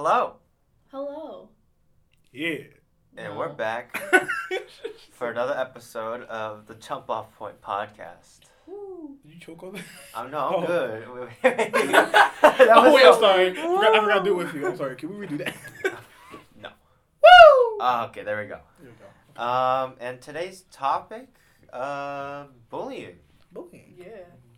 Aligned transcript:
Hello, 0.00 0.34
Hello. 0.92 1.48
Yeah. 2.32 2.58
and 3.16 3.36
we're 3.36 3.48
back 3.48 4.00
for 5.10 5.28
another 5.28 5.58
episode 5.58 6.22
of 6.22 6.66
the 6.68 6.76
Jump 6.76 7.10
Off 7.10 7.34
Point 7.36 7.60
podcast. 7.60 8.42
Woo. 8.68 9.16
Did 9.24 9.34
you 9.34 9.40
choke 9.40 9.64
on 9.64 9.72
that? 9.72 9.82
I'm 10.14 10.30
no, 10.30 10.38
I'm 10.38 10.54
Oh. 10.54 10.66
good. 10.68 11.08
Wait, 11.08 11.28
wait, 11.42 11.72
wait. 11.74 11.74
Oh 11.74 12.94
wait, 12.94 13.02
so- 13.02 13.12
I'm 13.14 13.20
sorry. 13.20 13.50
I 13.50 13.54
forgot, 13.54 13.94
I 13.96 14.00
forgot 14.00 14.18
to 14.18 14.24
do 14.24 14.30
it 14.40 14.44
with 14.44 14.54
you. 14.54 14.68
I'm 14.68 14.76
sorry. 14.76 14.94
Can 14.94 15.18
we 15.18 15.26
redo 15.26 15.38
that? 15.38 15.56
No. 16.62 16.68
Woo! 16.68 17.78
Ah, 17.80 18.06
okay, 18.06 18.22
there 18.22 18.40
we 18.40 18.46
go. 18.46 18.60
There 18.80 18.92
we 18.92 19.34
go. 19.34 19.42
Um, 19.42 19.94
and 19.98 20.20
today's 20.22 20.60
topic, 20.70 21.26
uh, 21.72 22.44
bullying. 22.70 23.16
Bullying. 23.50 23.94
Yeah. 23.98 24.06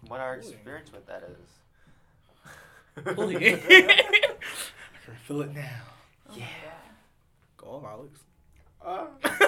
What 0.07 0.20
our 0.20 0.36
Bullying. 0.36 0.52
experience 0.52 0.93
with 0.93 1.07
that 1.07 1.22
is. 1.22 3.14
Bullying. 3.16 3.59
I 5.11 5.14
feel 5.27 5.40
it 5.42 5.54
now. 5.54 5.82
Oh 6.28 6.34
Yeah. 6.37 6.46
Go 7.56 7.66
on, 7.77 7.84
Alex. 7.84 8.20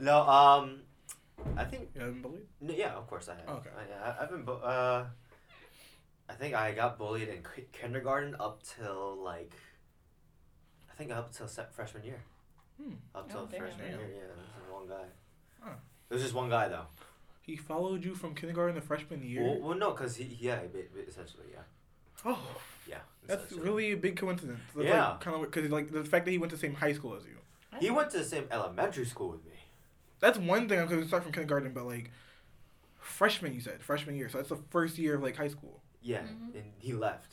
no, 0.00 0.22
um, 0.22 0.80
I 1.56 1.64
think 1.64 1.88
You 1.94 2.00
haven't 2.02 2.22
bullied? 2.22 2.46
No, 2.60 2.74
yeah, 2.74 2.92
of 2.94 3.06
course 3.06 3.28
I 3.28 3.34
have. 3.36 3.48
Okay. 3.58 3.70
Uh, 3.70 4.10
I- 4.10 4.22
I've 4.22 4.30
been. 4.30 4.44
Bu- 4.44 4.52
uh, 4.52 5.06
I 6.28 6.32
think 6.34 6.54
I 6.54 6.72
got 6.72 6.98
bullied 6.98 7.28
in 7.28 7.42
ki- 7.42 7.66
kindergarten 7.72 8.36
up 8.38 8.62
till 8.62 9.16
like. 9.22 9.52
I 10.90 10.94
think 10.94 11.10
up 11.12 11.32
till 11.32 11.48
se- 11.48 11.66
freshman 11.72 12.04
year. 12.04 12.22
Hmm. 12.80 12.94
Up 13.14 13.28
till 13.30 13.40
Oh, 13.40 13.46
freshman 13.46 13.90
Damn. 13.90 13.98
year, 14.00 14.08
yeah. 14.14 14.22
It 14.22 14.36
was 14.36 14.46
just 14.56 14.70
one 14.72 14.86
guy. 14.88 15.04
Huh. 15.62 15.70
It 16.10 16.14
was 16.14 16.22
just 16.22 16.34
one 16.34 16.48
guy 16.50 16.68
though. 16.68 16.86
He 17.42 17.56
followed 17.56 18.04
you 18.04 18.14
from 18.14 18.34
kindergarten 18.34 18.74
to 18.76 18.80
freshman 18.82 19.22
year. 19.22 19.42
Well, 19.42 19.60
well, 19.60 19.78
no, 19.78 19.92
cause 19.92 20.16
he, 20.16 20.24
yeah, 20.40 20.60
ba- 20.60 20.84
ba- 20.94 21.06
essentially, 21.08 21.46
yeah, 21.52 21.62
oh, 22.24 22.38
yeah. 22.88 22.98
that's 23.26 23.44
essentially. 23.44 23.68
really 23.68 23.92
a 23.92 23.96
big 23.96 24.16
coincidence. 24.16 24.60
That's 24.74 24.86
Yeah. 24.86 25.10
Like, 25.10 25.20
kind 25.20 25.36
of 25.36 25.42
because 25.42 25.70
like 25.70 25.90
the 25.92 26.04
fact 26.04 26.24
that 26.24 26.30
he 26.30 26.38
went 26.38 26.50
to 26.50 26.56
the 26.56 26.60
same 26.60 26.74
high 26.74 26.92
school 26.92 27.14
as 27.16 27.24
you. 27.24 27.36
He 27.78 27.90
went 27.90 28.10
to 28.10 28.18
the 28.18 28.24
same 28.24 28.46
elementary 28.50 29.06
school 29.06 29.30
with 29.30 29.44
me. 29.46 29.52
That's 30.18 30.38
one 30.38 30.68
thing 30.68 30.80
because 30.82 30.98
we 30.98 31.06
start 31.06 31.22
from 31.22 31.32
kindergarten, 31.32 31.72
but 31.72 31.86
like 31.86 32.10
freshman, 32.98 33.54
you 33.54 33.60
said 33.60 33.82
freshman 33.82 34.16
year, 34.16 34.28
so 34.28 34.38
that's 34.38 34.50
the 34.50 34.58
first 34.70 34.98
year 34.98 35.14
of 35.14 35.22
like 35.22 35.36
high 35.36 35.48
school. 35.48 35.80
Yeah, 36.02 36.22
Mhm. 36.22 36.54
and 36.54 36.72
he 36.78 36.92
left. 36.92 37.32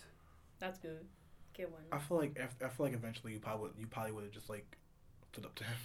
That's 0.59 0.77
good. 0.77 1.05
Get 1.53 1.71
one. 1.71 1.81
I 1.91 1.99
feel 1.99 2.17
like 2.17 2.39
I 2.39 2.67
feel 2.69 2.85
like 2.85 2.93
eventually 2.93 3.33
you 3.33 3.39
probably 3.39 3.69
would, 3.69 3.79
you 3.79 3.87
probably 3.87 4.11
would 4.11 4.23
have 4.23 4.33
just 4.33 4.49
like 4.49 4.77
stood 5.31 5.45
up 5.45 5.55
to 5.55 5.63
him. 5.63 5.75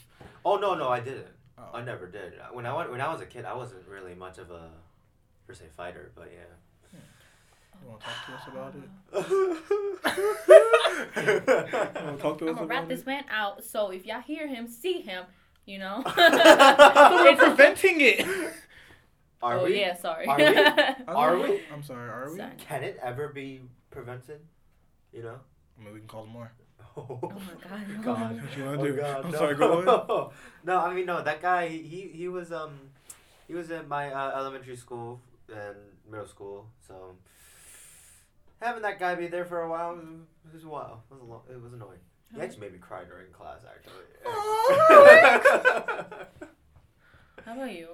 Oh 0.44 0.56
no, 0.56 0.74
no, 0.74 0.88
I 0.88 1.00
didn't. 1.00 1.26
Oh. 1.58 1.70
I 1.74 1.82
never 1.82 2.06
did. 2.06 2.34
When 2.52 2.66
I 2.66 2.74
went, 2.74 2.90
when 2.90 3.00
I 3.00 3.12
was 3.12 3.20
a 3.20 3.26
kid, 3.26 3.44
I 3.44 3.54
wasn't 3.54 3.86
really 3.86 4.14
much 4.14 4.38
of 4.38 4.50
a 4.50 4.70
per 5.46 5.54
se 5.54 5.66
fighter, 5.76 6.12
but 6.14 6.30
yeah. 6.32 6.44
You 7.82 7.88
want 7.88 8.00
to 8.00 8.06
talk 8.06 8.26
to 8.26 8.32
us 8.34 8.46
about 8.48 8.74
it? 8.74 8.88
You 11.16 12.06
want 12.06 12.16
to 12.16 12.22
talk 12.22 12.38
to 12.38 12.48
I'm 12.48 12.54
gonna 12.54 12.64
about 12.64 12.68
rat 12.68 12.88
this 12.88 13.00
it? 13.00 13.06
man 13.06 13.24
out. 13.30 13.64
So 13.64 13.90
if 13.90 14.06
y'all 14.06 14.20
hear 14.20 14.46
him, 14.46 14.66
see 14.68 15.00
him, 15.00 15.24
you 15.66 15.78
know. 15.78 16.02
So 16.06 17.24
we're 17.24 17.36
preventing 17.36 18.00
it. 18.00 18.26
oh 19.42 19.64
we? 19.64 19.80
yeah, 19.80 19.96
sorry. 19.96 20.26
Are 20.26 20.36
we? 20.38 20.44
Are 21.08 21.38
we? 21.38 21.60
I'm 21.72 21.82
sorry. 21.82 22.08
Are 22.08 22.30
we? 22.30 22.36
Sorry. 22.38 22.52
Can 22.58 22.82
it 22.84 22.98
ever 23.02 23.28
be 23.28 23.60
prevented? 23.90 24.40
You 25.12 25.22
know? 25.24 25.38
I 25.78 25.84
mean, 25.84 25.92
we 25.94 25.98
can 26.00 26.08
call 26.08 26.22
them 26.22 26.32
more. 26.32 26.52
Oh, 26.96 27.18
Oh 27.22 27.28
my 27.30 27.68
god. 27.68 27.88
no. 27.88 28.02
God. 28.02 28.42
What 28.42 28.56
you 28.56 28.64
wanna 28.64 28.80
Oh, 28.80 28.84
do? 28.84 28.96
God, 28.96 29.24
I'm 29.24 29.30
no. 29.30 29.38
sorry, 29.38 29.54
go 29.56 29.72
ahead. 29.78 30.30
no, 30.64 30.78
I 30.78 30.94
mean 30.94 31.06
no. 31.06 31.22
That 31.22 31.40
guy, 31.40 31.68
he 31.68 32.10
he 32.12 32.28
was 32.28 32.52
um, 32.52 32.78
he 33.48 33.54
was 33.54 33.70
in 33.70 33.88
my 33.88 34.12
uh, 34.12 34.36
elementary 34.38 34.76
school 34.76 35.20
and 35.48 35.76
middle 36.10 36.26
school. 36.26 36.66
So 36.86 37.16
having 38.62 38.82
that 38.82 38.98
guy 38.98 39.14
be 39.14 39.28
there 39.28 39.44
for 39.44 39.62
a 39.62 39.70
while 39.70 39.94
was, 39.94 40.04
was 40.52 40.64
a 40.64 40.68
while. 40.68 41.04
It 41.10 41.14
was 41.14 41.22
a 41.22 41.24
lo- 41.24 41.42
it 41.50 41.60
was 41.62 41.72
annoying. 41.72 41.98
He 42.32 42.40
Oh. 42.40 42.42
actually 42.42 42.60
made 42.60 42.72
me 42.72 42.78
cry 42.78 43.04
during 43.04 43.30
class. 43.32 43.60
Actually. 43.68 44.04
How 47.44 47.54
about 47.54 47.72
you? 47.72 47.88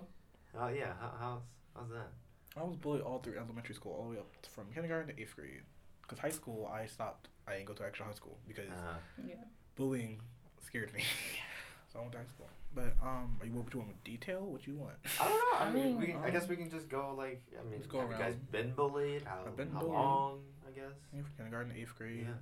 Oh 0.58 0.68
yeah. 0.68 0.92
How, 1.00 1.12
how's 1.18 1.42
how's 1.76 1.88
that? 1.90 2.08
I 2.56 2.62
was 2.62 2.76
bullied 2.76 3.02
all 3.02 3.18
through 3.20 3.36
elementary 3.38 3.74
school, 3.74 3.92
all 3.92 4.04
the 4.04 4.10
way 4.14 4.18
up 4.18 4.26
from 4.54 4.66
kindergarten 4.72 5.14
to 5.14 5.20
eighth 5.20 5.34
grade. 5.36 5.62
Because 6.02 6.18
high 6.18 6.30
school, 6.30 6.66
I 6.72 6.86
stopped. 6.86 7.28
I 7.46 7.52
didn't 7.54 7.66
go 7.66 7.74
to 7.74 7.84
extra 7.84 8.06
high 8.06 8.14
school 8.14 8.38
because 8.46 8.68
Uh, 8.70 8.96
Yeah. 9.26 9.34
bullying 9.76 10.20
scared 10.60 10.92
me. 10.94 11.02
so 11.92 11.98
I 11.98 12.02
went 12.02 12.12
to 12.12 12.18
high 12.18 12.24
school. 12.26 12.48
But 12.78 12.94
um, 13.02 13.36
are 13.40 13.46
you 13.46 13.52
what 13.54 13.74
you 13.74 13.80
want 13.80 13.90
with 13.90 14.04
detail? 14.04 14.40
What 14.40 14.64
you 14.68 14.76
want? 14.76 14.94
I 15.20 15.24
don't 15.24 15.34
know. 15.34 15.58
I, 15.58 15.64
I 15.64 15.72
mean, 15.72 15.84
mean, 15.84 15.98
we 16.00 16.06
can, 16.06 16.16
I 16.22 16.26
um, 16.26 16.32
guess 16.32 16.48
we 16.48 16.54
can 16.54 16.70
just 16.70 16.88
go 16.88 17.12
like 17.18 17.42
I 17.58 17.64
mean, 17.64 17.72
Let's 17.80 17.88
go 17.88 18.00
have 18.00 18.10
you 18.12 18.16
guys 18.16 18.36
been 18.52 18.70
bullied? 18.72 19.22
How 19.24 19.40
I've 19.44 19.56
been 19.56 19.72
how 19.72 19.80
bullied. 19.80 19.94
long? 19.94 20.40
I 20.68 20.70
guess. 20.78 20.94
Yeah, 21.12 21.22
kindergarten 21.36 21.72
eighth 21.76 21.96
grade. 21.98 22.26
Yeah. 22.28 22.34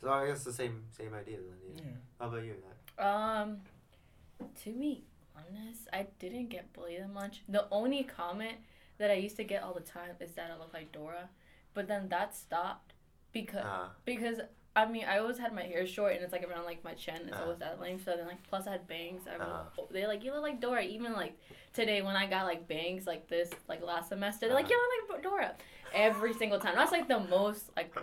So 0.00 0.10
I 0.10 0.26
guess 0.26 0.42
the 0.42 0.54
same 0.54 0.84
same 0.96 1.12
idea 1.12 1.36
then. 1.36 1.58
Yeah. 1.76 1.82
Yeah. 1.84 1.90
How 2.18 2.28
about 2.28 2.44
you? 2.44 2.54
Nat? 2.64 3.04
Um, 3.10 3.58
to 4.62 4.70
be 4.72 5.04
honest, 5.36 5.82
I 5.92 6.06
didn't 6.18 6.48
get 6.48 6.72
bullied 6.72 7.00
that 7.00 7.12
much. 7.12 7.42
The 7.46 7.66
only 7.70 8.04
comment 8.04 8.56
that 8.96 9.10
I 9.10 9.14
used 9.14 9.36
to 9.36 9.44
get 9.44 9.62
all 9.62 9.74
the 9.74 9.80
time 9.80 10.12
is 10.18 10.32
that 10.32 10.50
I 10.50 10.58
look 10.58 10.72
like 10.72 10.92
Dora, 10.92 11.28
but 11.74 11.88
then 11.88 12.08
that 12.08 12.34
stopped 12.34 12.94
because 13.32 13.66
Uh, 13.66 13.88
because 14.06 14.38
I 14.76 14.86
mean 14.86 15.04
I 15.04 15.18
always 15.18 15.38
had 15.38 15.52
my 15.52 15.62
hair 15.62 15.86
short 15.86 16.14
and 16.14 16.22
it's 16.22 16.32
like 16.32 16.48
around 16.48 16.64
like 16.64 16.82
my 16.84 16.94
chin. 16.94 17.20
It's 17.28 17.36
Uh. 17.36 17.42
always 17.42 17.58
that 17.58 17.80
length. 17.80 18.04
So 18.04 18.16
then 18.16 18.26
like 18.26 18.42
plus 18.48 18.66
I 18.66 18.72
had 18.72 18.86
bangs. 18.88 19.22
I 19.28 19.42
Uh. 19.42 19.62
they're 19.90 20.08
like 20.08 20.24
you 20.24 20.32
look 20.32 20.42
like 20.42 20.60
Dora. 20.60 20.82
Even 20.82 21.12
like 21.12 21.38
today 21.72 22.02
when 22.02 22.16
I 22.16 22.26
got 22.26 22.44
like 22.46 22.66
bangs 22.66 23.06
like 23.06 23.28
this 23.28 23.50
like 23.68 23.82
last 23.82 24.08
semester, 24.08 24.46
they're 24.46 24.54
like 24.56 24.66
Uh. 24.66 24.70
you 24.70 24.88
look 25.02 25.10
like 25.16 25.22
Dora. 25.22 25.54
Every 25.94 26.32
single 26.34 26.58
time. 26.58 26.74
That's 26.74 26.90
like 26.92 27.06
the 27.08 27.20
most 27.20 27.70
like 27.76 27.94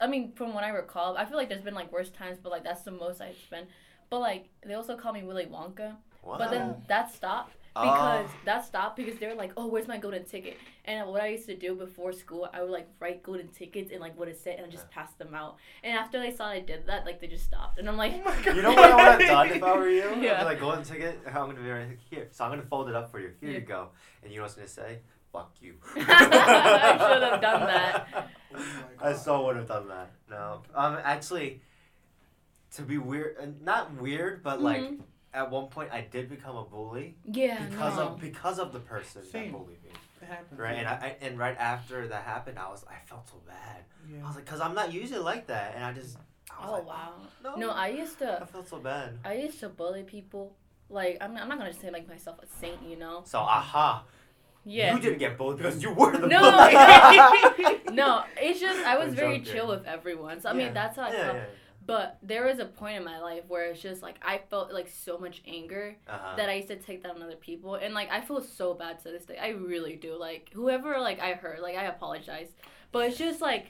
I 0.00 0.06
mean, 0.06 0.32
from 0.32 0.52
what 0.52 0.62
I 0.64 0.68
recall, 0.70 1.16
I 1.16 1.24
feel 1.24 1.36
like 1.38 1.48
there's 1.48 1.62
been 1.62 1.74
like 1.74 1.90
worse 1.92 2.10
times, 2.10 2.38
but 2.42 2.50
like 2.52 2.64
that's 2.64 2.82
the 2.82 2.90
most 2.90 3.20
I've 3.22 3.36
spent. 3.36 3.68
But 4.10 4.18
like 4.20 4.48
they 4.64 4.74
also 4.74 4.96
call 4.96 5.12
me 5.12 5.22
Willy 5.22 5.46
Wonka, 5.46 5.96
Wow. 6.22 6.36
but 6.38 6.50
then 6.50 6.74
that 6.88 7.10
stopped 7.12 7.54
Oh. 7.76 7.82
because 7.82 8.30
that 8.44 8.64
stopped 8.64 8.96
because 8.96 9.18
they 9.18 9.26
were 9.26 9.34
like, 9.34 9.52
oh, 9.56 9.66
where's 9.66 9.86
my 9.86 9.98
golden 9.98 10.24
ticket? 10.24 10.56
And 10.84 11.06
what 11.08 11.20
I 11.20 11.28
used 11.28 11.46
to 11.46 11.56
do 11.56 11.74
before 11.74 12.12
school, 12.12 12.48
I 12.52 12.62
would 12.62 12.70
like 12.70 12.88
write 13.00 13.22
golden 13.22 13.48
tickets 13.48 13.90
and 13.92 14.00
like 14.00 14.18
what 14.18 14.28
it 14.28 14.38
said 14.38 14.56
and 14.58 14.66
I 14.66 14.70
just 14.70 14.88
pass 14.90 15.12
them 15.14 15.34
out. 15.34 15.56
And 15.84 15.96
after 15.96 16.18
they 16.18 16.30
saw 16.34 16.46
I 16.46 16.60
did 16.60 16.86
that, 16.86 17.04
like 17.04 17.20
they 17.20 17.26
just 17.26 17.44
stopped. 17.44 17.78
And 17.78 17.88
I'm 17.88 17.96
like, 17.96 18.12
You 18.46 18.62
know 18.62 18.72
what 18.72 18.90
I 18.90 18.94
would 19.16 19.20
have 19.22 19.30
done 19.30 19.48
if 19.56 19.62
I 19.62 19.76
were 19.76 19.88
you? 19.88 20.08
Yeah. 20.20 20.34
I'd 20.34 20.38
be 20.40 20.44
like, 20.44 20.60
golden 20.60 20.84
ticket. 20.84 21.20
How 21.26 21.42
I'm 21.42 21.50
gonna 21.50 21.62
be 21.62 21.70
right 21.70 21.98
here. 22.10 22.28
So 22.30 22.44
I'm 22.44 22.50
gonna 22.50 22.62
fold 22.62 22.88
it 22.88 22.94
up 22.96 23.10
for 23.10 23.20
you. 23.20 23.32
Here 23.40 23.50
Yeah. 23.50 23.58
you 23.58 23.64
go. 23.64 23.88
And 24.22 24.30
you 24.32 24.38
know 24.38 24.44
what's 24.44 24.54
gonna 24.54 24.68
say? 24.68 25.00
Fuck 25.32 25.52
you. 25.60 25.74
I 25.96 26.00
should 26.98 27.22
have 27.22 27.40
done 27.42 27.60
that. 27.66 28.30
Oh 28.54 28.60
I 29.02 29.12
God. 29.12 29.20
so 29.20 29.44
would 29.46 29.56
have 29.56 29.68
done 29.68 29.88
that. 29.88 30.10
No. 30.30 30.62
Um. 30.74 30.98
Actually, 31.04 31.60
to 32.76 32.82
be 32.82 32.96
weird, 32.98 33.36
uh, 33.40 33.46
not 33.62 34.00
weird, 34.00 34.42
but 34.42 34.62
like 34.62 34.80
Mhm. 34.80 35.00
At 35.36 35.50
one 35.50 35.66
point 35.68 35.90
I 35.92 36.00
did 36.00 36.28
become 36.28 36.56
a 36.56 36.64
bully 36.64 37.14
Yeah, 37.30 37.62
because 37.68 37.96
no. 37.96 38.02
of 38.08 38.20
because 38.20 38.58
of 38.58 38.72
the 38.72 38.80
person 38.80 39.22
Same. 39.24 39.52
that 39.52 39.52
bullied 39.52 39.82
me. 39.84 39.90
It 40.22 40.26
happened. 40.26 40.58
Right. 40.58 40.76
And 40.78 40.88
I, 40.88 40.92
I 40.94 41.16
and 41.24 41.38
right 41.38 41.56
after 41.58 42.08
that 42.08 42.22
happened, 42.24 42.58
I 42.58 42.68
was 42.70 42.84
I 42.88 42.96
felt 43.06 43.28
so 43.28 43.40
bad. 43.46 43.84
Yeah. 44.10 44.24
I 44.24 44.26
was 44.26 44.36
like, 44.36 44.46
cause 44.46 44.60
I'm 44.60 44.74
not 44.74 44.92
usually 44.92 45.20
like 45.20 45.46
that, 45.48 45.74
and 45.76 45.84
I 45.84 45.92
just. 45.92 46.16
I 46.50 46.60
was 46.60 46.68
Oh 46.68 46.72
like, 46.72 46.86
wow. 46.86 47.12
No. 47.44 47.56
No, 47.56 47.70
I 47.70 47.88
used 47.88 48.18
to. 48.20 48.40
I 48.42 48.46
felt 48.46 48.66
so 48.68 48.78
bad. 48.78 49.18
I 49.24 49.34
used 49.34 49.60
to 49.60 49.68
bully 49.68 50.04
people. 50.04 50.56
Like 50.88 51.18
I'm, 51.20 51.36
I'm 51.36 51.48
not 51.48 51.58
gonna 51.58 51.72
say 51.74 51.90
like 51.90 52.08
myself 52.08 52.38
a 52.42 52.46
saint, 52.60 52.80
you 52.88 52.96
know. 52.96 53.22
So 53.26 53.38
aha. 53.40 54.04
Yeah. 54.64 54.94
You 54.94 55.00
didn't 55.00 55.18
get 55.18 55.36
bullied 55.36 55.58
because 55.58 55.82
you 55.82 55.90
were 55.92 56.12
the 56.16 56.26
No. 56.28 56.40
bully. 56.40 57.92
no, 57.94 58.24
it's 58.36 58.58
just 58.60 58.84
I 58.86 58.96
was 58.96 59.08
I'm 59.10 59.14
very 59.14 59.38
joking. 59.40 59.52
chill 59.54 59.68
with 59.68 59.84
everyone. 59.86 60.40
So 60.40 60.48
I 60.48 60.52
Yeah. 60.52 60.58
mean 60.64 60.74
that's 60.74 60.96
how 60.96 61.02
I 61.04 61.12
yeah, 61.12 61.24
felt. 61.24 61.36
yeah. 61.36 61.44
But 61.86 62.18
there 62.22 62.44
was 62.44 62.58
a 62.58 62.64
point 62.64 62.96
in 62.96 63.04
my 63.04 63.20
life 63.20 63.44
where 63.48 63.64
it's 63.70 63.80
just 63.80 64.02
like 64.02 64.16
I 64.22 64.38
felt 64.50 64.72
like 64.72 64.88
so 64.88 65.18
much 65.18 65.42
anger 65.46 65.96
Uh-huh. 66.08 66.36
that 66.36 66.48
I 66.48 66.54
used 66.54 66.68
to 66.68 66.76
take 66.76 67.02
that 67.04 67.14
on 67.14 67.22
other 67.22 67.36
people, 67.36 67.76
and 67.76 67.94
like 67.94 68.10
I 68.10 68.20
feel 68.20 68.40
so 68.40 68.74
bad 68.74 69.00
to 69.04 69.10
this 69.10 69.24
day. 69.24 69.38
I 69.38 69.50
really 69.50 69.96
do. 69.96 70.16
Like 70.18 70.50
whoever 70.52 70.98
like 70.98 71.20
I 71.20 71.32
hurt, 71.34 71.62
like 71.62 71.76
I 71.76 71.84
apologize, 71.84 72.48
but 72.92 73.06
it's 73.08 73.18
just 73.18 73.40
like, 73.40 73.66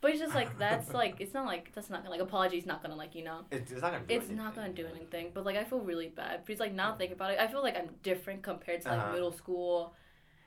but 0.00 0.10
it's 0.10 0.20
just 0.20 0.34
like 0.34 0.58
that's 0.58 0.92
like 1.00 1.16
it's 1.20 1.34
not 1.34 1.46
like 1.46 1.72
that's 1.74 1.90
not 1.90 2.00
gonna 2.02 2.10
like 2.10 2.20
apology's 2.20 2.66
not 2.66 2.82
gonna 2.82 2.96
like 2.96 3.14
you 3.14 3.24
know. 3.24 3.40
It's, 3.50 3.70
it's 3.70 3.82
not 3.82 3.92
gonna. 3.92 4.04
Do 4.06 4.14
It's 4.14 4.24
anything, 4.26 4.36
not 4.36 4.54
gonna 4.56 4.72
do 4.72 4.86
anything, 4.86 5.30
but 5.34 5.44
like 5.44 5.56
I 5.56 5.64
feel 5.64 5.80
really 5.80 6.08
bad 6.08 6.44
because 6.44 6.58
like 6.60 6.72
now 6.72 6.94
thinking 6.96 7.14
about 7.16 7.30
it, 7.32 7.38
I 7.38 7.46
feel 7.46 7.62
like 7.62 7.76
I'm 7.76 7.90
different 8.02 8.42
compared 8.42 8.82
to 8.82 8.88
like 8.88 8.98
Uh-huh. 8.98 9.12
middle 9.12 9.32
school 9.32 9.94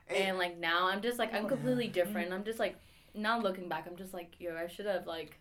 and 0.09 0.37
like 0.37 0.57
now 0.59 0.87
I'm 0.87 1.01
just 1.01 1.17
like 1.19 1.33
I'm 1.33 1.45
Oh, 1.45 1.47
completely 1.47 1.87
different. 1.87 2.33
I'm 2.33 2.43
just 2.43 2.59
like 2.59 2.75
now 3.13 3.39
looking 3.39 3.69
back, 3.69 3.87
I'm 3.87 3.95
just 3.95 4.13
like 4.13 4.35
yo, 4.39 4.55
I 4.55 4.67
should 4.67 4.85
have 4.85 5.07
like 5.07 5.39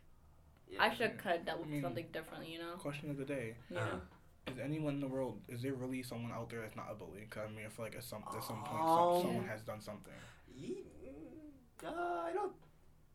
I 0.78 0.90
should 0.92 1.10
have 1.10 1.18
kind 1.18 1.38
of 1.40 1.46
dealt 1.46 1.60
with 1.60 1.68
I 1.68 1.72
mean- 1.72 1.82
something 1.82 2.06
differently, 2.12 2.52
you 2.52 2.58
know? 2.58 2.74
Question 2.78 3.10
of 3.10 3.16
the 3.16 3.24
day: 3.24 3.56
You 3.70 3.78
Uh-huh. 3.78 3.96
Is 4.52 4.58
anyone 4.58 4.94
in 4.94 5.00
the 5.00 5.08
world? 5.08 5.40
Is 5.48 5.62
there 5.62 5.72
really 5.72 6.02
someone 6.02 6.30
out 6.32 6.50
there 6.50 6.60
that's 6.60 6.76
not 6.76 6.88
a 6.90 6.94
bully? 6.94 7.20
Because 7.20 7.48
I 7.48 7.54
mean, 7.54 7.64
I 7.64 7.70
feel 7.70 7.86
like 7.86 7.96
at 7.96 8.04
some 8.04 8.22
at 8.36 8.42
some 8.44 8.62
point, 8.62 8.82
Oh. 8.84 9.20
some, 9.22 9.28
someone 9.30 9.48
has 9.48 9.62
done 9.62 9.80
something. 9.80 10.12
Ye- 10.54 10.84
mm, 11.02 11.86
uh, 11.86 12.24
I 12.28 12.32
don't. 12.34 12.52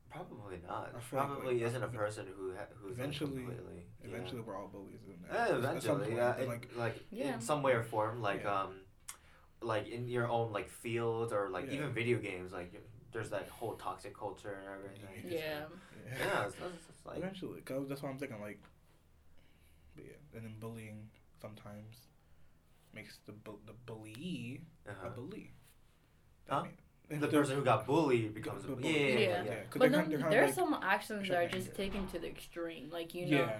Probably 0.09 0.59
not. 0.67 0.91
I 0.95 0.99
Probably 0.99 1.53
like, 1.59 1.67
isn't 1.67 1.83
a 1.83 1.87
person 1.87 2.25
who 2.35 2.55
ha- 2.55 2.65
who's 2.81 2.97
eventually- 2.97 3.43
completely. 3.43 3.85
yeah. 4.01 4.07
Eventually, 4.07 4.41
we're 4.41 4.57
all 4.57 4.69
bullies. 4.69 5.01
Isn't 5.03 5.23
it? 5.23 5.31
Yeah, 5.31 5.55
eventually, 5.55 6.05
point, 6.05 6.17
yeah, 6.17 6.31
but, 6.35 6.41
in, 6.43 6.49
like 6.49 6.69
like 6.75 6.95
Yeah. 7.11 7.35
in 7.35 7.41
some 7.41 7.61
way 7.61 7.73
or 7.73 7.83
form, 7.83 8.21
like 8.23 8.41
Yeah. 8.41 8.61
um, 8.61 8.79
like 9.61 9.87
in 9.87 10.07
your 10.07 10.27
own 10.27 10.51
like 10.51 10.67
field 10.69 11.31
or 11.31 11.49
like 11.49 11.67
Yeah. 11.67 11.73
even 11.73 11.93
video 11.93 12.17
games, 12.17 12.51
like 12.51 12.73
there's 13.11 13.29
that 13.29 13.47
whole 13.49 13.75
toxic 13.75 14.15
culture 14.17 14.53
and 14.59 14.67
everything. 14.67 15.31
Yeah. 15.31 15.65
Yeah. 16.07 16.17
yeah. 16.17 16.49
It's, 17.05 17.17
eventually, 17.17 17.61
cause 17.61 17.87
that's 17.89 18.01
what 18.01 18.09
I'm 18.09 18.17
thinking. 18.19 18.41
Like, 18.41 18.59
but 19.95 20.05
yeah, 20.05 20.11
and 20.35 20.43
then 20.45 20.55
bullying 20.59 21.09
sometimes 21.41 21.95
makes 22.93 23.19
the 23.25 23.31
bu- 23.33 23.59
the 23.65 23.73
bully 23.85 24.61
Uh-huh. 24.87 25.07
a 25.07 25.09
bully. 25.11 25.51
Huh? 26.47 26.63
mean- 26.63 26.73
The 27.09 27.27
person 27.27 27.55
who 27.55 27.63
got 27.63 27.87
bullied 27.87 28.35
becomes 28.35 28.65
a 28.65 28.67
Bu- 28.67 28.75
bu- 28.75 28.87
yeah, 28.87 28.91
yeah, 28.91 29.07
yeah, 29.07 29.19
Yeah. 29.19 29.43
yeah. 29.43 29.55
'cause 29.63 29.65
But 29.73 29.79
they're 29.79 29.89
then 29.89 29.99
kind- 30.01 30.11
they're 30.11 30.19
kind 30.19 30.25
of 30.25 30.31
there's 30.31 30.57
like- 30.57 30.69
some 30.69 30.79
actions 30.83 31.27
that 31.27 31.37
are 31.43 31.47
just 31.49 31.67
anger. 31.69 31.77
taken 31.77 32.07
to 32.09 32.19
the 32.19 32.27
extreme. 32.27 32.89
Like 32.91 33.15
you 33.15 33.25
know, 33.25 33.37
yeah. 33.37 33.57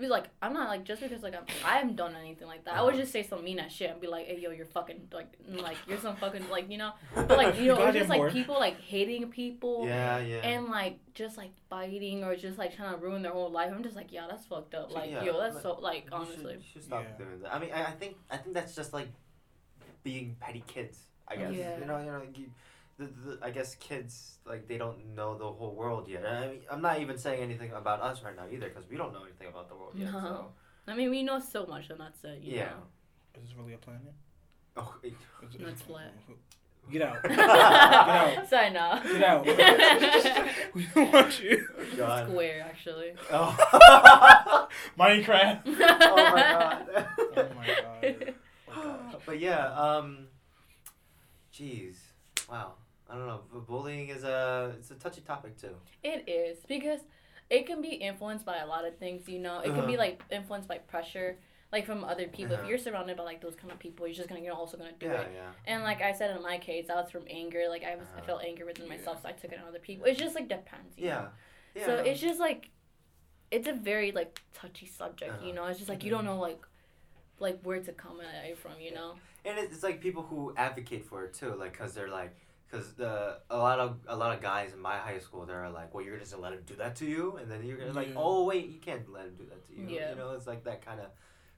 yeah. 0.00 0.08
like, 0.08 0.26
I'm 0.42 0.52
not 0.52 0.68
like 0.68 0.82
just 0.84 1.00
because 1.00 1.22
like 1.22 1.34
I'm, 1.36 1.44
I 1.64 1.76
haven't 1.78 1.94
done 1.94 2.16
anything 2.16 2.48
like 2.48 2.64
that. 2.64 2.74
I 2.74 2.82
would 2.82 2.94
uh-huh. 2.94 3.02
just 3.02 3.12
say 3.12 3.22
some 3.22 3.44
mean 3.44 3.60
ass 3.60 3.70
shit 3.70 3.90
and 3.90 4.00
be 4.00 4.08
like, 4.08 4.26
hey 4.26 4.40
yo, 4.40 4.50
you're 4.50 4.66
fucking 4.66 5.08
like 5.12 5.28
like 5.48 5.76
you're 5.86 5.98
some 5.98 6.16
fucking 6.16 6.48
like 6.50 6.68
you 6.68 6.78
know. 6.78 6.92
But 7.14 7.38
like 7.38 7.58
you 7.60 7.66
know, 7.68 7.80
it's 7.86 7.96
just 7.96 8.08
like 8.10 8.20
whore. 8.22 8.32
people 8.32 8.56
like 8.58 8.80
hating 8.80 9.30
people. 9.30 9.86
Yeah, 9.86 10.18
yeah. 10.18 10.38
And 10.38 10.66
like 10.66 10.98
just 11.14 11.36
like 11.36 11.52
fighting 11.68 12.24
or 12.24 12.34
just 12.34 12.58
like 12.58 12.74
trying 12.74 12.92
to 12.92 12.98
ruin 12.98 13.22
their 13.22 13.32
whole 13.32 13.50
life. 13.52 13.72
I'm 13.72 13.84
just 13.84 13.94
like, 13.94 14.10
yeah, 14.10 14.26
that's 14.28 14.46
fucked 14.46 14.74
up. 14.74 14.92
Like, 14.92 15.10
yeah, 15.10 15.22
yo, 15.22 15.38
that's 15.38 15.54
like, 15.54 15.62
so 15.62 15.78
like 15.80 15.94
You 15.96 16.02
should- 16.10 16.12
honestly. 16.14 16.54
you 16.54 16.62
should 16.72 16.82
stop 16.84 17.04
Yeah. 17.04 17.24
doing 17.24 17.40
that. 17.42 17.54
I 17.54 17.58
mean, 17.60 17.70
I, 17.72 17.84
I 17.84 17.90
think 17.92 18.16
I 18.30 18.36
think 18.36 18.54
that's 18.54 18.74
just 18.74 18.92
like 18.92 19.08
being 20.02 20.36
petty 20.40 20.64
kids. 20.66 20.98
I 21.28 21.36
guess 21.36 21.54
Yeah. 21.54 21.78
you 21.78 21.84
know, 21.84 21.98
you 22.00 22.06
know, 22.06 22.18
like 22.18 22.36
you, 22.36 22.50
the, 23.00 23.06
the 23.06 23.38
I 23.42 23.50
guess 23.50 23.74
kids 23.76 24.38
like 24.46 24.68
they 24.68 24.78
don't 24.78 25.14
know 25.16 25.36
the 25.36 25.44
whole 25.50 25.74
world 25.74 26.06
yet. 26.08 26.24
I 26.26 26.48
mean, 26.48 26.60
I'm 26.70 26.82
not 26.82 27.00
even 27.00 27.16
saying 27.18 27.40
anything 27.42 27.72
about 27.72 28.00
us 28.02 28.22
right 28.22 28.36
now 28.36 28.44
either 28.52 28.68
because 28.68 28.88
we 28.88 28.96
don't 28.96 29.12
know 29.12 29.24
anything 29.24 29.48
about 29.48 29.68
the 29.68 29.74
world 29.74 29.92
yet. 29.96 30.10
So 30.12 30.20
No. 30.20 30.46
I 30.86 30.94
mean, 30.94 31.10
we 31.10 31.22
know 31.22 31.38
so 31.40 31.66
much, 31.66 31.90
and 31.90 32.00
that's 32.00 32.22
it. 32.24 32.40
You 32.42 32.56
yeah. 32.56 32.64
Know? 32.70 32.82
Is 33.36 33.42
this 33.48 33.56
really 33.58 33.74
a 33.74 33.78
planet? 33.78 34.12
Oh, 34.76 34.94
it- 35.02 35.14
Is 35.54 35.58
No, 35.60 35.68
it's 35.68 35.82
flat. 35.82 36.12
Get 36.90 37.02
out. 37.02 37.22
Get 37.28 37.38
out. 37.38 38.48
Sorry, 38.48 38.70
no. 38.70 39.00
Get 39.04 39.22
out. 39.22 39.46
we 40.74 40.86
don't 40.94 41.12
want 41.12 41.40
you. 41.42 41.68
God. 41.96 42.28
Square, 42.28 42.66
actually. 42.68 43.12
Oh. 43.30 44.68
Minecraft. 44.98 45.60
oh 45.66 46.32
my 46.34 46.42
god. 46.42 46.88
Oh 47.36 47.48
my 47.54 47.66
god. 47.66 48.34
Oh 48.68 48.72
god. 49.12 49.22
but 49.26 49.38
yeah, 49.38 49.66
um, 49.74 50.26
jeez, 51.54 51.96
wow. 52.50 52.74
I 53.10 53.14
don't 53.16 53.26
know. 53.26 53.40
Bullying 53.68 54.08
is 54.08 54.24
a 54.24 54.74
it's 54.78 54.90
a 54.90 54.94
touchy 54.94 55.20
topic 55.22 55.56
too. 55.60 55.74
It 56.02 56.28
is 56.28 56.58
because 56.68 57.00
it 57.50 57.66
can 57.66 57.82
be 57.82 57.88
influenced 57.88 58.44
by 58.46 58.58
a 58.58 58.66
lot 58.66 58.84
of 58.84 58.96
things. 58.98 59.28
You 59.28 59.40
know, 59.40 59.60
it 59.60 59.74
can 59.74 59.86
be 59.86 59.94
Uh-huh. 59.94 60.04
like 60.04 60.22
influenced 60.30 60.68
by 60.68 60.78
pressure, 60.78 61.36
like 61.72 61.84
from 61.86 62.04
other 62.04 62.28
people. 62.28 62.54
Uh-huh. 62.54 62.62
If 62.62 62.68
you're 62.68 62.78
surrounded 62.78 63.16
by 63.16 63.24
like 63.24 63.40
those 63.40 63.56
kind 63.56 63.72
of 63.72 63.78
people, 63.80 64.06
you're 64.06 64.14
just 64.14 64.28
gonna 64.28 64.40
you're 64.42 64.54
also 64.54 64.76
gonna 64.76 64.92
do 64.92 65.06
Yeah, 65.06 65.20
it. 65.22 65.32
yeah. 65.34 65.50
And 65.66 65.82
like 65.82 66.00
I 66.02 66.12
said 66.12 66.34
in 66.36 66.42
my 66.42 66.58
case, 66.58 66.88
I 66.88 66.94
was 66.94 67.10
from 67.10 67.24
anger. 67.28 67.64
Like 67.68 67.82
I 67.84 67.96
was, 67.96 68.06
I 68.14 68.18
Uh-huh. 68.18 68.26
felt 68.26 68.44
anger 68.44 68.64
within 68.64 68.86
Yeah. 68.86 68.96
myself, 68.96 69.22
so 69.22 69.28
I 69.28 69.32
took 69.32 69.52
it 69.52 69.58
on 69.60 69.66
other 69.66 69.80
people. 69.80 70.06
It 70.06 70.16
just 70.16 70.34
like 70.36 70.48
depends. 70.48 70.96
you 70.96 71.06
know? 71.08 71.10
Yeah. 71.10 71.28
Yeah. 71.74 71.86
So 71.86 71.92
it's 71.96 72.20
just 72.20 72.38
like, 72.38 72.70
it's 73.50 73.66
a 73.68 73.72
very 73.72 74.12
like 74.12 74.40
touchy 74.54 74.86
subject. 74.86 75.42
You 75.42 75.48
Uh-huh. 75.50 75.54
know, 75.56 75.64
it's 75.66 75.78
just 75.78 75.88
like 75.90 76.04
you 76.04 76.10
don't 76.10 76.24
know 76.24 76.38
like, 76.38 76.62
like 77.40 77.60
where 77.62 77.80
to 77.80 77.92
come 77.92 78.20
at 78.20 78.44
it 78.44 78.56
from. 78.58 78.72
You 78.80 78.92
know. 78.94 79.14
and 79.44 79.58
it's, 79.58 79.72
it's 79.74 79.82
like 79.82 80.00
people 80.00 80.22
who 80.22 80.52
advocate 80.56 81.04
for 81.04 81.24
it 81.24 81.34
too, 81.34 81.54
like 81.56 81.72
because 81.72 81.94
they're 81.94 82.08
like, 82.10 82.32
because 82.70 82.92
the 82.94 83.38
a 83.50 83.56
lot 83.56 83.78
of 83.80 83.98
a 84.06 84.14
lot 84.16 84.34
of 84.36 84.40
guys 84.42 84.72
in 84.72 84.80
my 84.80 84.96
high 84.96 85.18
school, 85.18 85.44
they're 85.46 85.68
like, 85.70 85.92
well, 85.92 86.04
you're 86.04 86.18
just 86.18 86.30
gonna 86.32 86.42
let 86.42 86.52
him 86.52 86.62
do 86.66 86.74
that 86.76 86.96
to 86.96 87.06
you, 87.06 87.36
and 87.40 87.50
then 87.50 87.64
you're 87.64 87.76
gonna 87.76 87.92
like, 87.92 88.08
Yeah. 88.08 88.14
oh 88.16 88.44
wait, 88.44 88.68
you 88.70 88.78
can't 88.78 89.10
let 89.12 89.24
him 89.26 89.34
do 89.36 89.44
that 89.46 89.66
to 89.66 89.72
you. 89.74 89.86
Yeah. 89.88 90.10
You 90.10 90.16
know, 90.16 90.32
it's 90.32 90.46
like 90.46 90.64
that 90.64 90.84
kind 90.84 91.00
of 91.00 91.06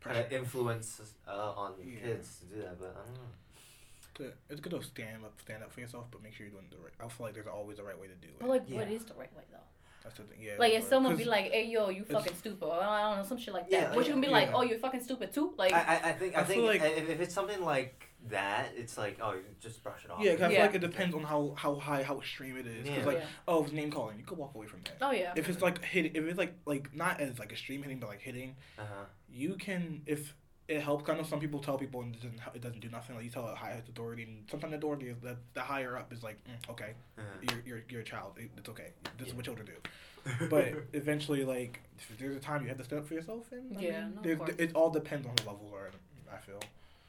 kind 0.01 0.17
of 0.19 0.29
Pressure. 0.29 0.37
influence 0.43 1.01
uh, 1.29 1.53
on 1.53 1.75
Yeah. 1.85 2.01
kids 2.01 2.39
to 2.41 2.47
do 2.57 2.63
that, 2.63 2.79
but 2.79 2.97
I 2.97 3.05
don't 3.07 3.15
know. 3.15 4.33
It's 4.51 4.61
good 4.61 4.71
to 4.73 4.83
stand 4.83 5.25
up, 5.25 5.33
stand 5.41 5.63
up 5.63 5.73
for 5.73 5.81
yourself, 5.81 6.07
but 6.11 6.23
make 6.23 6.35
sure 6.35 6.45
you're 6.47 6.53
doing 6.53 6.67
the 6.71 6.77
right. 6.79 6.93
I 7.01 7.09
feel 7.09 7.27
like 7.27 7.35
there's 7.35 7.47
always 7.47 7.79
a 7.79 7.83
right 7.85 7.99
way 7.99 8.09
to 8.09 8.15
do 8.15 8.29
it. 8.29 8.39
But 8.41 8.49
like, 8.49 8.69
what 8.69 8.89
Yeah. 8.89 8.97
is 8.97 9.05
the 9.05 9.15
right 9.15 9.35
way 9.37 9.43
though? 9.51 9.59
That's 10.03 10.17
the 10.17 10.23
thing. 10.25 10.39
Yeah. 10.41 10.55
Like 10.59 10.73
if 10.73 10.85
someone 10.85 11.17
be 11.17 11.25
like, 11.25 11.51
"Hey 11.53 11.67
yo, 11.67 11.89
you 11.91 12.05
fucking 12.05 12.35
stupid," 12.37 12.65
or 12.67 12.83
I 12.83 13.03
don't 13.03 13.19
know, 13.19 13.25
some 13.25 13.39
shit 13.39 13.55
like 13.55 13.67
Yeah, 13.69 13.81
that. 13.87 13.95
But 13.95 14.07
you 14.07 14.13
can 14.13 14.21
be 14.21 14.29
like, 14.29 14.51
"Oh, 14.53 14.63
you're 14.63 14.79
fucking 14.79 15.03
stupid 15.03 15.33
too." 15.33 15.55
Like, 15.57 15.73
I, 15.73 15.79
I, 15.81 16.09
I 16.11 16.13
think 16.13 16.37
I, 16.37 16.41
I 16.41 16.45
think 16.45 16.63
like- 16.65 16.83
if, 16.83 17.09
if 17.09 17.21
it's 17.21 17.35
something 17.35 17.63
like 17.63 18.09
that, 18.31 18.69
it's 18.77 18.97
like 18.97 19.19
oh, 19.21 19.33
you 19.33 19.43
just 19.61 19.83
brush 19.83 20.05
it 20.05 20.11
off. 20.11 20.21
Yeah, 20.21 20.33
'cause 20.33 20.43
I 20.43 20.49
feel 20.49 20.59
Yeah. 20.59 20.67
like 20.67 20.75
it 20.75 20.81
depends 20.81 21.15
on 21.15 21.23
how 21.25 21.55
how 21.57 21.75
high 21.77 22.03
how 22.03 22.19
extreme 22.19 22.57
it 22.57 22.67
is. 22.67 22.87
'Cause 22.89 22.99
Yeah. 22.99 23.05
like 23.07 23.19
yeah. 23.19 23.27
oh, 23.49 23.65
it's 23.65 23.73
name 23.73 23.91
calling, 23.91 24.19
you 24.19 24.25
could 24.25 24.39
walk 24.39 24.55
away 24.55 24.67
from 24.67 24.81
that. 24.85 24.97
Oh 25.01 25.11
yeah. 25.13 25.33
If 25.37 25.49
it's 25.49 25.61
like 25.63 25.83
hit, 25.85 26.17
if 26.17 26.25
it's 26.25 26.39
like 26.39 26.55
like 26.67 26.95
not 26.95 27.21
as 27.21 27.39
like 27.39 27.51
extreme 27.53 27.83
hitting, 27.83 27.99
but 27.99 28.09
like 28.09 28.21
hitting, 28.21 28.57
Uh-huh. 28.79 29.05
you 29.29 29.55
can 29.57 30.03
if 30.07 30.35
it 30.69 30.81
helps. 30.81 31.09
I 31.09 31.17
know 31.17 31.23
some 31.25 31.41
people 31.41 31.61
tell 31.61 31.77
people 31.79 32.01
and 32.03 32.15
it 32.15 32.23
doesn't 32.23 32.41
it 32.55 32.63
doesn't 32.63 32.81
do 32.81 32.89
nothing. 32.89 33.17
Like 33.17 33.25
you 33.25 33.31
tell 33.31 33.47
a 33.49 33.55
higher 33.55 33.83
authority, 33.89 34.23
and 34.25 34.45
sometimes 34.51 34.71
the 34.73 34.79
authority 34.79 35.09
is 35.09 35.19
the, 35.21 35.37
the 35.55 35.61
higher 35.61 35.97
up 35.97 36.13
is 36.13 36.23
like 36.23 36.39
mm, 36.45 36.71
okay, 36.71 36.93
Uh-huh. 37.19 37.27
you're 37.51 37.63
you're 37.67 37.85
you're 37.89 38.01
a 38.01 38.05
child. 38.05 38.33
It- 38.39 38.51
It's 38.57 38.69
okay. 38.69 38.91
This 39.19 39.29
is 39.29 39.35
what 39.35 39.45
children 39.45 39.67
do. 39.67 39.79
But 40.51 40.73
eventually, 40.93 41.45
like 41.45 41.81
if 41.99 42.17
there's 42.19 42.37
a 42.37 42.41
time 42.41 42.63
you 42.63 42.69
have 42.69 42.79
to 42.79 42.85
stand 42.85 43.01
up 43.03 43.09
for 43.09 43.15
yourself, 43.15 43.51
and 43.53 43.77
I 43.77 43.81
Yeah, 43.81 43.91
mean, 44.05 44.11
no, 44.15 44.19
of 44.19 44.23
there's- 44.25 44.39
course. 44.39 44.55
it 44.59 44.71
all 44.75 44.91
depends 44.91 45.27
on 45.27 45.35
the 45.37 45.43
level 45.51 45.69
we're. 45.73 45.91
I 46.33 46.39
feel. 46.39 46.61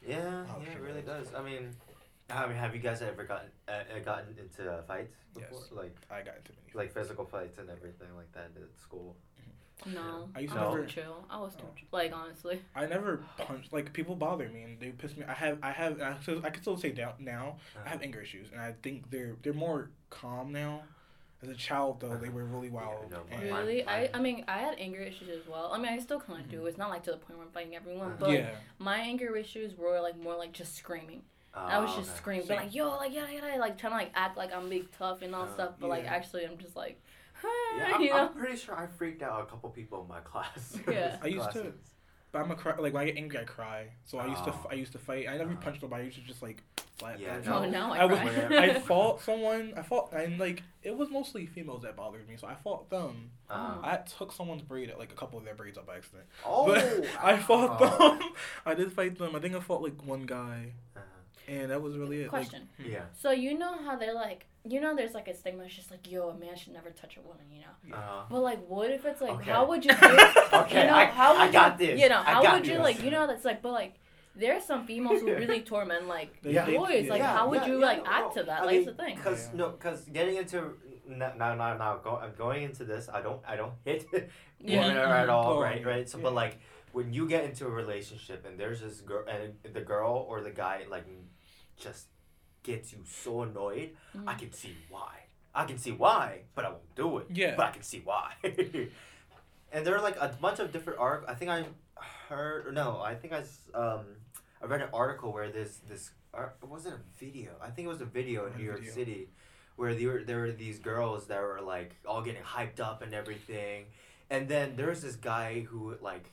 Yeah, 0.06 0.44
yeah, 0.62 0.72
it 0.74 0.82
really 0.82 1.02
does. 1.02 1.28
I 1.34 1.42
mean, 1.42 1.70
I 2.30 2.48
mean, 2.48 2.58
have 2.58 2.74
you 2.76 2.82
guys 2.82 3.02
ever 3.02 3.24
gotten 3.24 3.50
uh, 3.70 3.72
uh, 3.96 4.00
gotten 4.04 4.36
into 4.38 4.70
uh, 4.70 4.82
fights 4.84 5.16
before? 5.34 5.60
Yes. 5.62 5.72
Like 5.72 5.96
I 6.12 6.20
got 6.28 6.36
into 6.38 6.52
many. 6.54 6.72
like 6.74 6.92
physical 6.94 7.24
fights 7.26 7.58
and 7.60 7.70
everything 7.70 8.10
like 8.18 8.32
that 8.34 8.50
at 8.56 8.80
school. 8.82 9.16
No, 9.86 10.30
I 10.36 10.40
used 10.42 10.54
I 10.54 10.60
to 10.60 10.66
was 10.66 10.76
never- 10.76 10.86
too 10.88 10.92
chill. 11.02 11.26
I 11.30 11.40
was 11.40 11.56
too 11.56 11.64
Oh. 11.66 11.74
chill. 11.76 11.88
like 11.92 12.14
honestly. 12.14 12.62
I 12.76 12.86
never 12.86 13.24
punch 13.38 13.68
like 13.72 13.94
people 13.94 14.16
bother 14.16 14.48
me 14.50 14.64
and 14.64 14.80
they 14.80 14.90
piss 14.92 15.16
me. 15.18 15.26
I 15.28 15.34
have 15.34 15.60
I 15.62 15.72
have 15.72 16.02
I, 16.02 16.18
so 16.24 16.42
I 16.44 16.50
can 16.50 16.62
still 16.62 16.78
say 16.78 16.92
down 16.92 17.14
now. 17.20 17.58
I 17.86 17.90
have 17.90 18.02
anger 18.02 18.22
issues 18.22 18.52
and 18.52 18.62
I 18.62 18.74
think 18.84 19.10
they're 19.10 19.36
they're 19.42 19.54
more 19.54 19.90
calm 20.10 20.52
now. 20.52 20.84
As 21.42 21.50
a 21.50 21.56
child 21.56 22.00
though, 22.00 22.16
they 22.16 22.30
were 22.30 22.46
really 22.46 22.70
wild. 22.70 23.12
no, 23.12 23.24
and- 23.30 23.44
Really, 23.44 23.86
I 23.86 24.02
mine- 24.04 24.10
I 24.14 24.20
mean 24.22 24.46
I 24.48 24.60
had 24.60 24.76
anger 24.80 25.02
issues 25.02 25.28
as 25.30 25.46
well. 25.48 25.72
I 25.74 25.78
mean 25.78 25.92
I 25.92 26.00
still 26.00 26.20
kind 26.20 26.40
of 26.40 26.50
do. 26.50 26.62
Mhm. 26.62 26.68
It's 26.70 26.78
not 26.78 26.90
like 26.90 27.04
to 27.04 27.12
the 27.12 27.18
point 27.18 27.38
where 27.38 27.46
I'm 27.48 27.52
fighting 27.52 27.76
everyone, 27.76 28.08
Uh-huh. 28.14 28.18
but 28.20 28.32
yeah, 28.32 28.52
my 28.80 28.98
anger 29.00 29.36
issues 29.36 29.76
were 29.78 30.00
like 30.00 30.16
more 30.18 30.36
like 30.38 30.54
just 30.54 30.76
screaming. 30.76 31.24
Oh, 31.56 31.60
I 31.60 31.78
was 31.80 31.94
just 31.96 32.10
okay. 32.12 32.18
screaming, 32.18 32.48
Same. 32.48 32.58
but 32.58 32.64
like 32.66 32.74
yo, 32.76 32.90
like 32.96 33.14
yeah, 33.14 33.30
yeah, 33.30 33.58
like 33.58 33.78
trying 33.78 33.92
to 33.92 33.98
like 33.98 34.12
act 34.16 34.38
like 34.38 34.54
I'm 34.54 34.70
big 34.70 34.90
tough 34.92 35.22
and 35.22 35.36
all 35.36 35.44
Uh, 35.44 35.54
stuff, 35.54 35.74
but 35.80 35.88
like 35.90 36.06
actually 36.06 36.46
I'm 36.46 36.58
just 36.58 36.76
like, 36.76 37.00
Yeah, 37.78 37.92
I'm, 37.96 38.02
you 38.02 38.10
know. 38.10 38.16
I'm 38.28 38.34
pretty 38.34 38.58
sure 38.58 38.76
I 38.78 38.88
freaked 38.88 39.22
out 39.24 39.42
a 39.42 39.46
couple 39.46 39.70
people 39.70 40.02
in 40.02 40.08
my 40.08 40.20
class. 40.32 40.78
Yeah. 40.90 41.18
I 41.22 41.28
used 41.28 41.52
to- 41.52 41.74
but 42.32 42.42
I'm 42.42 42.50
a 42.50 42.56
cry. 42.56 42.76
Like 42.80 42.94
when 42.96 43.04
I 43.04 43.06
get 43.06 43.18
angry, 43.18 43.38
I 43.40 43.44
cry. 43.44 43.90
So 44.06 44.18
I 44.18 44.26
used 44.26 44.44
to 44.46 44.54
I 44.72 44.74
used 44.74 44.92
to 44.94 44.98
fight. 44.98 45.28
I 45.30 45.38
never 45.38 45.52
Uh-huh. 45.52 45.62
punched 45.62 45.84
nobody. 45.84 46.02
I 46.02 46.06
used 46.08 46.18
to 46.18 46.24
just 46.24 46.42
like 46.42 46.64
slap. 46.98 47.20
Yeah, 47.20 47.38
them. 47.38 47.46
no. 47.52 47.58
Oh, 47.60 47.70
now 47.70 47.94
I, 47.94 47.98
I 48.00 48.06
was. 48.06 48.20
I 48.20 48.74
fought 48.88 49.22
someone. 49.22 49.74
I 49.78 49.84
fought 49.84 50.12
and 50.14 50.40
like 50.40 50.64
it 50.82 50.98
was 50.98 51.12
mostly 51.12 51.46
females 51.46 51.84
that 51.84 51.96
bothered 51.96 52.28
me. 52.28 52.36
So 52.38 52.48
I 52.48 52.56
fought 52.56 52.90
them. 52.90 53.30
Uh, 53.52 53.78
I 53.84 53.98
took 54.18 54.32
someone's 54.32 54.64
braid, 54.64 54.92
like 54.98 55.12
a 55.12 55.16
couple 55.16 55.38
of 55.38 55.46
their 55.46 55.54
braids 55.54 55.78
up 55.78 55.86
by 55.86 55.98
accident. 55.98 56.24
oh, 56.44 56.66
But 56.66 57.06
I 57.24 57.38
fought 57.38 57.80
wow. 57.80 58.18
them. 58.18 58.30
I 58.66 58.74
did 58.74 58.92
fight 58.92 59.16
them. 59.16 59.36
I 59.36 59.40
think 59.40 59.54
I 59.56 59.60
fought 59.60 59.84
like 59.84 60.04
one 60.04 60.24
guy, 60.26 60.72
Uh-huh. 60.96 61.04
and 61.48 61.70
that 61.70 61.84
was 61.84 61.98
really 62.00 62.24
it. 62.24 62.30
Question. 62.30 62.68
hmm. 62.82 62.90
Yeah. 62.94 63.04
So 63.22 63.30
you 63.30 63.56
know 63.56 63.78
how 63.84 63.96
they're 63.96 64.16
like, 64.16 64.48
you 64.66 64.80
know, 64.82 64.96
there's 64.96 65.14
like 65.14 65.28
a 65.28 65.34
stigma. 65.36 65.64
It's 65.64 65.76
just 65.76 65.92
like, 65.92 66.10
yo, 66.10 66.30
a 66.30 66.36
man 66.38 66.56
should 66.56 66.74
never 66.74 66.90
touch 66.92 67.18
a 67.18 67.22
woman, 67.22 67.46
you 67.52 67.62
know. 67.62 67.98
Uh, 67.98 68.24
But 68.30 68.40
like, 68.40 68.66
what 68.68 68.90
if 68.92 69.06
it's 69.06 69.22
like, 69.22 69.32
Okay. 69.32 69.52
how 69.52 69.66
would 69.68 69.84
you? 69.86 69.94
Feel, 69.96 70.10
okay, 70.54 70.82
you 70.82 70.88
know, 70.88 70.96
I, 70.96 71.06
how 71.06 71.34
would 71.34 71.42
I 71.42 71.52
got 71.52 71.80
you, 71.82 71.88
this. 71.88 72.00
You 72.02 72.10
know, 72.10 72.20
I 72.20 72.24
how 72.34 72.44
got 72.44 72.54
would 72.56 72.68
you 72.68 72.74
this. 72.76 72.82
like, 72.82 73.04
you 73.04 73.12
know, 73.12 73.28
that's 73.28 73.44
like, 73.46 73.62
but 73.62 73.72
like, 73.74 73.96
there 74.36 74.56
are 74.56 74.62
some 74.62 74.86
females 74.88 75.22
who 75.22 75.28
really 75.44 75.62
torment 75.62 76.08
like 76.08 76.38
Yeah. 76.44 76.66
they- 76.66 76.78
boys. 76.78 77.10
Like, 77.10 77.20
yeah. 77.20 77.38
how 77.38 77.50
would 77.50 77.62
Yeah, 77.62 77.68
you 77.68 77.80
yeah, 77.80 77.86
like 77.86 78.04
no, 78.06 78.12
act 78.12 78.36
no. 78.36 78.42
to 78.42 78.48
that? 78.48 78.62
I 78.62 78.66
like, 78.66 78.72
mean, 78.72 78.88
it's 78.88 78.98
the 78.98 79.04
thing. 79.04 79.18
Cause 79.18 79.50
Yeah. 79.52 79.58
no, 79.60 79.70
cause 79.72 80.06
getting 80.06 80.38
into 80.38 80.76
now 81.08 81.34
now 81.38 81.54
now, 81.56 81.76
now 81.78 81.98
go, 81.98 82.16
I'm 82.18 82.34
going 82.38 82.64
into 82.64 82.86
this. 82.86 83.10
I 83.14 83.22
don't 83.22 83.42
I 83.48 83.56
don't 83.58 83.74
hit 83.86 84.06
Yeah. 84.60 84.88
women 84.88 84.98
at 84.98 85.30
all, 85.30 85.58
Oh, 85.58 85.62
right? 85.62 85.86
Right. 85.86 86.08
So, 86.10 86.18
but 86.20 86.34
like 86.34 86.58
when 86.94 87.12
you 87.12 87.28
get 87.28 87.44
into 87.44 87.66
a 87.68 87.70
relationship 87.70 88.46
and 88.48 88.58
there's 88.58 88.80
this 88.82 89.02
girl 89.02 89.26
and 89.28 89.56
the 89.74 89.82
girl 89.82 90.26
or 90.30 90.42
the 90.42 90.52
guy 90.52 90.86
like 90.90 91.06
just 91.78 92.08
gets 92.64 92.92
you 92.94 93.00
so 93.06 93.42
annoyed, 93.44 93.96
I 94.16 94.34
Mhm. 94.34 94.40
can 94.40 94.52
see 94.54 94.76
why. 94.90 95.20
I 95.56 95.66
can 95.66 95.78
see 95.78 95.92
why, 95.92 96.44
but 96.56 96.66
I 96.66 96.70
won't 96.70 96.96
do 96.96 97.18
it. 97.20 97.28
Yeah. 97.30 97.56
But 97.56 97.66
I 97.68 97.72
can 97.72 97.84
see 97.84 98.00
why. 98.00 98.34
and 99.72 99.86
there 99.86 99.96
are 99.96 100.02
like 100.02 100.16
a 100.18 100.30
bunch 100.42 100.60
of 100.60 100.72
different 100.72 101.00
arc. 101.00 101.26
I 101.28 101.36
think 101.36 101.52
I 101.52 101.66
heard 102.30 102.74
no. 102.74 103.00
I 103.02 103.16
think 103.16 103.34
I 103.34 103.44
um 103.78 104.06
I 104.62 104.66
read 104.66 104.82
an 104.82 104.90
article 104.94 105.32
where 105.34 105.52
this 105.52 105.78
this 105.88 106.12
was 106.62 106.86
it 106.88 106.94
a 106.94 107.00
video? 107.20 107.52
I 107.62 107.70
think 107.70 107.86
it 107.86 107.90
was 107.90 108.02
a 108.02 108.06
video 108.06 108.48
in 108.48 108.58
New 108.58 108.64
York 108.64 108.80
video? 108.80 108.94
City, 108.94 109.30
where 109.76 109.94
there 109.94 110.08
were 110.08 110.24
there 110.24 110.40
were 110.40 110.52
these 110.52 110.80
girls 110.80 111.28
that 111.28 111.42
were 111.42 111.62
like 111.62 111.96
all 112.08 112.22
getting 112.24 112.42
hyped 112.42 112.80
up 112.80 113.02
and 113.04 113.14
everything, 113.14 113.86
and 114.32 114.48
then 114.48 114.76
there 114.76 114.88
was 114.88 115.02
this 115.04 115.16
guy 115.16 115.62
who 115.62 115.96
like 116.02 116.32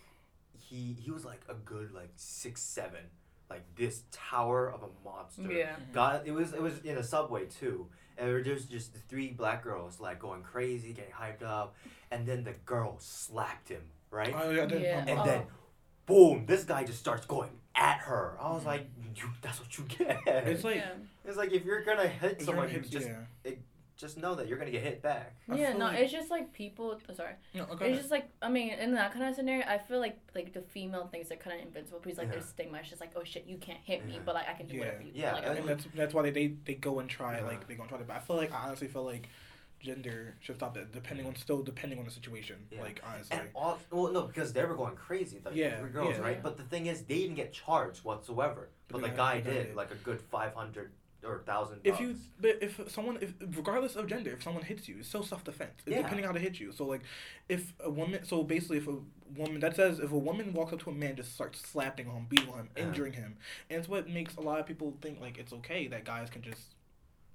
he 0.59 0.95
he 0.99 1.11
was 1.11 1.25
like 1.27 1.43
a 1.49 1.55
good 1.55 1.93
like 1.93 2.13
six 2.17 2.63
seven, 2.63 3.05
like 3.51 3.63
this 3.75 4.05
tower 4.13 4.71
of 4.73 4.83
a 4.85 4.89
monster. 5.05 5.53
Yeah. 5.53 5.75
God, 5.93 6.23
it 6.25 6.31
was 6.33 6.55
it 6.55 6.63
was 6.63 6.79
in 6.81 6.97
a 6.97 7.03
subway 7.03 7.47
too, 7.47 7.89
and 8.17 8.29
there 8.29 8.35
were 8.35 8.41
just 8.43 8.71
just 8.71 8.93
the 8.95 9.01
three 9.01 9.29
black 9.33 9.63
girls 9.65 9.99
like 10.01 10.21
going 10.21 10.43
crazy, 10.43 10.93
getting 10.93 11.13
hyped 11.13 11.43
up, 11.43 11.75
and 12.11 12.25
then 12.27 12.45
the 12.45 12.53
girl 12.65 12.97
slapped 13.01 13.69
him 13.69 13.83
right, 14.11 14.33
Oh, 14.37 14.51
yeah, 14.51 14.67
Yeah. 14.67 14.99
and 15.01 15.11
about 15.11 15.27
then 15.27 15.43
Oh. 15.47 15.51
boom, 16.07 16.47
this 16.47 16.65
guy 16.65 16.85
just 16.85 16.99
starts 17.01 17.27
going 17.27 17.51
at 17.75 17.99
her. 17.99 18.37
I 18.41 18.51
was 18.53 18.63
Mhm. 18.63 18.67
like, 18.67 18.87
you, 19.17 19.29
that's 19.43 19.61
what 19.61 19.77
you 19.79 19.85
get. 19.85 20.21
It's 20.27 20.65
like 20.65 20.77
yeah. 20.77 20.93
It's 21.25 21.37
like 21.37 21.53
if 21.53 21.65
you're 21.65 21.85
gonna 21.85 22.07
hit 22.09 22.33
if 22.33 22.39
you're 22.39 22.47
someone, 22.47 22.67
gonna 22.69 22.79
hit- 22.81 22.91
just 22.91 23.07
yeah. 23.09 23.53
Just 24.01 24.17
know 24.17 24.35
that 24.35 24.49
you're 24.49 24.59
gonna 24.59 24.71
get 24.71 24.83
hit 24.83 25.03
back. 25.03 25.35
Yeah, 25.55 25.73
no, 25.75 25.87
like- 25.87 25.99
it's 26.01 26.13
just 26.13 26.31
like 26.31 26.53
people. 26.53 26.99
oh, 27.09 27.13
sorry, 27.15 27.35
No, 27.55 27.65
okay. 27.73 27.91
it's 27.91 27.99
just 27.99 28.11
like 28.11 28.29
I 28.41 28.49
mean, 28.49 28.71
in 28.71 28.93
that 28.95 29.13
kind 29.13 29.25
of 29.25 29.35
scenario, 29.35 29.65
I 29.67 29.79
feel 29.79 30.01
like 30.01 30.19
like 30.35 30.53
the 30.53 30.63
female 30.63 31.07
thinks 31.09 31.29
they're 31.29 31.39
kind 31.39 31.61
of 31.61 31.67
invincible 31.67 32.01
because 32.03 32.19
like 32.19 32.29
Yeah. 32.29 32.33
there's 32.35 32.47
stigma. 32.47 32.79
It's 32.79 32.89
just 32.89 33.01
like, 33.01 33.13
oh 33.17 33.25
shit, 33.25 33.45
you 33.47 33.59
can't 33.59 33.81
hit 33.81 34.05
me, 34.07 34.15
Yeah. 34.15 34.21
but 34.25 34.35
like 34.35 34.49
I 34.49 34.55
can 34.55 34.67
do 34.67 34.75
Yeah. 34.77 34.81
whatever 34.81 35.03
you. 35.03 35.13
Yeah, 35.15 35.35
like, 35.35 35.47
I 35.47 35.55
and 35.55 35.69
that's 35.69 35.85
that's 35.95 36.15
why 36.15 36.23
they, 36.23 36.31
they, 36.31 36.47
they 36.65 36.75
go 36.75 36.99
and 37.01 37.09
try 37.11 37.37
Yeah. 37.39 37.45
like 37.45 37.69
they 37.69 37.75
go 37.75 37.83
and 37.83 37.89
try 37.91 37.99
to. 37.99 38.05
But 38.05 38.17
I 38.17 38.21
feel 38.21 38.37
like 38.37 38.53
I 38.53 38.67
honestly 38.67 38.89
feel 38.89 39.05
like 39.05 39.29
gender 39.81 40.35
should 40.41 40.57
stop 40.57 40.75
that 40.75 40.93
depending 40.93 41.27
on 41.27 41.35
still 41.37 41.63
depending 41.63 41.99
on 41.99 42.05
the 42.05 42.11
situation. 42.11 42.57
Yeah. 42.71 42.83
Like 42.83 43.03
honestly, 43.07 43.37
And 43.39 43.49
all, 43.55 43.79
well, 43.91 44.13
no, 44.13 44.23
because 44.23 44.53
they 44.53 44.63
were 44.65 44.75
going 44.75 44.95
crazy, 44.95 45.39
the 45.39 45.51
Yeah, 45.55 45.79
three 45.79 45.91
girls, 45.91 46.17
yeah. 46.17 46.23
right? 46.23 46.37
Yeah. 46.37 46.43
But 46.43 46.57
the 46.59 46.65
thing 46.65 46.87
is, 46.87 47.03
they 47.05 47.21
didn't 47.21 47.37
get 47.37 47.53
charged 47.53 48.05
whatsoever. 48.05 48.69
But 48.89 49.01
But 49.01 49.03
the 49.03 49.09
the 49.11 49.17
guy- 49.17 49.35
guy 49.37 49.41
the 49.41 49.51
guy 49.51 49.57
did, 49.57 49.67
did. 49.69 49.77
like 49.77 49.91
a 49.91 49.95
good 49.97 50.21
five 50.21 50.55
hundred 50.55 50.93
or 51.25 51.39
thousand. 51.47 51.81
if 51.85 52.01
you 52.01 52.17
but 52.41 52.59
if 52.63 52.81
someone 52.91 53.19
if 53.21 53.35
regardless 53.57 53.97
of 53.97 54.07
gender, 54.07 54.33
if 54.33 54.43
someone 54.43 54.63
hits 54.63 54.89
you, 54.89 54.97
it's 55.01 55.09
still 55.09 55.23
self 55.23 55.45
defense. 55.45 55.73
Yeah. 55.87 56.03
depending 56.03 56.25
how 56.25 56.33
they 56.33 56.41
hit 56.41 56.59
you. 56.61 56.73
So 56.73 56.85
like, 56.87 57.03
if 57.49 57.73
a 57.81 57.91
woman, 57.91 58.25
so 58.25 58.43
basically, 58.43 58.79
if 58.79 58.89
a 58.89 58.97
woman 59.37 59.61
that 59.61 59.77
says 59.77 59.99
if 60.01 60.13
a 60.13 60.19
woman 60.19 60.53
walks 60.53 60.73
up 60.73 60.83
to 60.85 60.91
a 60.91 60.95
man, 60.95 61.17
just 61.17 61.35
starts 61.35 61.61
slapping 61.61 62.07
him, 62.07 62.27
beating 62.29 62.53
him, 62.53 62.69
Yeah. 62.77 62.85
injuring 62.85 63.13
him, 63.13 63.37
and 63.69 63.79
it's 63.81 63.89
what 63.89 64.09
makes 64.09 64.37
a 64.37 64.41
lot 64.41 64.61
of 64.61 64.67
people 64.67 64.97
think 65.01 65.21
like 65.21 65.39
it's 65.39 65.53
okay 65.53 65.87
that 65.89 66.05
guys 66.05 66.31
can 66.31 66.43
just 66.43 66.63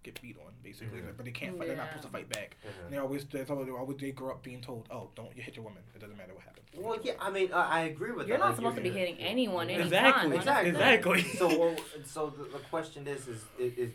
get 0.05 0.21
beat 0.21 0.37
on 0.37 0.53
basically, 0.63 0.99
Mhm. 0.99 1.17
but 1.17 1.25
they 1.25 1.31
can't 1.31 1.57
fight. 1.57 1.67
They're 1.67 1.75
not 1.77 1.87
supposed 1.89 2.03
to 2.07 2.11
fight 2.13 2.29
back. 2.29 2.55
Yeah. 2.63 2.69
And 2.85 2.93
they 2.93 2.97
always 2.97 3.25
they 3.25 3.43
always, 3.43 3.65
they 3.67 3.71
always 3.73 3.97
they 3.97 4.11
grow 4.11 4.31
up 4.31 4.43
being 4.43 4.61
told, 4.61 4.87
oh, 4.91 5.09
don't 5.15 5.35
you 5.35 5.41
hit 5.41 5.55
your 5.55 5.65
woman. 5.65 5.83
It 5.95 5.99
doesn't 5.99 6.15
matter 6.17 6.33
what 6.33 6.43
happens. 6.43 6.65
Well, 6.77 6.97
yeah, 7.03 7.13
your 7.13 7.21
I 7.21 7.29
mean, 7.31 7.51
I, 7.53 7.63
I 7.63 7.79
agree 7.81 8.11
with 8.11 8.27
You're 8.27 8.37
that. 8.37 8.43
not 8.43 8.49
like, 8.49 8.55
supposed 8.57 8.75
to 8.77 8.81
be 8.83 8.91
hitting 8.91 9.17
anyone 9.17 9.69
anytime. 9.69 9.87
Exactly, 9.87 10.31
That's 10.37 10.45
the 10.45 10.53
thing. 10.53 10.67
exactly. 10.67 11.21
So, 11.39 11.47
well, 11.59 11.75
so 12.05 12.29
the, 12.37 12.43
the 12.43 12.59
question 12.69 13.07
is, 13.07 13.27
is, 13.27 13.41
is, 13.59 13.77
is 13.77 13.91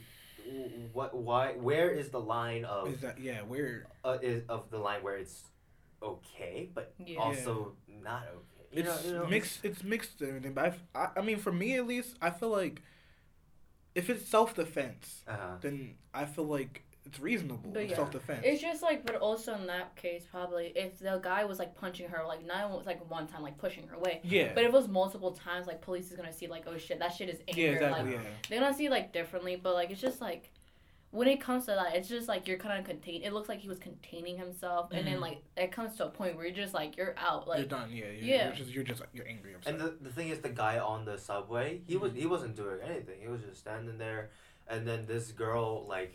what, 0.92 1.14
why, 1.16 1.52
where 1.52 1.90
is 1.90 2.08
the 2.10 2.20
line 2.20 2.64
of, 2.64 2.88
Is 2.92 3.00
that 3.02 3.18
yeah? 3.20 3.42
Where 3.42 3.86
uh, 4.04 4.18
is 4.20 4.42
of 4.48 4.70
the 4.70 4.78
line 4.78 5.02
where 5.02 5.16
it's 5.16 5.44
okay, 6.02 6.70
but 6.74 6.92
Yeah. 6.98 7.18
also 7.18 7.72
not 8.02 8.22
okay? 8.24 8.66
You 8.72 8.82
know, 8.84 8.94
it's 8.94 9.04
you 9.06 9.12
know, 9.12 9.26
mixed. 9.26 9.64
It's 9.64 9.82
mixed. 9.84 10.22
everything, 10.22 10.54
But 10.54 10.64
I've- 10.66 10.78
I, 10.94 11.08
I 11.16 11.20
mean, 11.22 11.38
for 11.38 11.52
me 11.52 11.76
at 11.76 11.86
least, 11.86 12.16
I 12.22 12.30
feel 12.30 12.50
like 12.50 12.82
if 13.94 14.08
it's 14.10 14.28
self 14.28 14.54
defense, 14.54 15.22
Uh-huh. 15.28 15.56
then 15.60 15.94
I 16.14 16.24
feel 16.24 16.44
like 16.44 16.82
it's 17.06 17.18
reasonable. 17.18 17.70
But 17.72 17.88
yeah, 17.88 17.96
self 17.96 18.10
defense. 18.10 18.42
It's 18.44 18.60
just 18.60 18.82
like, 18.82 19.04
but 19.06 19.16
also 19.16 19.54
in 19.54 19.66
that 19.66 19.96
case, 19.96 20.24
probably 20.30 20.66
if 20.76 20.98
the 20.98 21.18
guy 21.22 21.44
was 21.44 21.58
like 21.58 21.74
punching 21.74 22.08
her, 22.08 22.24
like 22.26 22.44
not 22.46 22.70
was 22.70 22.86
like 22.86 23.08
one 23.10 23.26
time, 23.26 23.42
like 23.42 23.58
pushing 23.58 23.86
her 23.88 23.96
away. 23.96 24.20
yeah. 24.22 24.52
But 24.54 24.64
if 24.64 24.68
it 24.68 24.72
was 24.72 24.86
multiple 24.86 25.32
times, 25.32 25.66
like 25.66 25.80
police 25.80 26.10
is 26.10 26.16
gonna 26.16 26.32
see 26.32 26.46
like, 26.46 26.64
oh 26.68 26.76
shit, 26.78 26.98
that 26.98 27.14
shit 27.14 27.28
is 27.28 27.40
anger. 27.48 27.60
yeah, 27.60 27.68
exactly. 27.70 28.10
Like 28.12 28.14
yeah. 28.24 28.30
they're 28.48 28.60
gonna 28.60 28.74
see 28.74 28.88
like 28.88 29.12
differently, 29.12 29.56
but 29.56 29.74
like 29.74 29.90
it's 29.90 30.00
just 30.00 30.20
like 30.20 30.50
when 31.12 31.26
it 31.26 31.40
comes 31.40 31.64
to 31.66 31.72
that, 31.72 31.96
it's 31.96 32.08
just 32.08 32.28
like 32.28 32.46
you're 32.46 32.58
kind 32.58 32.78
of 32.78 32.84
contain. 32.86 33.22
It 33.22 33.32
looks 33.32 33.48
like 33.48 33.58
he 33.58 33.68
was 33.68 33.78
containing 33.80 34.38
himself, 34.38 34.90
and 34.92 35.06
then 35.06 35.16
Mhm. 35.16 35.20
like 35.20 35.42
it 35.56 35.72
comes 35.72 35.96
to 35.96 36.06
a 36.06 36.10
point 36.10 36.36
where 36.36 36.46
you're 36.46 36.54
just 36.54 36.72
like 36.74 36.96
you're 36.96 37.14
out. 37.18 37.48
like 37.48 37.58
you're 37.58 37.66
done. 37.68 37.90
Yeah. 37.90 38.04
You're, 38.04 38.12
yeah. 38.12 38.46
You're 38.46 38.56
just 38.56 38.70
you're 38.70 38.84
just 38.84 39.02
you're 39.12 39.26
angry. 39.26 39.54
Upset. 39.54 39.72
And 39.74 39.80
the, 39.82 39.96
the 40.00 40.12
thing 40.12 40.28
is, 40.28 40.38
the 40.40 40.48
guy 40.50 40.78
on 40.78 41.04
the 41.04 41.18
subway, 41.18 41.80
he 41.86 41.96
was 41.96 42.12
Mhm. 42.12 42.16
he 42.16 42.26
wasn't 42.26 42.54
doing 42.56 42.80
anything. 42.80 43.20
He 43.20 43.28
was 43.28 43.42
just 43.42 43.58
standing 43.58 43.98
there, 43.98 44.30
and 44.68 44.86
then 44.86 45.06
this 45.06 45.32
girl 45.32 45.84
like, 45.88 46.14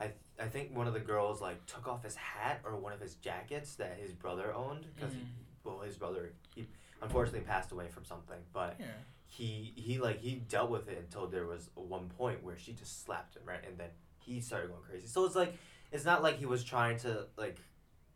I 0.00 0.12
I 0.38 0.48
think 0.48 0.76
one 0.76 0.86
of 0.86 0.94
the 0.94 1.00
girls 1.00 1.40
like 1.40 1.66
took 1.66 1.88
off 1.88 2.04
his 2.04 2.14
hat 2.14 2.60
or 2.64 2.76
one 2.76 2.92
of 2.92 3.00
his 3.00 3.16
jackets 3.16 3.74
that 3.76 3.96
his 3.98 4.12
brother 4.12 4.54
owned 4.54 4.86
because 4.94 5.14
Mhm. 5.14 5.26
well 5.64 5.80
his 5.80 5.96
brother 5.96 6.32
he 6.54 6.68
unfortunately 7.02 7.40
passed 7.40 7.72
away 7.72 7.88
from 7.88 8.04
something, 8.04 8.40
but 8.52 8.76
yeah. 8.78 8.86
he 9.26 9.72
he 9.76 9.98
like 9.98 10.20
he 10.20 10.36
dealt 10.36 10.70
with 10.70 10.88
it 10.88 10.98
until 10.98 11.26
there 11.26 11.46
was 11.46 11.70
one 11.74 12.08
point 12.10 12.44
where 12.44 12.56
she 12.56 12.72
just 12.72 13.02
slapped 13.04 13.34
him 13.36 13.42
right, 13.44 13.64
and 13.66 13.76
then 13.78 13.90
he 14.34 14.40
started 14.40 14.68
going 14.70 14.82
crazy. 14.82 15.06
So 15.06 15.24
it's 15.24 15.34
like 15.36 15.54
it's 15.92 16.04
not 16.04 16.22
like 16.22 16.38
he 16.38 16.46
was 16.46 16.62
trying 16.64 16.98
to 17.00 17.26
like 17.36 17.58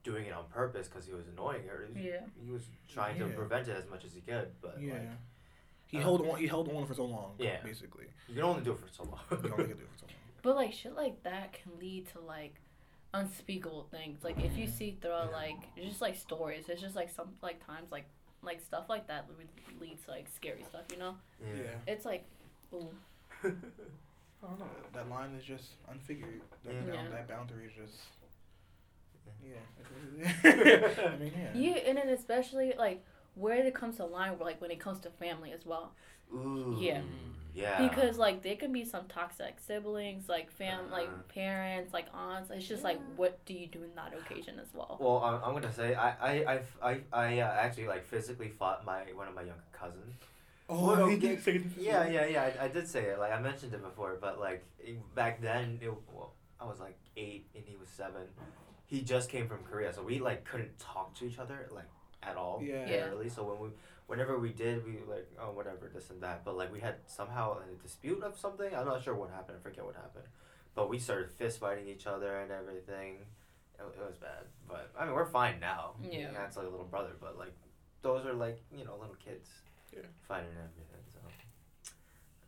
doing 0.05 0.27
it 0.27 0.33
on 0.33 0.45
purpose 0.53 0.89
because 0.89 1.07
he 1.07 1.13
was 1.13 1.27
annoying 1.29 1.63
her. 1.69 1.87
He, 1.95 2.09
yeah, 2.09 2.21
he 2.45 2.51
was 2.51 2.63
trying 2.93 3.19
to 3.19 3.27
prevent 3.27 3.69
it 3.69 3.77
as 3.77 3.89
much 3.89 4.05
as 4.05 4.13
he 4.13 4.21
could, 4.21 4.49
but 4.61 4.77
Yeah. 4.81 4.93
like. 4.95 5.03
he 5.87 5.99
uh, 5.99 6.03
held 6.03 6.27
on. 6.29 6.39
He 6.39 6.47
held 6.47 6.69
on 6.69 6.87
for 6.87 6.95
so 6.95 7.05
long. 7.05 7.35
Yeah. 7.39 7.59
Basically, 7.65 8.07
You 8.29 8.35
can 8.35 8.45
only 8.45 8.63
do 8.63 8.73
it 8.73 8.79
for 8.79 8.89
so 8.93 9.05
long. 9.05 9.21
you 9.45 9.53
only 9.53 9.65
could 9.69 9.79
do 9.79 9.85
it 9.85 9.91
for 9.93 9.99
so 9.99 10.07
long. 10.07 10.17
but 10.43 10.57
like 10.57 10.73
shit 10.73 10.95
like 10.95 11.23
that 11.23 11.53
can 11.53 11.79
lead 11.81 12.09
to 12.13 12.21
like 12.21 12.55
unspeakable 13.15 13.87
things. 13.91 14.25
Like 14.25 14.39
if 14.43 14.57
you 14.57 14.67
see 14.67 14.97
throughout 15.01 15.29
Yeah. 15.31 15.37
like 15.37 15.57
it's 15.77 15.87
just 15.87 16.01
like 16.01 16.17
stories, 16.17 16.65
it's 16.69 16.81
just 16.81 16.97
like 16.97 17.11
some 17.11 17.29
like 17.43 17.65
times 17.67 17.91
like 17.93 18.07
like 18.43 18.61
stuff 18.61 18.87
like 18.89 19.07
that 19.07 19.27
leads 19.81 20.05
to 20.05 20.11
like 20.11 20.27
scary 20.35 20.65
stuff. 20.69 20.83
You 20.93 20.99
know, 20.99 21.15
Yeah. 21.41 21.63
it's 21.87 22.05
like. 22.05 22.25
Ooh. 22.75 22.91
I 24.43 24.47
don't 24.49 24.59
know. 24.59 24.67
That 24.93 25.09
line 25.09 25.31
is 25.39 25.45
just 25.45 25.71
unfigured. 25.89 26.41
That, 26.65 26.75
Yeah. 26.75 26.95
bound- 26.97 27.13
that 27.13 27.29
boundary 27.29 27.67
is 27.67 27.73
just. 27.75 28.03
Yeah. 29.45 29.55
Yeah. 30.19 30.33
I 31.13 31.17
mean, 31.17 31.33
yeah. 31.37 31.55
Yeah, 31.55 31.77
and 31.89 31.99
then 31.99 32.09
especially 32.09 32.75
like 32.77 33.05
where 33.35 33.65
it 33.65 33.75
comes 33.75 33.97
to 33.97 34.05
line, 34.05 34.37
like 34.41 34.61
when 34.61 34.71
it 34.71 34.81
comes 34.81 35.01
to 35.01 35.11
family 35.11 35.53
as 35.53 35.65
well, 35.65 35.93
Ooh. 36.35 36.77
Yeah. 36.81 37.03
Yeah. 37.55 37.87
because 37.87 38.17
like 38.19 38.43
there 38.43 38.57
can 38.57 38.73
be 38.73 38.85
some 38.85 39.05
toxic 39.09 39.61
siblings, 39.61 40.29
like 40.29 40.51
fam, 40.51 40.91
like 40.91 41.07
Uh-huh. 41.09 41.23
parents, 41.29 41.93
like 41.93 42.07
aunts. 42.15 42.51
It's 42.51 42.67
just 42.67 42.83
like 42.83 42.99
what 43.17 43.45
do 43.45 43.53
you 43.55 43.67
do 43.67 43.83
in 43.83 43.95
that 43.95 44.13
occasion 44.15 44.59
as 44.59 44.73
well? 44.75 44.97
Well, 45.01 45.19
I'm, 45.23 45.35
I'm 45.45 45.53
gonna 45.53 45.73
say 45.73 45.95
I 45.95 46.11
I 46.11 46.33
I 46.55 46.61
I, 46.91 47.01
I 47.13 47.39
uh, 47.41 47.53
actually 47.61 47.87
like 47.89 48.05
physically 48.05 48.49
fought 48.49 48.85
my 48.87 49.03
one 49.15 49.29
of 49.29 49.35
my 49.35 49.43
younger 49.43 49.63
cousins. 49.73 50.15
Oh, 50.69 50.87
Well, 50.87 51.07
he 51.09 51.15
yeah, 51.17 51.21
did 51.31 51.43
say 51.43 51.59
this. 51.59 51.73
Yeah, 51.79 52.07
yeah, 52.09 52.27
yeah. 52.27 52.51
I, 52.61 52.65
I 52.65 52.69
did 52.69 52.89
say 52.89 53.03
it. 53.05 53.19
Like 53.19 53.33
I 53.33 53.41
mentioned 53.41 53.75
it 53.75 53.83
before, 53.83 54.17
but 54.21 54.41
like 54.41 54.65
back 55.15 55.41
then, 55.43 55.79
it, 55.83 55.93
well, 56.13 56.33
I 56.61 56.65
was 56.65 56.81
like 56.81 56.97
eight 57.17 57.47
and 57.55 57.65
he 57.67 57.77
was 57.77 57.89
seven. 57.89 58.23
He 58.87 59.01
just 59.03 59.29
came 59.31 59.49
from 59.49 59.59
Korea, 59.71 59.93
so 59.93 60.03
we 60.03 60.19
like 60.19 60.45
couldn't 60.45 60.79
talk 60.79 61.15
to 61.17 61.25
each 61.27 61.39
other 61.39 61.69
like 61.73 61.89
at 62.23 62.37
all. 62.37 62.63
Yeah. 62.65 62.89
Yeah. 62.89 63.05
Really. 63.07 63.29
So 63.29 63.43
when 63.45 63.59
we, 63.61 63.69
whenever 64.07 64.39
we 64.39 64.51
did, 64.51 64.85
we 64.85 64.99
like 65.09 65.29
oh 65.41 65.51
whatever 65.53 65.91
this 65.93 66.11
and 66.11 66.23
that. 66.23 66.45
But 66.45 66.57
like 66.57 66.73
we 66.73 66.81
had 66.81 66.97
somehow 67.07 67.59
a 67.59 67.83
dispute 67.83 68.23
of 68.23 68.39
something. 68.39 68.75
I'm 68.75 68.87
not 68.87 69.03
sure 69.03 69.15
what 69.15 69.31
happened. 69.31 69.59
I 69.61 69.63
forget 69.63 69.85
what 69.85 69.95
happened. 69.97 70.25
But 70.75 70.89
we 70.89 70.99
started 70.99 71.31
fist 71.31 71.61
fighting 71.61 71.87
each 71.89 72.07
other 72.07 72.39
and 72.39 72.51
everything. 72.51 73.17
It, 73.79 73.83
it 73.83 74.07
was 74.07 74.17
bad. 74.19 74.45
But 74.69 74.91
I 74.99 75.05
mean 75.07 75.15
we're 75.15 75.27
fine 75.27 75.59
now. 75.61 75.93
Yeah. 76.11 76.29
That's 76.33 76.57
like 76.57 76.67
a 76.67 76.71
little 76.71 76.87
brother, 76.87 77.11
but 77.21 77.37
like 77.39 77.53
those 78.03 78.25
are 78.25 78.33
like 78.35 78.63
you 78.77 78.85
know 78.85 78.97
little 78.99 79.17
kids. 79.17 79.49
Yeah. 79.93 80.03
Fighting 80.27 80.49
and 80.51 80.59
everything. 80.59 81.05
So. 81.13 81.19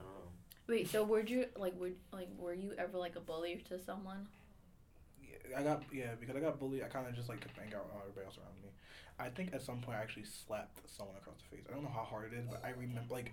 I 0.01 0.03
don't 0.03 0.13
know. 0.13 0.31
Wait, 0.67 0.89
so 0.91 1.05
were 1.05 1.21
you 1.21 1.47
like 1.57 1.79
were 1.79 1.91
like 2.13 2.29
were 2.39 2.55
you 2.55 2.73
ever 2.79 2.99
like 2.99 3.17
a 3.17 3.21
bully 3.21 3.63
to 3.69 3.79
someone? 3.79 4.27
Yeah, 5.23 5.59
I 5.59 5.63
got 5.63 5.83
yeah 5.93 6.15
because 6.19 6.37
I 6.37 6.41
got 6.41 6.59
bullied. 6.59 6.83
I 6.83 6.87
kind 6.87 7.07
of 7.07 7.15
just 7.15 7.29
like 7.29 7.41
took 7.41 7.53
anger 7.63 7.77
out 7.77 7.91
on 7.95 8.01
everybody 8.01 8.27
else 8.27 8.39
around 8.39 8.57
me. 8.63 8.71
I 9.19 9.29
think 9.29 9.55
at 9.55 9.63
some 9.63 9.81
point 9.81 9.99
I 9.99 10.01
actually 10.01 10.25
slapped 10.25 10.79
someone 10.91 11.17
across 11.17 11.37
the 11.39 11.57
face. 11.57 11.67
I 11.69 11.75
don't 11.75 11.85
know 11.85 11.93
how 11.95 12.03
hard 12.05 12.33
it 12.33 12.37
is, 12.37 12.47
but 12.51 12.65
I 12.65 12.71
remember 12.71 13.15
like 13.15 13.33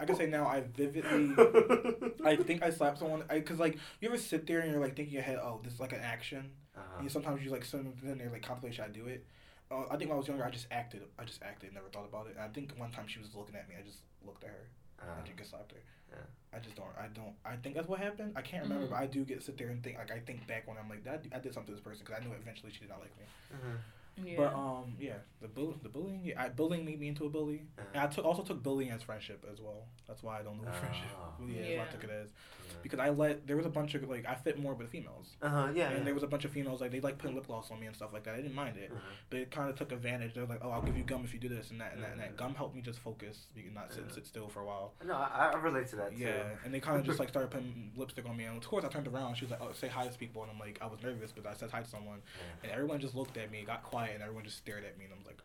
I 0.00 0.04
can 0.04 0.16
say 0.16 0.26
now 0.26 0.46
I 0.46 0.60
vividly. 0.60 1.34
I 2.24 2.36
think 2.36 2.62
I 2.62 2.70
slapped 2.70 2.98
someone. 2.98 3.22
I 3.30 3.34
because 3.34 3.58
like 3.58 3.78
you 4.00 4.08
ever 4.08 4.18
sit 4.18 4.46
there 4.46 4.60
and 4.60 4.70
you're 4.70 4.80
like 4.80 4.96
thinking 4.96 5.14
in 5.14 5.14
your 5.14 5.22
head, 5.22 5.38
oh, 5.40 5.60
this 5.62 5.74
is 5.74 5.80
like 5.80 5.92
an 5.92 6.00
action. 6.00 6.50
Uh-huh. 6.76 7.00
And 7.00 7.12
sometimes 7.12 7.44
you 7.44 7.50
like 7.50 7.64
sit 7.64 7.80
in 7.80 8.18
there 8.18 8.30
like 8.30 8.42
contemplate, 8.42 8.74
should 8.74 8.84
I 8.84 8.88
do 8.88 9.06
it? 9.06 9.24
Uh, 9.72 9.84
I 9.90 9.96
think 9.96 10.10
when 10.10 10.16
I 10.16 10.20
was 10.20 10.28
younger, 10.28 10.44
I 10.44 10.50
just 10.50 10.66
acted. 10.70 11.02
I 11.18 11.24
just 11.24 11.42
acted, 11.42 11.72
never 11.72 11.88
thought 11.88 12.04
about 12.04 12.26
it. 12.26 12.36
And 12.36 12.44
I 12.44 12.48
think 12.48 12.72
one 12.76 12.90
time 12.90 13.06
she 13.08 13.18
was 13.18 13.28
looking 13.34 13.56
at 13.56 13.68
me, 13.68 13.74
I 13.78 13.82
just 13.82 13.98
looked 14.26 14.44
at 14.44 14.50
her 14.50 14.66
Uh, 15.00 15.18
and 15.18 15.26
she 15.26 15.32
just 15.34 15.50
slapped 15.50 15.72
her. 15.72 15.78
Yeah. 16.12 16.26
I 16.54 16.58
just 16.60 16.76
don't. 16.76 16.92
I 17.00 17.08
don't. 17.08 17.32
I 17.44 17.56
think 17.56 17.74
that's 17.74 17.88
what 17.88 17.98
happened. 17.98 18.34
I 18.36 18.42
can't 18.42 18.64
remember, 18.64 18.86
Mhm. 18.86 18.90
but 18.90 18.96
I 18.96 19.06
do 19.06 19.24
get 19.24 19.42
sit 19.42 19.56
there 19.56 19.68
and 19.70 19.82
think. 19.82 19.96
Like 19.96 20.10
I 20.12 20.20
think 20.20 20.46
back 20.46 20.68
when 20.68 20.76
I'm 20.76 20.88
like 20.90 21.02
that. 21.04 21.24
I 21.34 21.38
did 21.38 21.54
something 21.54 21.72
to 21.72 21.80
this 21.80 21.80
person 21.82 22.04
because 22.04 22.20
I 22.20 22.24
knew 22.24 22.32
eventually 22.34 22.70
she 22.70 22.80
did 22.80 22.90
not 22.90 23.00
like 23.00 23.16
me. 23.16 23.24
mhm. 23.56 23.78
Yeah. 24.22 24.34
But 24.36 24.54
um, 24.54 24.94
yeah, 25.00 25.14
the 25.40 25.48
bull, 25.48 25.74
the 25.82 25.88
bullying. 25.88 26.20
Yeah, 26.24 26.42
I, 26.42 26.48
bullying 26.48 26.84
made 26.84 27.00
me 27.00 27.08
into 27.08 27.24
a 27.24 27.28
bully. 27.30 27.62
Uh-huh. 27.78 27.86
And 27.94 28.02
I 28.02 28.06
took 28.06 28.24
also 28.24 28.42
took 28.42 28.62
bullying 28.62 28.90
as 28.90 29.02
friendship 29.02 29.44
as 29.50 29.60
well. 29.60 29.86
That's 30.06 30.22
why 30.22 30.38
I 30.40 30.42
don't 30.42 30.58
know 30.58 30.64
what 30.64 30.74
friendship. 30.76 31.04
Oh. 31.18 31.46
Yeah, 31.46 31.56
that's 31.56 31.68
Yeah. 31.70 31.78
what 31.78 31.88
I 31.88 31.90
took 31.92 32.04
it 32.04 32.10
as 32.10 32.28
Yeah. 32.68 32.74
because 32.82 32.98
I 32.98 33.08
let 33.10 33.46
there 33.46 33.56
was 33.56 33.64
a 33.66 33.70
bunch 33.70 33.94
of 33.94 34.08
like 34.08 34.26
I 34.26 34.34
fit 34.34 34.58
more 34.58 34.74
with 34.74 34.90
females. 34.90 35.36
Uh-huh, 35.40 35.68
yeah. 35.74 35.88
and 35.88 35.98
yeah. 35.98 36.04
there 36.04 36.14
was 36.14 36.22
a 36.22 36.26
bunch 36.26 36.44
of 36.44 36.50
females 36.52 36.80
like 36.80 36.90
they 36.92 37.00
like 37.00 37.16
putting 37.18 37.34
lip 37.36 37.46
gloss 37.46 37.70
on 37.70 37.80
me 37.80 37.86
and 37.86 37.96
stuff 37.96 38.12
like 38.12 38.24
that. 38.24 38.34
I 38.34 38.36
didn't 38.38 38.54
mind 38.54 38.76
it, 38.76 38.92
Mhm. 38.92 38.98
but 39.30 39.38
it 39.40 39.50
kind 39.50 39.70
of 39.70 39.76
took 39.76 39.92
advantage. 39.92 40.34
They're 40.34 40.44
like, 40.46 40.60
"Oh, 40.62 40.70
I'll 40.70 40.82
give 40.82 40.96
you 40.96 41.04
gum 41.04 41.24
if 41.24 41.32
you 41.32 41.40
do 41.40 41.48
this 41.48 41.70
and 41.70 41.80
that 41.80 41.94
and 41.94 42.02
that 42.02 42.12
and 42.12 42.20
that." 42.20 42.32
Mhm. 42.34 42.36
Gum 42.36 42.54
helped 42.54 42.74
me 42.76 42.82
just 42.82 42.98
focus, 42.98 43.46
you 43.56 43.62
can 43.62 43.74
not 43.74 43.92
sit 43.92 44.04
Yeah. 44.08 44.14
sit 44.14 44.26
still 44.26 44.48
for 44.48 44.60
a 44.60 44.66
while. 44.66 44.92
No, 45.04 45.14
I, 45.14 45.50
I 45.54 45.56
relate 45.56 45.86
to 45.88 45.96
that 45.96 46.10
too. 46.12 46.18
Yeah, 46.18 46.50
and 46.64 46.72
they 46.74 46.80
kind 46.80 46.98
of 47.00 47.06
just 47.06 47.18
like 47.22 47.30
started 47.30 47.50
putting 47.50 47.92
lipstick 47.96 48.28
on 48.28 48.36
me, 48.36 48.44
and 48.44 48.56
of 48.58 48.68
course 48.68 48.84
I 48.84 48.88
turned 48.88 49.08
around. 49.08 49.36
She 49.36 49.46
was 49.46 49.52
like, 49.52 49.62
"Oh, 49.62 49.72
say 49.72 49.88
hi 49.88 50.06
to 50.06 50.18
people," 50.18 50.42
and 50.42 50.50
I'm 50.52 50.58
like, 50.58 50.78
I 50.82 50.86
was 50.86 51.00
nervous, 51.02 51.32
but 51.32 51.46
I 51.46 51.54
said 51.54 51.70
hi 51.70 51.80
to 51.82 51.88
someone, 51.88 52.20
Yeah. 52.36 52.62
and 52.64 52.72
everyone 52.72 53.00
just 53.00 53.14
looked 53.14 53.36
at 53.38 53.50
me, 53.50 53.62
got 53.64 53.82
quiet, 53.82 54.01
and 54.10 54.22
everyone 54.22 54.44
just 54.44 54.58
stared 54.58 54.84
at 54.84 54.98
me, 54.98 55.04
and 55.06 55.14
I'm 55.14 55.24
like, 55.24 55.40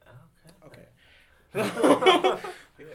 Okay. 0.66 0.80
"Okay." 0.80 0.88
yeah. 2.80 2.86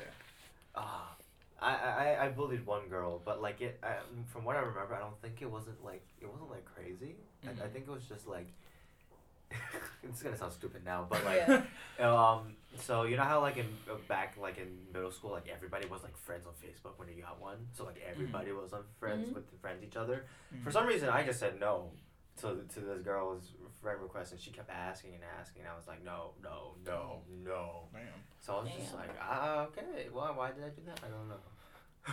Ah, 0.74 1.14
I, 1.60 1.74
I 1.74 2.24
I 2.26 2.28
bullied 2.28 2.64
one 2.66 2.88
girl, 2.88 3.20
but 3.24 3.40
like 3.42 3.60
it, 3.60 3.78
I, 3.82 3.96
from 4.32 4.44
what 4.44 4.56
I 4.56 4.60
remember, 4.60 4.94
I 4.94 5.00
don't 5.00 5.20
think 5.22 5.42
it 5.42 5.50
wasn't 5.50 5.82
like 5.84 6.04
it 6.20 6.28
wasn't 6.30 6.50
like 6.50 6.64
crazy. 6.64 7.16
I, 7.46 7.50
I 7.50 7.52
Mhm. 7.52 7.72
think 7.72 7.86
it 7.86 7.90
was 7.90 8.04
just 8.04 8.26
like. 8.26 8.48
it's 10.02 10.22
gonna 10.22 10.36
sound 10.36 10.52
stupid 10.52 10.82
now, 10.84 11.06
but 11.10 11.22
like, 11.26 11.46
yeah. 11.46 11.62
um, 12.00 12.54
so 12.78 13.02
you 13.04 13.16
know 13.18 13.22
how 13.22 13.40
like 13.40 13.58
in 13.58 13.66
uh, 13.90 13.94
back 14.08 14.34
like 14.40 14.56
in 14.56 14.78
middle 14.94 15.10
school, 15.12 15.30
like 15.32 15.46
everybody 15.52 15.86
was 15.86 16.02
like 16.02 16.16
friends 16.16 16.46
on 16.46 16.54
Facebook 16.54 16.92
when 16.96 17.08
you 17.08 17.22
got 17.22 17.38
one, 17.40 17.58
so 17.76 17.84
like 17.84 18.00
everybody 18.10 18.52
was 18.52 18.72
on 18.72 18.82
friends 18.98 19.28
Mhm. 19.28 19.34
with 19.34 19.44
friends 19.60 19.84
each 19.84 19.96
other. 19.96 20.24
For 20.64 20.70
Mhm. 20.70 20.72
some 20.72 20.86
reason, 20.86 21.10
I 21.10 21.22
just 21.22 21.38
said 21.38 21.60
no, 21.60 21.90
to 22.40 22.56
to 22.74 22.80
this 22.80 23.00
girl's 23.02 23.52
friend 23.82 24.00
request, 24.00 24.32
and 24.32 24.40
she 24.40 24.50
kept 24.50 24.70
asking 24.70 25.14
and 25.14 25.22
asking. 25.40 25.62
And 25.62 25.70
I 25.72 25.76
was 25.76 25.86
like, 25.86 26.04
no, 26.04 26.30
no, 26.42 26.72
no, 26.86 27.20
no. 27.44 27.82
Man. 27.92 28.02
So 28.40 28.54
I 28.54 28.62
was 28.62 28.70
just 28.72 28.94
like, 28.94 29.10
ah, 29.20 29.66
okay. 29.66 30.08
Why? 30.12 30.30
Why 30.30 30.50
did 30.52 30.64
I 30.64 30.68
do 30.68 30.82
that? 30.86 31.00
I 31.04 31.08
don't 31.08 31.28
know. 31.28 31.42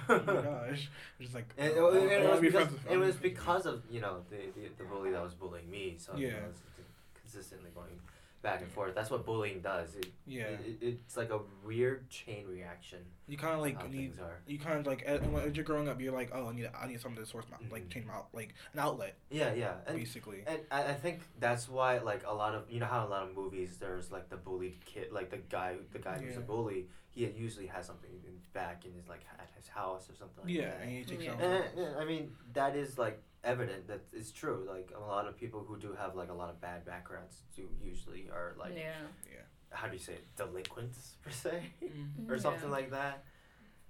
Oh 0.07 0.21
my 0.35 0.41
gosh. 0.69 0.89
Just 1.19 1.33
like 1.33 1.49
And 1.57 1.71
it, 1.71 1.77
it, 1.77 2.21
it 2.21 2.29
was 2.29 2.39
because, 2.41 2.67
it 2.91 2.97
was 2.97 3.15
because 3.15 3.65
of 3.65 3.81
you 3.89 4.01
know 4.01 4.17
the, 4.29 4.37
the, 4.55 4.69
the 4.77 4.83
bully 4.83 5.11
that 5.11 5.23
was 5.23 5.33
bullying 5.33 5.69
me. 5.69 5.95
So 5.97 6.15
you 6.15 6.27
know, 6.27 6.33
Yeah. 6.33 6.83
consistently 7.19 7.71
going 7.73 7.99
back 8.41 8.61
and 8.61 8.71
forth. 8.71 8.95
That's 8.95 9.09
what 9.09 9.25
bullying 9.25 9.59
does. 9.61 9.95
It, 9.95 10.07
Yeah. 10.25 10.43
it, 10.45 10.77
it's 10.81 11.17
like 11.17 11.29
a 11.29 11.39
weird 11.65 12.09
chain 12.09 12.45
reaction. 12.47 12.99
You 13.27 13.37
kind 13.37 13.53
of 13.53 13.59
like 13.61 13.89
need. 13.91 14.13
are. 14.19 14.39
You 14.47 14.57
kind 14.57 14.79
of 14.79 14.87
like 14.87 15.03
as, 15.03 15.21
as 15.45 15.55
you're 15.55 15.65
growing 15.65 15.87
up, 15.89 15.99
you're 16.01 16.13
like, 16.13 16.31
oh, 16.33 16.47
I 16.47 16.53
need 16.53 16.69
I 16.79 16.87
need 16.87 17.01
something 17.01 17.21
to 17.23 17.29
source 17.29 17.45
my 17.51 17.57
like 17.69 17.85
Mhm. 17.87 17.89
change 17.91 18.05
my 18.05 18.13
out 18.13 18.27
like 18.33 18.53
an 18.73 18.79
outlet 18.79 19.15
Yeah, 19.29 19.53
yeah. 19.53 19.75
And 19.87 19.97
basically. 19.97 20.43
And 20.47 20.59
I, 20.71 20.83
I 20.85 20.93
think 20.93 21.19
that's 21.39 21.67
why 21.69 21.97
like 21.99 22.23
a 22.25 22.33
lot 22.33 22.55
of 22.55 22.63
you 22.71 22.79
know 22.79 22.85
how 22.85 23.05
a 23.05 23.09
lot 23.09 23.23
of 23.23 23.35
movies 23.35 23.77
there's 23.79 24.11
like 24.11 24.29
the 24.29 24.37
bullied 24.37 24.83
kid 24.85 25.11
like 25.11 25.29
the 25.29 25.37
guy 25.37 25.75
the 25.91 25.99
guy 25.99 26.17
who's 26.17 26.37
a 26.37 26.41
bully 26.41 26.87
he 27.11 27.25
usually 27.25 27.67
has 27.67 27.85
something 27.85 28.09
in 28.25 28.33
back 28.53 28.85
in 28.85 28.93
his 28.93 29.07
like 29.09 29.21
at 29.37 29.49
his 29.57 29.67
house 29.67 30.09
or 30.09 30.15
something 30.15 30.43
like 30.45 30.53
yeah, 30.53 30.69
that. 30.69 30.81
and 30.83 30.91
you 30.95 31.03
take 31.03 31.21
Yeah. 31.23 31.31
some. 31.31 31.41
And, 31.41 31.95
uh, 31.95 31.99
I 31.99 32.05
mean 32.05 32.31
that 32.53 32.75
is 32.75 32.97
like 32.97 33.21
evident 33.43 33.87
that 33.87 34.01
it's 34.11 34.31
true 34.31 34.65
like 34.67 34.89
a 34.95 34.99
lot 34.99 35.25
of 35.27 35.37
people 35.37 35.63
who 35.67 35.77
do 35.77 35.95
have 35.97 36.15
like 36.15 36.29
a 36.29 36.33
lot 36.33 36.49
of 36.49 36.59
bad 36.59 36.85
backgrounds 36.85 37.43
do 37.55 37.67
usually 37.81 38.27
are 38.31 38.53
like 38.59 38.73
yeah. 38.75 38.91
yeah. 39.31 39.39
how 39.71 39.87
do 39.87 39.93
you 39.93 39.99
say 39.99 40.13
it, 40.13 40.25
delinquents 40.35 41.13
per 41.23 41.31
se 41.31 41.63
Mm. 41.83 42.29
or 42.29 42.35
Yeah. 42.35 42.41
something 42.41 42.69
like 42.69 42.91
that. 42.91 43.23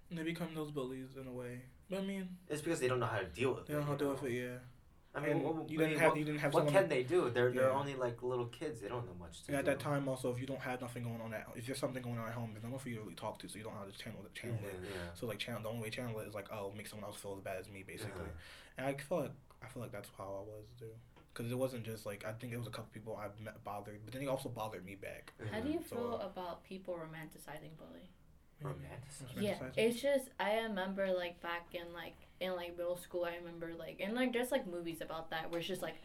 And 0.10 0.18
they 0.18 0.24
become 0.24 0.50
those 0.56 0.72
bullies 0.72 1.18
in 1.22 1.28
a 1.28 1.32
way. 1.32 1.62
But 1.90 2.00
I 2.00 2.02
mean, 2.04 2.28
It's 2.48 2.62
because 2.62 2.80
they 2.80 2.88
don't 2.88 3.00
know 3.00 3.06
how 3.06 3.20
to 3.20 3.26
deal 3.26 3.54
with 3.56 3.66
they 3.68 3.74
it. 3.74 3.78
don't 3.78 3.86
know 3.86 3.92
how 3.92 3.98
to 3.98 4.04
deal 4.06 4.14
with 4.14 4.24
it. 4.24 4.32
Yeah. 4.44 4.58
I 5.16 5.20
mean, 5.22 5.32
And 5.32 5.44
what, 5.44 5.70
you 5.70 5.78
didn't 5.80 5.98
have 5.98 6.10
what, 6.12 6.18
you 6.20 6.24
didn't 6.26 6.40
have 6.42 6.54
what 6.54 6.60
someone. 6.66 6.74
can 6.82 6.88
they 6.90 7.02
do? 7.04 7.30
They're 7.32 7.52
they're 7.52 7.70
Yeah. 7.70 7.80
only 7.80 7.96
like 7.96 8.22
little 8.22 8.46
kids. 8.46 8.80
They 8.82 8.90
don't 8.90 9.06
know 9.08 9.16
much 9.20 9.42
to 9.44 9.48
and 9.50 9.58
at 9.58 9.66
do. 9.66 9.72
that 9.72 9.80
time, 9.80 10.08
also, 10.08 10.32
if 10.32 10.40
you 10.40 10.46
don't 10.46 10.60
have 10.62 10.82
nothing 10.82 11.04
going 11.04 11.20
on 11.20 11.34
at, 11.34 11.48
if 11.56 11.66
there's 11.66 11.80
something 11.80 12.04
going 12.04 12.20
on 12.20 12.28
at 12.28 12.34
home, 12.34 12.52
there's 12.54 12.64
no 12.64 12.70
one 12.70 12.80
for 12.80 12.90
you 12.90 12.96
to 12.98 13.02
really 13.02 13.16
talk 13.16 13.40
to, 13.40 13.50
so 13.50 13.58
you 13.58 13.64
don't 13.64 13.74
know 13.74 13.80
how 13.80 13.86
to 13.86 13.92
channel 13.98 14.20
it. 14.24 14.34
Channel 14.36 14.60
yeah, 14.62 14.70
it. 14.70 14.80
yeah. 14.84 15.10
So 15.16 15.26
like 15.26 15.40
channel, 15.40 15.62
the 15.64 15.70
only 15.70 15.82
way 15.82 15.90
channel 15.90 16.20
it 16.20 16.28
is 16.28 16.36
like, 16.36 16.48
oh, 16.52 16.72
make 16.78 16.88
someone 16.88 17.06
else 17.10 17.18
feel 17.18 17.34
as 17.36 17.42
bad 17.42 17.58
as 17.60 17.68
me, 17.70 17.84
basically. 17.86 18.30
And 18.78 18.86
I 18.86 18.94
feel 18.94 19.22
like 19.22 19.32
I 19.64 19.68
feel 19.68 19.82
like 19.82 19.92
that's 19.92 20.10
how 20.18 20.24
I 20.26 20.44
was 20.48 20.66
too, 20.80 20.92
because 21.34 21.52
it 21.52 21.58
wasn't 21.58 21.84
just 21.86 22.06
like 22.06 22.24
I 22.24 22.32
think 22.34 22.54
it 22.54 22.58
was 22.58 22.68
a 22.68 22.72
couple 22.72 22.90
people 22.94 23.18
I 23.20 23.28
met 23.44 23.64
bothered, 23.64 24.02
but 24.06 24.14
then 24.14 24.22
it 24.22 24.28
also 24.28 24.48
bothered 24.50 24.86
me 24.86 24.94
back. 24.96 25.34
How 25.52 25.60
do 25.60 25.70
you 25.70 25.82
So, 25.90 25.96
feel 25.96 26.20
uh, 26.22 26.28
about 26.28 26.64
people 26.64 26.94
romanticizing 26.94 27.76
bullying? 27.78 28.08
Romanticizing. 28.64 29.42
Yeah, 29.42 29.56
it's 29.78 30.02
just 30.02 30.30
I 30.40 30.58
remember 30.62 31.08
like 31.12 31.40
back 31.42 31.68
in 31.74 31.94
like 31.94 32.16
in 32.40 32.56
like 32.56 32.78
middle 32.78 32.98
school. 32.98 33.26
I 33.26 33.36
remember 33.36 33.72
like 33.78 34.00
and 34.04 34.14
like 34.16 34.34
there's 34.34 34.52
like 34.52 34.68
movies 34.68 35.02
about 35.02 35.30
that 35.32 35.50
where 35.50 35.60
it's 35.60 35.68
just 35.68 35.82
like 35.82 35.96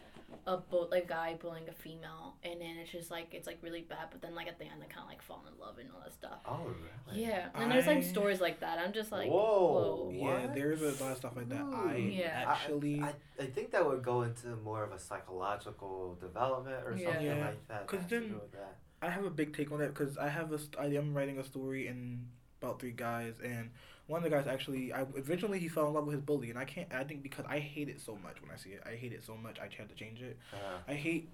a 0.47 0.57
boat 0.57 0.91
like 0.91 1.07
guy 1.09 1.35
bullying 1.41 1.69
a 1.69 1.73
female, 1.73 2.35
and 2.43 2.61
then 2.61 2.77
it's 2.81 2.91
just 2.91 3.11
like 3.11 3.29
it's 3.33 3.47
like 3.47 3.59
really 3.63 3.83
bad. 3.83 4.07
But 4.11 4.21
then 4.23 4.35
like 4.35 4.47
at 4.49 4.59
the 4.59 4.65
end 4.65 4.81
they 4.81 4.87
kind 4.87 5.03
of 5.05 5.09
like 5.09 5.23
fall 5.23 5.45
in 5.53 5.59
love 5.61 5.79
and 5.79 5.89
all 5.95 6.01
that 6.03 6.13
stuff. 6.13 6.39
Oh 6.47 6.61
really? 7.09 7.23
Yeah, 7.25 7.49
and 7.55 7.71
there's 7.71 7.87
like 7.87 8.03
stories 8.03 8.41
like 8.41 8.61
that. 8.61 8.79
I'm 8.79 8.93
just 8.93 9.11
like, 9.13 9.29
Whoa. 9.31 9.37
whoa. 9.37 10.13
Yeah, 10.15 10.41
What? 10.47 10.55
there's 10.55 10.83
a 10.83 11.03
lot 11.03 11.13
of 11.13 11.17
stuff 11.19 11.37
like 11.37 11.49
that. 11.51 11.61
I 11.63 11.97
Yeah. 11.97 12.45
actually, 12.49 13.01
I, 13.01 13.13
I 13.41 13.47
think 13.47 13.71
that 13.73 13.85
would 13.85 14.03
go 14.03 14.23
into 14.23 14.57
more 14.57 14.83
of 14.85 14.93
a 14.93 14.99
psychological 14.99 16.17
development 16.21 16.85
or 16.87 16.97
Yeah. 16.97 17.07
something 17.11 17.27
Yeah. 17.27 17.47
like 17.47 17.69
that 17.69 17.91
has 17.91 18.07
to 18.07 18.21
then- 18.21 18.41
that. 18.53 18.79
I 19.03 19.11
have 19.11 19.25
a 19.27 19.31
big 19.31 19.55
take 19.55 19.71
on 19.71 19.81
that 19.81 19.89
because 19.89 20.17
I 20.17 20.29
have 20.29 20.51
a 20.53 20.59
st- 20.59 20.79
I 20.79 20.87
am 20.97 21.13
writing 21.13 21.39
a 21.39 21.45
story 21.45 21.89
in 21.89 22.27
about 22.65 22.81
three 22.81 22.93
guys 22.93 23.35
and 23.43 23.71
one 24.07 24.19
of 24.19 24.31
the 24.31 24.37
guys 24.37 24.47
actually 24.47 24.93
I 24.93 25.07
eventually 25.17 25.59
he 25.59 25.69
fell 25.69 25.89
in 25.89 25.95
love 25.95 26.07
with 26.07 26.15
his 26.15 26.23
bully 26.23 26.51
and 26.51 26.59
I 26.59 26.65
can't 26.65 26.93
I 26.93 27.05
think 27.05 27.23
because 27.23 27.45
I 27.49 27.59
hate 27.59 27.89
it 27.89 28.01
so 28.01 28.19
much 28.23 28.41
when 28.41 28.51
I 28.51 28.57
see 28.57 28.71
it 28.71 28.83
I 28.87 28.97
hate 28.97 29.13
it 29.13 29.25
so 29.25 29.37
much 29.37 29.59
I 29.59 29.69
had 29.77 29.89
to 29.89 29.95
change 29.95 30.21
it 30.23 30.39
Uh, 30.53 30.79
I 30.89 30.95
hate 30.95 31.29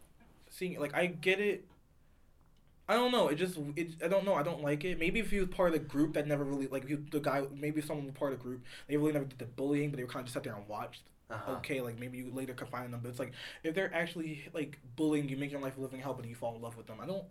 seeing 0.50 0.72
it 0.72 0.80
like 0.80 0.94
I 0.94 1.06
get 1.06 1.40
it 1.40 1.66
I 2.88 2.94
don't 2.94 3.12
know 3.12 3.28
it 3.28 3.36
just 3.36 3.58
it 3.76 3.94
I 4.04 4.08
don't 4.08 4.24
know 4.24 4.34
I 4.34 4.42
don't 4.42 4.62
like 4.62 4.84
it 4.84 4.98
maybe 4.98 5.20
if 5.20 5.30
he 5.30 5.40
was 5.40 5.48
part 5.48 5.74
of 5.74 5.74
the 5.74 5.86
group 5.86 6.14
that 6.14 6.26
never 6.26 6.44
really 6.44 6.66
like 6.66 6.84
if 6.84 6.88
he, 6.88 6.94
the 6.96 7.20
guy 7.20 7.44
maybe 7.54 7.80
someone 7.80 8.06
was 8.06 8.14
part 8.14 8.32
of 8.32 8.38
the 8.38 8.42
group 8.42 8.62
they 8.88 8.96
really 8.96 9.12
never 9.12 9.24
did 9.24 9.38
the 9.38 9.46
bullying 9.46 9.90
but 9.90 9.96
they 9.96 10.04
were 10.04 10.10
kind 10.10 10.20
of 10.20 10.26
just 10.26 10.34
sat 10.34 10.44
there 10.44 10.54
and 10.54 10.66
watched 10.68 11.02
uh-huh. 11.30 11.52
okay, 11.58 11.80
like 11.80 11.98
maybe 11.98 12.18
you 12.18 12.30
later 12.32 12.54
confine 12.54 12.90
them, 12.90 13.00
but 13.02 13.08
it's 13.08 13.18
like 13.18 13.32
if 13.62 13.74
they're 13.74 13.94
actually 13.94 14.44
like 14.52 14.78
bullying 14.96 15.28
you, 15.28 15.36
making 15.36 15.52
your 15.52 15.60
life 15.60 15.76
a 15.76 15.80
living 15.80 16.00
hell, 16.00 16.14
but 16.14 16.26
you 16.26 16.34
fall 16.34 16.56
in 16.56 16.62
love 16.62 16.76
with 16.76 16.86
them. 16.86 16.98
I 17.00 17.06
don't, 17.06 17.24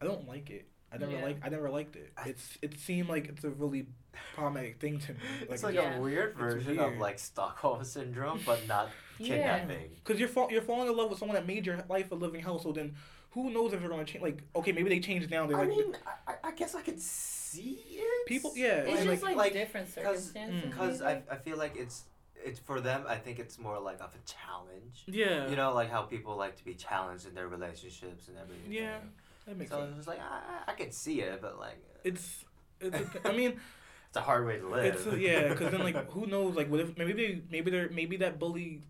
I 0.00 0.04
don't 0.04 0.26
like 0.26 0.50
it. 0.50 0.66
I 0.94 0.98
never 0.98 1.12
Yeah. 1.12 1.24
like. 1.24 1.36
I 1.44 1.48
never 1.48 1.68
liked 1.70 1.96
it. 1.96 2.12
It's 2.26 2.58
it 2.62 2.78
seemed 2.78 3.08
like 3.08 3.28
it's 3.28 3.44
a 3.44 3.50
really 3.50 3.86
problematic 4.34 4.80
thing 4.80 4.98
to 5.00 5.12
me. 5.12 5.18
It's 5.50 5.62
like 5.62 5.74
Yeah. 5.74 5.96
a 5.96 6.00
weird 6.00 6.30
It's 6.30 6.38
version 6.38 6.78
of 6.78 6.96
like 6.98 7.18
Stockholm 7.18 7.82
syndrome, 7.84 8.40
but 8.46 8.66
not 8.68 8.90
Yeah. 9.18 9.58
kidnapping. 9.58 9.90
because 10.02 10.18
you're 10.20 10.28
fall, 10.28 10.50
you're 10.50 10.62
falling 10.62 10.88
in 10.88 10.96
love 10.96 11.10
with 11.10 11.18
someone 11.18 11.34
that 11.34 11.46
made 11.46 11.66
your 11.66 11.82
life 11.88 12.10
a 12.12 12.14
living 12.14 12.40
hell. 12.40 12.58
So 12.58 12.72
then, 12.72 12.94
who 13.30 13.50
knows 13.50 13.72
if 13.72 13.80
they're 13.80 13.88
gonna 13.88 14.04
change? 14.04 14.22
Like, 14.22 14.42
okay, 14.54 14.72
maybe 14.72 14.88
they 14.88 15.00
changed 15.00 15.30
now. 15.30 15.46
They're 15.46 15.56
I 15.56 15.60
like 15.64 15.68
mean, 15.68 15.96
I, 16.06 16.32
I- 16.32 16.48
I 16.48 16.52
guess 16.52 16.74
I 16.74 16.82
could 16.82 17.00
see 17.00 17.78
it. 17.90 18.26
people. 18.26 18.52
Yeah, 18.56 18.78
It's 18.82 19.00
and, 19.00 19.10
just 19.10 19.22
like, 19.22 19.36
like, 19.36 19.36
like, 19.36 19.52
different 19.52 19.92
Because 19.94 20.30
circumstances. 20.30 20.62
because 20.70 21.00
maybe. 21.00 21.10
I, 21.10 21.14
mm-hmm. 21.16 21.32
I 21.32 21.36
feel 21.36 21.56
like 21.58 21.76
it's 21.76 22.04
it's 22.44 22.58
for 22.58 22.78
them. 22.80 23.04
I 23.08 23.16
think 23.16 23.38
it's 23.38 23.58
more 23.58 23.78
like 23.80 24.00
of 24.00 24.14
a 24.14 24.18
challenge. 24.30 25.04
yeah, 25.06 25.48
You 25.48 25.56
know, 25.56 25.72
like 25.72 25.90
how 25.90 26.02
people 26.02 26.36
like 26.36 26.56
to 26.56 26.64
be 26.64 26.74
challenged 26.74 27.26
in 27.26 27.34
their 27.34 27.48
relationships 27.48 28.28
and 28.28 28.36
everything. 28.36 28.70
Yeah, 28.70 28.98
that 29.46 29.56
makes 29.56 29.70
So 29.70 29.76
sense. 29.78 29.90
it 29.92 29.96
was 29.96 30.06
like 30.06 30.20
I, 30.20 30.40
I 30.68 30.72
I 30.72 30.74
could 30.74 30.92
see 30.94 31.20
it, 31.20 31.40
but 31.40 31.58
like 31.58 31.82
It's 32.04 32.44
it's. 32.80 33.00
A 33.00 33.28
I 33.28 33.32
mean, 33.36 33.60
it's 34.08 34.16
a 34.16 34.20
hard 34.20 34.46
way 34.46 34.58
to 34.58 34.68
live. 34.68 34.94
It's 34.94 35.06
uh, 35.06 35.14
yeah, 35.14 35.48
because 35.50 35.70
then 35.70 35.82
like 35.82 36.10
who 36.10 36.26
knows 36.26 36.54
like 36.56 36.70
what 36.70 36.80
if 36.80 36.96
maybe 36.96 37.12
they 37.12 37.42
maybe 37.50 37.70
they're 37.70 37.88
maybe 37.90 38.16
that 38.18 38.38
bully 38.38 38.80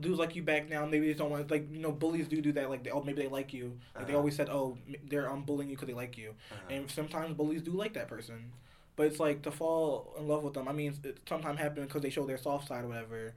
dudes 0.00 0.18
like 0.18 0.36
you 0.36 0.42
back 0.42 0.68
now 0.68 0.84
maybe 0.84 1.06
they 1.06 1.14
don't 1.14 1.30
want 1.30 1.50
like 1.50 1.66
you 1.72 1.78
know 1.80 1.92
bullies 1.92 2.28
do 2.28 2.40
do 2.42 2.52
that 2.52 2.68
like 2.68 2.84
they, 2.84 2.90
oh 2.90 3.02
maybe 3.02 3.22
they 3.22 3.28
like 3.28 3.54
you 3.54 3.78
like 3.98 4.06
they 4.06 4.12
Uh-huh. 4.12 4.18
always 4.18 4.36
said 4.36 4.48
oh 4.50 4.76
they're 5.08 5.30
um 5.30 5.44
bullying 5.44 5.70
you 5.70 5.76
because 5.76 5.88
they 5.88 5.94
like 5.94 6.18
you 6.18 6.34
Uh-huh. 6.52 6.60
and 6.74 6.90
sometimes 6.90 7.34
bullies 7.34 7.62
do 7.62 7.72
like 7.72 7.94
that 7.94 8.06
person 8.08 8.52
but 8.96 9.06
it's 9.06 9.18
like 9.20 9.42
to 9.42 9.50
fall 9.50 10.14
in 10.18 10.28
love 10.28 10.42
with 10.42 10.54
them 10.54 10.68
I 10.68 10.72
mean 10.72 10.94
it 11.04 11.20
sometimes 11.28 11.58
happens 11.58 11.86
because 11.86 12.02
they 12.02 12.10
show 12.10 12.26
their 12.26 12.38
soft 12.38 12.68
side 12.68 12.84
or 12.84 12.88
whatever 12.88 13.34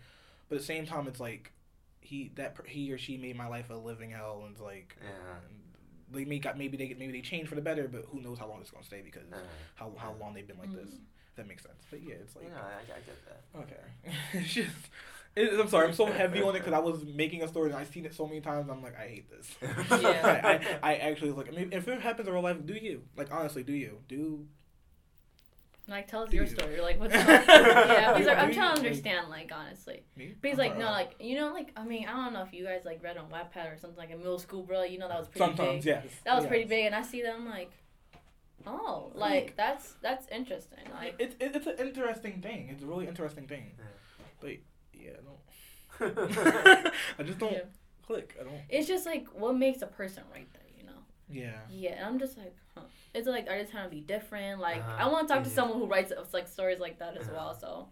but 0.49 0.55
at 0.55 0.61
the 0.61 0.65
same 0.67 0.85
time 0.85 1.07
it's 1.07 1.19
like 1.21 1.51
he 2.01 2.31
that 2.35 2.55
he 2.67 2.91
or 2.91 2.97
she 2.97 3.17
made 3.17 3.35
my 3.37 3.47
life 3.47 3.69
a 3.69 3.75
living 3.75 4.11
hell 4.11 4.41
and 4.45 4.51
it's 4.53 4.61
like 4.61 4.97
yeah. 5.01 5.09
They 6.11 6.25
may 6.25 6.39
got 6.39 6.57
maybe 6.57 6.77
they 6.77 6.87
get 6.87 6.99
maybe 6.99 7.11
they 7.13 7.21
change 7.21 7.47
for 7.47 7.55
the 7.55 7.61
better 7.61 7.87
but 7.87 8.05
who 8.11 8.21
knows 8.21 8.37
how 8.39 8.47
long 8.47 8.59
it's 8.61 8.71
gonna 8.71 8.83
stay 8.83 9.01
because 9.01 9.23
Uh, 9.31 9.37
how 9.75 9.91
how 9.97 10.13
long 10.19 10.33
they've 10.33 10.47
been 10.47 10.57
like 10.59 10.71
this 10.73 10.89
Mhm. 10.89 10.99
if 11.29 11.35
that 11.37 11.47
makes 11.47 11.63
sense 11.63 11.83
but 11.89 12.01
yeah 12.03 12.15
it's 12.15 12.35
like 12.35 12.45
you 12.45 12.51
know, 12.51 12.57
I, 12.57 12.81
I 12.97 12.99
get 12.99 13.17
that. 13.25 13.41
Okay. 13.61 14.13
it's 14.43 14.53
just. 14.53 14.69
It, 15.33 15.57
I'm 15.57 15.69
sorry. 15.69 15.87
I'm 15.87 15.93
so 15.93 16.07
heavy 16.07 16.41
on 16.41 16.55
it 16.57 16.59
because 16.59 16.73
I 16.73 16.79
was 16.79 17.05
making 17.05 17.41
a 17.41 17.47
story 17.47 17.69
and 17.69 17.79
I've 17.79 17.87
seen 17.87 18.05
it 18.05 18.13
so 18.13 18.27
many 18.27 18.41
times. 18.41 18.69
I'm 18.69 18.83
like, 18.83 18.97
I 18.99 19.07
hate 19.07 19.29
this. 19.29 19.49
Yeah. 19.61 20.21
I, 20.83 20.87
I, 20.89 20.91
I 20.91 20.95
actually 20.95 21.29
was 21.31 21.37
like, 21.37 21.47
I 21.47 21.51
mean, 21.55 21.69
if 21.71 21.87
it 21.87 22.01
happens 22.01 22.27
in 22.27 22.33
real 22.33 22.43
life, 22.43 22.57
do 22.65 22.73
you? 22.73 23.03
Like, 23.15 23.31
honestly, 23.31 23.63
do 23.63 23.71
you? 23.71 23.99
Do. 24.09 24.45
Like, 25.87 26.07
tell 26.07 26.23
us 26.23 26.29
Do 26.29 26.35
your 26.37 26.45
you? 26.45 26.51
story. 26.51 26.79
Like, 26.79 26.99
what's 26.99 27.13
up? 27.15 27.27
yeah, 27.27 28.13
because 28.13 28.25
Do 28.27 28.31
I'm 28.31 28.53
trying 28.53 28.75
to 28.75 28.81
understand, 28.81 29.29
like, 29.29 29.51
honestly. 29.53 30.03
Me? 30.15 30.35
Because, 30.39 30.59
I'm 30.59 30.69
like, 30.69 30.77
no, 30.77 30.85
like, 30.85 31.15
you 31.19 31.35
know, 31.35 31.51
like, 31.53 31.71
I 31.75 31.83
mean, 31.83 32.07
I 32.07 32.13
don't 32.13 32.33
know 32.33 32.43
if 32.43 32.53
you 32.53 32.63
guys, 32.65 32.81
like, 32.85 33.03
read 33.03 33.17
on 33.17 33.29
Wattpad 33.29 33.73
or 33.73 33.77
something, 33.77 33.97
like, 33.97 34.11
in 34.11 34.19
middle 34.19 34.39
school, 34.39 34.63
bro. 34.63 34.83
You 34.83 34.99
know, 34.99 35.07
that 35.07 35.17
was 35.19 35.27
pretty 35.27 35.39
Sometimes, 35.39 35.83
big. 35.83 35.95
yes. 35.95 36.05
That 36.23 36.35
was 36.35 36.43
yes. 36.43 36.49
pretty 36.49 36.65
big, 36.65 36.85
and 36.85 36.95
I 36.95 37.01
see 37.01 37.21
them, 37.21 37.45
like, 37.49 37.71
oh, 38.67 39.11
like, 39.15 39.55
that's 39.57 39.95
that's 40.01 40.27
interesting. 40.31 40.79
Like, 40.93 41.15
It's 41.19 41.35
it, 41.39 41.55
it's 41.55 41.67
an 41.67 41.75
interesting 41.79 42.41
thing. 42.41 42.69
It's 42.71 42.83
a 42.83 42.85
really 42.85 43.07
interesting 43.07 43.47
thing. 43.47 43.71
Yeah. 43.77 43.85
But 44.39 44.51
yeah, 44.93 45.11
I 45.19 45.23
don't. 45.23 46.91
I 47.19 47.23
just 47.23 47.39
don't 47.39 47.51
yeah. 47.53 47.59
click. 48.05 48.37
I 48.39 48.43
don't. 48.43 48.53
it's 48.69 48.87
just, 48.87 49.05
like, 49.05 49.27
what 49.33 49.55
makes 49.57 49.81
a 49.81 49.87
person 49.87 50.23
right 50.31 50.47
there, 50.50 50.50
you 50.50 50.50
know? 50.50 50.50
Yeah. 51.31 51.59
Yeah, 51.69 51.93
and 51.93 52.05
I'm 52.05 52.19
just 52.19 52.37
like, 52.37 52.55
huh. 52.75 52.83
It's 53.13 53.27
like, 53.27 53.47
are 53.49 53.57
they 53.57 53.69
trying 53.69 53.85
to 53.89 53.95
be 53.95 54.01
different? 54.01 54.59
Like, 54.59 54.81
Uh-huh. 54.81 54.95
I 54.99 55.07
want 55.07 55.27
to 55.27 55.33
talk 55.33 55.43
to 55.43 55.49
someone 55.49 55.79
who 55.79 55.85
writes, 55.87 56.11
like, 56.33 56.47
stories 56.47 56.79
like 56.79 56.99
that 56.99 57.17
as 57.17 57.27
Uh-huh. 57.27 57.35
well, 57.35 57.53
so. 57.59 57.87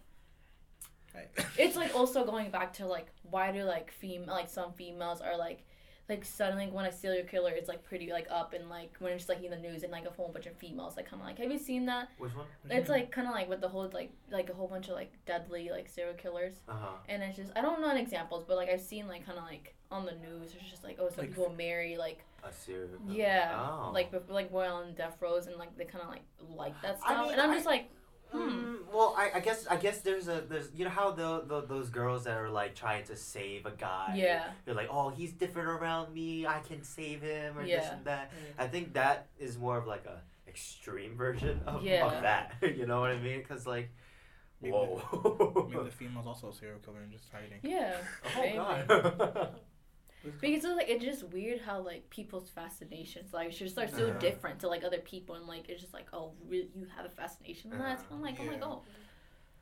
Right. 1.14 1.28
it's 1.58 1.74
like 1.76 1.94
also 1.96 2.24
going 2.24 2.50
back 2.52 2.72
to 2.74 2.86
like 2.86 3.08
why 3.30 3.50
do 3.50 3.64
like 3.64 3.90
fem 3.90 4.26
like 4.26 4.48
some 4.48 4.72
females 4.74 5.20
are 5.20 5.36
like 5.36 5.64
like 6.10 6.24
suddenly 6.24 6.66
when 6.66 6.84
a 6.84 6.92
serial 6.92 7.24
killer 7.26 7.52
is 7.52 7.68
like 7.68 7.82
pretty 7.84 8.10
like 8.12 8.26
up 8.30 8.52
and 8.52 8.68
like 8.68 8.92
when 8.98 9.12
it's 9.12 9.22
just 9.24 9.28
like 9.30 9.42
in 9.42 9.50
the 9.50 9.56
news 9.56 9.82
and 9.84 9.92
like 9.92 10.04
a 10.06 10.10
whole 10.10 10.28
bunch 10.28 10.46
of 10.46 10.54
females 10.56 10.96
like 10.96 11.08
kind 11.08 11.22
of 11.22 11.26
like 11.28 11.38
have 11.38 11.50
you 11.50 11.58
seen 11.58 11.86
that 11.86 12.08
Which 12.18 12.34
one? 12.34 12.44
it's 12.68 12.90
like 12.90 13.10
kind 13.10 13.26
of 13.28 13.32
like 13.32 13.48
with 13.48 13.60
the 13.60 13.68
whole 13.68 13.88
like 13.94 14.10
like 14.30 14.50
a 14.50 14.52
whole 14.54 14.68
bunch 14.68 14.88
of 14.88 14.94
like 14.94 15.12
deadly 15.26 15.70
like 15.70 15.88
serial 15.88 16.14
killers 16.14 16.54
Uh 16.68 16.72
huh. 16.78 16.88
and 17.08 17.22
it's 17.22 17.36
just 17.36 17.52
i 17.56 17.60
don't 17.62 17.80
know 17.80 17.88
any 17.88 18.02
examples 18.02 18.44
but 18.46 18.56
like 18.56 18.68
i've 18.68 18.80
seen 18.80 19.06
like 19.08 19.24
kind 19.24 19.38
of 19.38 19.44
like 19.44 19.74
on 19.90 20.04
the 20.04 20.12
news 20.12 20.52
it's 20.54 20.70
just 20.70 20.84
like 20.84 20.98
oh 21.00 21.08
some 21.08 21.20
Like- 21.20 21.28
people 21.30 21.52
marry 21.56 21.96
like 21.96 22.18
A 22.44 22.52
serial. 22.52 22.88
killer. 23.06 23.16
yeah 23.18 23.52
Oh. 23.56 23.90
like 23.92 24.12
bef- 24.12 24.28
like 24.30 24.50
while 24.50 24.74
on 24.76 24.94
death 24.94 25.16
rows 25.20 25.46
and 25.46 25.56
like 25.56 25.76
they 25.78 25.84
kind 25.84 26.02
of 26.04 26.10
like 26.10 26.22
like 26.56 26.80
that 26.82 26.98
I 27.04 27.12
stuff 27.12 27.22
mean, 27.24 27.32
and 27.32 27.40
i'm 27.40 27.50
I- 27.50 27.54
just 27.54 27.66
like 27.66 27.88
hmm 28.32 28.38
Mm, 28.40 28.76
well, 28.92 29.14
I, 29.16 29.30
I 29.36 29.40
guess 29.40 29.66
I 29.68 29.76
guess 29.76 30.00
there's 30.00 30.28
a 30.28 30.40
there's 30.48 30.68
you 30.74 30.84
know 30.84 30.90
how 30.90 31.10
the, 31.12 31.42
the 31.46 31.62
those 31.62 31.90
girls 31.90 32.24
that 32.24 32.36
are 32.36 32.48
like 32.50 32.74
trying 32.74 33.04
to 33.04 33.16
save 33.16 33.66
a 33.66 33.70
guy. 33.72 34.14
yeah 34.16 34.44
They're 34.64 34.74
like, 34.74 34.88
oh, 34.90 35.08
he's 35.10 35.32
different 35.32 35.68
around 35.68 36.12
me. 36.14 36.46
I 36.46 36.60
can 36.60 36.82
save 36.82 37.22
him 37.22 37.58
or 37.58 37.66
this 37.66 37.86
and 37.92 38.04
that. 38.04 38.32
I 38.58 38.66
think 38.68 38.94
that 38.94 39.28
is 39.38 39.58
more 39.58 39.78
of 39.78 39.86
like 39.86 40.06
a 40.06 40.20
extreme 40.48 41.16
version 41.16 41.60
of, 41.66 41.82
Yeah. 41.84 42.06
of 42.06 42.22
that. 42.22 42.54
you 42.78 42.86
know 42.86 43.00
what 43.00 43.10
I 43.10 43.18
mean? 43.18 43.38
Because 43.38 43.66
like, 43.66 43.90
Maybe 44.60 44.72
whoa. 44.72 45.66
Maybe 45.70 45.84
the 45.84 45.90
female's 45.90 46.26
also 46.26 46.50
a 46.50 46.52
serial 46.52 46.78
killer 46.80 47.00
and 47.00 47.10
just 47.12 47.30
hiding. 47.32 47.60
yeah 47.62 47.96
oh 48.26 48.40
maybe. 48.40 48.56
god. 48.56 49.50
Because 50.22 50.64
it's 50.64 50.76
like 50.76 50.88
it's 50.88 51.04
just 51.04 51.24
weird 51.24 51.60
how 51.60 51.80
like 51.80 52.08
people's 52.10 52.48
fascinations 52.50 53.32
like 53.32 53.48
it's 53.48 53.58
just 53.58 53.76
like 53.76 53.88
so 53.94 54.08
Uh-huh. 54.08 54.18
different 54.18 54.60
to 54.60 54.68
like 54.68 54.84
other 54.84 54.98
people 54.98 55.34
and 55.36 55.46
like 55.46 55.68
it's 55.68 55.80
just 55.80 55.94
like 55.94 56.06
oh 56.12 56.32
really 56.48 56.68
you 56.74 56.86
have 56.96 57.06
a 57.06 57.08
fascination 57.08 57.72
and 57.72 57.80
that's 57.80 58.02
Uh-huh. 58.02 58.14
I'm 58.16 58.22
like 58.22 58.36
oh 58.40 58.44
my 58.44 58.56
god 58.56 58.80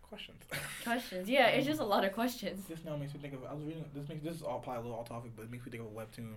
Questions. 0.03 0.43
questions 0.85 1.29
yeah 1.29 1.49
it's 1.49 1.67
just 1.67 1.81
a 1.81 1.85
lot 1.85 2.03
of 2.05 2.13
questions 2.15 2.65
This 2.67 2.83
now 2.85 2.97
makes 2.97 3.13
me 3.13 3.21
think 3.21 3.35
of. 3.35 3.45
I 3.45 3.53
was 3.53 3.63
reading. 3.65 3.85
This 3.95 4.09
makes 4.09 4.25
this 4.25 4.37
is 4.37 4.43
all 4.43 4.59
probably 4.59 4.81
a 4.81 4.85
little 4.87 4.99
off 4.99 5.09
topic, 5.09 5.33
but 5.37 5.43
it 5.43 5.51
makes 5.51 5.67
me 5.67 5.71
think 5.71 5.83
of 5.85 5.89
a 5.91 5.95
webtoon 5.95 6.33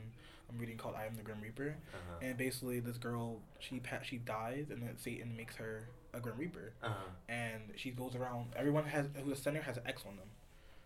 I'm 0.49 0.57
reading 0.59 0.75
called 0.77 0.95
"I 0.95 1.05
Am 1.05 1.15
the 1.15 1.21
Grim 1.23 1.39
Reaper," 1.41 1.77
Uh-huh. 1.93 2.17
and 2.21 2.37
basically 2.37 2.81
this 2.81 2.97
girl 2.97 3.39
she 3.59 3.79
pa- 3.79 4.01
she 4.03 4.17
dies, 4.17 4.65
and 4.71 4.81
then 4.83 4.97
Satan 4.97 5.37
makes 5.37 5.55
her 5.55 5.87
a 6.13 6.19
Grim 6.19 6.35
Reaper, 6.37 6.73
Uh-huh. 6.83 6.93
and 7.29 7.61
she 7.77 7.91
goes 7.91 8.13
around. 8.13 8.47
Everyone 8.57 8.83
has 8.83 9.07
who's 9.23 9.39
a 9.39 9.41
sinner 9.41 9.61
has 9.61 9.77
an 9.77 9.83
X 9.87 10.03
on 10.05 10.17
them, 10.17 10.27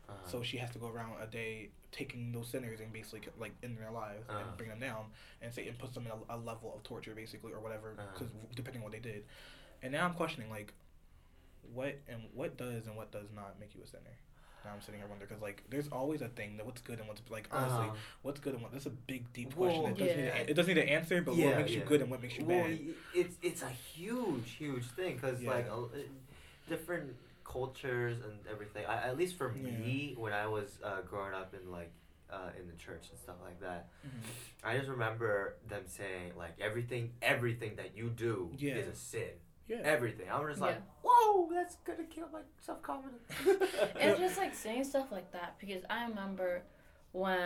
Uh-huh. 0.10 0.18
so 0.32 0.44
she 0.44 0.58
has 0.58 0.70
to 0.72 0.80
go 0.80 0.88
around 0.90 1.14
a 1.22 1.28
day 1.28 1.70
taking 1.92 2.32
those 2.32 2.48
sinners 2.48 2.80
and 2.82 2.92
basically 2.94 3.22
like 3.40 3.54
in 3.64 3.76
their 3.76 3.92
lives 3.92 4.28
Uh-huh. 4.30 4.40
and 4.40 4.58
bring 4.58 4.70
them 4.70 4.80
down, 4.80 5.06
and 5.42 5.54
Satan 5.54 5.76
puts 5.78 5.94
them 5.96 6.06
in 6.06 6.12
a, 6.12 6.36
a 6.36 6.38
level 6.38 6.74
of 6.76 6.84
torture 6.84 7.16
basically 7.16 7.54
or 7.54 7.60
whatever, 7.60 7.96
Uh-huh. 7.98 8.08
because 8.14 8.28
depending 8.56 8.82
on 8.82 8.84
what 8.84 8.92
they 8.94 9.00
did, 9.12 9.24
and 9.82 9.92
now 9.92 10.06
I'm 10.06 10.14
questioning 10.14 10.50
like, 10.50 10.74
what 11.74 11.96
and 12.08 12.22
what 12.34 12.58
does 12.58 12.88
and 12.88 12.96
what 12.96 13.12
does 13.12 13.28
not 13.36 13.60
make 13.60 13.74
you 13.76 13.82
a 13.84 13.88
sinner. 13.88 14.16
Now 14.64 14.72
I'm 14.74 14.82
sitting 14.82 15.00
here 15.00 15.08
wondering 15.08 15.28
because 15.30 15.42
like 15.42 15.64
there's 15.70 15.88
always 15.90 16.22
a 16.22 16.28
thing 16.30 16.58
that 16.58 16.66
what's 16.66 16.82
good 16.82 17.00
and 17.00 17.08
what's 17.08 17.22
like 17.30 17.48
honestly 17.52 17.86
Uh-huh. 17.88 17.96
what's 18.24 18.40
good 18.40 18.54
and 18.54 18.64
what 18.64 18.72
that's 18.72 18.86
a 18.88 18.92
big 18.92 19.32
deep 19.34 19.56
Well, 19.56 19.70
question. 19.70 19.92
It 19.92 19.98
doesn't 19.98 20.18
need 20.18 20.26
Yeah. 20.26 20.38
a, 20.38 20.50
it 20.52 20.54
doesn't 20.56 20.74
need 20.76 20.82
an 20.82 20.90
answer, 20.90 21.22
but 21.22 21.36
Yeah, 21.36 21.46
what 21.48 21.58
makes 21.58 21.72
you 21.72 21.82
good 21.82 22.02
and 22.02 22.10
what 22.10 22.22
makes 22.22 22.38
you 22.38 22.46
well, 22.46 22.64
bad. 22.66 22.80
it's 23.14 23.36
it's 23.42 23.62
a 23.62 23.70
huge, 23.70 24.52
huge 24.52 24.86
thing 24.86 25.16
because 25.16 25.42
Yeah. 25.42 25.52
like 25.52 25.68
a, 25.68 25.86
different 26.68 27.16
cultures 27.46 28.18
and 28.24 28.34
everything. 28.52 28.86
I, 28.86 28.96
at 29.08 29.18
least 29.18 29.38
for 29.38 29.50
me, 29.54 30.16
when 30.18 30.34
I 30.34 30.48
was 30.48 30.80
uh, 30.84 31.02
growing 31.10 31.34
up 31.34 31.54
in 31.54 31.72
like 31.72 31.92
uh, 32.30 32.50
in 32.60 32.68
the 32.68 32.74
church 32.76 33.08
and 33.12 33.20
stuff 33.20 33.36
like 33.44 33.60
that, 33.62 33.90
Mhm. 34.06 34.10
I 34.64 34.76
just 34.78 34.90
remember 34.90 35.56
them 35.70 35.84
saying 35.86 36.34
like 36.36 36.56
everything, 36.60 37.14
everything 37.22 37.76
that 37.78 37.96
you 37.96 38.10
do 38.10 38.52
Yeah. 38.58 38.76
is 38.76 38.88
a 38.88 38.96
sin. 38.96 39.30
Yeah. 39.68 39.82
Everything. 39.84 40.30
I 40.30 40.40
was 40.40 40.50
just 40.54 40.62
like, 40.62 40.76
Yeah. 40.76 40.82
whoa, 41.04 41.50
that's 41.54 41.76
gonna 41.78 42.04
kill 42.06 42.28
my 42.34 42.42
self 42.60 42.82
confidence. 42.82 43.24
and 43.46 43.58
it's 44.12 44.20
just 44.20 44.38
like 44.38 44.54
saying 44.56 44.84
stuff 44.86 45.12
like 45.12 45.32
that 45.34 45.58
because 45.60 45.84
I 45.90 46.08
remember 46.08 46.64
when 47.16 47.40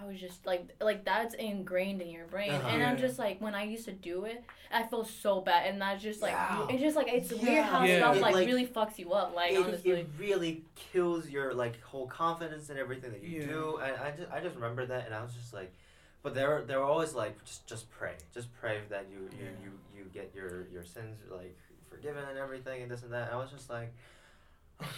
I 0.00 0.06
was 0.06 0.20
just 0.20 0.46
like 0.46 0.68
like 0.80 1.04
that's 1.04 1.34
ingrained 1.34 2.00
in 2.00 2.10
your 2.10 2.26
brain 2.26 2.52
Uh-huh. 2.52 2.68
and 2.68 2.80
I'm 2.82 2.96
just 2.96 3.18
like 3.18 3.40
when 3.40 3.56
I 3.56 3.64
used 3.64 3.84
to 3.86 3.92
do 3.92 4.24
it 4.24 4.44
I 4.70 4.84
feel 4.84 5.04
so 5.04 5.40
bad 5.40 5.66
and 5.66 5.82
that's 5.82 6.00
just 6.00 6.22
like 6.22 6.30
Yeah. 6.30 6.66
it's 6.70 6.80
just 6.80 6.94
like 6.96 7.08
it's 7.12 7.32
Yeah. 7.32 7.42
weird 7.42 7.64
how 7.64 7.82
Yeah. 7.82 7.98
stuff 7.98 8.16
It, 8.16 8.22
like, 8.22 8.34
like- 8.36 8.46
really 8.46 8.66
fucks 8.68 8.98
you 9.00 9.12
up 9.12 9.34
like 9.34 9.50
it, 9.50 9.56
honestly 9.64 9.90
it 9.90 10.08
really 10.16 10.62
kills 10.76 11.28
your 11.28 11.52
like 11.54 11.80
whole 11.82 12.06
confidence 12.06 12.70
in 12.70 12.78
everything 12.78 13.10
that 13.10 13.22
you 13.24 13.40
Yeah. 13.40 13.46
do. 13.48 13.76
And 13.82 13.96
I 14.00 14.10
just 14.12 14.30
I 14.30 14.40
just 14.40 14.54
remember 14.54 14.86
that, 14.86 15.06
and 15.06 15.14
I 15.14 15.22
was 15.22 15.34
just 15.34 15.52
like, 15.52 15.72
but 16.22 16.34
they 16.36 16.46
were 16.46 16.62
they 16.64 16.76
were 16.76 16.84
always 16.84 17.12
like 17.14 17.42
just 17.44 17.66
just 17.66 17.90
pray, 17.90 18.14
just 18.32 18.48
pray 18.60 18.82
that 18.90 19.06
you 19.10 19.28
you, 19.40 19.48
you, 19.64 19.72
you 19.96 20.04
get 20.14 20.32
your 20.36 20.68
your 20.68 20.84
sins 20.84 21.18
like 21.30 21.56
forgiven 21.90 22.22
and 22.30 22.38
everything 22.38 22.82
and 22.82 22.88
this 22.90 23.02
and 23.02 23.12
that. 23.12 23.26
And 23.26 23.34
I 23.34 23.38
was 23.38 23.50
just 23.50 23.68
like, 23.70 23.92
okay. 24.82 24.90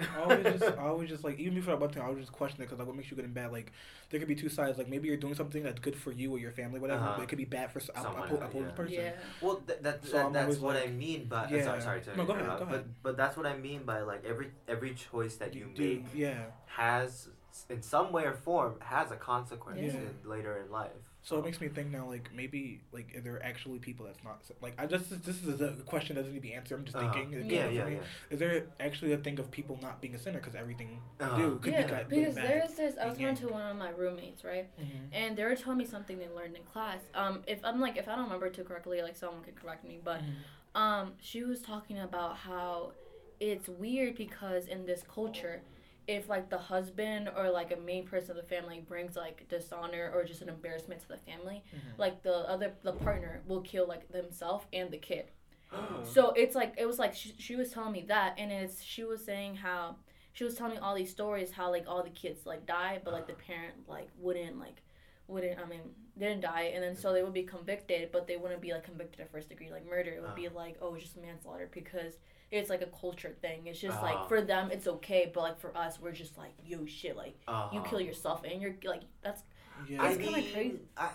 I 0.00 0.20
always 0.22 0.44
just, 0.60 0.64
I 0.78 0.82
always 0.82 1.08
just 1.10 1.22
like 1.22 1.38
even 1.38 1.54
before 1.54 1.74
that 1.74 1.80
one 1.80 1.90
thing, 1.90 2.02
I 2.02 2.08
would 2.08 2.18
just 2.18 2.32
question 2.32 2.60
it 2.60 2.64
because 2.64 2.78
like 2.78 2.88
what 2.88 2.96
makes 2.96 3.08
you 3.10 3.14
good 3.16 3.24
and 3.24 3.34
bad. 3.34 3.52
Like 3.52 3.70
there 4.10 4.18
could 4.18 4.28
be 4.28 4.34
two 4.34 4.48
sides. 4.48 4.76
Like 4.76 4.88
maybe 4.88 5.06
you're 5.06 5.16
doing 5.16 5.34
something 5.34 5.62
that's 5.62 5.78
good 5.78 5.94
for 5.94 6.10
you 6.10 6.32
or 6.32 6.38
your 6.38 6.50
family, 6.50 6.80
whatever, 6.80 7.02
Uh-huh. 7.04 7.12
but 7.18 7.22
it 7.22 7.28
could 7.28 7.38
be 7.38 7.44
bad 7.44 7.70
for 7.70 7.78
s- 7.78 7.88
a- 7.94 8.00
Someone 8.02 8.28
oppo- 8.28 8.32
else, 8.32 8.40
opposing 8.42 8.62
yeah. 8.64 8.70
person. 8.72 8.94
yeah 8.94 9.12
Well, 9.40 9.62
th- 9.66 9.78
that, 9.82 10.04
So 10.04 10.12
that 10.12 10.32
that's 10.32 10.44
always 10.44 10.58
what 10.58 10.76
I 10.76 10.86
mean 10.88 11.26
by 11.26 11.48
Yeah. 11.50 11.62
sorry 11.64 11.80
sorry 11.82 12.00
to 12.00 12.16
No, 12.16 12.24
go 12.24 12.32
ahead, 12.32 12.46
go 12.58 12.64
ahead. 12.64 12.84
but 13.02 13.16
that's 13.16 13.36
what 13.36 13.46
I 13.46 13.56
mean 13.56 13.84
by 13.84 14.00
like 14.00 14.24
every 14.24 14.48
every 14.66 14.94
choice 14.94 15.36
that 15.36 15.54
you, 15.54 15.70
do, 15.74 15.82
make 15.82 16.06
yeah. 16.14 16.46
has 16.66 17.28
in 17.70 17.80
some 17.82 18.10
way 18.12 18.24
or 18.24 18.32
form 18.34 18.74
has 18.80 19.12
a 19.12 19.16
consequence 19.16 19.78
Yeah. 19.80 20.00
in, 20.00 20.16
later 20.24 20.56
in 20.64 20.70
life. 20.72 20.90
So 21.24 21.38
it 21.38 21.44
makes 21.44 21.60
me 21.60 21.68
think 21.68 21.90
now, 21.90 22.08
like 22.08 22.30
maybe 22.34 22.80
like 22.90 23.14
are 23.16 23.20
there 23.20 23.40
actually 23.44 23.78
people 23.78 24.06
that's 24.06 24.24
not 24.24 24.42
like 24.60 24.74
I 24.76 24.86
just 24.86 25.24
this 25.24 25.42
is 25.44 25.60
a 25.60 25.68
question 25.86 26.16
that 26.16 26.22
doesn't 26.22 26.32
need 26.34 26.40
to 26.40 26.48
be 26.48 26.52
answered. 26.54 26.78
I'm 26.78 26.84
just 26.84 26.96
Uh-huh. 26.96 27.12
thinking. 27.12 27.32
it 27.34 27.46
Yeah, 27.46 27.66
for 27.66 27.72
yeah, 27.72 27.84
me. 27.84 27.92
yeah. 27.94 28.00
Is 28.30 28.40
there 28.40 28.66
actually 28.80 29.12
a 29.12 29.18
thing 29.18 29.38
of 29.38 29.48
people 29.50 29.78
not 29.80 30.00
being 30.00 30.14
a 30.16 30.18
sinner 30.18 30.40
because 30.40 30.56
everything 30.56 31.00
Uh-huh. 31.20 31.36
they 31.36 31.42
do 31.42 31.58
could 31.60 31.72
yeah 31.72 31.82
be 31.82 31.88
good, 31.88 32.08
because 32.08 32.34
bad? 32.34 32.44
there's 32.44 32.74
this 32.74 32.94
I 33.00 33.06
was 33.06 33.18
Yeah. 33.18 33.24
going 33.26 33.36
to 33.36 33.48
one 33.48 33.62
of 33.70 33.76
my 33.76 33.90
roommates 33.90 34.42
right 34.42 34.68
Mhm. 34.80 35.08
and 35.12 35.36
they 35.36 35.44
were 35.44 35.54
telling 35.54 35.78
me 35.78 35.84
something 35.84 36.18
they 36.18 36.28
learned 36.28 36.56
in 36.56 36.64
class 36.64 37.00
um 37.14 37.44
if 37.46 37.64
I'm 37.64 37.80
like 37.80 37.96
if 37.96 38.08
I 38.08 38.16
don't 38.16 38.24
remember 38.24 38.50
too 38.50 38.64
correctly 38.64 39.00
like 39.02 39.14
someone 39.16 39.44
could 39.44 39.54
correct 39.54 39.84
me 39.84 40.00
but 40.02 40.20
Mhm. 40.22 40.34
um 40.74 41.14
she 41.20 41.44
was 41.44 41.60
talking 41.62 42.00
about 42.00 42.36
how 42.36 42.92
it's 43.38 43.68
weird 43.68 44.16
because 44.16 44.66
in 44.66 44.86
this 44.86 45.02
culture 45.04 45.62
if 46.08 46.28
like 46.28 46.50
the 46.50 46.58
husband 46.58 47.28
or 47.36 47.50
like 47.50 47.72
a 47.72 47.76
main 47.76 48.04
person 48.06 48.32
of 48.32 48.36
the 48.36 48.42
family 48.42 48.84
brings 48.88 49.14
like 49.16 49.46
dishonor 49.48 50.10
or 50.14 50.24
just 50.24 50.42
an 50.42 50.48
embarrassment 50.48 51.00
to 51.00 51.08
the 51.08 51.16
family 51.18 51.62
Mhm. 51.74 51.98
like 51.98 52.22
the 52.22 52.34
other 52.50 52.72
the 52.82 52.92
partner 52.92 53.40
will 53.46 53.60
kill 53.60 53.86
like 53.86 54.10
themselves 54.10 54.66
and 54.72 54.90
the 54.90 54.98
kid 54.98 55.30
Oh. 55.72 56.02
so 56.04 56.30
it's 56.32 56.54
like 56.54 56.74
it 56.76 56.86
was 56.86 56.98
like 56.98 57.14
she, 57.14 57.34
she 57.38 57.56
was 57.56 57.70
telling 57.70 57.92
me 57.92 58.02
that 58.08 58.34
and 58.38 58.50
it's 58.52 58.82
she 58.82 59.04
was 59.04 59.24
saying 59.24 59.54
how 59.56 59.96
she 60.34 60.44
was 60.44 60.54
telling 60.54 60.72
me 60.74 60.78
all 60.78 60.94
these 60.94 61.10
stories 61.10 61.50
how 61.52 61.70
like 61.70 61.84
all 61.86 62.02
the 62.02 62.10
kids 62.10 62.44
like 62.46 62.66
died 62.66 63.02
but 63.04 63.12
like 63.12 63.26
the 63.26 63.32
parent 63.48 63.74
like 63.88 64.08
wouldn't 64.18 64.58
like 64.58 64.82
wouldn't 65.28 65.58
i 65.58 65.64
mean 65.64 65.80
didn't 66.18 66.40
die 66.42 66.72
and 66.74 66.82
then 66.82 66.94
so 66.94 67.12
they 67.12 67.22
would 67.22 67.32
be 67.32 67.42
convicted 67.44 68.10
but 68.12 68.26
they 68.26 68.36
wouldn't 68.36 68.60
be 68.60 68.72
like 68.72 68.84
convicted 68.84 69.20
of 69.20 69.30
first 69.30 69.48
degree 69.48 69.70
like 69.70 69.88
murder 69.88 70.10
it 70.10 70.20
would 70.20 70.34
be 70.34 70.48
like 70.48 70.76
oh 70.82 70.94
it's 70.94 71.04
just 71.04 71.16
manslaughter 71.16 71.68
because 71.72 72.14
it's 72.52 72.70
like 72.70 72.82
a 72.82 72.86
culture 73.00 73.34
thing 73.40 73.66
it's 73.66 73.80
just 73.80 73.98
Ah. 73.98 74.02
like 74.08 74.28
for 74.28 74.40
them 74.42 74.70
it's 74.70 74.86
okay 74.86 75.30
but 75.34 75.40
like 75.40 75.58
for 75.58 75.76
us 75.76 75.98
we're 76.00 76.12
just 76.12 76.36
like 76.38 76.52
yo 76.64 76.84
shit 76.86 77.16
like 77.16 77.34
you 77.46 77.52
Uh-huh. 77.52 77.80
kill 77.88 78.00
yourself 78.00 78.44
and 78.44 78.60
you're 78.62 78.76
like 78.84 79.02
that's 79.22 79.42
Yeah. 79.88 80.06
It's 80.06 80.18
kinda 80.22 80.42
crazy. 80.52 80.80
I, 80.96 81.08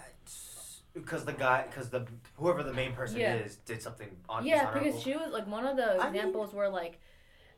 because 0.94 1.24
the 1.26 1.34
guy, 1.34 1.64
because 1.70 1.90
the 1.90 2.06
whoever 2.38 2.64
the 2.64 2.74
main 2.74 2.94
person 2.94 3.20
Yeah. 3.20 3.36
is 3.36 3.58
did 3.58 3.82
something 3.88 4.10
on 4.28 4.46
yeah 4.46 4.72
because 4.74 5.02
she 5.04 5.14
was 5.16 5.32
like 5.32 5.48
one 5.48 5.66
of 5.72 5.78
the 5.78 5.90
I 5.92 5.96
mean- 6.10 6.16
examples 6.16 6.54
were 6.54 6.70
like 6.70 7.00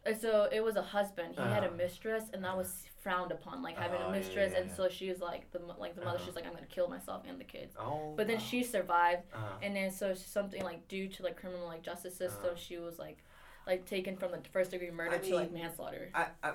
uh, 0.06 0.14
so 0.14 0.48
it 0.52 0.62
was 0.64 0.76
a 0.78 0.82
husband 0.98 1.36
he 1.36 1.42
had 1.42 1.64
a 1.64 1.68
Uh-huh. 1.68 1.76
mistress 1.86 2.26
and 2.34 2.44
that 2.44 2.56
was 2.56 2.84
frowned 3.04 3.32
upon 3.32 3.62
like 3.68 3.78
having 3.78 4.00
Oh, 4.02 4.08
a 4.10 4.12
yeah, 4.12 4.20
mistress 4.20 4.52
yeah, 4.54 4.60
and 4.62 4.72
so 4.78 4.90
she 4.90 5.06
was 5.12 5.20
like 5.22 5.50
the 5.54 5.60
like 5.84 5.96
the 5.96 6.02
mother 6.04 6.18
Uh-huh. 6.18 6.26
she's 6.26 6.36
like 6.36 6.46
i'm 6.48 6.54
gonna 6.54 6.66
kill 6.78 6.90
myself 6.90 7.24
and 7.30 7.40
the 7.40 7.50
kids 7.56 7.74
Oh. 7.80 8.14
but 8.18 8.28
then 8.28 8.38
wow. 8.38 8.50
she 8.50 8.60
survived 8.64 9.24
Uh-huh. 9.34 9.64
and 9.64 9.72
then 9.78 9.90
so 9.92 10.14
something 10.14 10.64
like 10.64 10.82
due 10.90 11.08
to 11.16 11.24
like 11.24 11.36
criminal 11.42 11.68
like 11.74 11.82
justice 11.82 12.16
system 12.24 12.46
Uh-huh. 12.52 12.56
she 12.68 12.78
was 12.78 12.96
like 13.00 13.20
like 13.68 13.86
taken 13.86 14.18
from 14.18 14.32
the 14.32 14.40
first 14.52 14.72
degree 14.72 14.92
murder 14.92 15.16
I 15.16 15.18
to 15.20 15.36
like 15.36 15.52
manslaughter 15.52 16.10
I, 16.14 16.28
I, 16.44 16.54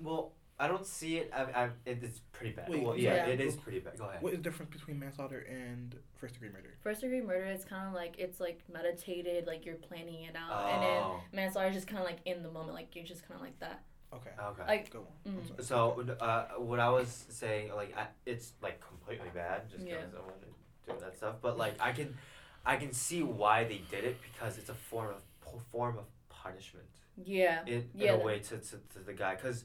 well, 0.00 0.32
I 0.58 0.68
don't 0.68 0.86
see 0.86 1.18
it. 1.18 1.30
I, 1.34 1.42
I, 1.64 1.68
it's 1.84 2.20
pretty 2.32 2.54
bad. 2.54 2.70
Wait, 2.70 2.82
well, 2.82 2.96
yeah, 2.96 3.14
Yeah. 3.14 3.26
it 3.26 3.40
is 3.42 3.56
pretty 3.56 3.78
bad. 3.80 3.98
Go 3.98 4.04
ahead. 4.06 4.22
What 4.22 4.32
is 4.32 4.38
the 4.38 4.42
difference 4.42 4.72
between 4.72 4.98
manslaughter 4.98 5.40
and 5.50 5.94
first 6.16 6.32
degree 6.34 6.48
murder? 6.48 6.74
first 6.82 7.02
degree 7.02 7.20
murder 7.20 7.44
it's 7.44 7.64
kind 7.64 7.86
of 7.86 7.92
like 7.94 8.14
it's 8.18 8.40
like 8.40 8.60
meditated 8.72 9.46
like 9.46 9.66
you're 9.66 9.74
planning 9.76 10.22
it 10.24 10.34
out 10.36 10.72
and 10.72 10.82
then 10.82 11.02
Oh, 11.02 11.20
manslaughter 11.32 11.68
is 11.68 11.74
just 11.74 11.86
kind 11.86 11.98
of 12.00 12.06
like 12.06 12.20
in 12.24 12.42
the 12.42 12.50
moment 12.50 12.74
like 12.74 12.94
you're 12.96 13.04
just 13.04 13.26
kind 13.28 13.34
of 13.38 13.42
like 13.42 13.58
that 13.60 13.82
Okay. 14.14 14.30
okay. 14.40 14.62
like 14.66 14.90
Go 14.90 15.06
on. 15.26 15.32
Mm. 15.34 15.46
sorry. 15.48 15.62
So, 15.64 16.16
uh, 16.20 16.44
what 16.58 16.78
I 16.80 16.88
was 16.88 17.26
saying, 17.28 17.74
like, 17.74 17.94
I, 17.98 18.06
it's 18.24 18.52
like 18.62 18.80
completely 18.80 19.28
bad, 19.34 19.68
just 19.68 19.84
Yeah. 19.84 19.96
because 19.96 20.14
I 20.14 20.20
want 20.20 20.40
to 20.40 20.46
do 20.94 21.00
that 21.04 21.16
stuff. 21.16 21.34
But 21.42 21.58
like, 21.58 21.74
I 21.80 21.90
can, 21.92 22.16
I 22.64 22.76
can 22.76 22.92
see 22.92 23.22
why 23.24 23.64
they 23.64 23.82
did 23.90 24.04
it 24.04 24.16
because 24.22 24.58
it's 24.58 24.68
a 24.70 24.74
form 24.74 25.10
of 25.10 25.60
form 25.72 25.98
of 25.98 26.04
punishment 26.46 26.86
yeah 27.24 27.60
in, 27.66 27.88
Yeah, 27.94 28.14
in 28.14 28.20
a 28.20 28.24
way 28.24 28.38
to, 28.40 28.58
to, 28.58 28.76
to 28.94 28.98
the 29.04 29.12
guy, 29.14 29.34
because, 29.36 29.64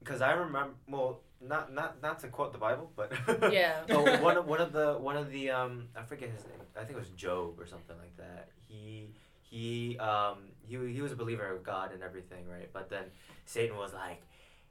because 0.00 0.20
I 0.20 0.32
remember, 0.32 0.74
well, 0.88 1.20
not 1.40 1.72
not 1.72 2.00
not 2.02 2.18
to 2.20 2.28
quote 2.28 2.52
the 2.52 2.58
Bible, 2.58 2.90
but 2.96 3.12
Yeah. 3.52 3.82
oh, 3.90 4.22
one 4.22 4.36
of 4.36 4.46
one 4.46 4.60
of 4.60 4.72
the 4.72 4.94
one 5.08 5.16
of 5.16 5.30
the 5.30 5.50
um, 5.50 5.88
I 5.96 6.02
forget 6.02 6.28
his 6.30 6.44
name. 6.44 6.60
I 6.76 6.80
think 6.84 6.92
it 6.98 7.02
was 7.06 7.10
Job 7.10 7.58
or 7.60 7.66
something 7.66 7.96
like 8.04 8.16
that. 8.16 8.48
He 8.68 9.10
he 9.40 9.98
um 9.98 10.38
he 10.68 10.76
he 10.96 11.00
was 11.02 11.12
a 11.12 11.16
believer 11.16 11.46
of 11.54 11.62
God 11.62 11.92
and 11.92 12.02
everything, 12.02 12.44
right? 12.48 12.68
But 12.72 12.90
then 12.90 13.04
Satan 13.44 13.76
was 13.76 13.92
like, 13.92 14.20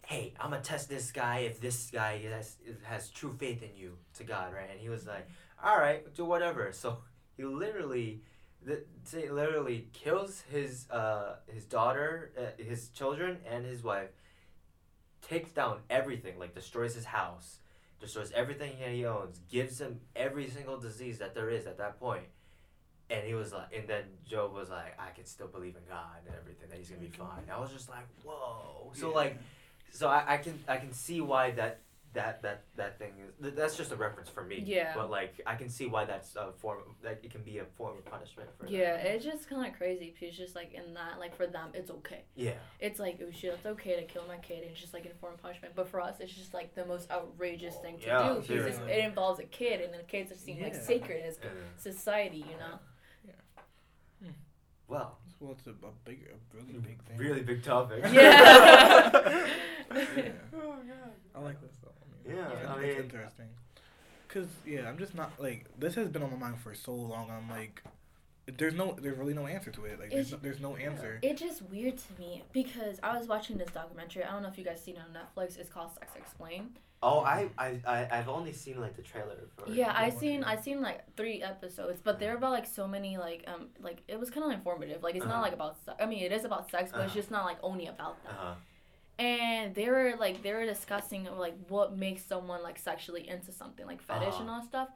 "Hey, 0.06 0.34
I'm 0.40 0.50
gonna 0.52 0.62
test 0.62 0.90
this 0.90 1.12
guy 1.12 1.40
if 1.50 1.60
this 1.62 1.92
guy 1.92 2.14
has 2.30 2.58
has 2.84 3.10
true 3.10 3.34
faith 3.38 3.62
in 3.64 3.74
you 3.76 3.98
to 4.18 4.24
God, 4.24 4.54
right?" 4.54 4.70
And 4.72 4.80
he 4.80 4.90
was 4.90 5.06
like, 5.08 5.28
"All 5.64 5.78
right, 5.78 6.02
do 6.16 6.24
whatever." 6.26 6.72
So 6.72 7.00
he 7.38 7.44
literally, 7.44 8.22
the 8.64 8.84
Satan 9.04 9.36
literally 9.36 9.88
kills 9.94 10.42
his 10.52 10.90
uh 10.90 11.36
his 11.48 11.66
daughter, 11.66 12.32
uh, 12.38 12.62
his 12.64 12.90
children, 12.90 13.38
and 13.50 13.66
his 13.66 13.84
wife. 13.84 14.10
Takes 15.22 15.52
down 15.52 15.78
everything, 15.90 16.38
like 16.40 16.54
destroys 16.54 16.94
his 16.96 17.06
house, 17.06 17.60
destroys 18.02 18.32
everything 18.34 18.74
that 18.82 18.90
he 18.90 19.06
owns, 19.06 19.40
gives 19.50 19.80
him 19.80 20.02
every 20.16 20.50
single 20.50 20.78
disease 20.78 21.20
that 21.20 21.34
there 21.36 21.50
is 21.50 21.68
at 21.68 21.78
that 21.78 22.00
point. 22.00 22.26
And 23.10 23.26
he 23.26 23.34
was 23.34 23.54
like, 23.54 23.74
and 23.74 23.88
then 23.88 24.04
Job 24.26 24.54
was 24.54 24.70
like, 24.70 25.00
I 25.00 25.12
can 25.12 25.26
still 25.26 25.48
believe 25.48 25.76
in 25.76 25.84
God 25.88 26.26
and 26.26 26.36
everything 26.36 26.70
that 26.70 26.78
he's 26.78 26.90
gonna 26.90 27.02
be 27.02 27.08
fine. 27.08 27.44
I 27.54 27.60
was 27.60 27.72
just 27.72 27.88
like, 27.90 28.08
whoa. 28.24 28.92
So 28.94 29.10
Yeah. 29.10 29.16
like, 29.16 29.38
so 29.92 30.08
I, 30.10 30.34
I 30.34 30.38
can 30.38 30.60
I 30.68 30.78
can 30.78 30.92
see 30.92 31.22
why 31.22 31.52
that 31.52 31.82
that 32.14 32.42
that 32.42 32.64
that 32.76 33.00
thing 33.00 33.14
is 33.26 33.34
th- 33.42 33.56
that's 33.56 33.78
just 33.78 33.92
a 33.92 33.96
reference 33.96 34.30
for 34.30 34.44
me. 34.44 34.62
Yeah. 34.66 34.94
But 34.96 35.10
like 35.10 35.40
I 35.46 35.56
can 35.56 35.70
see 35.70 35.88
why 35.88 36.04
that's 36.06 36.36
a 36.36 36.52
form 36.60 36.80
that 37.04 37.20
it 37.24 37.32
can 37.32 37.42
be 37.44 37.60
a 37.60 37.66
form 37.78 37.98
of 37.98 38.06
punishment 38.06 38.50
for. 38.58 38.66
them. 38.66 38.74
Yeah, 38.74 38.96
it's 38.96 39.24
just 39.24 39.50
kind 39.50 39.66
of 39.66 39.78
crazy 39.78 40.14
because 40.20 40.36
just 40.36 40.56
like 40.56 40.74
in 40.74 40.94
that, 40.96 41.20
like 41.20 41.36
for 41.38 41.48
them, 41.48 41.70
it's 41.74 41.90
okay. 41.90 42.24
Yeah. 42.36 42.56
It's 42.80 43.00
like 43.00 43.22
oh 43.26 43.32
shit, 43.32 43.54
it's 43.54 43.66
okay 43.66 43.96
to 43.96 44.04
kill 44.04 44.24
my 44.28 44.38
kid, 44.38 44.64
and 44.64 44.72
it's 44.72 44.82
just 44.82 44.94
like 44.94 45.06
in 45.06 45.14
form 45.22 45.36
of 45.36 45.42
punishment. 45.42 45.74
But 45.76 45.88
for 45.88 46.02
us, 46.02 46.16
it's 46.20 46.34
just 46.34 46.54
like 46.54 46.76
the 46.76 46.86
most 46.86 47.10
outrageous 47.10 47.76
thing 47.78 47.98
to 48.00 48.06
Yeah, 48.08 48.34
do 48.34 48.42
because 48.42 48.66
it's- 48.76 48.82
it 48.90 49.06
involves 49.06 49.40
a 49.40 49.44
kid, 49.46 49.80
and 49.80 49.94
the 49.94 50.04
kids 50.04 50.32
are 50.32 50.36
seen 50.36 50.62
like 50.62 50.76
sacred 50.76 51.24
as 51.26 51.38
And, 51.38 51.52
society, 51.78 52.40
you 52.40 52.58
know. 52.58 52.80
well, 54.88 55.20
Well, 55.42 55.54
it's 55.58 55.66
a, 55.68 55.72
a 55.72 55.92
big, 56.06 56.20
a 56.32 56.56
really 56.56 56.80
big 56.80 57.02
thing. 57.04 57.18
really 57.18 57.42
big 57.42 57.64
topic. 57.64 58.04
Yeah. 58.04 58.12
Yeah. 58.14 59.48
oh 60.56 60.78
god. 60.88 61.12
I 61.36 61.40
like 61.42 61.60
this 61.62 61.72
though. 61.84 61.90
I 61.90 62.28
mean, 62.30 62.38
Yeah, 62.38 62.50
it's, 62.52 62.70
I 62.70 62.74
it's 62.84 62.96
mean- 62.96 63.04
interesting. 63.06 63.48
Cause 64.30 64.48
yeah, 64.66 64.88
I'm 64.88 64.98
just 64.98 65.14
not 65.16 65.32
like 65.40 65.66
this 65.78 65.96
has 65.96 66.08
been 66.08 66.24
on 66.24 66.32
my 66.32 66.38
mind 66.38 66.60
for 66.62 66.74
so 66.74 66.94
long. 66.94 67.30
I'm 67.30 67.50
like, 67.50 67.82
there's 68.58 68.74
no, 68.74 68.96
there's 69.02 69.18
really 69.18 69.34
no 69.34 69.48
answer 69.48 69.72
to 69.72 69.86
it. 69.86 70.00
Like, 70.00 70.10
there's 70.12 70.32
no, 70.32 70.38
there's 70.42 70.60
no 70.60 70.76
answer. 70.76 71.20
It's 71.22 71.40
just 71.42 71.62
weird 71.64 71.98
to 71.98 72.20
me 72.20 72.44
because 72.54 73.00
I 73.04 73.18
was 73.18 73.28
watching 73.28 73.58
this 73.58 73.70
documentary. 73.70 74.24
I 74.24 74.32
don't 74.32 74.42
know 74.44 74.50
if 74.50 74.58
you 74.58 74.64
guys 74.64 74.82
seen 74.84 74.96
it 74.96 75.02
on 75.02 75.14
Netflix. 75.14 75.58
It's 75.58 75.70
called 75.70 75.92
Sex 75.94 76.12
Explained. 76.16 76.80
Oh, 77.04 77.22
I, 77.22 77.50
I, 77.58 77.80
I, 77.88 78.08
I've 78.12 78.30
only 78.30 78.54
seen 78.54 78.80
like 78.80 78.96
the 78.96 79.02
trailer 79.02 79.36
for 79.58 79.66
it. 79.66 79.74
Yeah, 79.74 79.92
I 79.96 80.10
seen. 80.12 80.44
I 80.44 80.56
seen 80.56 80.82
like 80.82 81.00
three 81.16 81.42
episodes, 81.42 82.00
but 82.04 82.20
they're 82.20 82.36
about 82.38 82.52
like 82.52 82.68
so 82.68 82.88
many 82.88 83.18
like 83.18 83.44
um 83.48 83.70
like 83.80 84.04
it 84.08 84.20
was 84.20 84.30
kind 84.30 84.46
of 84.46 84.52
informative. 84.52 85.02
Like 85.02 85.16
it's 85.16 85.26
Uh-huh. 85.26 85.34
not 85.34 85.42
like 85.42 85.54
about 85.54 85.78
sex. 85.84 85.98
I 86.00 86.06
mean, 86.06 86.22
it 86.24 86.32
is 86.32 86.46
about 86.46 86.70
sex, 86.70 86.92
but 86.92 87.00
it's 87.02 87.08
Uh-huh. 87.08 87.16
just 87.16 87.32
not 87.32 87.46
like 87.46 87.58
only 87.64 87.88
about 87.88 88.24
that. 88.24 88.32
Uh-huh. 88.34 88.54
And 89.18 89.74
they 89.76 89.90
were 89.90 90.14
like 90.20 90.44
they 90.44 90.54
were 90.54 90.66
discussing 90.66 91.26
like 91.38 91.56
what 91.70 91.96
makes 91.98 92.24
someone 92.24 92.62
like 92.62 92.78
sexually 92.78 93.28
into 93.28 93.52
something 93.52 93.86
like 93.88 94.02
fetish 94.04 94.28
Uh-huh. 94.36 94.42
and 94.42 94.50
all 94.50 94.60
that 94.62 94.68
stuff. 94.68 94.90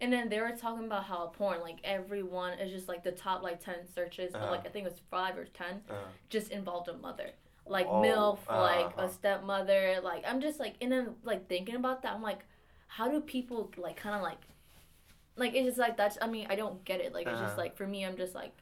And 0.00 0.12
then 0.12 0.28
they 0.28 0.40
were 0.40 0.52
talking 0.52 0.84
about 0.86 1.04
how 1.04 1.26
porn 1.28 1.60
like 1.60 1.78
everyone 1.84 2.58
is 2.58 2.70
just 2.70 2.88
like 2.88 3.02
the 3.02 3.12
top 3.12 3.42
like 3.42 3.60
ten 3.64 3.86
searches, 3.94 4.34
Uh-huh. 4.34 4.46
or, 4.46 4.50
like 4.50 4.66
I 4.66 4.68
think 4.70 4.86
it 4.86 4.90
was 4.92 5.00
five 5.10 5.38
or 5.38 5.46
ten, 5.46 5.82
Uh-huh. 5.88 6.04
just 6.28 6.50
involved 6.50 6.88
a 6.88 6.94
mother. 6.94 7.30
Like 7.66 7.88
Oh, 7.88 8.00
MILF, 8.02 8.38
like 8.50 8.86
uh-huh. 8.86 9.02
a 9.06 9.08
stepmother, 9.10 10.00
like 10.02 10.24
I'm 10.26 10.40
just 10.40 10.60
like 10.60 10.74
and 10.80 10.92
then 10.92 11.14
like 11.24 11.48
thinking 11.48 11.76
about 11.76 12.02
that, 12.02 12.12
I'm 12.14 12.22
like, 12.22 12.44
how 12.88 13.08
do 13.08 13.20
people 13.20 13.70
like 13.76 14.00
kinda 14.02 14.20
like 14.20 14.38
like 15.36 15.54
it's 15.54 15.66
just 15.66 15.78
like 15.78 15.96
that's 15.96 16.18
I 16.20 16.26
mean, 16.28 16.46
I 16.50 16.56
don't 16.56 16.84
get 16.84 17.00
it. 17.00 17.12
Like 17.14 17.26
it's 17.26 17.40
just 17.40 17.52
Uh-huh. 17.52 17.62
like 17.62 17.76
for 17.76 17.86
me 17.86 18.04
I'm 18.04 18.16
just 18.16 18.34
like 18.34 18.52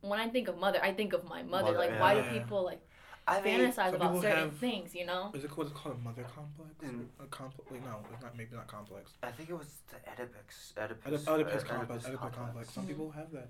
when 0.00 0.18
I 0.20 0.28
think 0.28 0.48
of 0.48 0.58
mother, 0.58 0.80
I 0.82 0.92
think 0.92 1.12
of 1.12 1.24
my 1.24 1.42
mother. 1.42 1.72
Mother, 1.72 1.78
like 1.78 2.00
why 2.00 2.14
yeah. 2.14 2.22
do 2.22 2.28
people 2.28 2.64
like 2.64 2.80
I 3.26 3.40
mean, 3.40 3.60
fantasize 3.60 3.74
some 3.74 3.94
about 3.94 4.00
people 4.08 4.22
certain 4.22 4.50
have- 4.50 4.58
things, 4.58 4.94
you 4.94 5.06
know? 5.06 5.30
Is 5.34 5.44
it 5.44 5.50
called, 5.50 5.68
it's 5.68 5.76
called 5.78 5.94
a 5.94 5.98
mother 5.98 6.24
complex? 6.24 6.72
Mm. 6.84 7.06
A 7.22 7.26
complex? 7.26 7.70
Like, 7.70 7.84
no, 7.84 7.98
it's 8.12 8.22
not. 8.22 8.36
Maybe 8.36 8.54
not 8.56 8.66
complex. 8.66 9.12
I 9.22 9.30
think 9.30 9.50
it 9.50 9.56
was 9.56 9.68
the 9.90 9.96
Oedipus. 10.10 10.72
Oedipus, 10.76 11.06
Oedipus, 11.06 11.28
uh, 11.28 11.32
Oedipus 11.32 11.62
Oedipus 11.62 11.64
complex. 11.64 12.06
Oedipus 12.06 12.34
complex. 12.34 12.70
Some 12.72 12.84
Mhm. 12.84 12.88
people 12.88 13.10
have 13.12 13.30
that. 13.32 13.48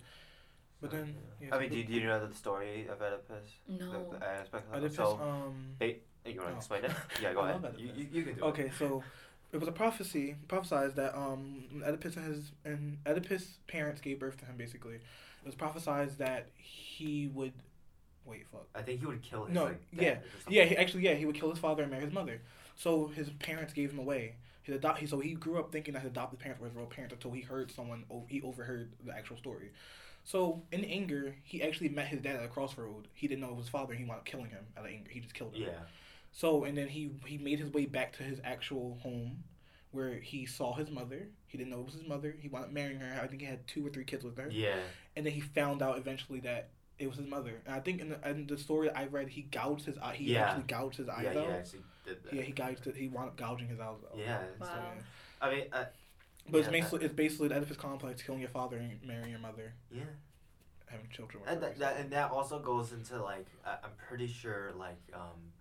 But 0.81 0.91
then, 0.91 1.15
yeah, 1.41 1.47
I 1.47 1.51
some 1.51 1.61
mean, 1.61 1.71
do, 1.71 1.85
do 1.85 1.93
you 1.95 2.07
know 2.07 2.27
the 2.27 2.35
story 2.35 2.87
of 2.89 3.01
Oedipus? 3.01 3.47
No. 3.69 4.11
The, 4.13 4.19
the 4.19 4.27
aspect 4.27 4.67
of 4.69 4.75
it? 4.75 4.77
Oedipus, 4.87 4.97
So, 4.97 5.21
um, 5.23 5.77
you 5.81 5.95
want 6.41 6.49
to 6.49 6.55
Oh. 6.55 6.57
explain 6.57 6.85
it? 6.85 6.93
Yeah, 7.23 7.33
go 7.33 7.41
I 7.41 7.51
ahead. 7.53 7.75
You, 7.79 7.87
you, 7.95 8.09
you 8.13 8.23
can 8.25 8.35
do 8.35 8.45
it. 8.45 8.49
Okay, 8.49 8.71
so 8.79 9.03
it 9.53 9.59
was 9.59 9.69
a 9.69 9.73
prophecy, 9.73 10.37
prophesied 10.49 10.97
that 10.97 11.15
um 11.17 11.83
Oedipus 11.87 12.17
and 12.17 12.27
his 12.27 12.53
and 12.65 12.99
Oedipus' 13.07 13.59
parents 13.69 14.01
gave 14.01 14.19
birth 14.19 14.37
to 14.39 14.45
him. 14.45 14.57
Basically, 14.57 14.97
it 14.97 15.47
was 15.47 15.55
prophesied 15.55 16.11
that 16.19 16.49
he 16.57 17.29
would. 17.29 17.53
Wait, 18.25 18.47
fuck. 18.51 18.67
I 18.75 18.83
think 18.83 19.01
he 19.01 19.07
would 19.07 19.23
kill 19.23 19.47
his 19.47 19.55
No, 19.55 19.65
like, 19.65 19.81
yeah. 19.93 20.19
Yeah, 20.49 20.65
he, 20.65 20.77
actually, 20.77 21.05
yeah, 21.05 21.15
he 21.15 21.27
would 21.27 21.35
kill 21.35 21.51
his 21.51 21.59
father 21.59 21.83
and 21.83 21.91
marry 21.91 22.05
his 22.05 22.13
mother. 22.13 22.41
So 22.77 23.09
his 23.09 23.31
parents 23.31 23.73
gave 23.73 23.93
him 23.93 23.99
away. 23.99 24.37
His 24.63 24.77
adopt. 24.77 25.01
He, 25.01 25.07
so 25.07 25.19
he 25.19 25.35
grew 25.35 25.59
up 25.59 25.73
thinking 25.73 25.95
that 25.95 26.01
his 26.01 26.11
adopted 26.11 26.39
parents 26.39 26.61
were 26.61 26.69
his 26.69 26.77
real 26.77 26.87
parents 26.87 27.13
until 27.13 27.33
he 27.33 27.41
heard 27.41 27.73
someone. 27.73 28.05
He 28.29 28.41
overheard 28.43 28.93
the 29.05 29.13
actual 29.13 29.37
story. 29.37 29.73
So 30.25 30.63
in 30.71 30.85
anger, 30.85 31.35
he 31.43 31.63
actually 31.63 31.89
met 31.89 32.07
his 32.07 32.21
dad 32.21 32.37
at 32.37 32.45
a 32.45 32.49
crossroad. 32.49 33.09
He 33.13 33.27
didn't 33.27 33.41
know 33.41 33.49
it 33.49 33.57
was 33.57 33.65
his 33.65 33.71
father. 33.71 33.93
He 33.95 34.05
wound 34.05 34.21
up 34.21 34.25
killing 34.25 34.51
him 34.51 34.65
out 34.77 34.85
of 34.85 34.91
anger. 34.91 35.11
He 35.11 35.19
just 35.19 35.35
killed 35.35 35.55
him. 35.55 35.63
Yeah. 35.63 35.81
So 36.31 36.65
and 36.65 36.79
then 36.79 36.89
he 36.89 37.11
he 37.27 37.39
made 37.39 37.59
his 37.59 37.73
way 37.73 37.87
back 37.87 38.13
to 38.19 38.23
his 38.23 38.41
actual 38.45 38.99
home, 39.03 39.43
where 39.91 40.15
he 40.15 40.47
saw 40.47 40.75
his 40.75 40.91
mother. 40.91 41.29
He 41.49 41.59
didn't 41.59 41.71
know 41.71 41.81
it 41.81 41.87
was 41.87 41.95
his 41.95 42.07
mother. 42.07 42.37
He 42.39 42.49
wound 42.49 42.67
up 42.67 42.73
marrying 42.73 43.01
her. 43.01 43.21
I 43.21 43.27
think 43.27 43.41
he 43.43 43.47
had 43.47 43.67
two 43.67 43.85
or 43.85 43.91
three 43.91 44.05
kids 44.05 44.23
with 44.23 44.39
her. 44.39 44.49
Yeah. 44.51 44.77
And 45.17 45.27
then 45.27 45.33
he 45.33 45.41
found 45.41 45.83
out 45.83 45.99
eventually 45.99 46.41
that 46.41 46.71
it 46.99 47.09
was 47.09 47.17
his 47.17 47.27
mother. 47.27 47.61
And 47.67 47.75
I 47.75 47.81
think 47.81 48.01
in 48.01 48.11
the, 48.11 48.29
in 48.29 48.47
the 48.47 48.57
story 48.59 48.91
I 48.91 49.07
read, 49.07 49.29
he 49.29 49.43
gouged 49.43 49.85
his 49.87 49.99
eye. 49.99 50.15
He 50.15 50.33
Yeah. 50.33 50.47
actually 50.49 50.65
gouged 50.65 50.97
his 50.97 51.09
eyes 51.09 51.25
Yeah, 51.25 51.33
he 51.33 51.39
out. 51.39 51.51
actually 51.51 51.83
did 52.05 52.23
that. 52.25 52.33
Yeah, 52.33 52.43
he 52.43 52.53
gouged 52.53 52.87
it. 52.87 52.97
He 52.97 53.09
wound 53.09 53.29
up 53.31 53.37
gouging 53.37 53.69
his 53.69 53.81
eyes 53.81 53.89
out. 54.11 54.17
Yeah. 54.17 54.43
So, 54.61 54.65
Wow. 54.67 54.93
yeah. 54.97 55.03
I 55.41 55.51
mean, 55.55 55.65
uh, 55.73 55.85
But 56.49 56.59
it's 56.59 56.67
Yeah, 56.67 56.73
basically 56.73 57.05
it's 57.05 57.15
basically 57.15 57.49
the 57.49 57.55
Oedipus 57.57 57.77
complex, 57.77 58.23
killing 58.23 58.41
your 58.41 58.51
father 58.51 58.77
and 58.77 59.01
marrying 59.05 59.31
your 59.31 59.39
mother, 59.39 59.75
yeah. 59.93 60.03
having 60.87 61.09
children. 61.09 61.41
with 61.43 61.51
And 61.53 61.63
her, 61.63 61.69
that, 61.69 61.79
that 61.79 61.97
and 61.99 62.11
that 62.13 62.31
also 62.33 62.59
goes 62.59 62.93
into 62.93 63.23
like 63.23 63.47
I, 63.65 63.79
I'm 63.85 63.93
pretty 64.09 64.27
sure 64.27 64.73
like 64.77 64.99
um 65.15 65.53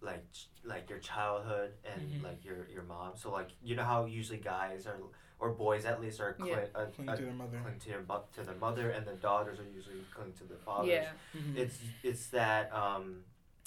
like 0.00 0.30
ch- 0.32 0.48
like 0.64 0.88
your 0.88 0.98
childhood 1.00 1.72
and 1.84 2.00
Mhm. 2.00 2.22
like 2.24 2.44
your 2.46 2.66
your 2.70 2.82
mom. 2.84 3.12
So 3.16 3.30
like 3.30 3.48
you 3.62 3.76
know 3.76 3.84
how 3.84 4.06
usually 4.06 4.38
guys 4.38 4.86
are 4.86 4.96
or 5.38 5.50
boys 5.50 5.84
at 5.84 6.00
least 6.00 6.20
are 6.20 6.32
cli- 6.32 6.50
Yeah. 6.50 6.66
uh, 6.74 6.86
Cling 6.86 7.08
uh, 7.08 7.16
to 7.16 7.22
their 7.22 7.32
mother. 7.32 7.60
cling 7.62 7.78
to 7.78 7.88
their 7.88 8.02
mo- 8.02 8.24
to 8.34 8.42
their 8.42 8.54
mother, 8.56 8.90
and 8.90 9.06
the 9.06 9.12
daughters 9.14 9.58
are 9.60 9.64
usually 9.74 10.02
cling 10.14 10.32
to 10.34 10.44
their 10.44 10.58
fathers. 10.58 10.88
Yeah. 10.88 11.12
Mhm. 11.34 11.56
It's 11.56 11.78
it's 12.02 12.26
that 12.28 12.72
um 12.72 13.24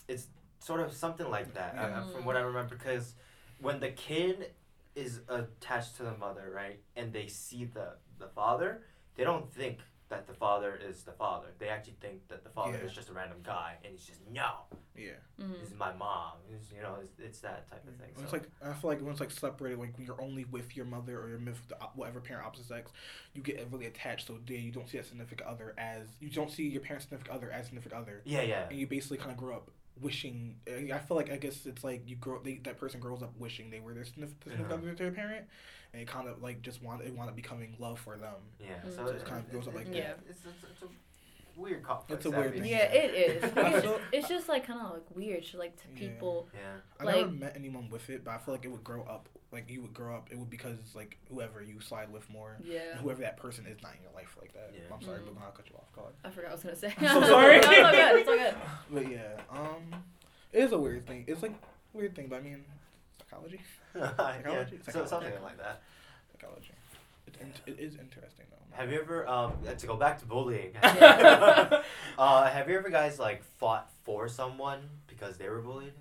it's 0.08 0.27
sort 0.60 0.79
of 0.82 0.91
something 0.93 1.29
like 1.29 1.53
that 1.53 1.75
uh, 1.75 1.88
Yeah. 1.88 2.01
uh, 2.01 2.08
from 2.08 2.25
what 2.25 2.36
I 2.36 2.41
remember 2.41 2.75
because 2.75 3.13
when 3.60 3.79
the 3.79 3.91
kid 3.91 4.51
is 4.95 5.21
attached 5.29 5.95
to 5.97 6.03
the 6.03 6.17
mother, 6.17 6.51
right, 6.53 6.79
and 6.95 7.13
they 7.13 7.27
see 7.27 7.65
the 7.65 7.93
the 8.17 8.27
father, 8.27 8.84
they 9.15 9.23
don't 9.23 9.51
think 9.53 9.79
that 10.09 10.27
the 10.27 10.33
father 10.33 10.79
is 10.87 11.03
the 11.03 11.11
father. 11.11 11.47
They 11.59 11.69
actually 11.69 11.97
think 12.01 12.27
that 12.27 12.43
the 12.43 12.49
father 12.49 12.77
Yeah. 12.77 12.85
is 12.85 12.93
just 12.93 13.09
a 13.09 13.13
random 13.13 13.39
guy, 13.43 13.77
and 13.83 13.93
he's 13.93 14.05
just 14.05 14.19
no, 14.29 14.51
yeah. 14.95 15.11
Mm. 15.39 15.59
this 15.59 15.69
is 15.69 15.77
my 15.77 15.93
mom. 15.93 16.33
It's, 16.51 16.71
you 16.71 16.81
know, 16.81 16.97
it's, 17.01 17.19
it's 17.19 17.39
that 17.41 17.69
type 17.69 17.87
of 17.87 17.95
thing. 17.95 18.09
When 18.15 18.23
It's 18.23 18.33
like 18.33 18.49
I 18.61 18.73
feel 18.73 18.89
like 18.89 19.01
when 19.01 19.11
it's 19.11 19.19
like 19.19 19.31
separated, 19.31 19.79
like 19.79 19.95
when 19.97 20.05
you're 20.05 20.21
only 20.21 20.45
with 20.45 20.75
your 20.75 20.85
mother 20.85 21.19
or 21.21 21.29
your 21.29 21.39
with 21.39 21.67
the, 21.67 21.75
whatever 21.95 22.19
parent 22.19 22.45
opposite 22.45 22.67
sex, 22.67 22.91
you 23.33 23.41
get 23.41 23.65
really 23.71 23.85
attached. 23.85 24.27
So 24.27 24.39
then 24.45 24.61
you 24.63 24.71
don't 24.71 24.89
see 24.89 24.97
that 24.97 25.05
significant 25.07 25.47
other 25.47 25.73
as 25.77 26.07
you 26.19 26.29
don't 26.29 26.51
see 26.51 26.67
your 26.67 26.81
parent's 26.81 27.05
significant 27.05 27.35
other 27.35 27.51
as 27.51 27.65
significant 27.67 28.01
other, 28.01 28.21
yeah, 28.25 28.41
yeah, 28.41 28.67
and 28.69 28.77
you 28.79 28.87
basically 28.87 29.17
kind 29.17 29.31
of 29.31 29.37
grow 29.37 29.55
up 29.55 29.71
wishing. 30.01 30.55
I 30.67 30.97
feel 30.99 31.17
like 31.17 31.31
I 31.31 31.38
guess 31.38 31.65
it's 31.65 31.83
like 31.83 32.07
you 32.09 32.15
grow 32.15 32.39
they, 32.43 32.55
that 32.63 32.77
person 32.77 32.99
grows 32.99 33.21
up 33.21 33.33
wishing 33.38 33.69
they 33.69 33.79
were 33.79 33.93
their 33.93 34.05
significant 34.05 34.59
Yeah. 34.67 34.73
other 34.73 34.91
to 34.91 34.95
their 34.95 35.12
parent, 35.12 35.45
and 35.93 36.01
it 36.01 36.07
kind 36.07 36.27
of 36.27 36.41
like 36.41 36.62
just 36.62 36.81
want 36.83 37.01
it 37.01 37.13
wound 37.15 37.29
up 37.29 37.35
becoming 37.35 37.75
love 37.79 37.99
for 37.99 38.17
them. 38.17 38.33
yeah. 38.59 38.67
Mm. 38.85 38.95
So 38.95 39.05
So 39.05 39.12
it, 39.12 39.15
it 39.17 39.25
kind 39.25 39.43
of 39.45 39.51
goes 39.51 39.67
up 39.67 39.75
like 39.75 39.88
that. 39.88 39.95
Yeah. 39.95 40.12
It's, 40.29 40.39
it's, 40.45 40.63
it's 40.71 40.81
a 40.83 40.88
weird 41.59 41.83
complex. 41.83 42.25
It's 42.25 42.25
a 42.25 42.37
weird 42.37 42.53
thing. 42.53 42.65
Yeah, 42.65 42.91
it 42.91 43.13
is. 43.13 43.43
I 43.57 43.69
It's, 43.73 43.81
feel- 43.85 43.99
it's 44.11 44.27
just 44.27 44.47
like 44.49 44.65
kind 44.65 44.79
of 44.81 44.93
like 44.93 45.15
weird, 45.15 45.43
to, 45.47 45.57
like 45.57 45.75
to 45.77 45.83
Yeah. 45.93 45.99
people. 46.09 46.47
Yeah. 46.53 47.07
I 47.07 47.15
never 47.17 47.27
met 47.31 47.53
anyone 47.55 47.89
with 47.89 48.09
it, 48.09 48.23
but 48.23 48.31
I 48.31 48.37
feel 48.37 48.53
like 48.55 48.65
it 48.65 48.69
would 48.71 48.83
grow 48.83 49.03
up. 49.03 49.29
Like 49.51 49.69
you 49.69 49.81
would 49.81 49.93
grow 49.93 50.15
up, 50.15 50.27
it 50.31 50.37
would 50.37 50.49
because 50.49 50.77
like 50.95 51.17
whoever 51.29 51.61
you 51.61 51.79
slide 51.79 52.11
with 52.11 52.29
more, 52.29 52.57
Yeah. 52.63 52.97
whoever 52.97 53.21
that 53.21 53.37
person 53.37 53.65
is 53.65 53.81
not 53.81 53.95
in 53.95 54.01
your 54.03 54.11
life 54.13 54.35
like 54.39 54.53
that. 54.53 54.71
Yeah. 54.73 54.81
I'm 54.93 55.01
sorry, 55.01 55.19
Mhm. 55.19 55.33
but 55.35 55.43
I'll 55.43 55.51
cut 55.51 55.69
you 55.69 55.75
off. 55.75 55.91
God. 55.95 56.13
I 56.23 56.29
forgot 56.29 56.51
what 56.51 56.51
I 56.51 56.53
was 56.55 56.63
gonna 56.63 56.75
say. 56.75 56.93
I'm 57.07 57.23
so 57.23 57.27
sorry. 57.27 57.59
no, 57.59 57.69
it's 57.71 57.77
all 57.79 57.91
good. 57.91 58.19
It's 58.19 58.29
all 58.29 58.37
good. 58.37 58.55
But 58.91 59.11
yeah, 59.11 59.41
um, 59.49 60.03
it 60.51 60.63
is 60.63 60.71
a 60.71 60.77
weird 60.77 61.05
thing. 61.07 61.25
It's 61.27 61.41
like 61.41 61.51
a 61.51 61.97
weird 61.97 62.15
thing, 62.15 62.27
but 62.27 62.37
I 62.37 62.41
mean, 62.41 62.63
psychology, 63.19 63.59
yeah. 63.95 64.15
Psychology? 64.17 64.77
So, 64.85 64.91
Psychology. 64.91 65.09
something 65.09 65.43
like 65.43 65.57
that. 65.57 65.81
psychology. 66.31 66.71
It's 67.29 67.37
in, 67.41 67.53
it 67.73 67.79
is 67.79 67.93
interesting 67.95 68.45
though. 68.49 68.75
Have 68.77 68.91
you 68.91 68.99
ever 69.01 69.27
um 69.27 69.53
to 69.77 69.87
go 69.87 69.95
back 69.95 70.19
to 70.19 70.25
bullying? 70.25 70.73
Uh, 72.17 72.49
have 72.49 72.67
you 72.69 72.77
ever 72.77 72.89
guys 72.89 73.17
like 73.19 73.43
fought 73.59 73.89
for 74.03 74.27
someone 74.27 74.79
because 75.07 75.37
they 75.37 75.47
were 75.47 75.61
bullied? 75.61 75.93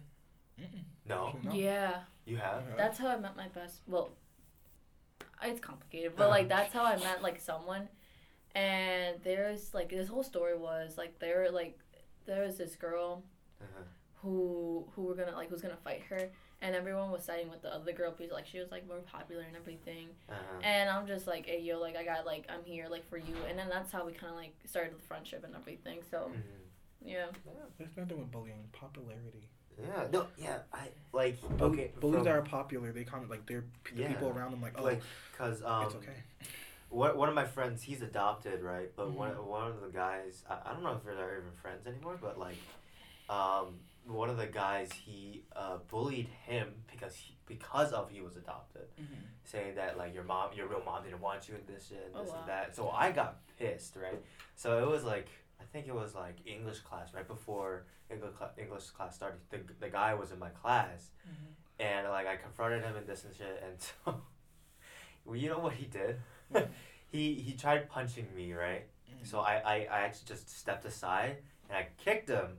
Mm-mm. 0.61 0.83
No, 1.09 1.37
no. 1.45 1.53
Yeah, 1.53 2.01
you 2.25 2.37
have. 2.37 2.63
That's 2.77 2.99
how 2.99 3.09
I 3.09 3.17
met 3.19 3.37
my 3.37 3.47
best. 3.49 3.83
Well, 3.87 4.11
it's 5.43 5.61
complicated, 5.61 6.13
but 6.17 6.29
like 6.31 6.49
that's 6.49 6.73
how 6.73 6.85
I 6.85 6.97
met 6.97 7.23
like 7.23 7.41
someone. 7.41 7.89
And 8.55 9.17
there's 9.23 9.73
like 9.75 9.91
this 9.91 10.09
whole 10.09 10.25
story 10.25 10.57
was 10.57 10.99
like 10.99 11.19
there 11.21 11.51
like 11.53 11.79
there 12.27 12.43
was 12.45 12.57
this 12.59 12.75
girl 12.77 13.23
Uh-huh. 13.63 13.83
who 14.23 14.85
who 14.95 15.03
were 15.03 15.15
gonna 15.15 15.37
like 15.37 15.49
who's 15.51 15.63
gonna 15.63 15.77
fight 15.85 16.03
her, 16.11 16.31
and 16.61 16.75
everyone 16.75 17.11
was 17.11 17.25
siding 17.25 17.49
with 17.51 17.63
the 17.63 17.73
other 17.73 17.93
girl 17.93 18.13
because 18.17 18.33
like 18.33 18.47
she 18.47 18.59
was 18.59 18.71
like 18.71 18.87
more 18.87 18.99
popular 18.99 19.43
and 19.43 19.57
everything. 19.57 20.09
Uh-huh. 20.29 20.61
And 20.63 20.89
I'm 20.91 21.07
just 21.07 21.27
like, 21.27 21.47
hey 21.47 21.61
yo, 21.61 21.79
like 21.81 21.97
I 21.97 22.05
got 22.05 22.27
like 22.27 22.47
I'm 22.49 22.65
here 22.65 22.89
like 22.89 23.09
for 23.09 23.17
you, 23.19 23.35
and 23.49 23.59
then 23.59 23.69
that's 23.69 23.93
how 23.93 24.05
we 24.07 24.13
kind 24.13 24.31
of 24.33 24.37
like 24.39 24.55
started 24.67 24.95
the 24.97 25.03
friendship 25.03 25.45
and 25.45 25.55
everything. 25.55 26.01
So 26.11 26.31
Mhm. 26.35 26.41
yeah, 27.05 27.27
There's 27.79 27.97
nothing 27.97 28.19
with 28.19 28.31
bullying. 28.33 28.69
Popularity. 28.73 29.49
Yeah. 29.81 30.09
No. 30.13 30.27
Yeah. 30.37 30.59
I 30.73 30.89
like. 31.13 31.41
Bull- 31.57 31.69
Okay. 31.69 31.93
bullies 32.01 32.25
from- 32.25 32.33
are 32.33 32.43
popular. 32.43 32.91
They 32.91 33.05
kind 33.05 33.23
of 33.23 33.31
like 33.31 33.47
they're 33.47 33.65
the 33.95 34.03
Yeah. 34.03 34.09
people 34.09 34.29
around 34.29 34.51
them 34.51 34.61
like 34.61 34.75
oh 34.79 34.83
like 34.83 35.01
because 35.31 35.63
um. 35.63 35.85
it's 35.87 35.95
okay. 35.95 36.17
One, 36.91 37.17
one 37.19 37.29
of 37.29 37.35
my 37.35 37.45
friends, 37.45 37.83
he's 37.83 38.01
adopted, 38.03 38.63
right? 38.63 38.91
But 38.97 39.11
one 39.13 39.33
Mhm. 39.35 39.45
one 39.45 39.71
of 39.71 39.81
the 39.83 39.91
guys, 39.91 40.43
I, 40.51 40.59
I 40.65 40.73
don't 40.73 40.83
know 40.83 40.95
if 40.95 41.05
they're 41.05 41.39
even 41.39 41.53
friends 41.63 41.87
anymore, 41.87 42.19
but 42.21 42.39
like, 42.39 42.57
um, 43.29 43.79
one 44.09 44.31
of 44.31 44.37
the 44.37 44.47
guys 44.47 44.91
he 44.93 45.45
uh, 45.55 45.79
bullied 45.89 46.29
him 46.47 46.69
because 46.91 47.15
he, 47.15 47.37
because 47.47 47.93
of 47.93 48.11
he 48.11 48.21
was 48.21 48.37
adopted, 48.37 48.87
mm-hmm. 49.01 49.15
saying 49.45 49.75
that 49.77 49.97
like 49.99 50.15
your 50.15 50.25
mom, 50.25 50.51
your 50.57 50.67
real 50.67 50.83
mom 50.85 51.05
didn't 51.05 51.21
want 51.21 51.49
you 51.49 51.55
in 51.55 51.73
this 51.73 51.89
shit 51.89 52.03
and 52.07 52.17
Oh, 52.17 52.23
this 52.23 52.33
wow. 52.33 52.39
and 52.41 52.49
that. 52.49 52.77
So 52.77 52.91
I 52.91 53.11
got 53.13 53.39
pissed, 53.59 53.97
right? 53.97 54.21
So 54.57 54.83
it 54.83 54.89
was 54.89 55.05
like 55.05 55.29
I 55.61 55.65
think 55.73 55.87
it 55.87 55.95
was 55.95 56.15
like 56.15 56.37
English 56.47 56.81
class 56.81 57.13
right 57.15 57.27
before 57.27 57.85
English 58.11 58.35
cla- 58.37 58.53
English 58.57 58.85
class 58.91 59.15
started. 59.15 59.39
The, 59.51 59.61
the 59.81 59.91
guy 59.91 60.15
was 60.15 60.31
in 60.31 60.39
my 60.39 60.51
class, 60.51 61.11
mm-hmm. 61.27 61.83
and 61.83 62.09
like 62.09 62.27
I 62.27 62.37
confronted 62.37 62.83
him 62.83 62.97
and 62.97 63.07
this 63.07 63.25
and 63.25 63.35
shit, 63.35 63.63
and 63.65 63.81
so 64.05 64.21
well, 65.25 65.37
you 65.37 65.49
know 65.49 65.59
what 65.59 65.75
he 65.75 65.87
did? 65.87 66.17
What? 66.49 66.65
Mm-hmm. 66.65 66.73
he 67.13 67.35
he 67.35 67.53
tried 67.53 67.89
punching 67.89 68.27
me, 68.35 68.53
right? 68.53 68.87
So 69.25 69.41
I, 69.41 69.55
I, 69.65 69.75
I 69.91 70.01
actually 70.01 70.29
just 70.29 70.57
stepped 70.57 70.85
aside 70.85 71.39
and 71.69 71.77
I 71.77 71.89
kicked 72.03 72.29
him, 72.29 72.59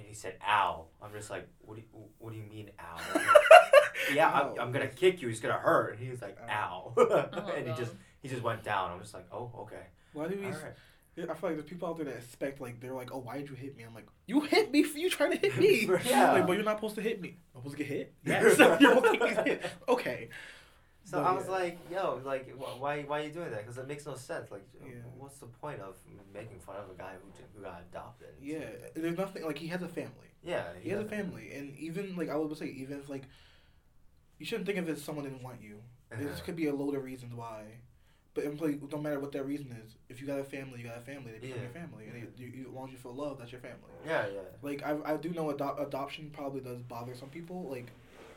and 0.00 0.08
he 0.08 0.14
said, 0.14 0.36
"Ow!" 0.46 0.86
I'm 1.02 1.12
just 1.12 1.30
like, 1.30 1.46
"What 1.60 1.76
do 1.76 1.82
you, 1.82 1.88
what 2.18 2.32
do 2.32 2.38
you 2.38 2.44
mean, 2.44 2.70
ow?" 2.80 2.96
Like, 3.14 3.24
yeah, 4.14 4.30
I'm, 4.30 4.46
oh. 4.46 4.54
I'm 4.60 4.72
gonna 4.72 4.88
kick 4.88 5.22
you. 5.22 5.28
It's 5.28 5.40
gonna 5.40 5.54
hurt. 5.54 5.92
And 5.96 6.00
he 6.04 6.10
was 6.10 6.20
like, 6.22 6.36
Ow. 6.48 6.92
"Ow!" 6.96 7.30
Oh, 7.32 7.52
and 7.56 7.68
he 7.68 7.74
just 7.74 7.92
he 8.22 8.28
just 8.28 8.42
went 8.42 8.64
down. 8.64 8.90
I'm 8.90 9.00
just 9.00 9.14
like, 9.14 9.26
"Oh, 9.32 9.50
okay, 9.60 9.86
Why 10.12 10.28
do 10.28 10.36
we? 10.36 10.46
all 10.46 10.52
s- 10.52 10.62
right." 10.62 10.72
I 11.18 11.34
feel 11.34 11.50
like 11.50 11.58
there's 11.58 11.64
people 11.68 11.86
out 11.88 11.96
there 11.96 12.06
that 12.06 12.16
expect 12.16 12.62
like 12.62 12.80
they're 12.80 12.94
like, 12.94 13.12
oh, 13.12 13.18
why 13.18 13.36
did 13.36 13.50
you 13.50 13.54
hit 13.54 13.76
me? 13.76 13.82
I'm 13.84 13.94
like, 13.94 14.06
you 14.26 14.40
hit 14.40 14.70
me 14.70 14.82
for 14.84 14.96
you 14.96 15.10
trying 15.10 15.32
to 15.32 15.36
hit 15.38 15.58
me. 15.58 15.86
Yeah. 16.06 16.32
Like, 16.32 16.46
but 16.46 16.54
you're 16.54 16.64
not 16.64 16.76
supposed 16.78 16.94
to 16.94 17.02
hit 17.02 17.20
me. 17.20 17.36
I'm 17.54 17.60
supposed 17.60 17.76
to 17.76 17.84
get 17.84 17.92
hit. 17.92 18.14
Yes. 18.24 18.42
you're 18.58 18.78
supposed 18.78 19.12
to 19.12 19.18
get 19.18 19.46
hit. 19.46 19.66
Okay. 19.86 20.28
So 21.04 21.16
But 21.18 21.26
I 21.26 21.32
was 21.32 21.46
yeah. 21.46 21.50
like, 21.52 21.78
"Yo, 21.90 22.20
like, 22.24 22.50
wh- 22.56 22.80
why 22.80 23.02
why 23.02 23.20
are 23.20 23.24
you 23.24 23.32
doing 23.32 23.50
that? 23.50 23.60
Because 23.62 23.78
it 23.78 23.88
makes 23.88 24.06
no 24.06 24.14
sense. 24.14 24.50
Like, 24.50 24.66
Yeah. 24.84 24.90
what's 25.18 25.38
the 25.38 25.46
point 25.46 25.80
of 25.80 25.96
making 26.32 26.60
fun 26.60 26.76
of 26.76 26.90
a 26.90 26.94
guy 26.94 27.14
who 27.22 27.30
who 27.58 27.62
got 27.64 27.82
adopted?" 27.90 28.34
Yeah. 28.40 28.68
There's 28.94 29.16
nothing 29.18 29.44
like 29.44 29.58
he 29.58 29.66
has 29.68 29.82
a 29.82 29.88
family. 29.88 30.28
Yeah. 30.42 30.64
He 30.80 30.90
has 30.90 31.00
a 31.00 31.08
family, 31.08 31.52
and 31.54 31.76
even 31.78 32.16
like 32.16 32.28
I 32.28 32.36
would 32.36 32.56
say, 32.56 32.66
even 32.66 32.98
if 33.00 33.08
like 33.08 33.24
you 34.38 34.46
shouldn't 34.46 34.66
think 34.66 34.78
of 34.78 34.88
it 34.88 34.92
as 34.92 35.02
someone 35.02 35.24
didn't 35.24 35.42
want 35.42 35.60
you. 35.62 35.82
There 36.10 36.28
Uh-huh. 36.28 36.40
could 36.44 36.56
be 36.56 36.66
a 36.66 36.74
load 36.74 36.94
of 36.94 37.04
reasons 37.04 37.34
why. 37.34 37.64
But 38.32 38.56
play, 38.58 38.78
no 38.90 38.98
matter 38.98 39.18
what 39.18 39.32
that 39.32 39.44
reason 39.44 39.72
is, 39.72 39.96
if 40.08 40.20
you 40.20 40.26
got 40.26 40.38
a 40.38 40.44
family, 40.44 40.80
you 40.80 40.86
got 40.88 40.98
a 40.98 41.00
family. 41.00 41.32
They 41.32 41.38
become 41.40 41.56
Yeah. 41.56 41.62
your 41.64 41.72
family, 41.72 42.06
and 42.06 42.38
you, 42.38 42.46
you, 42.46 42.66
as 42.68 42.72
long 42.72 42.86
as 42.86 42.92
you 42.92 42.98
feel 42.98 43.12
love, 43.14 43.38
that's 43.38 43.50
your 43.50 43.60
family. 43.60 43.90
Yeah, 44.06 44.26
yeah. 44.28 44.40
Like 44.62 44.82
I, 44.84 44.96
I 45.04 45.16
do 45.16 45.30
know 45.30 45.50
ado- 45.50 45.76
adoption 45.78 46.30
probably 46.30 46.60
does 46.60 46.80
bother 46.82 47.14
some 47.14 47.28
people. 47.30 47.68
Like 47.68 47.90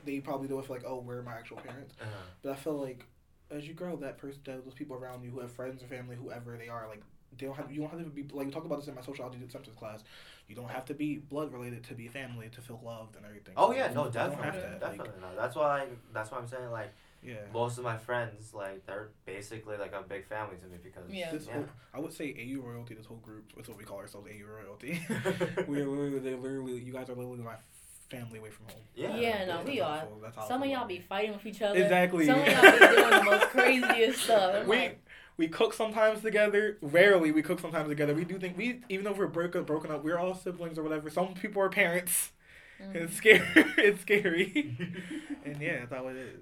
they 0.05 0.19
probably 0.19 0.47
do 0.47 0.59
it 0.59 0.65
for 0.65 0.73
like, 0.73 0.83
oh, 0.85 0.99
where 0.99 1.17
are 1.19 1.23
my 1.23 1.33
actual 1.33 1.57
parents? 1.57 1.95
Uh-huh. 2.01 2.09
But 2.41 2.51
I 2.51 2.55
feel 2.55 2.77
like 2.79 3.05
as 3.51 3.67
you 3.67 3.73
grow, 3.73 3.95
that 3.97 4.17
person, 4.17 4.41
those 4.45 4.73
people 4.73 4.95
around 4.95 5.23
you 5.23 5.29
who 5.31 5.39
have 5.39 5.51
friends 5.51 5.83
or 5.83 5.87
family, 5.87 6.15
whoever 6.15 6.57
they 6.57 6.69
are, 6.69 6.87
like 6.87 7.01
they 7.37 7.45
don't 7.45 7.55
have. 7.55 7.71
You 7.71 7.81
don't 7.81 7.89
have 7.89 7.99
to 7.99 8.05
be 8.09 8.23
like 8.31 8.47
we 8.47 8.51
talked 8.51 8.65
about 8.65 8.79
this 8.79 8.87
in 8.87 8.95
my 8.95 9.01
sociology 9.01 9.39
symptoms 9.49 9.77
class. 9.77 10.03
You 10.47 10.55
don't 10.55 10.69
have 10.69 10.85
to 10.85 10.93
be 10.93 11.17
blood 11.17 11.51
related 11.53 11.83
to 11.85 11.93
be 11.93 12.07
family 12.07 12.49
to 12.49 12.61
feel 12.61 12.79
loved 12.83 13.15
and 13.15 13.25
everything. 13.25 13.53
Oh 13.57 13.71
yeah, 13.71 13.89
You 13.89 13.95
no, 13.95 14.03
don't 14.03 14.13
definitely, 14.13 14.45
have 14.45 14.53
that, 14.55 14.81
like, 14.81 14.97
definitely 14.97 15.21
no. 15.21 15.27
That's 15.35 15.55
why 15.55 15.87
that's 16.13 16.31
why 16.31 16.37
I'm 16.37 16.47
saying 16.47 16.69
like 16.71 16.93
yeah. 17.23 17.35
most 17.53 17.77
of 17.77 17.83
my 17.83 17.97
friends 17.97 18.53
like 18.53 18.85
they're 18.85 19.09
basically 19.25 19.77
like 19.77 19.93
a 19.93 20.01
big 20.03 20.25
family 20.27 20.57
to 20.61 20.67
me 20.67 20.77
because 20.83 21.09
Yeah. 21.09 21.31
This 21.31 21.47
yeah. 21.47 21.53
whole, 21.53 21.65
I 21.93 21.99
would 21.99 22.13
say 22.13 22.35
AU 22.37 22.61
royalty. 22.61 22.93
This 22.93 23.05
whole 23.05 23.17
group. 23.17 23.51
That's 23.55 23.69
what 23.69 23.77
we 23.77 23.83
call 23.83 23.97
ourselves. 23.97 24.27
AU 24.29 24.45
royalty. 24.45 25.01
we're 25.67 25.87
literally, 25.87 26.19
they 26.19 26.35
literally, 26.35 26.79
you 26.79 26.93
guys 26.93 27.09
are 27.09 27.15
literally 27.15 27.41
my 27.43 27.55
family 28.17 28.39
away 28.39 28.49
from 28.49 28.65
home. 28.67 28.81
yeah. 28.95 29.15
Yeah, 29.15 29.45
no, 29.45 29.61
we 29.65 29.81
are. 29.81 30.01
feel- 30.01 30.19
that's 30.21 30.35
how 30.35 30.43
I 30.43 30.47
Some 30.47 30.63
of 30.63 30.69
y'all 30.69 30.87
be 30.87 30.99
fighting 30.99 31.33
with 31.33 31.45
each 31.45 31.61
other. 31.61 31.81
Exactly. 31.81 32.25
Some 32.25 32.39
of 32.39 32.47
y'all 32.47 32.61
be 32.61 32.79
doing 32.79 33.09
the 33.09 33.23
most 33.23 33.45
craziest 33.49 34.21
stuff. 34.23 34.55
I'm 34.61 34.67
we 34.67 34.77
like, 34.77 34.99
we 35.37 35.47
cook 35.47 35.73
sometimes 35.73 36.21
together. 36.21 36.77
Rarely 36.81 37.31
we 37.31 37.41
cook 37.41 37.59
sometimes 37.59 37.89
together. 37.89 38.13
We 38.13 38.23
do 38.25 38.37
think 38.39 38.57
we 38.57 38.81
even 38.89 39.05
though 39.05 39.13
we're 39.13 39.27
broken 39.27 39.63
broken 39.63 39.91
up, 39.91 40.03
we're 40.03 40.17
all 40.19 40.35
siblings 40.35 40.77
or 40.77 40.83
whatever. 40.83 41.09
Some 41.09 41.33
people 41.33 41.61
are 41.61 41.69
parents. 41.69 42.31
mm. 42.81 42.93
It's 42.95 43.15
scary. 43.15 43.41
it's 43.77 44.01
scary. 44.01 44.77
and 45.45 45.59
yeah, 45.61 45.79
that's 45.79 45.91
how 45.91 46.07
it 46.07 46.15
is. 46.17 46.39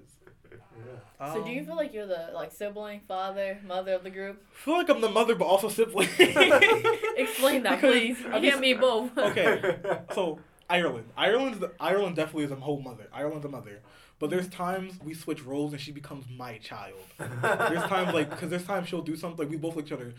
Yeah. 0.50 1.32
So 1.32 1.44
do 1.44 1.50
you 1.50 1.60
Um, 1.60 1.66
feel 1.66 1.76
like 1.76 1.94
you're 1.94 2.06
the 2.06 2.30
like 2.34 2.50
sibling, 2.52 3.00
father, 3.06 3.58
mother 3.64 3.92
of 3.94 4.02
the 4.02 4.10
group? 4.10 4.42
I 4.52 4.64
feel 4.64 4.74
like 4.74 4.88
I'm 4.88 5.00
the 5.00 5.08
mother, 5.08 5.34
but 5.34 5.44
also 5.44 5.68
sibling. 5.68 6.08
Explain 6.18 7.62
that, 7.62 7.80
Because 7.80 7.92
please. 7.92 8.20
You 8.20 8.32
I'm 8.32 8.42
can't 8.42 8.60
be 8.60 8.74
both. 8.74 9.16
Okay. 9.16 9.76
So 10.14 10.40
Ireland, 10.72 11.08
Ireland's 11.16 11.58
the, 11.58 11.72
Ireland 11.78 12.16
definitely 12.16 12.44
is 12.44 12.50
a 12.50 12.56
whole 12.56 12.80
mother. 12.80 13.06
Ireland's 13.12 13.44
a 13.44 13.48
mother. 13.48 13.80
But 14.18 14.30
there's 14.30 14.48
times 14.48 14.94
we 15.04 15.14
switch 15.14 15.42
roles 15.44 15.72
and 15.72 15.80
she 15.80 15.92
becomes 15.92 16.24
my 16.36 16.58
child. 16.58 17.00
There's 17.18 17.82
times 17.94 18.14
like 18.14 18.30
because 18.30 18.50
there's 18.50 18.64
times 18.64 18.88
she'll 18.88 19.02
do 19.02 19.16
something 19.16 19.38
like 19.38 19.50
we 19.50 19.56
both 19.56 19.74
look 19.76 19.84
at 19.86 19.88
each 19.88 19.92
other. 20.00 20.14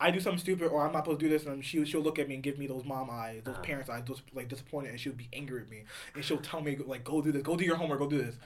I 0.00 0.12
do 0.12 0.20
something 0.20 0.38
stupid 0.38 0.68
or 0.68 0.86
I'm 0.86 0.92
not 0.92 1.00
supposed 1.04 1.18
to 1.20 1.26
do 1.26 1.30
this 1.36 1.44
and 1.44 1.64
she 1.64 1.84
she'll 1.84 2.00
look 2.00 2.20
at 2.20 2.28
me 2.28 2.34
and 2.34 2.42
give 2.42 2.56
me 2.56 2.68
those 2.68 2.84
mom 2.84 3.08
eyes, 3.10 3.42
those 3.44 3.58
parents 3.58 3.90
eyes, 3.90 4.04
those 4.06 4.22
like 4.32 4.48
disappointed 4.48 4.90
and 4.92 5.00
she'll 5.00 5.12
be 5.12 5.28
angry 5.32 5.60
at 5.62 5.68
me 5.68 5.82
and 6.14 6.24
she'll 6.24 6.38
tell 6.38 6.60
me 6.60 6.76
like 6.86 7.02
go 7.02 7.20
do 7.20 7.32
this, 7.32 7.42
go 7.42 7.56
do 7.56 7.64
your 7.64 7.74
homework, 7.74 7.98
go 7.98 8.08
do 8.08 8.18
this. 8.18 8.36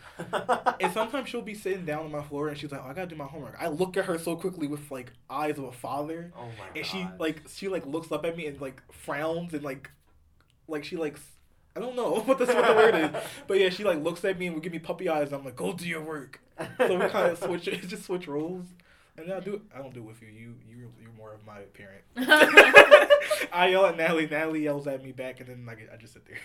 And 0.80 0.90
sometimes 0.92 1.28
she'll 1.28 1.42
be 1.42 1.54
sitting 1.54 1.84
down 1.84 2.06
on 2.06 2.10
my 2.10 2.22
floor 2.22 2.48
and 2.48 2.56
she's 2.56 2.72
like, 2.72 2.80
oh, 2.82 2.88
I 2.88 2.94
gotta 2.94 3.08
do 3.08 3.16
my 3.16 3.26
homework. 3.26 3.56
I 3.60 3.68
look 3.68 3.98
at 3.98 4.06
her 4.06 4.18
so 4.18 4.34
quickly 4.34 4.66
with 4.66 4.90
like 4.90 5.12
eyes 5.28 5.58
of 5.58 5.64
a 5.64 5.72
father 5.72 6.32
oh 6.38 6.46
my 6.58 6.66
god. 6.68 6.76
and 6.76 6.86
she 6.86 7.06
like 7.18 7.42
she 7.50 7.68
like 7.68 7.84
looks 7.84 8.10
up 8.10 8.24
at 8.24 8.34
me 8.34 8.46
and 8.46 8.58
like 8.58 8.82
frowns 8.90 9.52
and 9.52 9.62
like 9.62 9.90
like 10.68 10.84
she 10.84 10.96
like 10.96 11.16
s- 11.16 11.31
I 11.74 11.80
don't 11.80 11.96
know 11.96 12.12
what 12.24 12.38
the, 12.38 12.46
what 12.46 12.66
the 12.66 12.74
word 12.74 12.94
is, 12.94 13.10
but 13.46 13.58
yeah, 13.58 13.70
she 13.70 13.84
like 13.84 14.02
looks 14.02 14.24
at 14.24 14.38
me 14.38 14.46
and 14.46 14.54
would 14.54 14.62
give 14.62 14.72
me 14.72 14.78
puppy 14.78 15.08
eyes. 15.08 15.28
And 15.28 15.36
I'm 15.36 15.44
like, 15.44 15.56
go 15.56 15.72
do 15.72 15.86
your 15.88 16.02
work. 16.02 16.40
So 16.78 16.98
we 16.98 17.08
kind 17.08 17.32
of 17.32 17.38
switch, 17.38 17.64
just 17.88 18.04
switch 18.04 18.28
roles. 18.28 18.66
And 19.16 19.28
then 19.28 19.36
I 19.36 19.40
do, 19.40 19.60
I 19.74 19.78
don't 19.78 19.92
do 19.92 20.00
it 20.00 20.06
with 20.06 20.22
you. 20.22 20.28
You, 20.28 20.54
you, 20.68 20.92
you're 21.00 21.12
more 21.18 21.34
of 21.34 21.44
my 21.46 21.60
parent. 21.74 22.02
I 23.52 23.68
yell 23.68 23.84
at 23.86 23.96
Natalie. 23.96 24.26
Natalie 24.26 24.62
yells 24.64 24.86
at 24.86 25.02
me 25.04 25.12
back, 25.12 25.40
and 25.40 25.48
then 25.48 25.66
like 25.66 25.88
I 25.92 25.96
just 25.96 26.14
sit 26.14 26.22
there. 26.26 26.38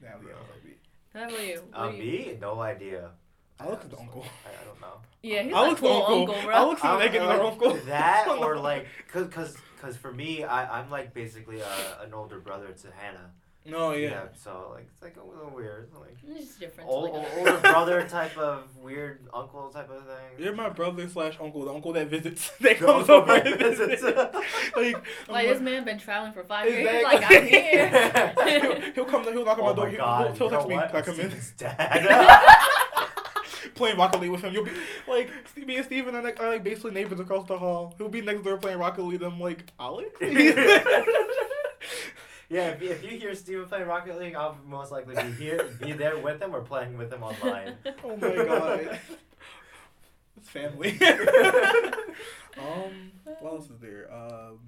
Natalie 0.00 0.26
yells 0.28 0.46
at 0.56 0.64
me. 0.64 0.74
How 1.14 1.24
about 1.28 1.46
you? 1.46 1.62
Uh, 1.74 1.90
you- 1.92 1.98
me? 1.98 2.38
No 2.40 2.60
idea. 2.60 3.10
Alex 3.60 3.84
is 3.84 3.90
the 3.90 3.98
uncle. 3.98 4.24
I, 4.46 4.62
I 4.62 4.64
don't 4.64 4.80
know. 4.80 5.00
Yeah, 5.22 5.42
he's 5.42 5.52
Alex 5.52 5.70
like 5.72 5.76
the 5.82 5.88
full 5.88 6.02
uncle. 6.02 6.34
uncle, 6.34 6.42
bro. 6.44 6.54
Alex 6.54 6.84
I'm- 6.84 6.98
making 7.00 7.22
like, 7.24 7.38
our 7.40 7.44
uncle. 7.46 7.74
That 7.86 8.28
or 8.28 8.56
like, 8.58 8.86
cause, 9.12 9.26
cause, 9.28 9.56
cause 9.80 9.96
for 9.96 10.12
me, 10.12 10.44
I, 10.44 10.80
I'm 10.80 10.90
like 10.90 11.14
basically 11.14 11.60
a, 11.60 12.02
an 12.04 12.12
older 12.14 12.38
brother 12.40 12.68
to 12.82 12.88
Hannah. 12.90 13.30
No, 13.66 13.92
yeah. 13.92 14.22
So 14.42 14.70
like, 14.74 14.88
it's 14.94 15.02
like 15.02 15.16
a 15.22 15.22
little 15.28 15.50
weird. 15.54 15.90
Like 16.00 16.16
It's 16.26 16.56
different. 16.56 16.88
old, 16.88 17.12
like, 17.12 17.28
older 17.36 17.56
brother 17.58 18.08
type 18.08 18.38
of 18.38 18.74
weird 18.78 19.26
uncle 19.34 19.68
type 19.68 19.90
of 19.90 20.06
thing. 20.06 20.38
You're 20.42 20.54
my 20.54 20.70
brother 20.70 21.06
slash 21.06 21.36
uncle, 21.38 21.64
the 21.66 21.72
uncle 21.74 21.92
that 21.92 22.08
visits, 22.08 22.50
that 22.60 22.78
The 22.78 22.84
comes 22.86 23.10
uncle 23.10 23.16
over 23.16 23.26
that 23.34 23.46
and 23.46 23.58
visits. 23.58 24.02
visits. 24.02 24.16
like, 24.76 25.04
like 25.28 25.48
this 25.48 25.60
man 25.60 25.84
been 25.84 25.98
traveling 25.98 26.32
for 26.32 26.44
five 26.44 26.66
years. 26.66 26.86
Exactly. 26.88 27.18
Like 27.18 27.30
I'm 27.30 27.46
here. 27.46 28.60
he'll, 28.60 28.92
he'll 28.92 29.04
come. 29.04 29.24
He'll 29.24 29.44
knock 29.44 29.58
on 29.58 29.64
my 29.64 29.70
Oh 29.70 29.74
door. 29.74 29.84
my 29.84 29.90
He'll, 29.90 29.98
god! 30.00 30.36
he'll 30.38 30.46
you 30.46 30.50
know 30.52 30.56
text 30.56 30.68
me. 30.68 30.74
what? 30.76 30.88
Can 30.88 30.96
I 30.96 31.02
come 31.02 31.20
in? 31.20 31.32
Dad. 31.58 32.94
Playing 33.78 33.96
Rocket 33.96 34.20
League 34.20 34.30
with 34.30 34.42
him. 34.42 34.52
You'll 34.52 34.64
be 34.64 34.72
like 35.08 35.30
me 35.56 35.76
and 35.76 35.84
Steven 35.84 36.14
are 36.14 36.22
like, 36.22 36.40
are 36.40 36.48
like 36.48 36.64
basically 36.64 36.90
neighbors 36.90 37.20
across 37.20 37.46
the 37.48 37.58
hall. 37.58 37.94
He'll 37.96 38.08
be 38.08 38.20
next 38.20 38.42
door 38.42 38.58
playing 38.58 38.78
Rocket 38.78 39.02
League. 39.02 39.22
I'm 39.22 39.40
like, 39.40 39.72
Alex. 39.78 40.10
Yeah, 42.50 42.68
if, 42.68 42.80
if 42.80 43.02
you 43.02 43.18
hear 43.18 43.34
Steven 43.34 43.66
playing 43.66 43.86
Rocket 43.86 44.18
League, 44.18 44.34
I'll 44.34 44.56
most 44.66 44.90
likely 44.90 45.14
be 45.14 45.32
here, 45.32 45.64
be 45.82 45.92
there 45.92 46.16
with 46.16 46.40
him, 46.40 46.54
or 46.54 46.62
playing 46.62 46.96
with 46.96 47.12
him 47.12 47.22
online. 47.22 47.74
oh 48.04 48.16
my 48.16 48.34
god. 48.34 48.98
It's 50.38 50.48
family. 50.48 50.90
um, 52.56 53.10
what 53.40 53.54
else 53.54 53.70
is 53.70 53.80
there? 53.80 54.08
Um, 54.12 54.60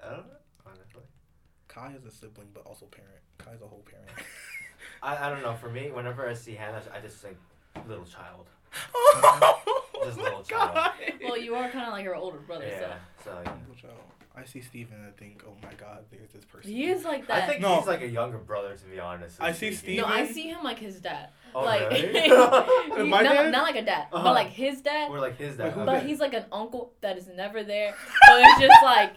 I 0.00 0.10
don't 0.10 0.18
know, 0.18 0.38
honestly. 0.64 1.02
Kai 1.66 1.94
is 1.98 2.06
a 2.06 2.12
sibling, 2.12 2.46
but 2.54 2.64
also 2.64 2.86
parent. 2.86 3.18
Kai's 3.36 3.60
a 3.60 3.66
whole 3.66 3.84
parent. 3.90 4.08
I, 5.02 5.26
I 5.26 5.30
don't 5.30 5.42
know. 5.42 5.54
For 5.54 5.68
me, 5.68 5.90
whenever 5.90 6.28
I 6.28 6.34
see 6.34 6.54
Hannah, 6.54 6.80
I 6.94 7.00
just 7.00 7.16
think 7.16 7.36
little 7.88 8.04
child. 8.04 8.46
Just 10.04 10.18
Oh 10.18 10.22
little 10.22 10.42
child. 10.42 10.92
Well, 11.22 11.36
you 11.38 11.54
are 11.54 11.68
kind 11.70 11.86
of 11.86 11.92
like 11.92 12.04
her 12.06 12.14
older 12.14 12.38
brother, 12.38 12.66
Yeah. 12.66 12.94
So 13.24 13.30
yeah. 13.44 13.52
Little. 13.68 13.90
I 14.36 14.44
see 14.44 14.60
Steven 14.62 14.94
and 14.96 15.06
I 15.06 15.10
think, 15.10 15.42
oh 15.46 15.52
my 15.62 15.74
god, 15.74 16.04
there's 16.10 16.30
this 16.30 16.44
person. 16.44 16.70
he 16.70 16.86
is 16.86 17.04
like 17.04 17.26
that. 17.26 17.42
I 17.42 17.46
think 17.46 17.60
No. 17.60 17.76
he's 17.78 17.86
like 17.86 18.00
a 18.00 18.08
younger 18.08 18.38
brother, 18.38 18.74
to 18.74 18.84
be 18.86 18.98
honest. 19.00 19.36
I 19.40 19.52
see 19.52 19.74
speaking. 19.74 20.02
no, 20.02 20.06
I 20.06 20.24
see 20.24 20.48
him 20.48 20.62
like 20.62 20.78
his 20.78 21.00
dad. 21.00 21.30
Oh, 21.52 21.62
like 21.64 21.90
really? 21.90 22.28
My 23.08 23.22
not, 23.22 23.32
dad? 23.34 23.50
not 23.52 23.62
like 23.64 23.74
a 23.76 23.82
dad, 23.84 24.06
Uh-huh. 24.12 24.22
but 24.22 24.34
like 24.34 24.46
his 24.48 24.80
dad. 24.80 25.10
We're 25.10 25.20
like 25.20 25.36
his 25.36 25.56
dad. 25.56 25.72
who 25.72 25.80
okay. 25.80 25.86
But 25.86 25.92
dad? 26.00 26.06
he's 26.06 26.20
like 26.20 26.32
an 26.32 26.44
uncle 26.52 26.92
that 27.00 27.18
is 27.18 27.26
never 27.26 27.64
there. 27.64 27.92
So 28.28 28.36
it's 28.38 28.60
just 28.60 28.82
like 28.84 29.12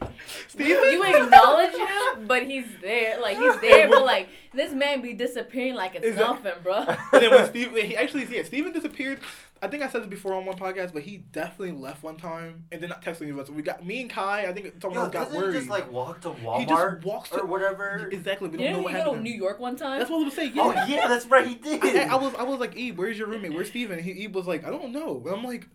Steven? 0.50 0.92
you 0.92 1.04
acknowledge 1.04 1.74
him, 1.76 2.28
but 2.28 2.44
he's 2.44 2.66
there. 2.82 3.22
Like 3.22 3.38
he's 3.38 3.60
there, 3.62 3.88
but 3.90 4.04
like 4.04 4.30
this 4.54 4.74
man 4.74 5.02
be 5.02 5.14
disappearing 5.14 5.76
like 5.76 5.94
it's 5.96 6.06
Is 6.06 6.16
that- 6.16 6.28
nothing, 6.44 6.54
bro. 6.64 6.80
And 6.88 6.98
then 7.14 7.30
when 7.32 7.48
Steve, 7.48 7.72
he 7.76 7.96
actually, 7.96 8.26
yeah, 8.36 8.44
Steven 8.44 8.74
disappeared. 8.74 9.20
I 9.64 9.68
think 9.70 9.82
I 9.82 9.88
said 9.88 10.02
this 10.02 10.10
before 10.10 10.34
on 10.34 10.46
one 10.46 10.58
podcast, 10.58 10.92
but 10.92 11.04
he 11.04 11.18
definitely 11.32 11.72
left 11.72 12.04
one 12.04 12.18
time 12.18 12.66
and 12.72 12.82
then 12.82 12.90
not 12.90 13.02
texting 13.02 13.22
any 13.24 13.32
of 13.32 13.40
us. 13.40 13.50
We 13.50 13.62
got 13.62 13.86
me 13.86 14.02
and 14.02 14.10
Kai. 14.10 14.46
I 14.46 14.52
think 14.54 14.74
someone 14.82 14.98
Yo, 15.00 15.04
else 15.06 15.14
got 15.14 15.32
doesn't 15.32 15.54
he 15.54 15.58
just 15.58 15.70
like 15.70 15.90
walk 15.90 16.20
to 16.22 16.34
he 16.34 16.46
Walmart 16.46 16.68
just 16.96 17.06
walks 17.06 17.30
to 17.30 17.40
or 17.42 17.46
whatever? 17.46 18.10
exactly. 18.12 18.50
We 18.50 18.58
don't 18.58 18.66
Didn't 18.66 18.74
know 18.74 18.80
he 18.80 18.84
what 18.84 18.92
go 18.94 18.98
to 18.98 19.04
happened. 19.06 19.24
New 19.24 19.34
York 19.34 19.60
one 19.62 19.78
time? 19.78 20.00
That's 20.00 20.12
what 20.12 20.22
I 20.22 20.26
was 20.26 20.34
saying. 20.34 20.54
Oh, 20.58 20.74
yeah. 20.74 20.84
Oh 20.86 20.92
yeah, 20.92 21.08
that's 21.08 21.26
right. 21.28 21.48
He 21.48 21.56
did. 21.56 21.82
I, 21.82 22.14
I 22.14 22.16
was 22.16 22.36
I 22.36 22.44
was 22.44 22.60
like, 22.60 22.76
Eve, 22.76 22.98
where's 22.98 23.18
your 23.18 23.28
roommate? 23.28 23.54
Where's 23.54 23.70
Steven? 23.70 23.98
And 23.98 24.06
he, 24.06 24.14
he 24.14 24.28
was 24.28 24.46
like, 24.48 24.66
I 24.66 24.70
don't 24.70 24.92
know. 24.92 25.22
And 25.26 25.34
I'm 25.36 25.44
like, 25.46 25.66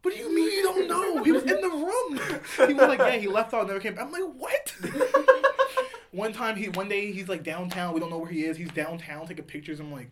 what 0.00 0.14
do 0.14 0.20
you 0.20 0.34
mean 0.34 0.50
you 0.50 0.62
don't 0.62 0.88
know? 0.88 1.22
He 1.22 1.32
was 1.32 1.42
in 1.42 1.60
the 1.60 1.68
room. 1.68 2.20
He 2.68 2.74
was 2.74 2.88
like, 2.88 3.00
yeah, 3.00 3.16
he 3.16 3.28
left 3.28 3.52
out, 3.52 3.66
never 3.66 3.80
came. 3.80 3.98
I'm 3.98 4.12
like, 4.12 4.22
what? 4.38 4.74
one 6.12 6.32
time 6.32 6.56
he 6.56 6.68
one 6.70 6.88
day 6.88 7.12
he's 7.12 7.28
like 7.28 7.42
downtown. 7.42 7.92
We 7.92 8.00
don't 8.00 8.10
know 8.10 8.18
where 8.18 8.30
he 8.30 8.44
is. 8.44 8.56
He's 8.56 8.70
downtown 8.70 9.26
taking 9.26 9.44
pictures. 9.44 9.80
I'm 9.80 9.92
like, 9.92 10.10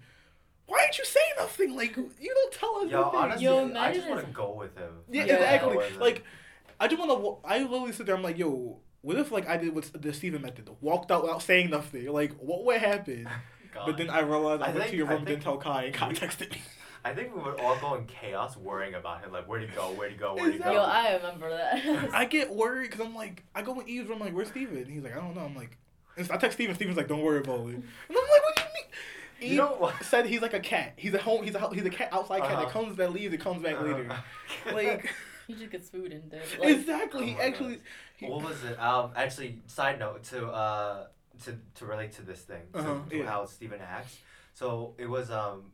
why 0.67 0.81
didn't 0.83 0.99
you 0.99 1.05
say 1.05 1.21
nothing? 1.39 1.77
Like 1.77 1.97
you 1.97 2.35
don't 2.35 2.53
tell 2.53 2.77
us 2.85 2.91
Yo, 2.91 3.01
nothing. 3.03 3.21
honestly, 3.21 3.45
Yo, 3.45 3.73
I 3.77 3.93
just 3.93 4.09
want 4.09 4.21
to 4.27 4.33
go 4.33 4.55
with 4.55 4.77
him. 4.77 4.93
Yeah, 5.11 5.25
Yeah. 5.25 5.35
exactly. 5.35 5.75
Go. 5.77 5.85
Like, 6.01 6.25
I 6.81 6.89
just 6.89 6.99
want 6.99 7.11
to. 7.11 7.49
I 7.49 7.59
literally 7.59 7.93
sit 7.93 8.07
there. 8.07 8.17
I'm 8.17 8.23
like, 8.23 8.39
yo, 8.39 8.79
what 9.03 9.17
if 9.17 9.31
like 9.31 9.49
I 9.49 9.57
did 9.57 9.75
what 9.75 9.91
the 10.01 10.13
Steven 10.13 10.43
method, 10.43 10.69
walked 10.81 11.11
out 11.11 11.23
without 11.23 11.43
saying 11.43 11.71
nothing? 11.71 12.11
Like, 12.13 12.33
what 12.39 12.65
would 12.65 12.81
happen? 12.81 13.29
God. 13.75 13.87
But 13.87 13.97
then 13.97 14.09
I 14.09 14.21
realized 14.21 14.63
I, 14.63 14.67
I 14.67 14.71
went 14.73 14.91
to 14.91 14.97
your 14.97 15.07
room, 15.07 15.19
think- 15.19 15.29
didn't 15.29 15.43
tell 15.43 15.57
Kai, 15.59 15.85
and 15.85 15.95
Kai 15.95 16.13
texted 16.13 16.51
me. 16.53 16.63
I 17.07 17.13
think 17.13 17.35
we 17.37 17.43
would 17.43 17.61
all 17.61 17.77
go 17.81 17.97
in 17.97 18.07
chaos 18.07 18.57
worrying 18.57 18.95
about 18.95 19.23
him. 19.23 19.31
Like, 19.33 19.47
where'd 19.47 19.69
he 19.69 19.75
go? 19.77 19.89
Where'd 19.93 20.13
he 20.13 20.17
go? 20.17 20.35
Where'd 20.37 20.55
he 20.55 20.59
go? 20.59 20.73
Yo, 20.73 20.81
I 20.81 21.17
remember 21.17 21.51
that. 21.51 22.09
I 22.15 22.25
get 22.25 22.51
worried 22.55 22.91
because 22.91 23.05
I'm 23.05 23.15
like, 23.15 23.43
I 23.55 23.61
go 23.61 23.79
in 23.81 23.87
Eve's 23.89 24.09
room, 24.09 24.21
I'm 24.23 24.29
like, 24.29 24.35
where's 24.35 24.49
Steven? 24.49 24.79
And 24.79 24.87
he's 24.87 25.03
like, 25.03 25.13
I 25.13 25.17
don't 25.21 25.35
know. 25.35 25.43
I'm 25.43 25.55
like, 25.55 25.77
I 26.17 26.23
text 26.39 26.53
Steven. 26.57 26.75
Steven's 26.75 26.97
like, 26.97 27.09
don't 27.09 27.21
worry 27.21 27.41
about 27.41 27.61
it. 27.69 27.75
And 27.75 27.83
I'm 28.09 28.15
like, 28.15 28.43
what 28.43 28.57
do 28.57 28.63
you 28.63 28.69
mean? 28.69 28.85
You 29.41 29.57
know 29.57 29.75
what? 29.79 30.03
said 30.05 30.27
he's 30.27 30.43
like 30.43 30.55
a 30.55 30.61
cat. 30.61 30.95
He's 30.97 31.15
a 31.15 31.19
home. 31.19 31.45
He's 31.45 31.55
a 31.55 31.71
he's 31.75 31.85
a 31.85 31.91
cat 31.91 32.09
outside 32.13 32.41
cat 32.41 32.51
that 32.51 32.59
Uh-huh. 32.59 32.71
comes 32.71 32.97
that 32.97 33.13
leaves. 33.13 33.35
It 33.35 33.41
comes 33.41 33.63
back 33.63 33.81
later. 33.81 34.09
Like 34.73 35.15
he 35.47 35.55
just 35.55 35.71
gets 35.71 35.91
food 35.91 36.13
and 36.13 36.31
then 36.31 36.41
like, 36.59 36.71
exactly. 36.71 37.23
Oh 37.23 37.27
he 37.27 37.35
my 37.35 37.41
actually. 37.43 37.79
He, 38.17 38.27
what 38.27 38.43
was 38.45 38.65
it? 38.65 38.79
Um, 38.81 39.11
actually, 39.15 39.61
side 39.67 39.99
note 39.99 40.23
to 40.25 40.47
uh 40.49 41.07
to 41.45 41.59
to 41.77 41.87
relate 41.87 42.13
to 42.13 42.23
this 42.23 42.41
thing, 42.43 42.63
to, 42.73 42.79
Uh-huh, 42.79 42.95
to 43.11 43.17
yeah. 43.17 43.27
how 43.27 43.45
Steven 43.45 43.81
acts. 43.81 44.17
So 44.55 44.95
it 44.99 45.07
was 45.07 45.31
um 45.31 45.73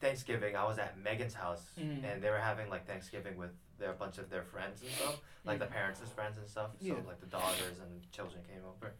Thanksgiving. 0.00 0.56
I 0.56 0.64
was 0.64 0.78
at 0.78 0.98
Megan's 0.98 1.34
house, 1.34 1.62
Mhm. 1.78 2.04
and 2.04 2.22
they 2.22 2.30
were 2.30 2.38
having 2.38 2.68
like 2.70 2.86
Thanksgiving 2.86 3.36
with 3.36 3.50
their 3.78 3.92
bunch 3.92 4.18
of 4.18 4.28
their 4.30 4.42
friends 4.42 4.82
and 4.82 4.90
stuff, 4.90 5.16
like 5.44 5.58
the 5.58 5.66
parents' 5.66 6.00
friends 6.14 6.36
and 6.38 6.46
stuff. 6.48 6.70
So 6.80 6.86
Yeah. 6.86 6.94
like 7.06 7.20
the 7.20 7.26
daughters 7.26 7.78
and 7.78 8.10
children 8.12 8.42
came 8.44 8.64
over. 8.64 8.92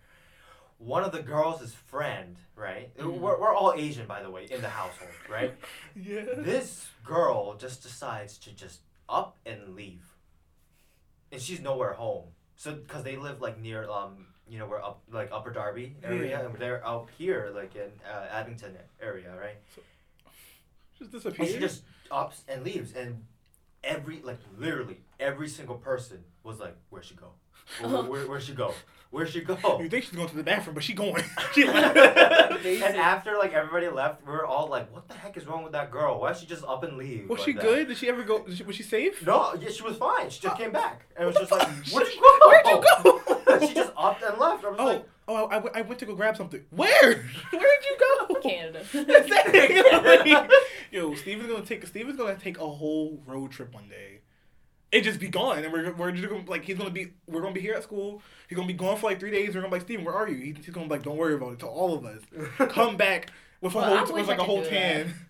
One 0.81 1.05
of 1.05 1.13
the 1.13 1.21
girls' 1.23 1.61
is 1.61 1.75
friend, 1.75 2.37
right? 2.57 2.97
Mhm. 2.97 3.19
We're, 3.21 3.39
we're 3.39 3.55
all 3.55 3.75
Asian, 3.77 4.07
by 4.07 4.23
the 4.23 4.31
way, 4.31 4.47
in 4.51 4.63
the 4.63 4.69
household, 4.69 5.11
right? 5.31 5.55
yeah. 5.95 6.23
this 6.39 6.89
girl 7.05 7.55
just 7.57 7.83
decides 7.83 8.39
to 8.39 8.51
just 8.53 8.81
up 9.09 9.37
and 9.45 9.75
leave 9.75 10.05
and 11.33 11.41
she's 11.43 11.61
nowhere 11.61 11.93
home 11.95 12.27
so 12.57 12.73
because 12.75 13.03
they 13.03 13.17
live 13.17 13.41
like 13.41 13.59
near 13.61 13.89
um 13.91 14.27
you 14.49 14.57
know 14.59 14.67
we're 14.67 14.81
up 14.81 15.03
like 15.11 15.29
upper 15.33 15.51
darby 15.51 15.97
area 16.05 16.31
Yeah. 16.31 16.47
and 16.47 16.55
they're 16.57 16.85
out 16.87 17.09
here 17.19 17.51
like 17.53 17.75
in 17.75 17.91
uh, 18.09 18.27
abington 18.31 18.77
area 19.03 19.35
right 19.37 19.57
She 20.99 21.07
Just 21.07 21.25
and 21.27 21.49
she 21.49 21.59
just 21.59 21.83
ups 22.11 22.43
and 22.49 22.63
leaves 22.65 22.93
and 22.93 23.25
every 23.83 24.21
like 24.23 24.39
literally 24.59 24.99
every 25.19 25.49
single 25.49 25.77
person 25.77 26.23
was 26.45 26.61
like 26.61 26.77
where'd 26.91 27.05
she 27.05 27.15
go 27.17 27.31
where, 27.81 28.03
where, 28.05 28.27
where'd 28.29 28.43
she 28.45 28.53
go 28.53 28.73
where'd 29.11 29.29
she 29.29 29.41
go 29.41 29.57
You 29.81 29.89
think 29.89 30.05
she's 30.05 30.13
going 30.15 30.29
to 30.29 30.37
the 30.37 30.43
bathroom, 30.43 30.75
but 30.75 30.85
she 30.85 30.93
going. 30.95 31.23
she 31.53 31.67
and 31.67 32.97
after 32.97 33.37
like 33.37 33.53
everybody 33.53 33.89
left, 33.89 34.25
we 34.27 34.33
were 34.33 34.47
all 34.47 34.69
like, 34.69 34.93
"What 34.95 35.09
the 35.09 35.15
heck 35.15 35.37
is 35.37 35.47
wrong 35.47 35.63
with 35.63 35.73
that 35.73 35.91
girl? 35.91 36.21
Why 36.21 36.33
did 36.33 36.41
she 36.41 36.47
just 36.47 36.65
up 36.65 36.83
and 36.85 36.97
leave?" 36.97 37.29
was 37.29 37.39
like 37.41 37.47
she 37.47 37.53
that?" 37.55 37.63
good? 37.63 37.89
Did 37.89 37.97
she 37.99 38.09
ever 38.09 38.23
go? 38.23 38.45
Did 38.45 38.57
she, 38.59 38.63
was 38.65 38.77
she 38.77 38.83
safe? 38.83 39.25
No, 39.27 39.55
yeah, 39.61 39.69
she 39.71 39.83
was 39.83 39.97
fine. 39.97 40.31
She 40.31 40.41
just 40.41 40.55
uh, 40.55 40.59
came 40.59 40.73
back, 40.73 41.07
and 41.17 41.25
it 41.25 41.27
was 41.27 41.37
just 41.37 41.51
like, 41.53 41.67
"Where'd 41.93 42.09
you 42.09 42.21
go? 42.21 42.49
Where'd 42.49 42.67
you 42.67 42.83
go? 43.05 43.59
she 43.67 43.75
just 43.75 43.93
upped 43.97 44.23
and 44.23 44.39
left. 44.39 44.65
I 44.65 44.69
was 44.71 44.77
Oh, 44.79 44.85
like, 44.87 45.09
oh, 45.29 45.35
I, 45.47 45.57
I 45.57 45.59
went- 45.59 45.77
I 45.77 45.83
went 45.83 45.99
to 46.01 46.07
go 46.07 46.15
grab 46.15 46.37
something. 46.37 46.63
Where? 46.71 46.91
Where 47.51 47.81
did 47.81 47.85
you 47.89 47.97
go? 47.99 48.35
Canada. 48.41 48.81
Exactly. 48.95 50.35
Yo, 50.93 51.15
Steven's 51.15 51.49
gonna 51.51 51.65
take 51.65 51.87
Steven's 51.87 52.17
gonna 52.17 52.37
take 52.37 52.59
a 52.59 52.67
whole 52.69 53.23
road 53.27 53.51
trip 53.53 53.73
one 53.75 53.89
day. 53.89 54.21
It 54.93 55.03
just 55.03 55.21
be 55.21 55.29
gone, 55.29 55.63
and 55.63 55.73
we're 55.73 55.93
we're 55.93 56.11
just 56.13 56.29
gonna 56.29 56.43
like 56.49 56.65
he's 56.65 56.77
gonna 56.77 56.91
be 56.91 57.13
we're 57.29 57.41
gonna 57.41 57.55
be 57.55 57.61
here 57.61 57.75
at 57.75 57.83
school. 57.85 58.23
He's 58.49 58.57
gonna 58.57 58.67
be 58.67 58.75
gone 58.75 58.97
for 58.97 59.09
like 59.09 59.21
three 59.21 59.31
days. 59.31 59.49
We're 59.55 59.61
gonna 59.61 59.69
be 59.69 59.77
like 59.77 59.83
Steven, 59.83 60.05
where 60.05 60.15
are 60.15 60.29
you? 60.29 60.37
He, 60.37 60.53
he's 60.53 60.71
gonna 60.71 60.87
be 60.87 60.91
like, 60.95 61.03
don't 61.05 61.17
worry 61.17 61.35
about 61.35 61.53
it. 61.53 61.59
To 61.61 61.67
all 61.67 61.95
of 61.95 62.05
us, 62.05 62.21
come 62.73 62.97
back 62.97 63.31
with 63.61 63.75
a 63.75 63.79
Well, 63.79 64.05
whole 64.07 64.17
with 64.17 64.27
like 64.27 64.39
I 64.41 64.43
a 64.43 64.45
could 64.45 64.47
whole 64.47 64.65
tan. 64.65 65.15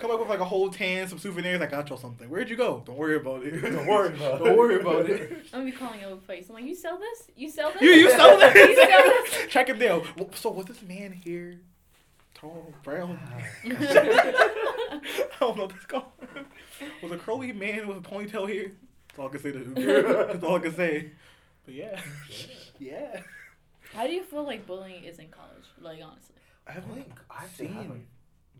Come 0.00 0.10
back 0.10 0.18
with 0.18 0.28
like 0.28 0.40
a 0.40 0.44
whole 0.44 0.70
tan, 0.70 1.06
some 1.06 1.20
souvenirs. 1.20 1.60
I 1.60 1.66
got 1.66 1.88
y'all 1.88 1.96
something. 1.96 2.28
Where'd 2.28 2.50
you 2.50 2.56
go? 2.56 2.82
Don't 2.84 2.98
worry 2.98 3.14
about 3.16 3.44
it. 3.44 3.60
Don't 3.60 3.86
worry 3.86 4.12
about 4.12 4.40
it. 4.40 4.44
Don't 4.44 4.56
worry 4.58 4.80
about 4.80 5.08
it. 5.08 5.30
I'm 5.52 5.60
gonna 5.60 5.64
be 5.66 5.70
calling 5.70 6.00
you 6.00 6.06
over 6.06 6.20
face. 6.20 6.48
I'm 6.48 6.56
like, 6.56 6.64
you 6.64 6.74
sell 6.74 6.98
this? 6.98 7.30
You 7.36 7.48
sell 7.48 7.70
this? 7.72 7.80
You 7.80 7.90
you 7.90 8.10
sell 8.10 8.36
that? 8.40 8.54
you 8.56 8.74
sell 8.74 9.04
this? 9.04 9.46
Check 9.52 9.68
him 9.68 9.78
down. 9.78 10.02
Well, 10.18 10.30
So 10.34 10.50
was 10.50 10.66
this 10.66 10.82
man 10.82 11.12
here 11.12 11.60
tall, 12.36 12.72
brown? 12.82 13.18
Ah. 13.24 13.38
I 13.64 15.00
don't 15.40 15.56
know 15.56 15.64
what 15.64 15.70
that's 15.70 15.86
called. 15.86 16.04
Was 17.02 17.12
a 17.12 17.16
curly 17.18 17.52
man 17.52 17.88
with 17.88 17.96
a 17.98 18.00
ponytail 18.00 18.48
here? 18.48 18.72
That's 19.08 19.18
all 19.18 19.26
I 19.26 19.30
can 19.30 19.40
say 19.40 19.52
to 19.52 19.58
him. 19.58 19.74
That's 20.28 20.44
all 20.44 20.56
I 20.56 20.58
can 20.60 20.74
say. 20.74 21.12
But 21.64 21.74
yeah. 21.74 22.00
Yeah. 22.78 23.20
How 23.94 24.06
do 24.06 24.12
you 24.12 24.22
feel 24.22 24.44
like 24.44 24.66
bullying 24.66 25.04
is 25.04 25.18
in 25.18 25.28
college? 25.28 25.64
Like 25.80 26.00
honestly. 26.02 26.34
I 26.66 26.72
haven't 26.72 26.88
Bullying? 26.90 27.12
I've 27.30 27.50
seen 27.50 27.72
haven't. 27.72 28.06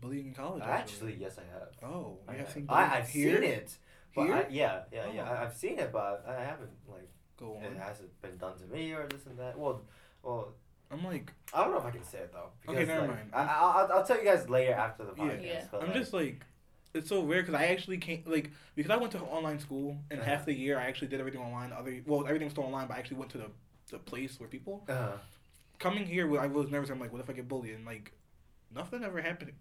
bullying 0.01 0.27
in 0.27 0.33
college. 0.33 0.63
Actually, 0.63 1.15
yes, 1.19 1.37
I 1.37 1.43
have. 1.53 1.91
Oh, 1.91 2.17
I 2.27 2.31
you 2.33 2.37
have 2.39 2.47
have. 2.47 2.53
seen 2.55 2.65
bullying 2.65 2.89
I, 2.89 2.97
I've 2.97 3.09
here? 3.09 3.35
seen 3.41 3.43
it. 3.51 3.77
But 4.15 4.25
Here? 4.25 4.35
I, 4.35 4.45
yeah, 4.49 4.79
yeah, 4.91 5.05
yeah. 5.13 5.27
Oh. 5.29 5.33
I- 5.33 5.43
I've 5.43 5.53
seen 5.55 5.77
it, 5.77 5.91
but 5.91 6.25
I 6.27 6.41
haven't 6.43 6.71
like 6.87 7.09
Go 7.39 7.59
it 7.61 7.77
hasn't 7.77 8.19
been 8.21 8.35
done 8.37 8.57
to 8.57 8.65
me 8.65 8.91
or 8.93 9.05
this 9.07 9.27
and 9.27 9.37
that. 9.37 9.59
Well, 9.59 9.83
well, 10.23 10.53
I'm 10.91 11.03
like, 11.03 11.33
I 11.53 11.63
don't 11.63 11.71
know 11.71 11.79
if 11.79 11.85
I 11.85 11.91
can 11.91 12.03
say 12.03 12.19
it 12.19 12.31
though. 12.33 12.49
Okay, 12.67 12.79
because, 12.79 12.87
never 12.87 13.01
like, 13.07 13.09
mind. 13.17 13.29
I, 13.33 13.43
I'll, 13.43 13.91
I'll 13.93 14.05
tell 14.05 14.17
you 14.17 14.23
guys 14.23 14.49
later 14.49 14.73
after 14.73 15.03
the 15.03 15.13
Yeah. 15.17 15.23
podcast. 15.23 15.43
Yeah. 15.45 15.63
but, 15.71 15.81
I'm 15.81 15.87
like, 15.89 15.97
just 15.97 16.13
like, 16.13 16.45
it's 16.93 17.09
so 17.09 17.19
weird 17.21 17.45
because 17.45 17.59
I 17.59 17.65
actually 17.67 17.97
can't 17.97 18.25
like 18.29 18.51
because 18.75 18.89
I 18.89 18.95
went 18.97 19.11
to 19.11 19.19
online 19.19 19.59
school 19.59 19.97
and 20.09 20.19
Uh-huh. 20.21 20.29
half 20.29 20.45
the 20.45 20.53
year 20.53 20.79
I 20.79 20.85
actually 20.85 21.09
did 21.09 21.19
everything 21.19 21.41
online. 21.41 21.71
Other 21.73 22.01
well, 22.05 22.25
everything 22.25 22.45
was 22.45 22.53
still 22.53 22.63
online, 22.63 22.87
but 22.87 22.95
I 22.95 22.99
actually 22.99 23.17
went 23.17 23.31
to 23.31 23.37
the 23.39 23.51
the 23.91 23.99
place 23.99 24.39
where 24.39 24.49
people 24.49 24.83
Uh, 24.87 25.17
coming 25.79 26.05
here. 26.05 26.39
I 26.39 26.47
was 26.47 26.69
nervous. 26.69 26.89
I'm 26.89 26.99
like, 26.99 27.11
what 27.11 27.21
if 27.21 27.29
I 27.29 27.33
get 27.33 27.47
bullied? 27.47 27.75
And 27.75 27.85
like, 27.85 28.13
nothing 28.73 29.03
ever 29.03 29.21
happened. 29.21 29.51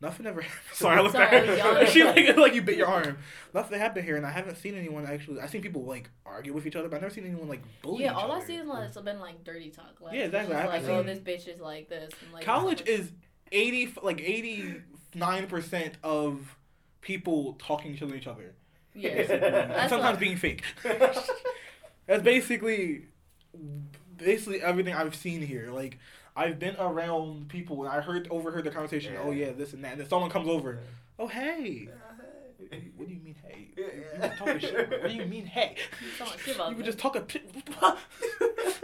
Nothing 0.00 0.26
ever. 0.26 0.40
happened. 0.42 0.60
Sorry, 0.76 0.96
I 0.98 1.00
looked 1.02 1.16
at 1.16 1.46
her. 1.46 1.86
she 1.92 2.04
like 2.04 2.36
like 2.36 2.54
you 2.54 2.62
bit 2.62 2.76
your 2.76 2.86
arm. 2.86 3.18
Nothing 3.54 3.78
happened 3.80 4.04
here, 4.04 4.16
and 4.16 4.24
I 4.24 4.30
haven't 4.30 4.56
seen 4.56 4.76
anyone 4.76 5.04
actually. 5.06 5.40
I've 5.40 5.50
seen 5.50 5.60
people 5.62 5.82
like 5.84 6.08
argue 6.24 6.52
with 6.52 6.66
each 6.66 6.76
other, 6.76 6.88
but 6.88 6.96
I've 6.96 7.02
never 7.02 7.14
seen 7.14 7.24
anyone 7.26 7.48
like 7.48 7.62
bully. 7.82 8.04
yeah, 8.04 8.10
each 8.12 8.16
all 8.16 8.30
I 8.32 8.36
other. 8.36 8.46
see 8.46 8.56
is 8.56 8.66
like, 8.66 8.88
it's 8.88 9.00
been 9.00 9.18
like 9.18 9.42
dirty 9.44 9.70
talk. 9.70 9.96
Like, 10.00 10.14
Yeah, 10.14 10.24
exactly. 10.26 10.54
it's 10.54 10.64
I- 10.64 10.66
Like, 10.68 10.82
I've 10.84 10.88
oh, 10.88 11.02
this 11.02 11.18
bitch 11.18 11.48
is 11.52 11.60
like 11.60 11.88
this. 11.88 12.12
And, 12.22 12.32
like, 12.32 12.44
College 12.44 12.82
is 12.86 13.10
eighty 13.50 13.92
like 14.02 14.20
eighty 14.20 14.76
nine 15.14 15.46
percent 15.48 15.94
of 16.04 16.56
people 17.00 17.54
talking 17.54 17.96
to 17.96 18.14
each 18.14 18.26
other. 18.28 18.54
Yeah. 18.94 19.08
and 19.10 19.90
sometimes 19.90 20.14
what- 20.14 20.20
being 20.20 20.36
fake. 20.36 20.62
That's 22.06 22.22
basically 22.22 23.06
basically 24.16 24.60
everything 24.62 24.94
I've 24.94 25.14
seen 25.14 25.42
here. 25.42 25.70
Like 25.72 25.98
I've 26.38 26.58
been 26.58 26.76
around 26.76 27.48
people 27.48 27.84
and 27.84 27.92
I 27.92 28.00
heard 28.00 28.28
overheard 28.30 28.64
the 28.64 28.70
conversation. 28.70 29.14
Oh 29.22 29.30
Yeah. 29.32 29.46
yeah, 29.46 29.52
this 29.52 29.72
and 29.72 29.82
that. 29.84 29.92
And 29.92 30.00
then 30.00 30.08
someone 30.08 30.30
comes 30.30 30.48
over. 30.48 30.78
Oh 31.18 31.26
hey. 31.26 31.88
What 32.96 33.08
do 33.08 33.14
you 33.14 33.20
mean 33.20 33.34
hey? 33.44 33.68
You 33.76 33.84
were 34.20 34.28
talking 34.36 34.58
shit. 34.60 34.90
What 34.90 35.08
do 35.08 35.14
you 35.14 35.24
mean 35.26 35.46
hey? 35.46 35.76
Talking 36.18 36.38
shit 36.44 36.54
about 36.56 36.70
You 36.70 36.76
were 36.76 36.82
them. 36.82 36.86
just 36.92 36.98
talking. 36.98 37.22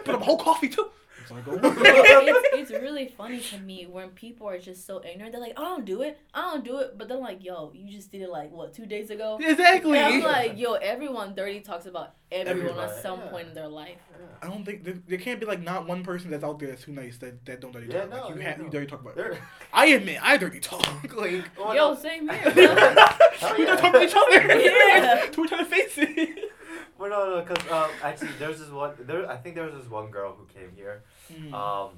Put 0.04 0.14
up 0.14 0.20
a 0.20 0.24
whole 0.24 0.38
coffee 0.38 0.68
too. 0.68 0.90
It's 1.24 1.30
like, 1.30 1.44
oh. 1.48 1.58
it's, 1.62 2.70
it's 2.70 2.82
really 2.82 3.08
funny 3.08 3.40
to 3.40 3.58
me 3.58 3.86
when 3.86 4.10
people 4.10 4.46
are 4.46 4.58
just 4.58 4.86
so 4.86 5.02
ignorant. 5.02 5.32
They're 5.32 5.40
like, 5.40 5.58
I 5.58 5.62
don't 5.62 5.86
do 5.86 6.02
it. 6.02 6.18
I 6.34 6.42
don't 6.42 6.64
do 6.64 6.78
it. 6.80 6.98
But 6.98 7.08
they're 7.08 7.16
like, 7.16 7.42
yo, 7.42 7.72
you 7.74 7.90
just 7.90 8.12
did 8.12 8.20
it 8.20 8.28
like, 8.28 8.52
what, 8.52 8.74
two 8.74 8.84
days 8.84 9.08
ago? 9.08 9.38
exactly. 9.42 9.98
And 9.98 10.14
I'm 10.16 10.22
like, 10.22 10.58
yo, 10.58 10.74
everyone 10.74 11.34
dirty 11.34 11.60
talks 11.60 11.86
about 11.86 12.14
everyone 12.30 12.70
Everybody, 12.70 12.92
at 12.92 13.02
some 13.02 13.20
yeah. 13.20 13.28
point 13.28 13.48
in 13.48 13.54
their 13.54 13.68
life. 13.68 13.96
I 14.42 14.48
don't 14.48 14.64
think 14.64 14.84
there, 14.84 14.94
there 15.08 15.18
can't 15.18 15.40
be 15.40 15.46
like 15.46 15.62
not 15.62 15.86
one 15.86 16.02
person 16.02 16.30
that's 16.30 16.44
out 16.44 16.58
there 16.58 16.68
that's 16.68 16.84
too 16.84 16.92
nice 16.92 17.16
that, 17.18 17.44
that 17.46 17.60
don't 17.60 17.72
dirty 17.72 17.86
Yeah, 17.90 18.00
talk. 18.02 18.10
no, 18.10 18.16
like 18.16 18.34
you 18.34 18.40
yeah, 18.42 18.48
have 18.48 18.58
no. 18.58 18.64
you 18.64 18.70
dirty 18.70 18.86
talk 18.86 19.00
about. 19.00 19.16
There- 19.16 19.38
I 19.72 19.86
admit 19.86 20.18
I 20.22 20.36
dirty 20.36 20.60
talk. 20.60 20.86
like 21.14 21.44
Oh, 21.58 21.72
yo, 21.72 21.94
no. 21.94 21.98
same 21.98 22.28
we 22.28 22.34
here. 22.34 22.74
Hell 22.74 23.56
don't 23.56 23.78
talk 23.78 23.92
to 23.94 24.02
each 24.02 24.14
other. 24.14 24.60
Yeah. 24.60 25.26
to 25.32 25.44
each 25.44 25.52
other 25.52 25.64
face 25.64 25.94
it. 25.96 26.50
Well, 26.98 27.10
no, 27.10 27.36
no, 27.38 27.44
because 27.44 27.70
um, 27.72 27.90
actually, 28.02 28.30
there's 28.38 28.60
this 28.60 28.70
one. 28.70 28.94
There, 29.00 29.28
I 29.28 29.36
think 29.36 29.56
there 29.56 29.64
was 29.64 29.74
this 29.74 29.90
one 29.90 30.10
girl 30.10 30.36
who 30.38 30.46
came 30.46 30.70
here. 30.76 31.02
Mm. 31.32 31.52
Um, 31.52 31.90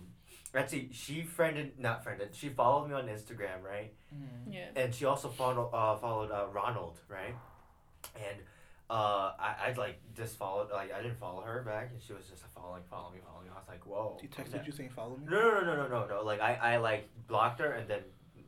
actually, 0.55 0.91
she 0.93 1.23
friended, 1.23 1.79
not 1.79 2.03
friended. 2.05 2.35
She 2.35 2.49
followed 2.49 2.89
me 2.89 2.95
on 2.95 3.07
Instagram, 3.07 3.63
right? 3.63 3.93
yeah. 4.51 4.67
And 4.77 4.95
she 4.95 5.05
also 5.05 5.29
followed, 5.29 5.71
uh, 5.73 5.97
followed 5.97 6.31
uh, 6.31 6.47
Ronald, 6.53 6.99
right? 7.09 7.35
And 8.17 8.39
uh, 8.89 9.33
I, 9.39 9.55
I 9.69 9.75
like 9.77 9.99
just 10.17 10.37
followed, 10.37 10.71
like 10.71 10.93
I 10.93 11.03
didn't 11.03 11.19
follow 11.19 11.43
her 11.43 11.63
back, 11.63 11.91
and 11.93 12.01
she 12.01 12.13
was 12.13 12.27
just 12.27 12.43
following, 12.55 12.83
follow 12.89 13.11
me, 13.11 13.19
follow 13.25 13.43
me. 13.43 13.49
I 13.53 13.59
was 13.59 13.69
like, 13.69 13.85
whoa. 13.85 14.17
He 14.21 14.29
calm 14.29 14.45
texted 14.47 14.65
you 14.67 14.73
saying 14.73 14.91
follow 14.91 15.17
me. 15.17 15.27
No, 15.29 15.41
no, 15.41 15.61
no, 15.65 15.77
no, 15.77 15.89
no, 15.89 16.07
no. 16.07 16.23
Like 16.25 16.41
I, 16.41 16.55
I 16.55 16.77
like 16.79 17.09
blocked 17.27 17.61
her 17.61 17.73
and 17.73 17.89
then 17.89 18.01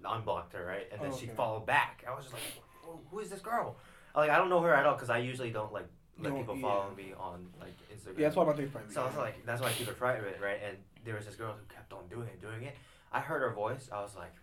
unblocked 0.05 0.53
her, 0.55 0.65
right? 0.65 0.87
And 0.93 1.01
then 1.01 1.11
Oh, 1.13 1.17
she 1.19 1.27
followed 1.27 1.67
back. 1.67 2.05
I 2.09 2.15
was 2.15 2.25
just 2.25 2.35
like, 2.35 2.43
"Who- 2.83 3.01
who 3.11 3.19
is 3.19 3.29
this 3.31 3.41
girl? 3.41 3.77
Like 4.15 4.31
I 4.31 4.39
don't 4.39 4.49
know 4.49 4.61
her 4.63 4.73
at 4.75 4.87
all 4.87 4.95
because 4.95 5.11
I 5.11 5.19
usually 5.19 5.51
don't 5.51 5.73
like 5.73 5.87
let 6.19 6.33
No, 6.33 6.39
people 6.39 6.57
yeah. 6.57 6.63
follow 6.63 6.91
me 6.97 7.13
on 7.19 7.47
like 7.61 7.75
Instagram. 7.95 8.19
Yeah, 8.19 8.27
that's 8.27 8.37
why 8.37 8.45
my 8.45 8.53
thing's 8.53 8.71
private. 8.71 8.93
So 8.93 9.03
I 9.03 9.07
was 9.07 9.17
like, 9.17 9.47
that's 9.47 9.61
why 9.61 9.69
I 9.69 9.73
keep 9.73 9.89
it 9.89 9.97
private, 9.99 10.39
right? 10.43 10.59
And 10.67 10.77
there 11.05 11.15
was 11.15 11.27
this 11.27 11.37
girl 11.37 11.53
who 11.53 11.75
kept 11.75 11.93
on 11.93 12.07
doing 12.09 12.29
it, 12.29 12.41
doing 12.41 12.63
it. 12.65 12.75
I 13.13 13.21
heard 13.21 13.43
her 13.43 13.53
voice. 13.53 13.89
I 13.93 14.01
was 14.03 14.17
like, 14.17 14.35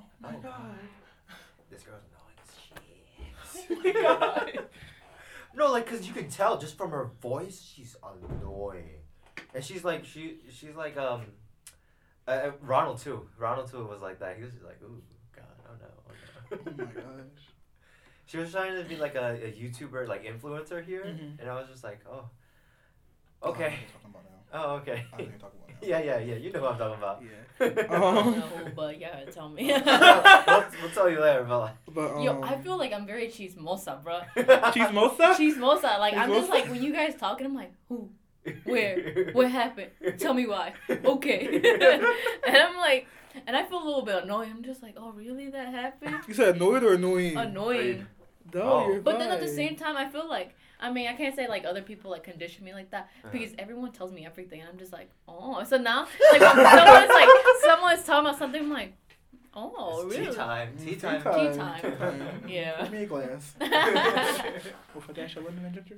oh 0.00 0.04
my 0.20 0.34
oh, 0.36 0.40
god. 0.42 0.78
this 1.70 1.82
girl's 1.82 2.02
annoying 2.10 2.36
as 2.42 2.54
shit. 2.60 3.96
Oh 3.96 4.18
my 4.22 4.52
god. 4.52 4.68
No, 5.56 5.72
like, 5.72 5.86
cause 5.86 6.06
you 6.06 6.12
can 6.12 6.28
tell 6.28 6.58
just 6.58 6.76
from 6.76 6.90
her 6.90 7.10
voice, 7.22 7.62
she's 7.62 7.96
annoying. 8.02 9.00
And 9.54 9.64
she's 9.64 9.84
like 9.84 10.04
she 10.04 10.38
she's 10.50 10.74
like 10.76 10.98
um, 10.98 11.22
uh, 12.28 12.30
uh, 12.30 12.50
Ronald 12.60 12.98
too. 12.98 13.28
Ronald 13.38 13.70
too 13.70 13.86
was 13.86 14.02
like 14.02 14.18
that. 14.20 14.36
He 14.36 14.42
was 14.42 14.52
just 14.52 14.64
like, 14.64 14.82
ooh, 14.82 15.00
God, 15.34 15.44
oh 15.66 15.72
no, 15.80 15.86
oh 16.08 16.56
no. 16.56 16.58
Oh 16.66 16.84
my 16.84 16.92
gosh. 16.92 17.55
She 18.26 18.36
was 18.38 18.50
trying 18.52 18.74
to 18.76 18.84
be 18.88 18.96
like 18.96 19.14
a, 19.14 19.32
a 19.34 19.52
YouTuber, 19.52 20.06
like 20.08 20.24
influencer 20.24 20.84
here, 20.84 21.04
Mhm. 21.04 21.40
and 21.40 21.48
I 21.50 21.54
was 21.54 21.68
just 21.68 21.84
like, 21.84 22.00
oh, 22.10 22.24
Oh, 23.42 23.52
I 23.52 23.52
know 23.52 23.52
okay, 23.54 23.64
what 23.64 23.72
you're 23.80 23.90
talking 23.92 24.10
about 24.10 24.24
now. 24.24 24.40
oh 24.54 24.70
okay. 24.76 24.92
I 24.92 24.96
know 24.96 25.02
what 25.12 25.20
you're 25.20 25.38
talking 25.38 25.60
about 25.60 25.82
now. 25.82 25.88
yeah, 25.88 25.98
yeah, 26.00 26.18
yeah. 26.18 26.34
You 26.36 26.50
know 26.52 26.62
what 26.62 26.72
I'm 26.72 26.78
talking 26.78 26.98
about. 27.02 27.22
Yeah. 27.22 27.28
No, 27.90 28.18
Um, 28.18 28.44
but 28.74 28.98
yeah, 29.00 29.24
tell 29.30 29.48
me. 29.48 29.66
we'll, 29.66 30.64
we'll 30.82 30.90
tell 30.92 31.08
you 31.10 31.20
later, 31.20 31.44
but 31.48 31.74
But, 31.94 32.16
um, 32.16 32.22
Yo, 32.22 32.42
I 32.42 32.56
feel 32.58 32.76
like 32.76 32.92
I'm 32.92 33.06
very 33.06 33.28
chismosa, 33.28 34.02
bro. 34.04 34.20
like. 34.36 34.74
Cheese 34.74 34.88
mosa? 34.98 35.34
Chismosa, 35.34 35.98
like 35.98 36.14
I'm 36.14 36.30
just 36.32 36.50
like 36.50 36.66
when 36.68 36.82
you 36.82 36.92
guys 36.92 37.14
talking, 37.16 37.46
I'm 37.46 37.54
like, 37.54 37.72
who, 37.88 38.10
where, 38.64 39.30
what 39.32 39.50
happened? 39.50 39.90
Tell 40.18 40.34
me 40.34 40.46
why. 40.46 40.72
Okay. 40.90 41.40
and 42.46 42.56
I'm 42.56 42.76
like, 42.76 43.06
and 43.46 43.56
I 43.56 43.64
feel 43.64 43.82
a 43.82 43.86
little 43.86 44.02
bit 44.04 44.24
annoyed. 44.24 44.48
I'm 44.50 44.62
just 44.62 44.82
like, 44.82 44.94
oh 44.98 45.10
really, 45.12 45.48
that 45.50 45.68
happened? 45.72 46.16
You 46.28 46.34
said 46.34 46.56
annoyed 46.56 46.82
or 46.84 46.92
annoying? 46.94 47.36
Annoying. 47.36 48.06
No, 48.54 48.62
Oh. 48.62 48.88
you're 48.92 49.00
But 49.00 49.18
then 49.18 49.30
at 49.30 49.40
the 49.40 49.48
same 49.48 49.76
time, 49.76 49.96
I 49.96 50.08
feel 50.08 50.28
like 50.28 50.54
I 50.78 50.90
mean 50.92 51.06
I 51.08 51.14
can't 51.14 51.34
say 51.34 51.48
like 51.48 51.64
other 51.64 51.82
people 51.82 52.10
like 52.10 52.22
condition 52.24 52.64
me 52.64 52.72
like 52.74 52.90
that 52.90 53.08
Uh-huh. 53.24 53.28
because 53.32 53.52
everyone 53.58 53.92
tells 53.92 54.12
me 54.12 54.26
everything, 54.26 54.60
and 54.60 54.68
I'm 54.68 54.78
just 54.78 54.92
like, 54.92 55.10
oh. 55.28 55.62
So 55.64 55.76
now 55.78 56.06
like 56.32 56.40
someone's 56.42 57.08
like 57.10 57.28
someone's 57.62 58.04
talking 58.04 58.26
about 58.26 58.38
something, 58.38 58.62
I'm 58.62 58.70
like, 58.72 58.92
oh 59.54 60.06
It's 60.06 60.14
really? 60.16 60.26
Tea 60.30 60.34
time. 60.36 60.68
Tea 60.78 60.84
Tea 60.86 60.96
time. 60.96 61.22
time. 61.22 61.52
Tea 61.52 61.58
time. 61.58 62.42
Yeah. 62.48 62.82
Give 62.82 62.92
me 62.92 63.02
a 63.04 63.06
glass. 63.06 63.54
With 64.94 65.08
a 65.08 65.12
dash 65.14 65.36
of 65.36 65.44
lemon 65.44 65.64
and 65.64 65.74
ginger? 65.74 65.96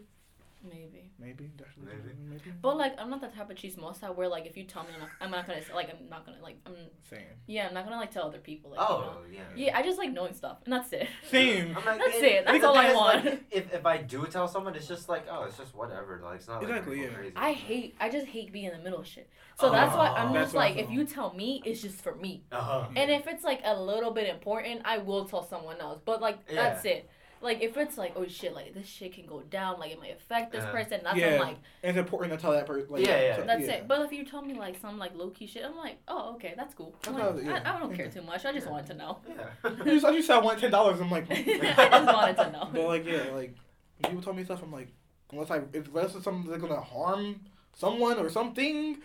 Maybe. 0.62 1.10
Maybe. 1.20 1.50
Dash 1.56 1.68
of 1.76 1.84
Maybe. 1.84 2.14
maybe. 2.28 2.52
But 2.60 2.76
like 2.76 2.94
I'm 2.98 3.10
not 3.10 3.20
the 3.20 3.28
type 3.28 3.48
of 3.50 3.56
chismosa 3.56 4.14
where 4.14 4.28
like 4.28 4.44
if 4.46 4.56
you 4.56 4.64
tell 4.64 4.82
me 4.82 4.88
I'm 4.94 5.00
not, 5.00 5.08
I'm 5.20 5.30
not 5.30 5.46
gonna 5.46 5.60
like 5.74 5.88
I'm 5.90 6.08
not 6.08 6.26
gonna 6.26 6.42
like 6.42 6.56
I'm 6.66 6.74
Same. 7.08 7.20
yeah 7.46 7.68
I'm 7.68 7.74
not 7.74 7.84
gonna 7.84 7.96
like 7.96 8.10
tell 8.10 8.24
other 8.26 8.38
people 8.38 8.70
like 8.70 8.80
you 8.80 8.84
know. 8.94 9.12
Oh 9.16 9.20
yeah. 9.32 9.40
Yeah, 9.56 9.78
I 9.78 9.82
just 9.82 9.98
like 9.98 10.12
knowing 10.12 10.34
stuff, 10.34 10.58
and 10.64 10.72
that's 10.72 10.92
it. 10.92 11.06
Same. 11.30 11.68
I'm 11.76 11.84
like, 11.84 11.98
That's 12.00 12.16
and- 12.16 12.24
it, 12.24 12.44
that's 12.46 12.64
all 12.64 12.76
I 12.76 12.82
thing 12.86 12.90
is, 12.90 12.96
like, 12.96 13.24
want. 13.24 13.40
if, 13.50 13.72
if 13.72 13.86
I 13.86 13.98
do 13.98 14.26
tell 14.26 14.48
someone, 14.48 14.74
it's 14.74 14.88
just 14.88 15.08
like, 15.08 15.26
oh, 15.30 15.44
it's 15.44 15.56
just 15.58 15.74
whatever. 15.76 16.20
Like 16.24 16.36
it's 16.38 16.48
not 16.48 16.60
like 16.62 16.68
Exactly, 16.70 16.96
people 16.96 17.10
yeah. 17.12 17.16
crazy. 17.16 17.32
I 17.36 17.52
hate 17.52 17.96
I 18.00 18.08
just 18.10 18.26
hate 18.26 18.52
being 18.52 18.66
in 18.66 18.72
the 18.72 18.82
middle 18.82 18.98
of 19.00 19.06
shit. 19.06 19.30
So 19.60 19.70
that's 19.70 19.94
why 19.96 20.08
I'm 20.08 20.30
Oh. 20.30 20.34
just 20.34 20.52
That's 20.52 20.54
what 20.54 20.60
I 20.62 20.68
like 20.70 20.76
if 20.78 20.90
you 20.90 21.04
tell 21.04 21.34
me, 21.34 21.62
it's 21.64 21.80
just 21.82 22.02
for 22.02 22.14
me. 22.16 22.44
Uh-huh. 22.52 22.86
And 22.96 23.10
if 23.10 23.26
it's 23.26 23.42
like 23.44 23.60
a 23.64 23.80
little 23.80 24.10
bit 24.12 24.28
important, 24.28 24.82
I 24.84 24.98
will 24.98 25.24
tell 25.24 25.44
someone 25.48 25.80
else. 25.80 26.00
But 26.04 26.20
like 26.20 26.46
that's 26.48 26.84
it. 26.84 27.08
Like 27.40 27.62
if 27.62 27.76
it's 27.76 27.96
like 27.96 28.12
oh 28.16 28.26
shit, 28.26 28.54
like 28.54 28.74
this 28.74 28.86
shit 28.86 29.14
can 29.14 29.26
go 29.26 29.40
down, 29.42 29.78
like 29.78 29.92
it 29.92 30.00
might 30.00 30.12
affect 30.16 30.52
this 30.52 30.62
Uh-huh. 30.64 30.72
person. 30.72 31.00
That's 31.04 31.16
Yeah. 31.16 31.40
like 31.40 31.56
it's 31.82 31.96
important 31.96 32.32
to 32.32 32.38
tell 32.38 32.52
that 32.52 32.66
person. 32.66 32.88
Like, 32.90 33.06
Yeah, 33.06 33.20
yeah. 33.20 33.36
so- 33.36 33.44
that's 33.44 33.66
it. 33.66 33.86
But 33.88 34.02
if 34.04 34.12
you 34.12 34.24
tell 34.24 34.42
me 34.42 34.54
like 34.54 34.78
some 34.80 34.98
like 34.98 35.14
low 35.14 35.30
key 35.30 35.46
shit, 35.46 35.64
I'm 35.64 35.76
like 35.76 35.98
oh 36.08 36.34
okay, 36.34 36.54
that's 36.56 36.74
cool. 36.74 36.94
I'm 37.06 37.14
like, 37.14 37.22
how- 37.22 37.36
yeah. 37.38 37.62
I, 37.64 37.76
I 37.76 37.78
don't 37.78 37.94
care 37.94 38.08
too 38.10 38.22
much. 38.22 38.44
I 38.44 38.52
just 38.52 38.66
wanted 38.68 38.86
to 38.88 38.94
know. 38.94 39.18
I 39.64 39.68
Yeah. 39.68 39.84
just, 39.84 40.04
I 40.06 40.12
just 40.16 40.26
said 40.26 40.36
I 40.36 40.40
want 40.40 40.58
ten 40.58 40.70
dollars. 40.70 41.00
I'm 41.00 41.10
like, 41.10 41.26
I 41.30 41.42
just 41.42 42.12
wanted 42.14 42.36
to 42.36 42.50
know. 42.52 42.68
but 42.72 42.82
like 42.86 43.04
yeah, 43.06 43.30
like 43.34 43.54
people 44.02 44.20
tell 44.22 44.32
me 44.34 44.44
stuff, 44.44 44.62
I'm 44.62 44.72
like, 44.72 44.88
unless 45.32 45.50
I 45.50 45.60
unless 45.74 46.14
it's 46.14 46.24
something 46.24 46.50
that's 46.50 46.62
gonna 46.62 46.80
harm 46.80 47.40
someone 47.74 48.18
or 48.18 48.28
something, 48.28 48.98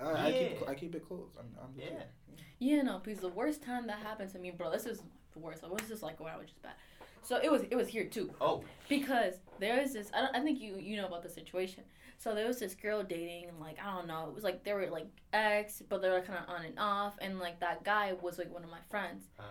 uh, 0.00 0.14
I 0.16 0.32
keep 0.32 0.68
I 0.68 0.74
keep 0.74 0.94
it 0.94 1.06
close. 1.06 1.28
I'm, 1.38 1.46
I'm 1.62 1.70
Yeah. 1.76 2.02
Yeah, 2.60 2.82
no, 2.82 2.98
because 2.98 3.20
the 3.20 3.28
worst 3.28 3.62
time 3.62 3.86
that 3.86 3.98
happened 4.00 4.32
to 4.32 4.38
me, 4.40 4.50
bro, 4.50 4.68
this 4.72 4.84
is 4.84 5.00
the 5.32 5.38
worst. 5.38 5.62
I 5.62 5.68
was 5.68 5.82
just 5.88 6.02
like 6.02 6.18
when 6.18 6.32
I 6.32 6.36
was 6.36 6.48
just 6.48 6.60
bad. 6.60 6.72
So 7.22 7.36
it 7.42 7.50
was 7.50 7.62
it 7.70 7.76
was 7.76 7.88
here 7.88 8.04
too 8.04 8.30
Oh. 8.40 8.62
because 8.88 9.34
there 9.58 9.80
was 9.80 9.92
this. 9.92 10.10
I, 10.14 10.20
don't, 10.22 10.36
I 10.36 10.40
think 10.40 10.60
you 10.60 10.76
you 10.78 10.96
know 10.96 11.06
about 11.06 11.22
the 11.22 11.28
situation. 11.28 11.84
So 12.20 12.34
there 12.34 12.46
was 12.48 12.58
this 12.58 12.74
girl 12.74 13.02
dating, 13.04 13.48
and 13.48 13.60
like 13.60 13.76
I 13.84 13.94
don't 13.94 14.06
know, 14.08 14.26
it 14.28 14.34
was 14.34 14.42
like 14.44 14.64
they 14.64 14.72
were 14.72 14.86
like 14.90 15.06
ex, 15.32 15.82
but 15.88 16.02
they 16.02 16.08
were 16.10 16.20
kind 16.20 16.38
of 16.38 16.48
on 16.52 16.64
and 16.64 16.78
off, 16.78 17.14
and 17.20 17.38
like 17.38 17.60
that 17.60 17.84
guy 17.84 18.14
was 18.20 18.38
like 18.38 18.52
one 18.52 18.64
of 18.64 18.70
my 18.70 18.80
friends, 18.90 19.24
Uh, 19.38 19.42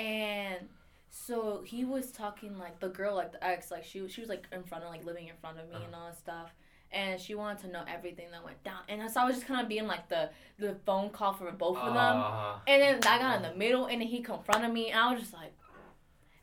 and 0.00 0.68
so 1.10 1.62
he 1.64 1.84
was 1.84 2.10
talking 2.10 2.58
like 2.58 2.80
the 2.80 2.88
girl 2.88 3.14
like 3.14 3.30
the 3.32 3.44
ex 3.44 3.70
like 3.70 3.84
she 3.84 4.00
was 4.00 4.10
she 4.12 4.20
was 4.20 4.28
like 4.28 4.46
in 4.52 4.62
front 4.64 4.82
of 4.84 4.90
like 4.90 5.04
living 5.04 5.28
in 5.28 5.34
front 5.40 5.58
of 5.60 5.68
me 5.68 5.76
and 5.84 5.94
all 5.94 6.06
that 6.06 6.18
stuff. 6.18 6.52
And 6.92 7.20
she 7.20 7.34
wanted 7.34 7.58
to 7.62 7.68
know 7.72 7.82
everything 7.92 8.26
that 8.30 8.44
went 8.44 8.62
down, 8.62 8.78
and 8.88 9.10
so 9.10 9.20
I 9.20 9.24
was 9.24 9.34
just 9.34 9.48
kind 9.48 9.60
of 9.60 9.68
being 9.68 9.88
like 9.88 10.08
the 10.08 10.30
the 10.58 10.76
phone 10.86 11.10
call 11.10 11.32
for 11.32 11.50
both 11.50 11.76
of 11.78 11.92
them. 11.92 12.16
uh, 12.20 12.54
And 12.68 12.80
then 12.80 12.94
I 13.12 13.18
got 13.18 13.36
in 13.36 13.42
the 13.42 13.54
middle, 13.58 13.86
and 13.86 14.00
then 14.00 14.06
he 14.08 14.20
confronted 14.22 14.72
me, 14.72 14.90
and 14.90 15.00
I 15.00 15.10
was 15.12 15.20
just 15.20 15.32
like, 15.34 15.52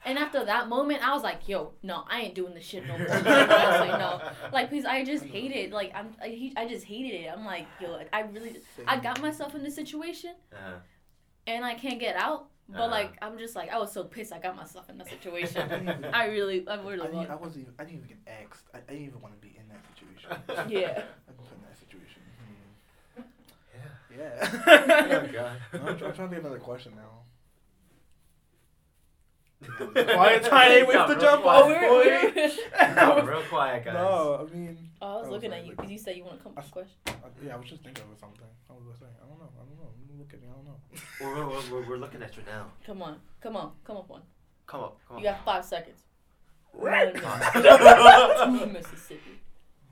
and 0.06 0.18
after 0.18 0.43
that 0.45 0.68
moment, 0.70 1.06
I 1.08 1.14
was 1.14 1.24
like, 1.24 1.47
yo, 1.47 1.74
no, 1.84 2.04
I 2.10 2.22
ain't 2.22 2.36
doing 2.36 2.54
this 2.54 2.66
shit 2.66 2.86
no 2.88 2.97
more. 2.97 3.08
I 3.12 3.16
was 3.18 3.26
like, 3.89 3.99
no, 3.99 4.22
like, 4.52 4.70
please, 4.70 4.86
I 4.86 5.04
just 5.04 5.24
hate 5.26 5.52
it. 5.52 5.72
Like, 5.72 5.91
I'm, 5.95 6.16
I, 6.22 6.28
he, 6.30 6.54
I 6.58 6.68
just 6.68 6.86
hated 6.86 7.14
it. 7.22 7.30
I'm 7.32 7.45
like, 7.45 7.68
yo, 7.80 7.91
like, 7.91 8.10
I 8.14 8.22
really, 8.22 8.58
I 8.88 8.97
got 8.97 9.22
myself 9.22 9.54
in 9.56 9.64
this 9.64 9.76
situation, 9.76 10.34
uh, 10.54 10.80
and 11.47 11.64
I 11.66 11.76
can't 11.76 11.99
get 11.99 12.16
out. 12.16 12.47
But 12.70 12.84
Uh-huh. 12.84 12.91
like, 12.91 13.18
I'm 13.22 13.38
just 13.38 13.54
like, 13.56 13.70
I 13.70 13.78
was 13.80 13.91
so 13.91 14.04
pissed. 14.06 14.32
I 14.32 14.39
got 14.39 14.56
myself 14.56 14.89
in 14.89 14.97
that 14.99 15.10
situation. 15.10 15.62
I 15.62 15.68
didn't 15.80 16.06
I 16.14 16.26
really, 16.28 16.66
I 16.68 16.76
I, 16.76 16.82
really 16.82 16.97
didn't, 17.08 17.30
I 17.30 17.36
was. 17.36 17.41
wasn't 17.47 17.62
even, 17.64 17.74
I 17.78 17.84
didn't 17.84 17.97
even 18.06 18.08
get 18.08 18.18
asked. 18.45 18.66
I, 18.74 18.78
I 18.78 18.82
didn't 18.93 19.08
even 19.08 19.22
want 19.22 19.34
to 19.36 19.45
be 19.45 19.58
in 19.58 19.68
that 19.68 19.84
situation. 19.93 20.70
Yeah. 20.70 21.04
I've 21.28 21.38
put 21.38 21.52
in 21.52 21.62
that 21.68 21.78
situation. 21.78 22.22
Hmm. 23.16 23.24
yeah. 24.18 24.30
Yeah. 24.47 25.28
Oh 25.28 25.34
god. 25.34 25.58
I'm, 25.74 25.88
I'm 25.88 25.97
trying 25.97 26.14
to 26.14 26.28
think 26.30 26.39
another 26.41 26.60
question 26.60 26.93
now. 26.95 27.24
Quiet 29.62 30.43
time, 30.43 30.72
Yeah, 30.72 30.84
wait 30.86 30.93
to 30.93 31.05
real 31.07 31.20
jump 31.20 31.43
quiet. 31.43 31.64
Oh, 31.66 31.68
we're, 31.99 33.24
we're, 33.24 33.32
real 33.32 33.43
quiet, 33.43 33.86
guys. 33.86 33.93
No, 33.93 34.47
I 34.51 34.55
mean, 34.55 34.78
oh, 35.01 35.07
I 35.07 35.16
was 35.20 35.28
I 35.28 35.32
looking 35.32 35.49
was 35.51 35.57
at 35.59 35.64
you 35.66 35.70
like- 35.70 35.78
because 35.78 35.91
you 35.91 35.97
said 35.99 36.16
you 36.18 36.24
want 36.24 36.38
to 36.38 36.43
come 36.43 36.53
up 36.53 36.57
with 36.57 36.68
a 36.68 36.72
question. 36.72 36.95
I, 37.07 37.12
yeah, 37.45 37.53
I 37.53 37.57
was 37.57 37.70
just 37.70 37.84
thinking 37.84 38.03
of 38.12 38.18
something. 38.20 38.41
I 38.70 38.74
was 38.74 38.84
gonna 38.84 38.97
say, 38.97 39.05
I 39.24 39.28
don't 39.28 39.38
know, 39.39 39.49
I 39.55 39.64
don't 39.64 39.78
know. 39.78 39.91
Look 40.18 40.34
at 40.34 40.41
me, 40.41 40.47
I 40.49 40.53
don't 40.53 40.66
know. 40.66 40.80
We're, 41.22 41.47
we're, 41.47 41.82
we're, 41.82 41.89
we're 41.89 41.97
looking 41.97 42.24
at 42.24 42.36
you 42.36 42.43
now. 42.47 42.72
Come 42.86 43.01
on, 43.03 43.18
come 43.39 43.55
on, 43.55 43.72
come 43.86 43.97
up 43.97 44.09
one. 44.09 44.22
Come 44.66 44.82
up, 44.82 44.97
come 45.07 45.20
You 45.20 45.30
up. 45.30 45.38
got 45.38 45.45
five 45.45 45.66
seconds. 45.66 46.01
Right. 46.74 47.14
One, 47.22 48.59
two 48.59 48.66
Mississippi, 48.68 49.41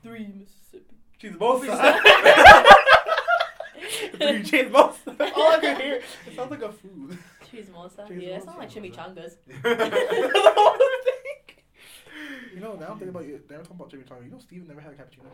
three 0.02 0.26
Mississippi. 0.36 0.96
She's 1.18 1.36
both 1.36 1.66
sides. 1.66 1.98
Three 4.16 4.42
cheese 4.42 4.70
both. 4.70 5.00
All 5.08 5.52
I 5.52 5.58
can 5.60 5.80
hear, 5.80 5.94
it 6.26 6.36
sounds 6.36 6.50
like 6.50 6.62
a 6.62 6.70
food. 6.72 7.18
Chismosa. 7.50 8.06
Chismosa. 8.08 8.22
Yeah, 8.22 8.36
it's 8.36 8.46
not 8.46 8.58
like 8.58 8.70
chimichangas. 8.70 9.36
you 12.54 12.60
know, 12.60 12.74
now 12.74 12.86
I'm 12.88 12.98
thinking 12.98 13.08
about 13.08 13.26
you. 13.26 13.40
They 13.48 13.56
were 13.56 13.62
talking 13.62 13.76
about 13.76 13.90
Jimmy 13.90 14.04
Talking. 14.04 14.26
You 14.26 14.32
know, 14.32 14.38
Steven 14.38 14.66
never 14.68 14.80
had 14.80 14.92
a 14.92 14.96
cappuccino. 14.96 15.26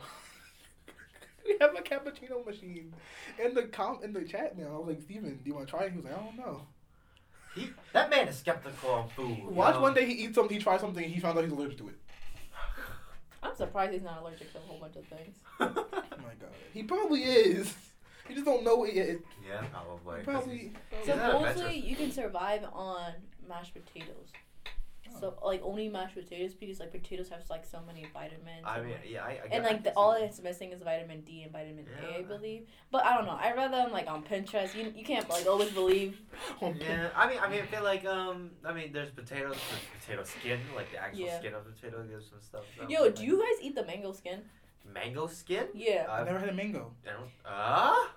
we 1.47 1.57
have 1.61 1.75
a 1.75 1.83
cappuccino 1.83 2.45
machine 2.45 2.93
in 3.43 3.55
the 3.55 3.64
com 3.64 4.01
in 4.03 4.12
the 4.12 4.25
chat 4.25 4.57
now. 4.59 4.75
I 4.75 4.79
was 4.79 4.89
like, 4.89 5.03
Steven, 5.03 5.37
do 5.43 5.45
you 5.45 5.55
want 5.55 5.67
to 5.67 5.71
try 5.71 5.85
it? 5.85 5.93
He 5.93 5.97
was 5.97 6.05
like, 6.05 6.14
I 6.14 6.23
don't 6.25 6.37
know. 6.37 6.62
he, 7.55 7.71
that 7.93 8.11
man 8.11 8.29
is 8.29 8.39
skeptical 8.39 8.91
on 8.91 9.09
food. 9.11 9.39
you 9.39 9.49
Watch 9.51 9.75
know? 9.75 9.83
one 9.83 9.95
day 9.95 10.07
he 10.07 10.12
eats 10.25 10.35
something, 10.35 10.57
he 10.57 10.62
tries 10.62 10.81
something, 10.81 11.05
and 11.05 11.12
he 11.12 11.21
found 11.21 11.39
out 11.39 11.45
he's 11.45 11.53
allergic 11.53 11.79
to 11.79 11.89
it. 11.89 11.97
I'm 13.43 13.55
surprised 13.57 13.93
he's 13.93 14.03
not 14.03 14.21
allergic 14.21 14.53
to 14.53 14.59
a 14.59 14.62
whole 14.62 14.79
bunch 14.79 14.97
of 14.97 15.05
things. 15.07 15.35
Oh 15.61 15.69
my 16.23 16.35
god, 16.41 16.51
he 16.73 16.83
probably 16.83 17.23
is. 17.23 17.75
You 18.29 18.35
just 18.35 18.45
don't 18.47 18.64
know 18.64 18.85
it 18.85 18.95
yet. 18.95 19.16
yeah, 19.47 19.62
probably. 19.72 20.22
Probably. 20.22 20.59
he's- 20.59 20.72
probably- 20.91 21.01
Is 21.01 21.07
that 21.07 21.18
a 21.35 21.39
Supposedly, 21.39 21.79
you 21.79 21.97
can 21.97 22.11
survive 22.11 22.64
on 22.72 23.12
mashed 23.49 23.74
potatoes. 23.74 24.31
So 25.20 25.35
like 25.43 25.62
only 25.62 25.89
mashed 25.89 26.14
potatoes 26.14 26.53
because 26.55 26.79
like 26.79 26.91
potatoes 26.93 27.31
have 27.31 27.41
like 27.49 27.64
so 27.64 27.81
many 27.87 28.05
vitamins. 28.12 28.64
I 28.66 28.79
and, 28.79 28.87
mean, 28.87 28.97
yeah, 29.09 29.24
I, 29.24 29.29
I 29.29 29.33
and 29.45 29.51
guess 29.51 29.61
I 29.64 29.72
like 29.72 29.85
the, 29.85 29.93
all 29.97 30.14
see 30.14 30.24
it's 30.24 30.43
missing 30.43 30.72
is 30.72 30.83
vitamin 30.83 31.22
D 31.22 31.43
and 31.45 31.53
vitamin 31.53 31.87
A, 32.03 32.18
I 32.18 32.22
believe. 32.22 32.66
But 32.91 33.07
I 33.07 33.16
don't 33.16 33.24
know. 33.24 33.39
I 33.41 33.55
read 33.55 33.72
them 33.72 33.93
like 33.93 34.09
on 34.11 34.24
Pinterest. 34.24 34.74
You, 34.74 34.93
you 34.95 35.05
can't 35.05 35.27
like 35.31 35.47
always 35.47 35.70
believe. 35.70 36.20
Yeah, 36.61 37.09
I 37.16 37.29
mean, 37.29 37.39
I 37.41 37.49
mean, 37.49 37.61
I 37.62 37.66
feel 37.66 37.83
like 37.83 38.05
um, 38.05 38.51
I 38.62 38.74
mean, 38.74 38.93
there's 38.93 39.11
potatoes, 39.11 39.57
there's 39.70 40.05
potato 40.05 40.24
skin, 40.24 40.61
like 40.74 40.91
the 40.93 40.99
actual 40.99 41.24
Yeah. 41.24 41.39
skin 41.39 41.55
of 41.55 41.64
the 41.64 41.70
potato 41.70 42.03
gives 42.03 42.29
some 42.29 42.41
stuff. 42.43 42.62
so, 42.79 42.87
Yo, 42.89 43.03
like, 43.05 43.14
do 43.14 43.24
you 43.24 43.39
guys 43.39 43.64
eat 43.64 43.74
the 43.74 43.87
mango 43.87 44.12
skin? 44.12 44.43
Mango 44.93 45.26
skin? 45.26 45.66
Yeah, 45.74 46.07
I 46.09 46.20
I've 46.20 46.26
never 46.26 46.39
had 46.39 46.49
a 46.49 46.53
mango. 46.55 46.93
I 47.07 47.11
don't. 47.12 47.30
Ah. 47.45 48.12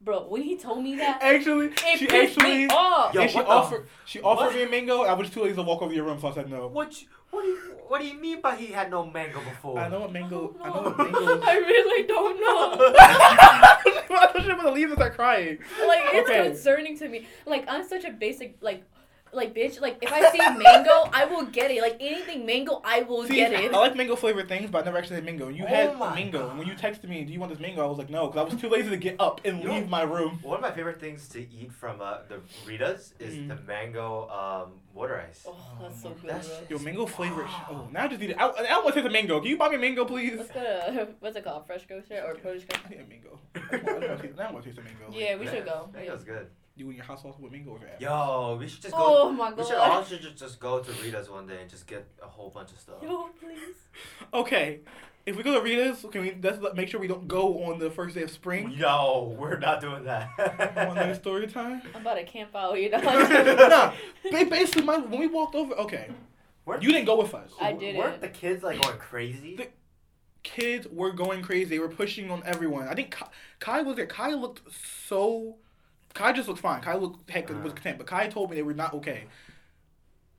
bro. 0.00 0.26
When 0.28 0.42
he 0.42 0.56
told 0.56 0.82
me 0.84 0.96
that, 0.96 1.20
Actually, 1.22 1.66
it 1.66 1.98
she 1.98 2.06
pissed 2.06 2.36
actually. 2.38 2.66
me 2.66 2.68
off. 2.68 3.14
Yo, 3.14 3.22
and 3.22 3.30
she 3.30 3.36
what 3.36 3.46
the- 3.46 3.52
offered. 3.52 3.88
She 4.04 4.20
offered 4.20 4.46
what? 4.46 4.54
me 4.54 4.62
a 4.64 4.68
mango. 4.68 5.02
I 5.02 5.14
was 5.14 5.30
too 5.30 5.42
lazy 5.42 5.54
to 5.56 5.62
walk 5.62 5.82
over 5.82 5.92
your 5.92 6.04
room, 6.04 6.20
so 6.20 6.28
I 6.28 6.34
said 6.34 6.50
no. 6.50 6.68
What? 6.68 7.00
You, 7.00 7.08
what 7.30 7.42
do 7.42 7.48
you 7.48 7.58
What 7.88 8.00
do 8.00 8.06
you 8.06 8.14
mean 8.14 8.40
by 8.40 8.56
he 8.56 8.66
had 8.66 8.90
no 8.90 9.04
mango 9.06 9.40
before? 9.40 9.78
I 9.78 9.88
know 9.88 10.00
what 10.00 10.12
mango. 10.12 10.54
I 10.62 10.64
I 10.64 10.68
know 10.68 10.74
don't 10.84 10.98
what 10.98 11.12
mango. 11.12 11.40
I 11.46 11.54
really 11.56 12.06
don't 12.06 12.40
know. 12.40 12.94
I 12.98 14.28
thought 14.32 14.46
you 14.46 14.54
were 14.54 14.62
gonna 14.62 14.70
leave 14.72 14.88
and 14.88 14.96
start 14.98 15.14
crying. 15.14 15.58
like 15.86 16.02
it's 16.12 16.30
Okay. 16.30 16.48
concerning 16.48 16.96
to 16.98 17.08
me. 17.08 17.26
Like 17.46 17.64
I'm 17.68 17.86
such 17.86 18.04
a 18.04 18.10
basic 18.10 18.56
like 18.60 18.84
like 19.32 19.54
bitch, 19.54 19.80
like 19.80 19.98
if 20.02 20.10
I 20.12 20.30
see 20.30 20.38
mango, 20.38 21.10
I 21.12 21.26
will 21.26 21.44
get 21.46 21.70
it. 21.70 21.82
Like 21.82 21.96
anything 22.00 22.46
mango, 22.46 22.80
I 22.84 23.02
will 23.02 23.24
See, 23.26 23.34
get 23.36 23.52
it. 23.52 23.72
I 23.74 23.78
like 23.78 23.94
mango 23.96 24.16
flavored 24.16 24.48
things, 24.48 24.70
but 24.70 24.82
I 24.82 24.84
never 24.86 24.96
actually 24.98 25.16
had 25.16 25.24
mango. 25.24 25.48
You 25.48 25.64
Oh 25.64 25.66
had 25.66 25.98
mango. 25.98 26.48
God. 26.48 26.58
When 26.58 26.66
you 26.66 26.74
texted 26.74 27.04
me, 27.08 27.24
do 27.24 27.32
you 27.32 27.38
want 27.40 27.50
this 27.52 27.60
mango? 27.60 27.82
I 27.84 27.86
was 27.86 27.98
like, 27.98 28.08
no, 28.08 28.28
because 28.28 28.40
I 28.40 28.44
was 28.54 28.60
too 28.60 28.68
lazy 28.68 28.88
to 28.90 28.96
get 28.96 29.16
up 29.20 29.40
and 29.44 29.58
You 29.62 29.68
know- 29.68 29.74
leave 29.74 29.88
my 29.90 30.02
room. 30.02 30.38
One 30.42 30.56
of 30.56 30.62
my 30.62 30.70
favorite 30.72 31.00
things 31.00 31.28
to 31.30 31.40
eat 31.40 31.72
from 31.72 32.00
uh, 32.00 32.18
the 32.28 32.36
Ritas 32.66 33.12
is 33.18 33.34
Mm. 33.36 33.48
the 33.48 33.56
mango 33.66 34.28
um, 34.30 34.72
water 34.94 35.22
ice. 35.28 35.44
Oh, 35.46 35.56
that's 35.82 36.00
so 36.02 36.10
good. 36.10 36.30
That's- 36.30 36.48
bro. 36.48 36.78
Yo, 36.78 36.78
mango 36.82 37.06
flavored. 37.06 37.48
sh- 37.48 37.52
Wow. 37.70 37.86
Oh, 37.86 37.88
now 37.92 38.04
I 38.04 38.08
just 38.08 38.20
need 38.20 38.30
it. 38.30 38.36
I, 38.38 38.46
I 38.46 38.78
want 38.78 38.86
to 38.88 38.92
taste 38.94 39.04
the 39.04 39.10
mango. 39.10 39.40
Can 39.40 39.50
you 39.50 39.58
buy 39.58 39.68
me 39.68 39.76
mango, 39.76 40.04
please? 40.04 40.38
Let's 40.38 40.50
go 40.50 40.60
to 40.62 41.08
what's 41.20 41.36
it 41.36 41.44
called? 41.44 41.66
Fresh 41.66 41.86
grocer 41.86 42.22
or 42.26 42.34
produce 42.36 42.62
I 42.72 42.76
grocer? 42.78 42.88
need 42.90 43.00
a 43.00 43.08
mango. 43.08 43.38
I 43.54 43.76
want- 43.76 44.04
I 44.04 44.08
want 44.08 44.20
to 44.22 44.26
taste- 44.28 44.38
now 44.38 44.48
I 44.48 44.52
want 44.52 44.64
to 44.64 44.70
taste 44.70 44.76
the 44.76 44.82
mango. 44.84 45.18
Yeah, 45.18 45.36
we 45.36 45.46
should 45.46 45.64
go. 45.64 45.88
Mango's 45.92 46.24
good. 46.24 46.46
You 46.76 46.86
and 46.88 46.96
your 46.96 47.06
hot 47.06 47.22
sauce 47.22 47.36
with 47.38 47.50
mango 47.52 47.70
or 47.70 47.78
that? 47.78 48.00
Yo, 48.02 48.58
we 48.60 48.68
should 48.68 48.82
just 48.82 48.94
go. 48.94 49.00
Oh 49.00 49.32
my 49.32 49.48
god. 49.48 49.58
we 49.58 49.64
should 49.64 49.76
god. 49.76 49.90
all 49.90 50.04
should 50.04 50.20
just, 50.20 50.36
just 50.36 50.60
go 50.60 50.80
to 50.80 50.92
Rita's 51.02 51.30
one 51.30 51.46
day 51.46 51.62
and 51.62 51.70
just 51.70 51.86
get 51.86 52.06
a 52.22 52.26
whole 52.26 52.50
bunch 52.50 52.70
of 52.72 52.78
stuff. 52.78 52.96
Yo, 53.02 53.30
please. 53.40 53.58
Okay, 54.34 54.80
if 55.24 55.36
we 55.36 55.42
go 55.42 55.54
to 55.54 55.62
Rita's, 55.62 56.04
can 56.12 56.20
we 56.20 56.36
let's 56.42 56.58
make 56.74 56.88
sure 56.90 57.00
we 57.00 57.06
don't 57.08 57.26
go 57.26 57.64
on 57.64 57.78
the 57.78 57.90
first 57.90 58.14
day 58.14 58.22
of 58.22 58.30
spring? 58.30 58.76
No, 58.78 59.34
we're 59.38 59.58
not 59.58 59.80
doing 59.80 60.04
that. 60.04 60.28
One 60.86 60.96
night 60.96 61.16
story 61.22 61.46
time. 61.46 61.80
I'm 61.94 62.02
about 62.02 62.16
to 62.16 62.24
camp 62.24 62.54
out, 62.54 62.74
you 62.78 62.90
know. 62.90 62.98
nah, 63.00 63.92
ba- 64.30 64.44
basically, 64.50 64.82
my, 64.82 64.98
when 64.98 65.18
we 65.18 65.26
walked 65.28 65.54
over, 65.54 65.72
okay, 65.76 66.10
Weren't- 66.66 66.82
you 66.82 66.92
didn't 66.92 67.06
go 67.06 67.16
with 67.16 67.32
us. 67.34 67.50
I 67.58 67.72
didn't. 67.72 67.96
Weren't 67.96 68.20
the 68.20 68.28
kids 68.28 68.62
like 68.62 68.82
going 68.82 68.98
crazy? 68.98 69.56
The- 69.56 69.68
Kids 70.42 70.86
were 70.86 71.10
going 71.10 71.42
crazy. 71.42 71.64
They 71.70 71.80
were 71.80 71.88
pushing 71.88 72.30
on 72.30 72.40
everyone. 72.46 72.86
I 72.86 72.94
think 72.94 73.10
Kai, 73.10 73.26
Kai 73.58 73.82
was 73.82 73.96
there. 73.96 74.06
Kai 74.06 74.32
looked 74.34 74.60
so. 75.08 75.56
Kai 76.16 76.32
just 76.32 76.48
looked 76.48 76.60
fine. 76.60 76.80
Kai 76.82 76.96
looked 76.96 77.28
heck 77.30 77.48
was 77.48 77.58
Uh. 77.58 77.62
content, 77.74 77.98
but 77.98 78.06
Kai 78.06 78.26
told 78.28 78.50
me 78.50 78.56
they 78.56 78.62
were 78.62 78.74
not 78.74 78.94
okay. 78.94 79.24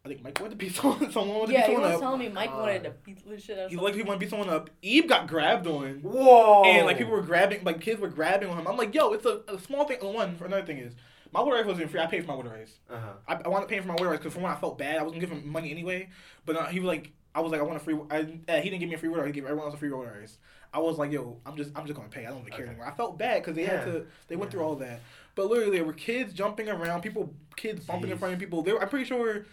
I 0.06 0.10
think 0.10 0.24
Mike 0.24 0.40
wanted 0.40 0.52
to 0.52 0.56
beat 0.56 0.74
someone. 0.76 1.12
Someone 1.12 1.38
wanted 1.38 1.48
to 1.48 1.54
yeah, 1.54 1.68
beat 1.68 1.74
he 1.76 1.82
was 1.82 1.92
up. 1.96 2.00
telling 2.00 2.20
me 2.20 2.30
Mike 2.30 2.50
God. 2.50 2.62
wanted 2.62 2.84
to 2.84 2.92
beat 3.04 3.30
the 3.30 3.40
shit 3.40 3.60
out 3.60 3.70
He 3.70 3.76
someone. 3.76 3.84
looked 3.84 3.84
like 3.84 3.96
he 3.96 4.02
wanted 4.08 4.20
to 4.20 4.26
beat 4.26 4.30
someone 4.30 4.50
up. 4.50 4.70
Eve 4.82 5.08
got 5.08 5.28
grabbed 5.28 5.68
on. 5.68 6.00
Whoa! 6.02 6.64
And 6.64 6.86
like 6.86 6.98
people 6.98 7.12
were 7.14 7.22
grabbing, 7.22 7.64
like 7.64 7.82
kids 7.82 8.00
were 8.00 8.08
grabbing 8.08 8.50
on 8.50 8.58
him. 8.58 8.68
I'm 8.68 8.78
like, 8.78 8.94
yo, 8.96 9.12
it's 9.14 9.26
a, 9.26 9.42
a 9.48 9.60
small 9.60 9.86
thing. 9.86 9.98
One, 10.02 10.38
another 10.44 10.66
thing 10.66 10.78
is, 10.78 10.94
my 11.34 11.42
water 11.42 11.58
ice 11.58 11.66
wasn't 11.66 11.92
free. 11.92 12.00
I 12.00 12.06
paid 12.08 12.22
for 12.22 12.28
my 12.30 12.36
water 12.36 12.54
ice. 12.60 12.80
Uh-huh. 12.90 13.08
I, 13.28 13.34
I 13.46 13.48
wanted 13.50 13.66
to 13.68 13.70
pay 13.76 13.80
for 13.82 13.88
my 13.88 13.96
water 13.96 14.12
ice 14.12 14.20
because 14.20 14.34
from 14.34 14.44
when 14.44 14.52
I 14.52 14.56
felt 14.56 14.78
bad, 14.78 14.98
I 14.98 15.04
wasn't 15.04 15.20
giving 15.20 15.42
him 15.42 15.50
money 15.50 15.72
anyway. 15.72 16.10
But 16.46 16.56
uh, 16.56 16.66
he 16.68 16.80
was 16.80 16.88
like, 16.88 17.12
I 17.36 17.42
was 17.42 17.52
like, 17.52 17.60
I 17.60 17.64
want 17.66 17.76
a 17.76 17.80
free. 17.82 17.98
I, 18.10 18.20
uh, 18.20 18.62
he 18.62 18.70
didn't 18.70 18.80
give 18.80 18.90
me 18.90 18.96
a 18.96 18.98
free 18.98 19.10
water. 19.10 19.24
ice. 19.24 19.28
He 19.28 19.34
gave 19.34 19.44
everyone 19.44 19.66
else 19.66 19.76
a 19.76 19.78
free 19.78 19.92
water 19.92 20.18
ice. 20.24 20.38
I 20.74 20.80
was 20.80 20.98
like, 20.98 21.12
yo, 21.12 21.38
I'm 21.46 21.58
just, 21.58 21.72
I'm 21.76 21.86
just 21.86 21.96
gonna 21.98 22.10
pay. 22.10 22.26
I 22.26 22.30
don't 22.30 22.40
really 22.40 22.52
care 22.52 22.62
Okay. 22.62 22.70
anymore. 22.70 22.88
I 22.88 22.92
felt 22.96 23.18
bad 23.18 23.42
because 23.42 23.56
they 23.56 23.64
had 23.66 23.84
to. 23.86 24.06
They 24.30 24.36
went 24.38 24.50
Yeah. 24.50 24.52
through 24.60 24.64
all 24.66 24.76
that. 24.78 25.02
But 25.38 25.46
literally, 25.50 25.78
there 25.78 25.86
were 25.86 25.94
kids 25.94 26.34
jumping 26.34 26.68
around, 26.68 27.02
people, 27.02 27.34
kids 27.56 27.86
bumping 27.86 28.12
in 28.12 28.18
front 28.18 28.34
of 28.34 28.40
people. 28.42 28.62
They 28.64 28.74
were, 28.74 28.82
I'm 28.82 28.90
pretty 28.90 29.06
sure. 29.06 29.46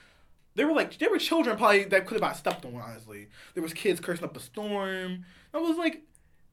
They 0.56 0.64
were 0.64 0.72
like, 0.72 0.98
there 0.98 1.10
were 1.10 1.18
children 1.18 1.56
probably 1.56 1.84
that 1.84 2.06
could 2.06 2.14
have 2.14 2.22
got 2.22 2.36
stepped 2.36 2.64
on. 2.64 2.74
Honestly, 2.74 3.28
there 3.54 3.62
was 3.62 3.72
kids 3.74 4.00
cursing 4.00 4.24
up 4.24 4.36
a 4.36 4.40
storm. 4.40 5.24
I 5.52 5.58
was 5.58 5.76
like, 5.76 6.02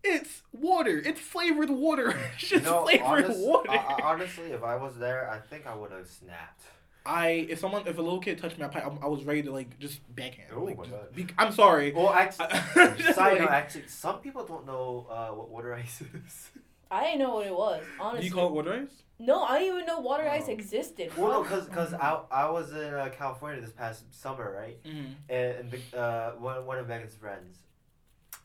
it's 0.03 0.41
water. 0.51 1.01
It's 1.03 1.19
flavored 1.19 1.69
water. 1.69 2.09
it's 2.35 2.49
just 2.49 2.65
You 2.65 2.69
know, 2.71 2.83
flavored 2.83 3.25
honest- 3.25 3.39
water. 3.39 3.71
I- 3.71 3.75
I- 3.77 4.01
honestly, 4.11 4.51
if 4.51 4.63
I 4.63 4.75
was 4.75 4.97
there, 4.97 5.29
I 5.31 5.37
think 5.39 5.65
I 5.65 5.73
would 5.75 5.91
have 5.91 6.07
snapped. 6.07 6.63
I 7.05 7.47
if 7.49 7.57
someone 7.59 7.87
if 7.87 7.97
a 7.97 8.01
little 8.01 8.19
kid 8.19 8.37
touched 8.37 8.59
me, 8.59 8.65
I, 8.65 8.67
probably- 8.67 8.99
I 9.01 9.07
was 9.07 9.23
ready 9.23 9.41
to 9.43 9.51
like 9.51 9.79
just 9.79 10.01
backhand. 10.15 10.49
Oh 10.55 10.63
like, 10.65 10.77
my 10.77 10.85
God. 10.87 11.15
be, 11.15 11.25
I'm 11.37 11.51
sorry. 11.51 11.91
Well, 11.93 12.09
actually, 12.11 12.47
Just 12.97 13.15
side 13.15 13.31
like- 13.33 13.39
note, 13.41 13.49
actually, 13.49 13.87
some 13.87 14.19
people 14.19 14.45
don't 14.45 14.65
know 14.67 15.07
uh, 15.09 15.29
what 15.29 15.49
water 15.49 15.73
ice 15.73 16.01
is. 16.01 16.49
I 16.91 17.05
didn't 17.05 17.19
know 17.19 17.35
what 17.35 17.47
it 17.47 17.55
was, 17.55 17.83
Do 17.83 18.03
honestly. 18.03 18.27
you 18.27 18.33
call 18.33 18.47
it 18.49 18.53
water 18.53 18.73
ice? 18.73 19.03
No, 19.21 19.43
I 19.43 19.59
didn't 19.59 19.73
even 19.75 19.85
know 19.85 19.99
water 19.99 20.27
ice 20.27 20.45
Oh. 20.47 20.51
existed. 20.51 21.11
Well, 21.17 21.27
no, 21.31 21.43
bro. 21.43 21.43
because 21.43 21.67
cause 21.69 21.93
I, 21.93 22.19
I 22.31 22.49
was 22.49 22.71
in 22.71 22.93
uh, 22.93 23.09
California 23.17 23.61
this 23.61 23.71
past 23.71 24.03
summer, 24.13 24.51
right? 24.59 24.83
Mm-hmm. 24.83 25.11
And 25.29 25.71
the, 25.71 25.97
uh, 25.97 26.31
one, 26.39 26.65
one 26.65 26.77
of 26.79 26.87
Megan's 26.87 27.15
friends, 27.15 27.57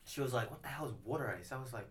she 0.05 0.21
was 0.21 0.33
like, 0.33 0.49
"What 0.49 0.61
the 0.61 0.69
hell 0.69 0.85
is 0.85 0.93
water 1.03 1.35
ice?" 1.37 1.51
I 1.51 1.57
was 1.59 1.73
like, 1.73 1.89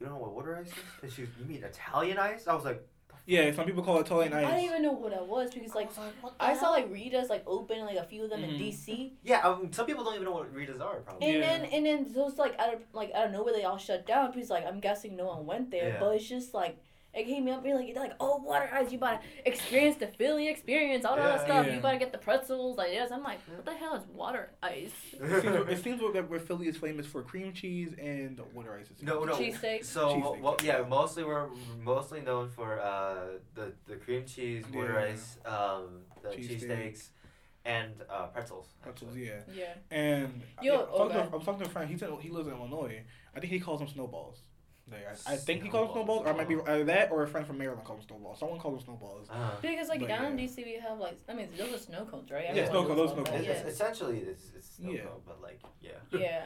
"You 0.00 0.06
don't 0.06 0.14
know 0.16 0.20
what 0.22 0.34
water 0.34 0.56
ice 0.56 0.68
is?" 0.68 0.74
And 1.02 1.12
she, 1.12 1.20
was, 1.22 1.30
"You 1.38 1.44
mean 1.46 1.62
Italian 1.62 2.18
ice?" 2.18 2.46
I 2.48 2.54
was 2.54 2.64
like, 2.64 2.82
Yeah, 3.28 3.52
some 3.52 3.64
people 3.66 3.82
call 3.82 3.98
it 3.98 4.06
Italian 4.06 4.32
ice. 4.32 4.46
I 4.46 4.50
didn't 4.50 4.64
even 4.64 4.82
know 4.82 4.92
what 4.92 5.10
that 5.12 5.26
was 5.26 5.52
because 5.52 5.74
like 5.74 5.88
was 5.88 5.98
like, 5.98 6.14
"What 6.22 6.38
the 6.38 6.44
I 6.44 6.56
saw 6.56 6.70
like 6.70 6.88
Rita's 6.92 7.28
like 7.28 7.42
open 7.46 7.80
like 7.84 7.96
a 7.96 8.04
few 8.04 8.22
of 8.24 8.30
them 8.30 8.40
Mhm. 8.40 8.54
in 8.54 8.60
DC, 8.60 9.12
yeah. 9.24 9.40
Um, 9.46 9.72
some 9.72 9.84
people 9.86 10.04
don't 10.04 10.14
even 10.14 10.24
know 10.26 10.32
what 10.32 10.54
Ritas 10.54 10.80
are, 10.80 10.96
probably. 11.00 11.28
and 11.28 11.38
Yeah. 11.38 11.58
then 11.58 11.64
and 11.74 11.86
then 11.86 12.12
those 12.12 12.38
like 12.38 12.54
out 12.58 12.74
of 12.74 12.80
like 12.92 13.10
out 13.14 13.26
of 13.26 13.32
nowhere 13.32 13.52
they 13.52 13.64
all 13.64 13.78
shut 13.78 14.06
down 14.06 14.30
because 14.32 14.48
like 14.50 14.64
I'm 14.64 14.78
guessing 14.80 15.16
no 15.16 15.26
one 15.26 15.44
went 15.46 15.70
there, 15.70 15.88
Yeah. 15.90 16.00
but 16.00 16.14
it's 16.16 16.28
just 16.28 16.54
like. 16.54 16.76
It 17.16 17.26
came 17.26 17.48
up 17.48 17.62
being 17.62 17.76
like, 17.76 17.94
they're 17.94 18.02
like, 18.02 18.16
oh, 18.20 18.36
water 18.36 18.68
ice, 18.72 18.92
you 18.92 18.98
gotta 18.98 19.20
experience 19.44 19.96
the 19.96 20.06
Philly 20.06 20.48
experience, 20.48 21.04
all 21.04 21.16
that 21.16 21.44
stuff. 21.44 21.66
Yeah. 21.66 21.74
You 21.74 21.80
gotta 21.80 21.98
get 21.98 22.12
the 22.12 22.18
pretzels, 22.18 22.76
like 22.76 22.90
yes. 22.92 23.10
I'm 23.10 23.22
like, 23.22 23.38
what 23.48 23.64
the 23.64 23.72
hell 23.72 23.94
is 23.94 24.02
water 24.14 24.50
ice? 24.62 24.90
it 25.12 25.42
seems, 25.42 25.68
it 25.70 25.82
seems 25.82 26.00
that 26.12 26.28
where 26.28 26.38
Philly 26.40 26.68
is 26.68 26.76
famous 26.76 27.06
for 27.06 27.22
cream 27.22 27.52
cheese 27.54 27.94
and 27.98 28.38
water 28.54 28.76
ice. 28.78 28.90
it 28.90 28.98
seems. 28.98 29.08
No, 29.08 29.24
no. 29.24 29.34
Cheesesteak. 29.34 29.84
So, 29.84 30.08
Cheesesteak. 30.10 30.40
well, 30.40 30.56
yeah, 30.62 30.84
mostly 30.88 31.24
we're 31.24 31.48
mostly 31.82 32.20
known 32.20 32.50
for 32.50 32.80
uh, 32.80 33.38
the 33.54 33.72
the 33.86 33.96
cream 33.96 34.24
cheese, 34.26 34.64
water 34.74 34.92
Yeah. 34.92 35.12
ice, 35.12 35.38
um, 35.46 36.02
the 36.22 36.28
Cheesesteak. 36.28 36.68
cheesesteaks, 36.68 37.08
and 37.64 37.92
uh, 38.10 38.26
pretzels. 38.26 38.68
Pretzels, 38.82 39.12
actually. 39.12 39.26
yeah. 39.26 39.40
Yeah. 39.54 39.74
And 39.90 40.42
Yo, 40.62 40.74
I, 40.74 40.76
I, 40.76 40.80
was 40.80 40.98
talking 40.98 41.12
to, 41.16 41.22
I 41.22 41.36
was 41.36 41.44
talking 41.44 41.60
to 41.62 41.66
a 41.66 41.70
friend. 41.70 41.90
He 41.90 41.96
said 41.96 42.10
he 42.20 42.28
lives 42.30 42.46
in 42.48 42.54
Illinois. 42.54 43.02
I 43.34 43.40
think 43.40 43.52
he 43.52 43.58
calls 43.60 43.80
them 43.80 43.88
snowballs. 43.88 44.38
There, 44.88 45.12
I, 45.26 45.32
I 45.32 45.36
think 45.36 45.64
he 45.64 45.68
calls 45.68 45.88
them 45.88 45.94
snowballs, 45.94 46.26
or 46.26 46.30
it 46.30 46.36
might 46.36 46.48
be 46.48 46.54
either 46.54 46.84
that 46.84 47.10
or 47.10 47.24
a 47.24 47.28
friend 47.28 47.44
from 47.44 47.58
Maryland 47.58 47.84
calls 47.84 47.98
them 48.00 48.06
snowballs. 48.08 48.38
Someone 48.38 48.60
calls 48.60 48.76
them 48.76 48.84
snowballs. 48.84 49.26
Uh-huh. 49.28 49.50
Because 49.60 49.88
like 49.88 49.98
But 50.00 50.08
down 50.08 50.22
yeah. 50.22 50.28
in 50.44 50.48
DC 50.48 50.56
we 50.64 50.74
have 50.80 50.98
like 50.98 51.18
I 51.28 51.34
mean 51.34 51.48
those 51.58 51.74
are 51.74 51.78
snow 51.78 52.04
cones 52.04 52.30
right? 52.30 52.44
Yeah, 52.54 52.68
snow 52.68 52.82
knows 52.82 52.86
cones, 52.86 52.98
those 52.98 53.12
about 53.12 53.26
snow 53.28 53.36
cones. 53.36 53.46
it's 53.48 53.68
essentially 53.68 54.18
it's 54.18 54.44
it's 54.56 54.70
snow 54.76 54.92
Yeah. 54.92 55.00
cone, 55.02 55.20
but 55.26 55.42
like 55.42 55.60
yeah. 55.80 55.90
Yeah. 56.12 56.18
Yeah. 56.20 56.42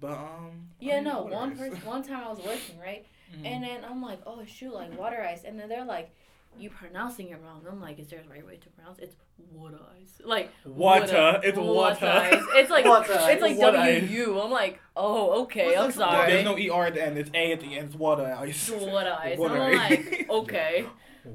But 0.00 0.10
um. 0.12 0.68
I 0.80 0.84
Yeah, 0.84 0.94
mean, 0.96 1.04
no. 1.04 1.22
water 1.22 1.34
One 1.36 1.56
person, 1.58 1.76
one 1.84 2.02
time 2.02 2.24
I 2.24 2.28
was 2.30 2.40
working, 2.40 2.80
right, 2.80 3.06
Mhm. 3.32 3.46
and 3.46 3.62
then 3.62 3.84
I'm 3.84 4.02
like, 4.02 4.20
oh 4.26 4.44
shoot, 4.44 4.74
like 4.74 4.98
water 4.98 5.22
ice, 5.22 5.44
and 5.44 5.56
then 5.58 5.68
they're 5.68 5.84
like, 5.84 6.12
you 6.58 6.70
pronouncing 6.70 7.30
it 7.30 7.40
wrong. 7.42 7.62
I'm 7.70 7.80
like, 7.80 7.98
is 7.98 8.08
there 8.08 8.20
a 8.26 8.30
right 8.30 8.46
way 8.46 8.56
to 8.56 8.68
pronounce 8.70 8.98
it? 8.98 9.04
It's 9.04 9.16
water 9.52 9.78
ice. 10.00 10.20
Like 10.24 10.50
Water, 10.64 11.40
it's 11.42 11.58
water. 11.58 12.06
ice. 12.06 12.42
It's 12.54 12.70
like 12.70 12.84
Water 12.84 13.12
it's 13.12 13.42
like 13.42 13.52
ice. 13.52 13.58
Water 13.58 13.78
ice. 13.78 14.02
W 14.02 14.24
U. 14.24 14.40
I'm 14.40 14.50
like, 14.50 14.80
oh 14.96 15.42
okay, 15.42 15.76
I'm 15.76 15.86
this- 15.86 15.96
sorry. 15.96 16.32
There's 16.32 16.44
no 16.44 16.56
ER 16.56 16.86
at 16.86 16.94
the 16.94 17.04
end. 17.04 17.18
It's 17.18 17.30
A 17.34 17.52
at 17.52 17.60
the 17.60 17.76
end. 17.76 17.88
It's 17.88 17.96
water 17.96 18.24
ice. 18.38 18.70
Water 18.70 19.16
ice. 19.20 19.38
Water 19.38 19.62
I'm 19.62 19.76
like, 19.76 20.26
okay. 20.30 20.86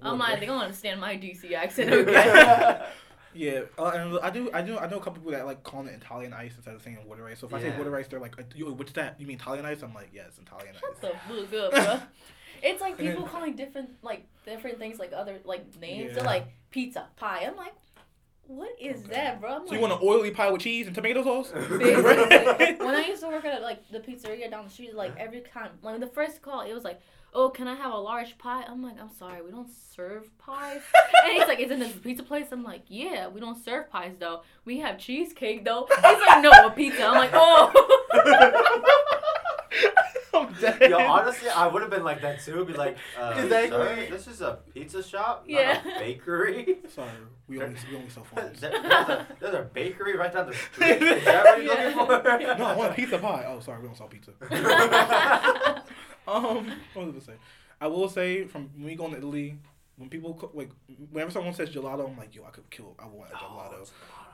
I'm 0.01 0.19
like, 0.19 0.39
they 0.39 0.45
don't 0.45 0.61
understand 0.61 1.01
my 1.01 1.15
DC 1.17 1.51
accent, 1.53 1.91
okay? 1.91 2.85
Yeah, 3.33 3.61
uh, 3.77 3.91
and 3.93 4.19
I 4.19 4.31
do, 4.31 4.49
I 4.51 4.61
do, 4.63 4.79
I 4.79 4.87
know 4.89 4.97
a 4.97 4.99
couple 4.99 5.13
people 5.21 5.31
that 5.33 5.45
like 5.45 5.61
calling 5.63 5.87
it 5.87 5.93
Italian 6.01 6.33
ice 6.33 6.53
instead 6.55 6.73
of 6.73 6.81
saying 6.81 6.97
water 7.05 7.27
ice. 7.27 7.39
So 7.39 7.47
if 7.47 7.53
I 7.53 7.61
say 7.61 7.69
water 7.77 7.95
ice, 7.95 8.07
they're 8.07 8.19
like, 8.19 8.37
uh, 8.39 8.43
"Yo, 8.55 8.71
what's 8.73 8.91
that? 8.93 9.19
You 9.19 9.27
mean 9.27 9.37
Italian 9.37 9.65
ice?" 9.65 9.83
I'm 9.83 9.93
like, 9.93 10.09
"Yes, 10.11 10.39
Italian 10.41 10.73
Shut 10.73 10.89
ice." 10.95 11.01
the 11.01 11.07
fuck 11.45 11.53
up, 11.53 11.71
bro. 11.71 12.07
It's 12.63 12.81
like 12.81 12.97
people 12.97 13.23
calling 13.23 13.55
different 13.55 13.89
like 14.01 14.25
different 14.45 14.79
things 14.79 14.99
like 14.99 15.11
other 15.15 15.39
like 15.45 15.63
names. 15.79 16.09
Yeah. 16.09 16.15
They're 16.15 16.23
like 16.23 16.47
pizza, 16.71 17.07
pie. 17.15 17.43
I'm 17.45 17.55
like, 17.55 17.73
what 18.47 18.69
is 18.81 19.03
Okay. 19.05 19.13
that, 19.13 19.39
bro? 19.41 19.57
I'm 19.57 19.67
So 19.67 19.73
you 19.75 19.79
want 19.79 19.93
an 19.93 19.99
oily 20.03 20.31
pie 20.31 20.49
with 20.51 20.61
cheese 20.61 20.87
and 20.87 20.95
tomato 20.95 21.23
sauce? 21.23 21.51
When 21.53 22.95
I 22.95 23.05
used 23.07 23.21
to 23.21 23.27
work 23.29 23.45
at 23.45 23.61
like 23.61 23.87
the 23.91 23.99
pizzeria 23.99 24.49
down 24.49 24.65
the 24.65 24.69
street, 24.71 24.95
like 24.95 25.15
every 25.17 25.41
time, 25.41 25.71
like 25.83 25.99
the 25.99 26.07
first 26.07 26.41
call, 26.41 26.61
it 26.61 26.73
was 26.73 26.83
like, 26.83 26.99
"Oh, 27.33 27.49
can 27.49 27.67
I 27.67 27.75
have 27.75 27.91
a 27.93 27.97
large 27.97 28.37
pie?" 28.39 28.63
I'm 28.67 28.81
like, 28.81 28.99
"I'm 28.99 29.09
sorry, 29.13 29.41
we 29.43 29.51
don't 29.51 29.69
serve 29.69 30.35
pies." 30.39 30.81
and 31.25 31.33
he's 31.33 31.47
like, 31.47 31.59
"Is 31.59 31.69
in 31.69 31.79
this 31.79 31.91
pizza 31.93 32.23
place?" 32.23 32.47
I'm 32.51 32.63
like, 32.63 32.83
"Yeah, 32.87 33.27
we 33.27 33.39
don't 33.39 33.63
serve 33.63 33.89
pies 33.91 34.15
though. 34.19 34.41
We 34.65 34.79
have 34.79 34.97
cheesecake 34.97 35.63
though." 35.63 35.87
He's 35.87 36.01
like, 36.27 36.41
"No, 36.41 36.49
a 36.49 36.71
pizza." 36.71 37.03
I'm 37.05 37.15
like, 37.15 37.31
"Oh." 37.33 37.71
I'm. 40.63 40.81
Yo, 40.91 40.97
honestly, 40.99 41.49
I 41.49 41.67
would 41.67 41.81
have 41.81 41.91
been 41.91 42.03
like 42.03 42.21
that 42.21 42.41
too. 42.41 42.65
Be 42.65 42.73
like, 42.73 42.97
uh, 43.19 43.33
Exactly. 43.37 43.69
sir, 43.69 44.07
this 44.09 44.27
is 44.27 44.41
a 44.41 44.59
pizza 44.73 45.01
shop, 45.03 45.45
Yeah. 45.47 45.81
not 45.83 45.95
a 45.97 45.99
bakery. 45.99 46.77
Sorry, 46.89 47.09
we 47.47 47.61
only 47.61 47.75
we 47.89 47.97
only 47.97 48.09
sell 48.09 48.23
phones. 48.23 48.59
There's, 48.61 48.73
a, 48.73 49.27
there's 49.39 49.55
a 49.55 49.69
bakery 49.73 50.15
right 50.17 50.31
down 50.33 50.47
the 50.47 50.53
street. 50.53 51.01
Is 51.01 51.25
that 51.25 51.43
what 51.45 51.63
you're 51.63 51.73
Yeah. 51.73 51.95
looking 51.95 52.47
for? 52.47 52.57
no, 52.57 52.65
I 52.65 52.75
want 52.75 52.91
a 52.91 52.95
pizza 52.95 53.17
pie. 53.19 53.45
Oh, 53.47 53.59
sorry, 53.59 53.81
we 53.81 53.87
don't 53.87 53.97
sell 53.97 54.07
pizza. 54.07 54.31
Um, 56.27 56.71
what 56.93 57.07
was 57.07 57.15
I 57.15 57.19
say? 57.33 57.37
I 57.81 57.87
will 57.87 58.09
say 58.09 58.45
from 58.45 58.69
when 58.75 58.85
we 58.85 58.95
go 58.95 59.09
to 59.09 59.17
Italy, 59.17 59.57
when 59.97 60.09
people 60.09 60.33
cook, 60.35 60.51
like 60.53 60.69
whenever 61.11 61.31
someone 61.31 61.53
says 61.53 61.69
gelato, 61.69 62.07
I'm 62.09 62.17
like, 62.17 62.35
yo, 62.35 62.43
I 62.45 62.51
could 62.51 62.69
kill. 62.69 62.95
I 62.99 63.05
want 63.07 63.31
a 63.31 63.35
gelato. 63.35 63.89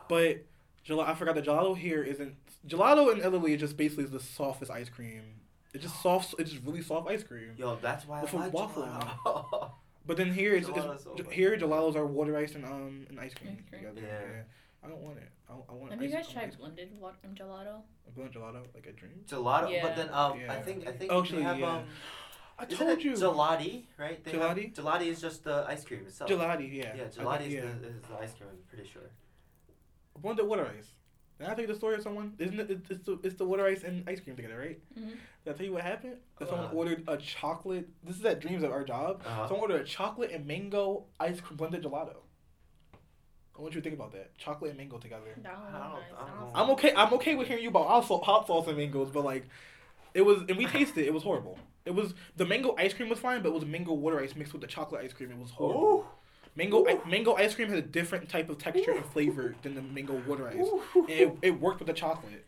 But 0.10 0.44
gelato, 0.88 1.08
I 1.08 1.16
forgot 1.16 1.36
the 1.36 1.42
gelato 1.42 1.78
here 1.78 2.04
isn't 2.04 2.36
gelato 2.68 3.14
in 3.14 3.20
Italy. 3.20 3.54
is 3.54 3.60
just 3.62 3.78
basically 3.78 4.04
is 4.04 4.12
the 4.12 4.20
softest 4.20 4.72
ice 4.72 4.90
cream. 4.90 5.22
It's 5.76 5.84
just 5.84 6.02
soft. 6.02 6.36
It's 6.40 6.52
just 6.52 6.64
really 6.66 6.82
soft 6.82 7.10
ice 7.10 7.24
cream. 7.24 7.52
Yo, 7.58 7.76
that's 7.88 8.04
why 8.08 8.22
With 8.22 8.34
I 8.34 8.38
a 8.38 8.40
like 8.44 8.54
waffle 8.54 8.84
gelato. 8.84 9.72
But 10.08 10.18
then 10.18 10.32
here 10.32 10.54
it's, 10.56 10.70
it's 10.70 11.04
so 11.04 11.16
here 11.32 11.58
gelatos 11.58 11.96
are 11.96 12.06
water 12.06 12.38
ice 12.38 12.54
and 12.56 12.64
um 12.66 13.06
and 13.10 13.20
ice 13.20 13.34
cream. 13.34 13.58
Ice 13.60 13.70
cream. 13.70 13.82
together. 13.96 14.02
Yeah. 14.08 14.44
I 14.84 14.88
don't 14.90 15.02
want 15.08 15.18
it. 15.18 15.30
I, 15.50 15.54
I 15.54 15.74
want. 15.74 15.92
Have 15.92 16.02
you 16.02 16.10
guys 16.10 16.28
tried 16.30 16.58
blended 16.58 16.90
water 17.00 17.18
gelato? 17.34 17.76
A 18.08 18.12
blended 18.16 18.36
gelato 18.36 18.62
like 18.76 18.88
a 18.88 18.94
dream? 18.94 19.18
Gelato, 19.28 19.72
Yeah. 19.72 19.82
but 19.86 19.96
then 19.96 20.10
um, 20.14 20.40
I 20.48 20.58
think 20.66 20.88
I 20.88 20.92
think 20.92 21.12
you 21.12 21.20
actually, 21.20 21.44
have 21.44 21.60
yeah. 21.60 21.78
um, 21.78 21.84
I 22.58 22.66
told 22.66 23.04
you. 23.04 23.14
gelati, 23.14 23.74
right? 23.98 24.24
They 24.24 24.32
have- 24.32 24.56
Gelati? 24.56 24.74
gelati 24.76 25.08
is 25.14 25.20
just 25.20 25.44
the 25.44 25.66
ice 25.68 25.84
cream 25.84 26.06
itself. 26.08 26.30
Gelati, 26.30 26.68
yeah. 26.72 26.94
Yeah, 26.96 27.04
gelati 27.16 27.38
think- 27.40 27.54
is, 27.54 27.54
yeah. 27.56 27.62
the, 27.82 27.88
is 27.88 28.02
the 28.10 28.18
ice 28.26 28.34
cream. 28.38 28.50
I'm 28.52 28.58
pretty 28.72 28.88
sure. 28.94 29.10
One 30.22 30.36
the 30.38 30.46
water 30.46 30.68
ice. 30.78 30.90
Did 31.38 31.48
I 31.48 31.52
tell 31.54 31.62
you 31.62 31.68
the 31.68 31.76
story 31.76 31.96
of 31.96 32.02
someone? 32.02 32.34
Isn't 32.40 32.60
it? 32.60 32.72
It's, 32.72 32.90
it's, 32.90 33.06
the, 33.06 33.20
it's 33.24 33.36
the 33.36 33.46
water 33.46 33.66
ice 33.66 33.84
and 33.84 34.08
ice 34.08 34.22
cream 34.22 34.36
together, 34.38 34.58
right? 34.58 34.80
Mhm. 34.98 35.10
Did 35.44 35.54
I 35.54 35.58
tell 35.58 35.66
you 35.66 35.74
what 35.74 35.82
happened? 35.84 36.16
That 36.40 36.48
someone 36.50 36.68
Uh. 36.68 36.72
ordered 36.78 37.04
a 37.08 37.18
chocolate. 37.18 37.90
This 38.04 38.16
is 38.18 38.24
at 38.26 38.40
Dreams 38.40 38.64
of 38.64 38.72
our 38.72 38.84
job. 38.86 39.22
Uh-huh. 39.26 39.48
Someone 39.50 39.70
ordered 39.72 39.82
a 39.82 39.86
chocolate 39.86 40.32
and 40.32 40.46
mango 40.48 41.06
ice 41.20 41.42
cream 41.42 41.58
blended 41.58 41.84
gelato. 41.84 42.16
I 43.58 43.62
want 43.62 43.74
you 43.74 43.82
to 43.82 43.84
think 43.84 43.96
about 44.00 44.12
that. 44.14 44.38
Chocolate 44.38 44.70
and 44.72 44.78
mango 44.78 44.98
together. 44.98 45.34
That 45.42 45.54
one 45.58 45.66
was 45.66 45.74
I 45.74 45.80
don't, 45.80 45.94
nice. 45.94 46.02
I 46.18 46.40
don't 46.40 46.52
I'm 46.56 46.70
okay. 46.72 46.94
I'm 46.96 47.14
okay 47.16 47.36
with 47.36 47.48
hearing 47.48 47.64
you 47.64 47.70
about 47.70 47.88
hot, 47.88 48.06
sau- 48.06 48.20
hot 48.22 48.48
sauce 48.48 48.68
and 48.68 48.78
mangoes, 48.78 49.10
but 49.12 49.24
like, 49.24 49.46
it 50.14 50.22
was 50.22 50.44
and 50.50 50.58
we 50.58 50.66
tasted. 50.66 51.02
it. 51.04 51.08
It 51.08 51.14
was 51.14 51.24
horrible. 51.24 51.58
It 51.86 51.94
was 51.94 52.14
the 52.36 52.46
mango 52.46 52.76
ice 52.78 52.94
cream 52.94 53.10
was 53.10 53.20
fine, 53.20 53.42
but 53.44 53.50
it 53.50 53.54
was 53.56 53.66
mango 53.66 53.94
water 53.94 54.20
ice 54.20 54.36
mixed 54.36 54.54
with 54.54 54.62
the 54.62 54.68
chocolate 54.68 55.04
ice 55.06 55.14
cream. 55.14 55.32
It 55.32 55.38
was 55.38 55.52
horrible. 55.52 55.84
Ooh. 55.84 56.06
Mango 56.56 56.86
I, 56.88 57.00
mango 57.08 57.34
ice 57.36 57.54
cream 57.54 57.68
has 57.70 57.80
a 57.80 57.82
different 57.82 58.30
type 58.30 58.50
of 58.50 58.58
texture 58.58 58.92
and 58.92 59.06
flavor 59.06 59.56
than 59.62 59.76
the 59.76 59.82
mango 59.82 60.22
water 60.26 60.48
ice. 60.48 60.56
And 60.96 61.10
it, 61.10 61.38
it 61.42 61.60
worked 61.60 61.80
with 61.80 61.88
the 61.88 61.94
chocolate, 61.94 62.46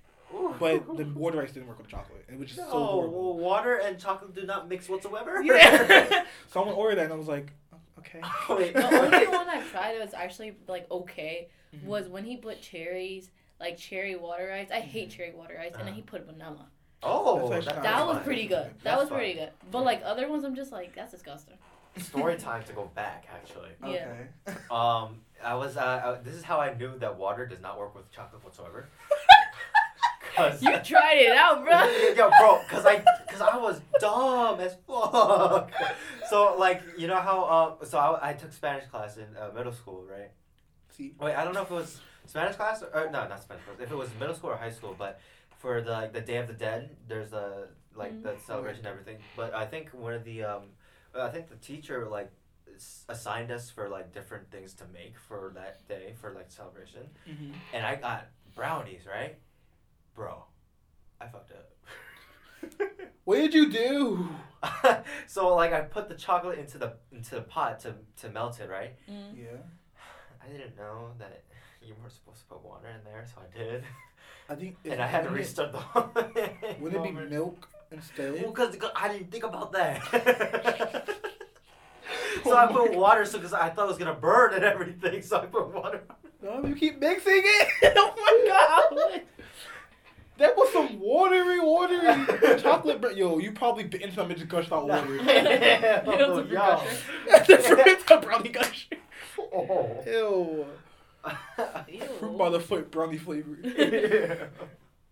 but 0.59 0.95
the 0.97 1.03
water 1.13 1.41
ice 1.41 1.51
didn't 1.51 1.67
work 1.67 1.77
with 1.77 1.87
the 1.87 1.91
chocolate. 1.91 2.23
It 2.29 2.39
was 2.39 2.47
just 2.47 2.59
no, 2.61 2.69
so 2.71 2.85
horrible. 2.85 3.35
well, 3.35 3.43
water 3.45 3.75
and 3.75 3.99
chocolate 3.99 4.33
do 4.33 4.43
not 4.45 4.69
mix 4.69 4.87
whatsoever. 4.87 5.41
Yeah. 5.43 6.23
Someone 6.47 6.75
ordered 6.75 6.95
that, 6.99 7.05
and 7.05 7.13
I 7.13 7.17
was 7.17 7.27
like, 7.27 7.51
"Oh, 7.73 7.77
okay. 7.99 8.21
Wait, 8.49 8.73
The 8.73 8.85
only 8.85 9.27
one 9.27 9.49
I 9.49 9.61
tried 9.71 9.93
that 9.95 10.01
was 10.05 10.13
actually 10.13 10.57
like 10.67 10.89
okay 10.89 11.49
Mhm. 11.75 11.83
was 11.83 12.07
when 12.07 12.23
he 12.23 12.37
put 12.37 12.61
cherries, 12.61 13.29
like 13.59 13.77
cherry 13.77 14.15
water 14.15 14.53
ice. 14.53 14.69
I 14.71 14.79
hate 14.79 15.09
Mhm. 15.09 15.17
cherry 15.17 15.33
water 15.33 15.59
ice, 15.61 15.73
and 15.77 15.85
then 15.85 15.93
he 15.93 16.01
put 16.01 16.25
vanilla. 16.25 16.69
Oh, 17.03 17.49
that, 17.49 17.57
actually 17.57 17.73
That 17.73 17.83
That's 17.83 18.05
was 18.05 18.15
fine. 18.15 18.23
pretty 18.23 18.47
good. 18.47 18.67
That 18.67 18.83
That's 18.83 18.99
was 19.01 19.09
pretty 19.09 19.33
good. 19.33 19.49
But 19.69 19.83
like 19.83 20.01
other 20.05 20.29
ones, 20.29 20.45
I'm 20.45 20.55
just 20.55 20.71
like 20.71 20.95
that's 20.95 21.11
disgusting. 21.11 21.57
Story 21.99 22.35
time 22.37 22.63
to 22.63 22.73
go 22.73 22.89
back, 22.95 23.25
actually. 23.33 23.69
Yeah. 23.85 24.13
Okay. 24.47 24.57
Um, 24.71 25.21
I 25.43 25.53
was. 25.55 25.77
Uh, 25.77 25.81
uh, 25.81 26.21
this 26.23 26.33
is 26.35 26.43
how 26.43 26.59
I 26.59 26.73
knew 26.73 26.97
that 26.99 27.17
water 27.17 27.45
does 27.45 27.61
not 27.61 27.77
work 27.79 27.95
with 27.95 28.09
chocolate 28.11 28.43
whatsoever. 28.43 28.87
Cause 30.35 30.61
You 30.61 30.71
tried 30.83 31.15
it 31.17 31.35
out, 31.35 31.63
bro. 31.63 31.83
Yo, 32.15 32.29
bro, 32.39 32.61
cause 32.69 32.85
I, 32.85 32.99
cause 33.27 33.41
I 33.41 33.57
was 33.57 33.81
dumb 33.99 34.59
as 34.59 34.75
fuck. 34.85 35.71
So 36.29 36.55
like, 36.59 36.83
you 36.97 37.07
know 37.07 37.15
how? 37.19 37.77
Uh, 37.81 37.85
so 37.85 37.97
I, 37.97 38.29
I 38.29 38.33
took 38.33 38.53
Spanish 38.53 38.85
class 38.85 39.17
in 39.17 39.25
uh, 39.35 39.49
middle 39.55 39.71
school, 39.73 40.03
right? 40.07 40.29
See. 40.95 41.13
Wait, 41.19 41.33
I 41.33 41.43
don't 41.43 41.53
know 41.55 41.63
if 41.63 41.71
it 41.71 41.73
was 41.73 41.99
Spanish 42.27 42.55
class 42.55 42.83
or, 42.83 42.87
or 42.93 43.05
no, 43.09 43.27
not 43.27 43.41
Spanish 43.41 43.63
class. 43.63 43.77
If 43.81 43.91
it 43.91 43.95
was 43.95 44.09
middle 44.19 44.35
school 44.35 44.51
or 44.51 44.57
high 44.57 44.69
school, 44.71 44.95
but 44.97 45.19
for 45.57 45.81
the 45.81 45.91
like 45.91 46.13
the 46.13 46.21
Day 46.21 46.37
of 46.37 46.47
the 46.47 46.53
Dead, 46.53 46.95
there's 47.07 47.33
a 47.33 47.69
like 47.95 48.13
Mhm. 48.13 48.23
the 48.23 48.35
celebration 48.45 48.79
and 48.85 48.87
everything. 48.89 49.17
But 49.35 49.55
I 49.55 49.65
think 49.65 49.89
one 49.89 50.13
of 50.13 50.23
the 50.23 50.43
um, 50.43 50.63
I 51.21 51.29
think 51.29 51.49
the 51.49 51.55
teacher 51.55 52.05
like 52.09 52.31
assigned 53.09 53.51
us 53.51 53.69
for 53.69 53.89
like 53.89 54.13
different 54.13 54.51
things 54.51 54.73
to 54.75 54.83
make 54.93 55.17
for 55.17 55.51
that 55.55 55.87
day 55.87 56.13
for 56.21 56.33
like 56.33 56.51
celebration, 56.51 57.09
Mm-hmm. 57.27 57.51
and 57.73 57.85
I 57.85 57.95
got 57.95 58.27
brownies, 58.55 59.01
right, 59.07 59.37
bro. 60.15 60.43
I 61.19 61.27
fucked 61.27 61.51
up. 61.51 61.69
What 63.23 63.35
did 63.37 63.53
you 63.53 63.69
do? 63.69 64.29
so 65.27 65.53
like 65.53 65.73
I 65.73 65.81
put 65.81 66.07
the 66.07 66.15
chocolate 66.15 66.59
into 66.59 66.77
the 66.77 66.93
into 67.11 67.35
the 67.35 67.41
pot 67.41 67.81
to 67.81 67.95
to 68.21 68.29
melt 68.29 68.59
it, 68.61 68.69
right? 68.69 68.95
Mm. 69.11 69.35
Yeah. 69.37 69.57
I 70.43 70.47
didn't 70.49 70.77
know 70.77 71.09
that 71.19 71.43
you 71.81 71.93
weren't 71.99 72.13
supposed 72.13 72.39
to 72.39 72.45
put 72.45 72.63
water 72.63 72.87
in 72.87 73.03
there, 73.03 73.25
so 73.25 73.41
I 73.41 73.57
did. 73.57 73.83
I 74.49 74.55
think. 74.55 74.77
and 74.85 75.01
I 75.01 75.07
had 75.07 75.23
to 75.23 75.29
wouldn't 75.29 75.45
restart 75.45 75.71
the 75.73 75.77
whole 75.79 76.09
It, 76.15 76.79
wouldn't 76.79 77.05
it 77.05 77.15
be 77.15 77.29
milk 77.29 77.67
instead? 77.67 77.76
Well, 77.91 78.51
because 78.51 78.75
I 78.95 79.07
didn't 79.07 79.31
think 79.31 79.43
about 79.43 79.71
that. 79.71 80.03
so 82.43 82.55
I 82.55 82.67
put 82.67 82.95
water, 82.95 83.25
so 83.25 83.37
because 83.37 83.53
I 83.53 83.69
thought 83.69 83.85
it 83.85 83.89
was 83.89 83.97
gonna 83.97 84.13
burn 84.13 84.53
and 84.53 84.63
everything, 84.63 85.21
so 85.21 85.37
I 85.37 85.45
put 85.45 85.73
water. 85.73 86.03
No, 86.41 86.63
you 86.65 86.75
keep 86.75 86.99
mixing 86.99 87.41
it. 87.43 87.67
oh 87.95 88.13
my 88.17 88.99
god. 88.99 89.21
That 90.37 90.55
was 90.55 90.71
some 90.71 90.99
watery, 90.99 91.59
watery 91.59 92.57
chocolate. 92.61 93.01
Br- 93.01 93.11
Yo, 93.11 93.39
you 93.39 93.53
probably 93.53 93.85
bit 93.85 94.03
into 94.03 94.17
them 94.17 94.29
and 94.29 94.37
just 94.37 94.49
gushed 94.49 94.71
out 94.71 94.87
water. 94.87 95.15
It 95.15 96.05
was 96.05 96.17
a 96.17 96.19
oh, 96.29 96.43
Yo. 96.43 96.83
That's 97.31 97.47
the 97.47 97.57
fruit 97.57 98.05
that 98.07 98.21
brownie 98.21 98.49
gush. 98.49 98.87
Oh. 99.39 100.03
Ew. 100.05 100.65
Ew. 101.87 102.01
Fruit 102.19 102.37
by 102.37 102.49
the 102.49 102.59
foot 102.59 102.91
brownie 102.91 103.17
flavor. 103.17 103.57
yeah. 103.63 104.45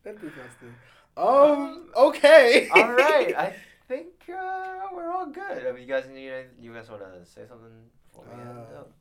That's 0.03 0.21
disgusting. 0.21 0.76
Um. 1.18 1.89
Okay. 1.95 2.68
all 2.74 2.91
right, 2.93 3.34
I 3.36 3.53
think 3.88 4.07
uh, 4.30 4.88
we're 4.93 5.09
all 5.11 5.28
good. 5.28 5.66
I 5.68 5.72
mean, 5.72 5.82
you 5.84 5.88
guys 5.88 6.05
need 6.13 6.32
you 6.59 6.74
guys 6.74 6.89
want 6.89 7.01
to 7.03 7.26
say 7.26 7.41
something 7.47 7.72
before 8.11 8.26
we 8.26 8.41
end 8.41 8.49
Uh, 8.76 8.80
up? 8.80 8.91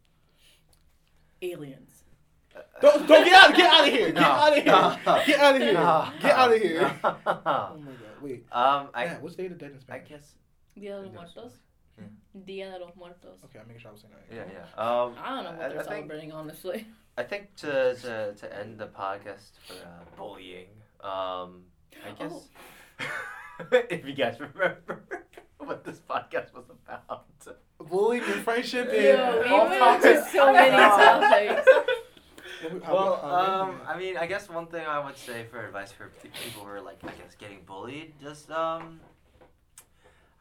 Aliens. 1.43 2.05
Don't, 2.81 3.09
don't 3.09 3.25
get 3.25 3.33
out! 3.35 3.57
Get 3.57 3.69
out 3.73 3.89
of 3.89 3.93
here! 3.93 4.07
Get 4.12 4.15
No, 4.15 4.21
out 4.23 4.57
of 4.57 4.62
here! 4.62 4.73
no. 4.73 5.23
Get 5.27 5.41
out 5.41 5.57
of 5.57 5.62
here! 5.62 5.73
No. 5.75 6.09
Get 6.23 6.31
out 6.33 6.53
of 6.55 6.62
here! 6.62 6.97
No. 7.03 7.17
Oh 7.27 7.77
my 7.79 7.91
god! 7.91 8.23
Wait. 8.23 8.47
um, 8.53 8.89
I, 8.95 9.07
Man, 9.07 9.23
what's 9.23 9.35
Day 9.35 9.47
of 9.47 9.53
the 9.53 9.59
Dead 9.59 9.71
in 9.73 9.77
I 9.77 9.81
Spanish? 9.81 10.09
guess. 10.09 10.35
Dia 10.79 10.97
de 10.97 11.03
los 11.03 11.12
Muertos. 11.12 11.53
Yeah. 11.99 12.05
Dia 12.47 12.71
de 12.71 12.79
los 12.85 12.95
Muertos. 12.97 13.39
Okay, 13.45 13.59
I'm 13.59 13.67
making 13.67 13.81
sure 13.83 13.91
I 13.91 13.93
was 13.93 14.03
saying 14.03 14.15
that. 14.15 14.35
Yeah, 14.35 14.45
yeah. 14.53 14.81
Um, 14.81 15.15
I 15.21 15.29
don't 15.31 15.45
know 15.45 15.51
what 15.51 15.62
I- 15.62 15.69
they're 15.69 15.81
I 15.81 15.83
think- 15.83 15.89
celebrating, 16.07 16.33
honestly. 16.33 16.87
I 17.19 17.23
think 17.25 17.55
to 17.57 17.95
to, 17.97 18.35
to 18.35 18.57
end 18.61 18.79
the 18.79 18.87
podcast 18.87 19.51
for 19.67 19.75
uh, 19.75 20.17
bullying, 20.17 20.69
um, 21.01 21.62
I 22.07 22.11
guess 22.18 22.49
if 23.90 24.07
you 24.07 24.14
guys 24.14 24.38
remember 24.40 25.05
what 25.59 25.84
this 25.84 26.01
podcast 26.09 26.53
was 26.55 26.64
about. 26.70 27.26
Bullying 27.88 28.22
and 28.24 28.40
friendship 28.42 28.88
and 28.88 29.03
Yeah, 29.05 29.40
we 29.40 29.47
all 29.49 29.66
went 29.68 29.78
topics. 29.78 30.32
so 30.32 30.53
many 30.53 30.70
topics. 30.76 31.68
Well, 32.88 33.22
um, 33.24 33.80
I 33.86 33.99
mean, 33.99 34.16
I 34.16 34.26
guess 34.26 34.49
one 34.49 34.66
thing 34.68 34.86
I 34.86 35.05
would 35.05 35.18
say 35.18 35.45
for 35.51 35.66
advice 35.66 35.92
for 35.92 36.11
people 36.22 36.62
who 36.62 36.68
are 36.70 36.80
like, 36.80 36.99
I 37.05 37.09
guess, 37.09 37.34
getting 37.38 37.61
bullied, 37.66 38.14
just 38.22 38.51
um, 38.51 39.01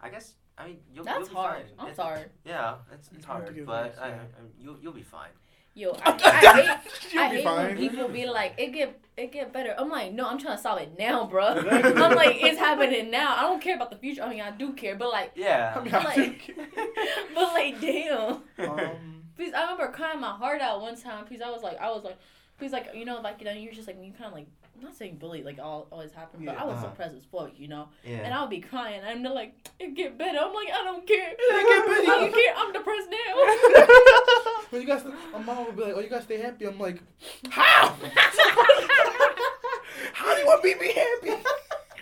I 0.01 0.09
guess, 0.09 0.35
I 0.57 0.67
mean, 0.67 0.77
you'll, 0.93 1.03
That's 1.03 1.19
you'll 1.19 1.27
be 1.29 1.33
hard. 1.35 1.63
fine. 1.77 1.87
That's 1.87 1.99
It- 1.99 2.01
hard. 2.01 2.29
Yeah, 2.45 2.75
it's, 2.93 3.07
it's 3.09 3.17
It's 3.17 3.25
hard 3.25 3.43
hard, 3.43 3.65
but 3.65 3.85
advice, 3.87 3.97
I, 4.01 4.07
yeah. 4.09 4.15
I, 4.15 4.41
you'll 4.63 4.77
you'll 4.81 4.93
be 4.93 5.01
fine. 5.03 5.29
Yo, 5.75 5.97
I, 6.05 6.11
I 6.11 6.61
hate, 6.61 7.13
You'll 7.13 7.23
I 7.23 7.29
be 7.29 7.35
hate 7.37 7.45
when 7.45 7.77
people 7.77 8.07
be 8.07 8.25
like, 8.27 8.53
it 8.57 8.71
get 8.71 9.02
it 9.17 9.31
get 9.31 9.53
better. 9.53 9.75
I'm 9.77 9.89
like, 9.89 10.11
no, 10.13 10.27
I'm 10.27 10.37
trying 10.39 10.57
to 10.57 10.61
solve 10.63 10.79
it 10.81 10.97
now, 10.97 11.25
bro. 11.25 11.45
I'm 11.71 12.15
like, 12.15 12.37
it's 12.41 12.57
happening 12.59 13.11
now. 13.11 13.35
I 13.37 13.41
don't 13.41 13.61
care 13.61 13.75
about 13.75 13.91
the 13.91 13.97
future. 13.97 14.23
I 14.23 14.29
mean, 14.29 14.41
I 14.41 14.51
do 14.51 14.73
care, 14.73 14.95
but 14.95 15.11
like, 15.11 15.31
Yeah. 15.35 15.73
I 15.75 15.83
mean, 15.83 15.93
I 15.93 16.03
like- 16.03 16.15
think- 16.15 16.55
but 17.35 17.43
like, 17.53 17.79
damn. 17.79 18.41
um, 18.59 19.23
Please, 19.35 19.53
I 19.53 19.61
remember 19.63 19.87
crying 19.91 20.19
my 20.19 20.31
heart 20.35 20.61
out 20.61 20.81
one 20.81 20.95
time. 20.95 21.25
Please, 21.25 21.41
I 21.41 21.49
was 21.49 21.63
like, 21.63 21.79
I 21.79 21.89
was 21.89 22.03
like, 22.03 22.17
please, 22.59 22.71
like, 22.71 22.89
you 22.93 23.03
know, 23.05 23.19
like, 23.21 23.39
you 23.39 23.45
know, 23.45 23.51
you're 23.51 23.73
just 23.73 23.87
like, 23.87 23.97
you 24.01 24.11
kind 24.13 24.25
of 24.25 24.33
like, 24.33 24.45
I'm 24.75 24.83
not 24.83 24.95
saying 24.95 25.17
bully, 25.17 25.43
like, 25.43 25.59
all 25.59 25.87
always 25.91 26.11
happen, 26.11 26.43
but 26.45 26.53
Yeah. 26.55 26.61
I 26.61 26.65
was 26.65 26.75
Uh-huh. 26.75 26.83
suppressed 26.89 27.15
as 27.15 27.23
fuck, 27.31 27.51
you 27.57 27.67
know? 27.67 27.89
yeah. 28.03 28.17
And 28.17 28.33
I'll 28.33 28.47
be 28.47 28.59
crying, 28.59 29.01
and 29.03 29.23
they're 29.25 29.31
like, 29.33 29.53
it 29.79 29.93
get 29.95 30.17
better. 30.17 30.37
I'm 30.39 30.53
like, 30.53 30.67
I 30.69 30.83
don't 30.83 31.05
care. 31.07 31.31
It 31.39 31.65
get 31.67 31.85
better. 31.87 32.11
I 32.11 32.19
don't 32.19 32.33
care. 32.33 32.53
I'm 32.57 32.73
depressed 32.73 33.09
now. 33.09 34.53
when 34.69 34.81
you 34.81 34.87
guys, 34.87 35.03
my 35.31 35.39
mom 35.39 35.65
would 35.65 35.75
be 35.75 35.83
like, 35.83 35.93
"Oh, 35.95 35.99
you 35.99 36.09
guys 36.09 36.23
stay 36.23 36.39
happy." 36.39 36.65
I'm 36.65 36.79
like, 36.79 36.99
"How? 37.49 37.95
How 40.23 40.35
do 40.35 40.41
you 40.41 40.47
want 40.47 40.63
me 40.63 40.73
to 40.73 40.79
be 40.79 40.91
happy?" 40.91 41.43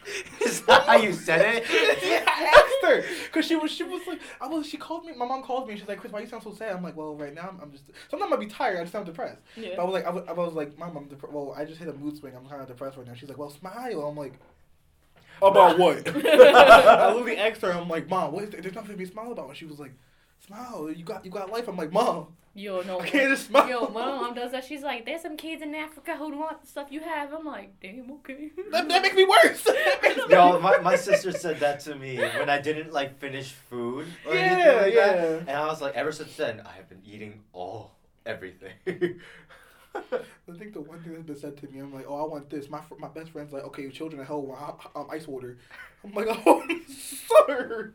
Is 0.45 0.61
that 0.63 0.83
how 0.83 0.97
you 0.97 1.13
said 1.13 1.41
it? 1.41 1.63
yeah, 2.03 2.23
I 2.27 2.43
asked 2.45 2.83
her 2.83 3.03
because 3.25 3.45
she 3.45 3.55
was 3.55 3.71
she 3.71 3.83
was 3.83 4.05
like 4.07 4.19
I 4.39 4.47
was 4.47 4.67
she 4.67 4.77
called 4.77 5.05
me 5.05 5.13
my 5.13 5.25
mom 5.25 5.43
called 5.43 5.67
me 5.67 5.73
and 5.73 5.79
she's 5.79 5.87
like 5.87 5.99
Chris 5.99 6.11
why 6.11 6.21
you 6.21 6.27
sound 6.27 6.43
so 6.43 6.53
sad 6.53 6.75
I'm 6.75 6.83
like 6.83 6.97
well 6.97 7.15
right 7.15 7.33
now 7.33 7.49
I'm, 7.49 7.59
I'm 7.61 7.71
just 7.71 7.83
sometimes 8.09 8.31
I 8.33 8.35
be 8.37 8.47
tired 8.47 8.77
I 8.77 8.81
just 8.81 8.91
sound 8.91 9.05
depressed 9.05 9.41
yeah. 9.55 9.75
but 9.75 9.83
I 9.83 9.85
was 9.85 9.93
like 9.93 10.05
I 10.05 10.09
was, 10.09 10.23
I 10.27 10.31
was 10.33 10.53
like 10.53 10.77
mom 10.77 10.97
I'm 10.97 11.05
dep- 11.05 11.31
well 11.31 11.53
I 11.55 11.65
just 11.65 11.79
hit 11.79 11.87
a 11.87 11.93
mood 11.93 12.17
swing 12.17 12.35
I'm 12.35 12.47
kind 12.47 12.61
of 12.61 12.67
depressed 12.67 12.97
right 12.97 13.07
now 13.07 13.13
she's 13.13 13.29
like 13.29 13.37
well 13.37 13.51
smile 13.51 14.01
I'm 14.01 14.17
like 14.17 14.33
about 15.41 15.77
what 15.79 16.07
I 16.07 17.13
literally 17.13 17.37
asked 17.37 17.61
her 17.61 17.71
I'm 17.71 17.87
like 17.87 18.09
mom 18.09 18.31
what 18.33 18.43
is 18.43 18.49
there? 18.49 18.61
there's 18.61 18.75
nothing 18.75 18.91
to 18.91 18.97
be 18.97 19.05
smile 19.05 19.31
about 19.31 19.49
and 19.49 19.57
she 19.57 19.65
was 19.65 19.79
like 19.79 19.93
smile 20.45 20.91
you 20.91 21.03
got 21.03 21.23
you 21.25 21.31
got 21.31 21.49
life 21.51 21.67
I'm 21.67 21.77
like 21.77 21.91
mom 21.91 22.27
Yo, 22.53 22.81
no. 22.81 22.99
I 22.99 23.07
can't 23.07 23.29
just 23.29 23.47
smile 23.47 23.69
Yo, 23.69 23.87
my 23.87 24.05
mom 24.05 24.33
does 24.33 24.51
that. 24.51 24.65
She's 24.65 24.81
like, 24.83 25.05
there's 25.05 25.21
some 25.21 25.37
kids 25.37 25.61
in 25.61 25.73
Africa 25.73 26.17
who 26.17 26.37
want 26.37 26.59
the 26.61 26.67
stuff 26.67 26.87
you 26.91 26.99
have. 26.99 27.33
I'm 27.33 27.45
like, 27.45 27.79
damn, 27.79 28.11
okay. 28.11 28.51
that, 28.71 28.89
that 28.89 29.01
makes 29.03 29.15
me 29.15 29.23
worse 29.23 29.65
makes 30.03 30.17
Yo, 30.29 30.51
worse. 30.51 30.61
my, 30.61 30.77
my 30.79 30.95
sister 30.97 31.31
said 31.31 31.61
that 31.61 31.79
to 31.81 31.95
me 31.95 32.17
when 32.17 32.49
I 32.49 32.59
didn't 32.59 32.91
like 32.91 33.17
finish 33.19 33.51
food 33.53 34.05
or 34.25 34.33
anything 34.33 34.59
yeah 34.59 34.81
like 34.81 34.93
yeah 34.93 35.13
that. 35.15 35.39
And 35.39 35.51
I 35.51 35.65
was 35.67 35.81
like, 35.81 35.95
ever 35.95 36.11
since 36.11 36.35
then, 36.35 36.61
I 36.65 36.73
have 36.73 36.89
been 36.89 37.01
eating 37.05 37.39
all 37.53 37.91
everything. 38.25 38.73
I 39.95 40.57
think 40.57 40.73
the 40.73 40.81
one 40.81 41.01
thing 41.03 41.13
that's 41.13 41.25
been 41.25 41.35
said 41.37 41.57
to 41.57 41.67
me, 41.67 41.79
I'm 41.79 41.93
like, 41.93 42.05
oh, 42.07 42.25
I 42.25 42.27
want 42.27 42.49
this. 42.49 42.69
My 42.69 42.81
fr- 42.81 42.95
my 42.99 43.07
best 43.09 43.31
friend's 43.31 43.51
like, 43.53 43.63
okay, 43.65 43.89
children 43.89 44.21
of 44.21 44.27
hell 44.27 44.41
want 44.41 44.79
um, 44.95 45.07
ice 45.11 45.27
water. 45.27 45.57
I'm 46.03 46.13
like, 46.13 46.27
oh, 46.45 46.63
I'm 46.67 46.85
sorry. 46.87 47.89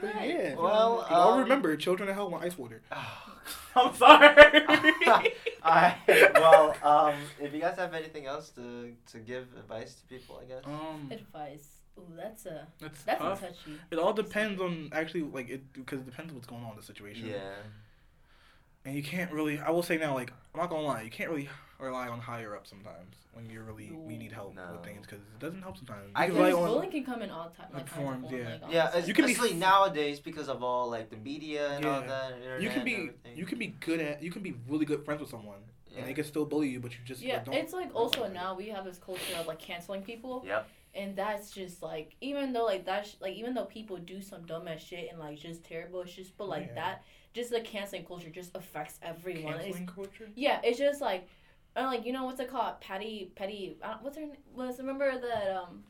But 0.00 0.14
yeah. 0.26 0.54
Well, 0.54 1.06
I'll 1.08 1.30
um, 1.32 1.40
remember, 1.40 1.76
children 1.76 2.08
of 2.08 2.14
hell 2.14 2.30
want 2.30 2.44
ice 2.44 2.56
water. 2.58 2.82
I'm 3.76 3.94
sorry. 3.94 4.34
Alright, 5.64 5.96
well, 6.34 6.74
um, 6.82 7.14
if 7.40 7.52
you 7.52 7.60
guys 7.60 7.76
have 7.76 7.92
anything 7.94 8.26
else 8.26 8.50
to, 8.50 8.92
to 9.12 9.18
give 9.18 9.46
advice 9.58 9.94
to 9.96 10.04
people, 10.06 10.40
I 10.42 10.46
guess. 10.46 10.62
um, 10.64 11.08
Advice. 11.12 11.68
Ooh, 11.98 12.02
that's 12.16 12.44
a 12.46 12.66
That's, 12.80 13.02
that's 13.04 13.20
tough. 13.20 13.42
a 13.42 13.46
touchy. 13.46 13.78
It 13.90 13.98
all 13.98 14.12
depends 14.12 14.60
on 14.60 14.90
actually 14.92 15.22
like 15.22 15.48
it 15.48 15.72
because 15.72 16.00
it 16.00 16.06
depends 16.06 16.30
on 16.30 16.36
what's 16.36 16.46
going 16.46 16.62
on 16.62 16.72
in 16.72 16.76
the 16.76 16.82
situation. 16.82 17.26
Yeah. 17.28 17.52
And 18.86 18.94
you 18.94 19.02
can't 19.02 19.30
really. 19.32 19.58
I 19.58 19.70
will 19.70 19.82
say 19.82 19.98
now, 19.98 20.14
like 20.14 20.32
I'm 20.54 20.60
not 20.60 20.70
gonna 20.70 20.82
lie, 20.86 21.02
you 21.02 21.10
can't 21.10 21.28
really 21.28 21.48
rely 21.78 22.08
on 22.08 22.18
higher 22.20 22.56
up 22.56 22.66
sometimes 22.66 23.16
when 23.34 23.50
you're 23.50 23.62
really 23.64 23.90
we 23.92 24.16
need 24.16 24.32
help 24.32 24.54
No. 24.54 24.62
with 24.72 24.82
things 24.84 25.02
because 25.04 25.18
it 25.18 25.38
doesn't 25.40 25.60
help 25.60 25.76
sometimes. 25.76 26.06
You 26.06 26.12
I 26.14 26.26
can 26.28 26.36
think 26.36 26.46
rely 26.46 26.66
bullying 26.68 26.90
can 26.90 27.04
come 27.04 27.20
in 27.20 27.30
all 27.30 27.50
time, 27.50 27.66
like 27.70 27.74
like 27.74 27.86
kinds 27.86 27.90
of 27.90 27.96
forms, 28.04 28.30
forms, 28.30 28.44
yeah. 28.46 28.58
like, 28.62 28.72
Yeah, 28.72 28.82
honestly. 28.92 29.08
You 29.08 29.14
can 29.14 29.26
be 29.26 29.32
especially 29.32 29.52
f- 29.52 29.58
nowadays 29.58 30.20
because 30.20 30.48
of 30.48 30.62
all 30.62 30.88
like 30.88 31.10
the 31.10 31.16
media 31.18 31.72
and 31.72 31.84
all 31.84 32.00
that. 32.00 32.32
And 32.54 32.62
you 32.62 32.70
can 32.70 32.84
be 32.84 33.10
you 33.34 33.44
can 33.44 33.58
be 33.58 33.66
good 33.80 34.00
at 34.00 34.22
you 34.22 34.30
can 34.30 34.42
be 34.42 34.54
really 34.68 34.86
good 34.86 35.04
friends 35.04 35.20
with 35.20 35.28
someone 35.30 35.58
Yeah. 35.90 35.98
and 35.98 36.08
they 36.08 36.14
can 36.14 36.24
still 36.24 36.46
bully 36.46 36.68
you, 36.68 36.80
but 36.80 36.92
you 36.92 36.98
just 37.04 37.20
yeah, 37.20 37.34
like, 37.38 37.44
don't. 37.46 37.54
it's 37.56 37.72
like 37.74 37.94
also 37.94 38.22
like 38.22 38.32
now 38.32 38.54
we 38.54 38.68
have 38.68 38.84
this 38.86 38.98
culture 38.98 39.34
of 39.38 39.46
like 39.48 39.58
canceling 39.58 40.00
people, 40.02 40.44
Yep. 40.46 40.66
and 40.94 41.14
that's 41.16 41.50
just 41.50 41.82
like 41.82 42.14
even 42.22 42.52
though 42.54 42.64
like 42.64 42.86
that's 42.86 43.16
like 43.20 43.34
even 43.34 43.52
though 43.52 43.66
people 43.66 43.96
do 43.98 44.22
some 44.22 44.42
dumbass 44.44 44.78
shit 44.78 45.08
and 45.10 45.18
like 45.18 45.38
just 45.38 45.62
terrible 45.64 46.04
shit, 46.06 46.28
but 46.38 46.48
like 46.48 46.68
Yeah. 46.68 46.74
that 46.76 47.04
just 47.36 47.50
the 47.50 47.60
canceling 47.60 48.04
culture 48.10 48.30
just 48.40 48.50
affects 48.56 48.98
everyone. 49.02 49.54
It's- 49.54 49.64
canceling 49.66 49.86
culture. 49.98 50.28
yeah, 50.34 50.60
it's 50.64 50.78
just 50.78 51.00
like, 51.10 51.22
uh, 51.76 51.82
like 51.92 52.02
you 52.06 52.12
know 52.14 52.24
what's 52.24 52.40
it 52.40 52.50
called? 52.50 52.80
Patty, 52.80 53.14
Patty. 53.38 53.76
Uh, 53.82 53.96
what's 54.02 54.16
her 54.16 54.22
name? 54.24 54.36
Was 54.54 54.78
remember 54.78 55.08
that 55.26 55.44
um. 55.60 55.84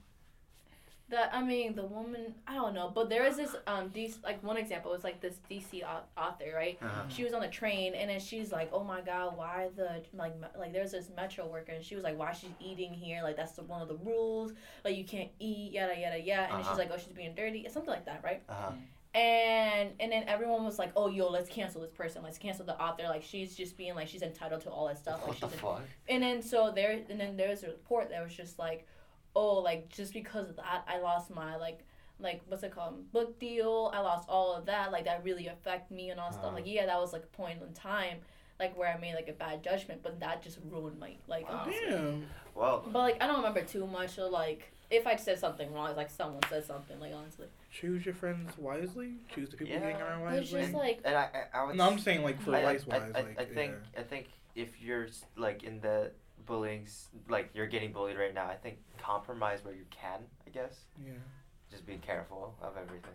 That 1.09 1.31
I 1.33 1.41
mean, 1.41 1.77
the 1.77 1.85
woman 1.87 2.35
I 2.49 2.55
don't 2.57 2.75
know, 2.75 2.91
but 2.93 3.09
there 3.09 3.25
is 3.25 3.37
this 3.37 3.55
um 3.69 3.91
DC, 3.91 4.17
like 4.25 4.43
one 4.43 4.57
example 4.57 4.91
was 4.91 5.05
like 5.05 5.21
this 5.21 5.37
DC 5.49 5.83
author, 6.17 6.51
right? 6.53 6.77
Uh-huh. 6.83 7.03
she 7.09 7.23
was 7.23 7.33
on 7.33 7.43
the 7.43 7.47
train 7.61 7.95
and 7.95 8.11
then 8.11 8.19
she's 8.19 8.51
like 8.51 8.71
oh 8.73 8.83
my 8.83 9.01
god 9.03 9.37
why 9.37 9.69
the 9.77 10.03
like 10.15 10.35
me- 10.41 10.49
like 10.59 10.73
there's 10.73 10.91
this 10.91 11.09
metro 11.15 11.47
worker 11.47 11.71
and 11.71 11.85
she 11.85 11.95
was 11.95 12.03
like 12.03 12.19
why 12.19 12.33
she's 12.33 12.51
eating 12.59 12.93
here 12.93 13.21
like 13.23 13.37
that's 13.37 13.53
the, 13.53 13.63
one 13.63 13.81
of 13.81 13.87
the 13.87 13.99
rules 13.99 14.53
like 14.85 14.97
you 14.97 15.05
can't 15.05 15.31
eat 15.39 15.71
yada 15.75 15.95
yada 15.97 16.19
yada 16.19 16.43
and 16.43 16.53
Uh-huh. 16.55 16.71
she's 16.73 16.79
like 16.79 16.91
oh 16.93 16.99
she's 16.99 17.13
being 17.13 17.37
dirty 17.37 17.65
something 17.71 17.95
like 17.97 18.07
that 18.07 18.21
right 18.25 18.43
Uh-huh. 18.49 18.73
And 19.17 19.91
and 19.99 20.13
then 20.13 20.25
everyone 20.29 20.63
was 20.65 20.79
like 20.79 20.93
oh 20.95 21.09
yo 21.09 21.29
let's 21.31 21.49
cancel 21.49 21.81
this 21.81 21.91
person 21.91 22.23
let's 22.23 22.37
cancel 22.39 22.65
the 22.67 22.79
author 22.81 23.05
like 23.05 23.23
she's 23.23 23.55
just 23.57 23.77
being 23.77 23.95
like 23.95 24.07
she's 24.09 24.23
entitled 24.23 24.61
to 24.61 24.69
all 24.71 24.87
that 24.87 24.99
stuff 24.99 25.21
like 25.27 25.41
What 25.41 25.51
the 25.51 25.57
fuck? 25.57 25.83
and 26.09 26.23
then 26.23 26.43
so 26.43 26.71
there 26.75 27.01
and 27.09 27.19
then 27.19 27.37
there 27.37 27.49
was 27.49 27.63
a 27.63 27.69
report 27.69 28.11
that 28.11 28.23
was 28.23 28.35
just 28.35 28.59
like 28.59 28.87
oh 29.35 29.55
like 29.61 29.89
just 29.89 30.13
because 30.13 30.51
of 30.51 30.57
that 30.57 30.85
i 30.87 30.99
lost 31.01 31.31
my 31.35 31.57
like 31.57 31.81
like 32.21 32.43
what's 32.49 32.63
it 32.63 32.73
called 32.73 33.11
book 33.13 33.39
deal 33.39 33.91
i 33.95 34.01
lost 34.01 34.29
all 34.29 34.55
of 34.55 34.67
that 34.67 34.93
like 34.93 35.05
that 35.07 35.25
really 35.25 35.47
affect 35.49 35.91
me 35.91 36.11
and 36.11 36.21
all 36.21 36.31
stuff 36.31 36.45
Uh-huh. 36.47 36.55
like 36.57 36.67
yeah 36.67 36.85
that 36.87 36.99
was 37.01 37.13
like 37.15 37.25
a 37.25 37.37
point 37.37 37.59
in 37.67 37.73
time 37.73 38.19
like 38.61 38.77
where 38.77 38.89
i 38.95 38.99
made 38.99 39.15
like 39.15 39.29
a 39.29 39.33
bad 39.33 39.63
judgment 39.63 40.03
but 40.03 40.21
that 40.21 40.43
just 40.43 40.59
ruined 40.71 40.99
my 40.99 41.13
like 41.27 41.49
Wow. 41.51 41.63
honestly. 41.65 41.87
Damn. 41.91 42.27
Well, 42.55 42.85
but 42.91 42.99
like 42.99 43.23
i 43.23 43.27
don't 43.27 43.37
remember 43.37 43.63
too 43.63 43.87
much 43.87 44.19
of 44.19 44.31
like 44.31 44.73
if 44.91 45.07
i 45.07 45.17
said 45.17 45.39
something 45.39 45.73
wrong 45.73 45.89
it's 45.89 45.97
like 45.97 46.11
someone 46.11 46.43
said 46.49 46.65
something 46.65 46.99
like 47.01 47.13
honestly 47.15 47.47
Choose 47.81 48.07
your 48.07 48.15
friends 48.15 48.57
wisely. 48.57 49.17
Choose 49.35 49.51
the 49.51 49.59
people 49.59 49.75
you 49.75 49.81
hang 49.81 49.97
around 49.97 50.25
but 50.25 50.35
it's 50.39 50.51
wisely. 50.51 50.63
just 50.63 50.75
like 50.75 51.01
and 51.05 51.15
I, 51.15 51.29
I, 51.53 51.59
I 51.59 51.65
would. 51.67 51.77
no, 51.77 51.87
I'm 51.87 51.99
saying 51.99 52.23
like 52.23 52.41
for 52.41 52.55
I, 52.55 52.61
I, 52.61 52.65
life 52.65 52.85
I, 52.91 52.99
wise. 52.99 53.13
I, 53.15 53.21
like 53.21 53.39
I 53.39 53.45
think 53.45 53.75
yeah. 53.93 54.01
I 54.01 54.03
think 54.03 54.29
if 54.55 54.81
you're 54.81 55.09
like 55.37 55.63
in 55.63 55.81
the 55.81 56.11
bullying, 56.47 56.89
like 57.29 57.51
you're 57.53 57.67
getting 57.67 57.93
bullied 57.93 58.17
right 58.17 58.33
now, 58.33 58.47
I 58.47 58.55
think 58.55 58.79
compromise 58.99 59.63
where 59.63 59.75
you 59.75 59.85
can. 59.91 60.21
I 60.47 60.51
guess 60.51 60.75
yeah. 61.05 61.13
just 61.71 61.87
be 61.87 61.97
careful 61.99 62.55
of 62.63 62.79
everything. 62.79 63.13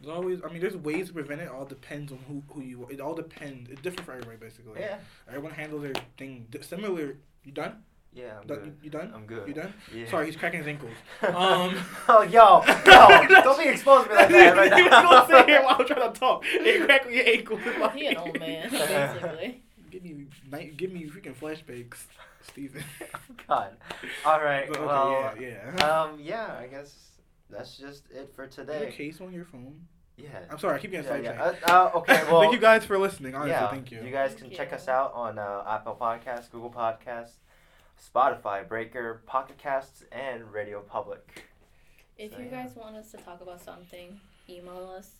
There's 0.00 0.16
always. 0.16 0.40
I 0.42 0.48
mean, 0.48 0.62
there's 0.62 0.76
ways 0.76 1.08
to 1.08 1.12
prevent 1.12 1.42
it. 1.42 1.48
All 1.48 1.66
depends 1.66 2.10
on 2.10 2.20
who 2.26 2.42
who 2.54 2.62
you. 2.62 2.88
It 2.90 3.00
all 3.00 3.14
depends. 3.14 3.68
It's 3.68 3.82
different 3.82 4.06
for 4.06 4.12
everybody 4.12 4.38
basically. 4.38 4.80
Yeah. 4.80 4.96
Everyone 5.28 5.52
handles 5.52 5.82
their 5.82 5.92
thing 6.16 6.46
similar. 6.62 7.18
You 7.44 7.52
done? 7.52 7.82
Yeah, 8.12 8.38
I'm 8.40 8.46
Done- 8.46 8.58
good. 8.58 8.66
You, 8.66 8.74
you 8.82 8.90
done? 8.90 9.12
I'm 9.14 9.24
good. 9.26 9.46
You 9.46 9.54
done? 9.54 9.72
Yeah. 9.94 10.10
Sorry, 10.10 10.26
he's 10.26 10.36
cracking 10.36 10.58
his 10.58 10.66
ankles. 10.66 10.92
Um. 11.22 11.76
oh, 12.08 12.22
yo, 12.22 12.62
yo, 12.84 13.40
don't 13.42 13.58
be 13.62 13.68
exposed 13.68 14.08
to 14.08 14.10
me 14.10 14.16
like 14.16 14.28
that 14.30 14.56
right 14.56 14.76
You 14.78 14.90
now. 14.90 15.02
don't 15.02 15.28
sit 15.30 15.46
here 15.48 15.62
while 15.62 15.76
I'm 15.78 15.86
trying 15.86 16.12
to 16.12 16.18
talk. 16.18 16.44
Hey, 16.44 16.80
crack 16.80 17.06
your 17.08 17.24
ankles. 17.26 17.60
he 17.94 18.06
an 18.06 18.16
old 18.16 18.38
man 18.40 18.70
basically 18.70 19.62
Give 19.90 20.02
me, 20.04 20.26
night, 20.50 20.76
give 20.76 20.92
me 20.92 21.04
freaking 21.08 21.34
flashbacks, 21.34 22.04
Steven. 22.48 22.82
God. 23.48 23.76
All 24.24 24.40
right. 24.40 24.66
But 24.68 24.76
okay, 24.78 24.86
well, 24.86 25.34
yeah, 25.40 25.72
yeah. 25.76 26.02
um, 26.02 26.18
yeah. 26.20 26.56
I 26.60 26.66
guess 26.66 26.94
that's 27.48 27.76
just 27.76 28.04
it 28.10 28.32
for 28.34 28.46
today. 28.46 28.86
a 28.88 28.92
case 28.92 29.20
on 29.20 29.32
your 29.32 29.44
phone? 29.44 29.80
Yeah. 30.16 30.28
I'm 30.50 30.58
sorry, 30.58 30.76
I 30.76 30.78
keep 30.78 30.90
getting 30.92 31.06
Yeah, 31.06 31.16
sidetracked. 31.24 31.60
yeah. 31.66 31.74
Uh, 31.74 31.90
uh, 31.94 31.98
okay. 31.98 32.22
Well. 32.30 32.40
thank 32.42 32.52
you 32.52 32.60
guys 32.60 32.84
for 32.84 32.98
listening. 32.98 33.34
Honestly, 33.34 33.50
yeah. 33.50 33.68
thank 33.70 33.90
you. 33.90 34.00
You 34.02 34.10
guys 34.12 34.34
can 34.34 34.44
Thank 34.46 34.54
check 34.56 34.72
us 34.72 34.86
out 34.86 35.12
on 35.14 35.38
uh, 35.38 35.64
Apple 35.68 35.96
Podcasts, 36.00 36.50
Google 36.50 36.70
Podcasts, 36.70 37.38
Spotify, 38.00 38.66
Breaker, 38.66 39.22
Pocket 39.26 39.58
Casts, 39.58 40.04
and 40.12 40.50
Radio 40.52 40.80
Public. 40.80 41.44
if 42.18 42.32
So, 42.32 42.38
you 42.38 42.44
yeah. 42.46 42.62
guys 42.64 42.74
want 42.76 42.96
us 42.96 43.10
to 43.12 43.18
talk 43.18 43.40
about 43.40 43.60
something 43.60 44.18
email 44.48 44.92
us 44.98 45.12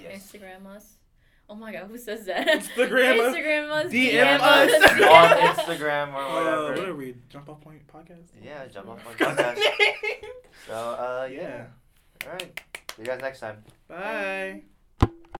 Yes. 0.00 0.22
instagram 0.32 0.66
us 0.66 0.94
oh 1.50 1.54
my 1.54 1.72
god 1.72 1.86
who 1.88 1.98
says 1.98 2.24
that 2.26 2.46
Instagram 2.46 3.18
us, 3.20 3.34
instagram 3.36 3.68
us 3.70 3.92
DM 3.92 4.38
us 4.40 4.72
us. 4.72 4.92
on 5.66 5.76
Instagram 5.78 6.14
or 6.14 6.22
Uh, 6.22 6.32
whatever. 6.34 6.80
what 6.80 6.88
are 6.88 6.94
we? 6.94 7.16
Jump 7.28 7.48
off 7.48 7.60
point 7.60 7.86
podcast. 7.86 8.28
Yeah, 8.42 8.66
jump 8.66 8.88
off 8.88 9.02
point 9.04 9.18
podcast. 9.18 9.58
So, 10.66 10.74
uh, 10.74 11.28
yeah. 11.30 11.40
Yeah. 11.40 12.26
All 12.26 12.32
right. 12.32 12.60
See 12.96 13.02
you 13.02 13.04
guys 13.06 13.20
next 13.20 13.40
time. 13.40 13.64
Bye. 13.88 14.62